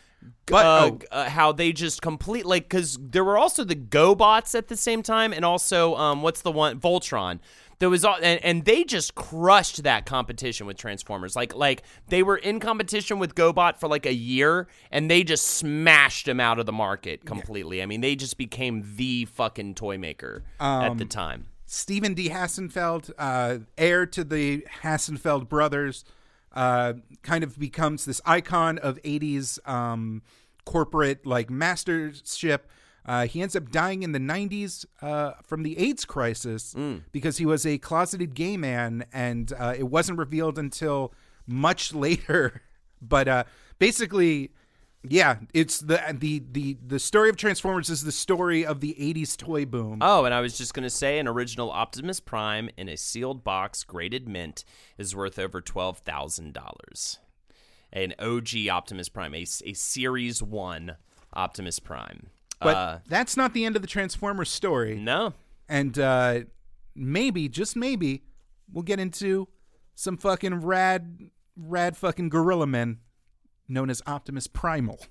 But- 0.46 0.66
uh, 0.66 0.90
oh. 0.90 0.98
uh, 1.10 1.28
how 1.28 1.50
they 1.52 1.72
just 1.72 2.02
complete 2.02 2.46
like 2.46 2.64
because 2.64 2.98
there 3.00 3.24
were 3.24 3.36
also 3.38 3.64
the 3.64 3.74
GoBots 3.76 4.54
at 4.54 4.68
the 4.68 4.76
same 4.76 5.02
time, 5.02 5.32
and 5.32 5.44
also 5.44 5.96
um, 5.96 6.22
what's 6.22 6.42
the 6.42 6.52
one 6.52 6.78
Voltron. 6.78 7.40
There 7.82 7.90
was 7.90 8.04
all, 8.04 8.14
and, 8.22 8.38
and 8.44 8.64
they 8.64 8.84
just 8.84 9.16
crushed 9.16 9.82
that 9.82 10.06
competition 10.06 10.68
with 10.68 10.76
Transformers. 10.76 11.34
Like 11.34 11.52
like 11.56 11.82
they 12.06 12.22
were 12.22 12.36
in 12.36 12.60
competition 12.60 13.18
with 13.18 13.34
GoBot 13.34 13.80
for 13.80 13.88
like 13.88 14.06
a 14.06 14.14
year, 14.14 14.68
and 14.92 15.10
they 15.10 15.24
just 15.24 15.44
smashed 15.44 16.26
them 16.26 16.38
out 16.38 16.60
of 16.60 16.66
the 16.66 16.72
market 16.72 17.24
completely. 17.24 17.82
I 17.82 17.86
mean, 17.86 18.00
they 18.00 18.14
just 18.14 18.38
became 18.38 18.88
the 18.94 19.24
fucking 19.24 19.74
toy 19.74 19.98
maker 19.98 20.44
at 20.60 20.90
Um, 20.92 20.98
the 20.98 21.06
time. 21.06 21.46
Stephen 21.66 22.14
D. 22.14 22.28
Hassenfeld, 22.28 23.10
uh, 23.18 23.58
heir 23.76 24.06
to 24.06 24.22
the 24.22 24.64
Hassenfeld 24.84 25.48
brothers, 25.48 26.04
uh, 26.52 26.92
kind 27.24 27.42
of 27.42 27.58
becomes 27.58 28.04
this 28.04 28.20
icon 28.24 28.78
of 28.78 29.02
80s 29.02 29.58
um, 29.68 30.22
corporate 30.64 31.26
like 31.26 31.50
mastership. 31.50 32.70
Uh, 33.04 33.26
he 33.26 33.42
ends 33.42 33.56
up 33.56 33.70
dying 33.70 34.02
in 34.02 34.12
the 34.12 34.18
90s 34.18 34.84
uh, 35.00 35.32
from 35.44 35.62
the 35.64 35.76
AIDS 35.78 36.04
crisis 36.04 36.74
because 37.10 37.38
he 37.38 37.46
was 37.46 37.66
a 37.66 37.78
closeted 37.78 38.34
gay 38.34 38.56
man, 38.56 39.04
and 39.12 39.52
uh, 39.58 39.74
it 39.76 39.84
wasn't 39.88 40.18
revealed 40.18 40.58
until 40.58 41.12
much 41.46 41.92
later. 42.06 42.62
But 43.00 43.26
uh, 43.26 43.44
basically, 43.80 44.52
yeah, 45.02 45.38
it's 45.52 45.80
the 45.80 46.00
the 46.16 46.42
the 46.52 46.76
the 46.86 47.00
story 47.00 47.28
of 47.28 47.36
Transformers 47.36 47.90
is 47.90 48.04
the 48.04 48.12
story 48.12 48.64
of 48.64 48.78
the 48.78 48.94
80s 49.00 49.36
toy 49.36 49.64
boom. 49.64 49.98
Oh, 50.00 50.24
and 50.24 50.32
I 50.32 50.40
was 50.40 50.56
just 50.56 50.74
going 50.74 50.84
to 50.84 50.90
say 50.90 51.18
an 51.18 51.26
original 51.26 51.72
Optimus 51.72 52.20
Prime 52.20 52.70
in 52.76 52.88
a 52.88 52.96
sealed 52.96 53.42
box, 53.42 53.82
graded 53.82 54.28
mint, 54.28 54.64
is 54.98 55.16
worth 55.16 55.40
over 55.40 55.60
$12,000. 55.60 57.18
An 57.92 58.14
OG 58.20 58.68
Optimus 58.70 59.08
Prime, 59.08 59.34
a, 59.34 59.42
a 59.42 59.72
Series 59.72 60.40
1 60.40 60.96
Optimus 61.34 61.80
Prime. 61.80 62.28
But 62.62 62.76
uh, 62.76 62.98
that's 63.08 63.36
not 63.36 63.54
the 63.54 63.64
end 63.64 63.76
of 63.76 63.82
the 63.82 63.88
Transformers 63.88 64.50
story. 64.50 64.98
no. 64.98 65.34
And 65.68 65.98
uh, 65.98 66.40
maybe, 66.94 67.48
just 67.48 67.76
maybe, 67.76 68.24
we'll 68.70 68.82
get 68.82 69.00
into 69.00 69.48
some 69.94 70.18
fucking 70.18 70.56
rad, 70.56 71.30
rad 71.56 71.96
fucking 71.96 72.28
gorilla 72.28 72.66
men 72.66 72.98
known 73.68 73.88
as 73.88 74.02
Optimus 74.06 74.46
Primal. 74.46 75.00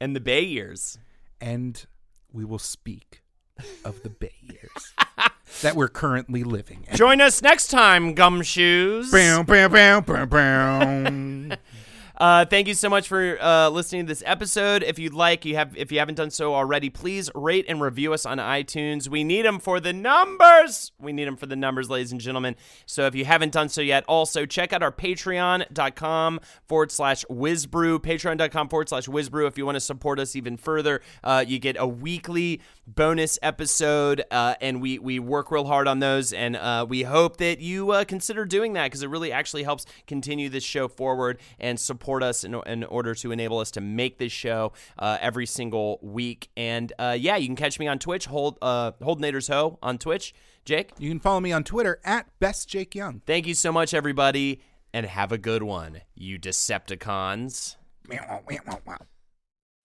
And 0.00 0.14
the 0.14 0.20
Bay 0.20 0.42
years. 0.42 0.98
And 1.40 1.84
we 2.32 2.44
will 2.44 2.58
speak 2.58 3.22
of 3.84 4.02
the 4.02 4.10
Bay 4.10 4.34
years 4.42 4.94
that 5.62 5.74
we're 5.74 5.88
currently 5.88 6.44
living 6.44 6.84
in. 6.88 6.96
Join 6.96 7.20
us 7.20 7.42
next 7.42 7.68
time, 7.68 8.14
Gumshoes. 8.14 9.10
Bow, 9.10 9.42
bow, 9.42 9.68
bow, 9.68 10.00
bow, 10.00 10.26
bow. 10.26 11.56
Uh, 12.18 12.44
thank 12.44 12.66
you 12.66 12.74
so 12.74 12.88
much 12.88 13.06
for 13.06 13.40
uh, 13.40 13.68
listening 13.68 14.04
to 14.04 14.08
this 14.08 14.24
episode. 14.26 14.82
If 14.82 14.98
you'd 14.98 15.14
like, 15.14 15.44
you 15.44 15.54
have 15.54 15.76
if 15.76 15.92
you 15.92 16.00
haven't 16.00 16.16
done 16.16 16.30
so 16.30 16.52
already, 16.52 16.90
please 16.90 17.30
rate 17.34 17.64
and 17.68 17.80
review 17.80 18.12
us 18.12 18.26
on 18.26 18.38
iTunes. 18.38 19.08
We 19.08 19.22
need 19.22 19.44
them 19.44 19.60
for 19.60 19.78
the 19.78 19.92
numbers. 19.92 20.90
We 21.00 21.12
need 21.12 21.26
them 21.26 21.36
for 21.36 21.46
the 21.46 21.54
numbers, 21.54 21.88
ladies 21.88 22.10
and 22.10 22.20
gentlemen. 22.20 22.56
So 22.86 23.06
if 23.06 23.14
you 23.14 23.24
haven't 23.24 23.52
done 23.52 23.68
so 23.68 23.82
yet, 23.82 24.04
also 24.08 24.46
check 24.46 24.72
out 24.72 24.82
our 24.82 24.90
patreon.com 24.90 26.40
forward 26.66 26.90
slash 26.90 27.24
wizbru, 27.30 28.00
patreon.com 28.00 28.68
forward 28.68 28.88
slash 28.88 29.06
wizbru. 29.06 29.46
If 29.46 29.56
you 29.56 29.64
want 29.64 29.76
to 29.76 29.80
support 29.80 30.18
us 30.18 30.34
even 30.34 30.56
further, 30.56 31.00
uh, 31.22 31.44
you 31.46 31.60
get 31.60 31.76
a 31.78 31.86
weekly 31.86 32.60
bonus 32.94 33.38
episode, 33.42 34.24
uh, 34.30 34.54
and 34.60 34.80
we, 34.80 34.98
we 34.98 35.18
work 35.18 35.50
real 35.50 35.66
hard 35.66 35.86
on 35.86 35.98
those. 36.00 36.32
And 36.32 36.56
uh, 36.56 36.86
we 36.88 37.02
hope 37.02 37.36
that 37.38 37.60
you 37.60 37.90
uh, 37.90 38.04
consider 38.04 38.44
doing 38.44 38.72
that 38.72 38.84
because 38.84 39.02
it 39.02 39.10
really 39.10 39.30
actually 39.32 39.62
helps 39.62 39.86
continue 40.06 40.48
this 40.48 40.64
show 40.64 40.88
forward 40.88 41.38
and 41.58 41.78
support 41.78 42.22
us 42.22 42.44
in, 42.44 42.54
in 42.66 42.84
order 42.84 43.14
to 43.16 43.30
enable 43.30 43.58
us 43.58 43.70
to 43.72 43.80
make 43.80 44.18
this 44.18 44.32
show 44.32 44.72
uh, 44.98 45.18
every 45.20 45.46
single 45.46 45.98
week. 46.02 46.50
And 46.56 46.92
uh, 46.98 47.16
yeah, 47.18 47.36
you 47.36 47.46
can 47.46 47.56
catch 47.56 47.78
me 47.78 47.86
on 47.86 47.98
Twitch, 47.98 48.26
hold 48.26 48.58
uh, 48.62 48.92
Holdenators 48.92 49.48
Ho 49.52 49.78
on 49.82 49.98
Twitch. 49.98 50.34
Jake, 50.64 50.90
you 50.98 51.08
can 51.08 51.20
follow 51.20 51.40
me 51.40 51.52
on 51.52 51.64
Twitter 51.64 52.00
at 52.04 52.26
Best 52.40 52.68
Jake 52.68 52.94
Young. 52.94 53.22
thank 53.26 53.46
you 53.46 53.54
so 53.54 53.72
much, 53.72 53.94
everybody, 53.94 54.60
and 54.92 55.06
have 55.06 55.32
a 55.32 55.38
good 55.38 55.62
one, 55.62 56.02
you 56.14 56.38
Decepticons. 56.38 57.76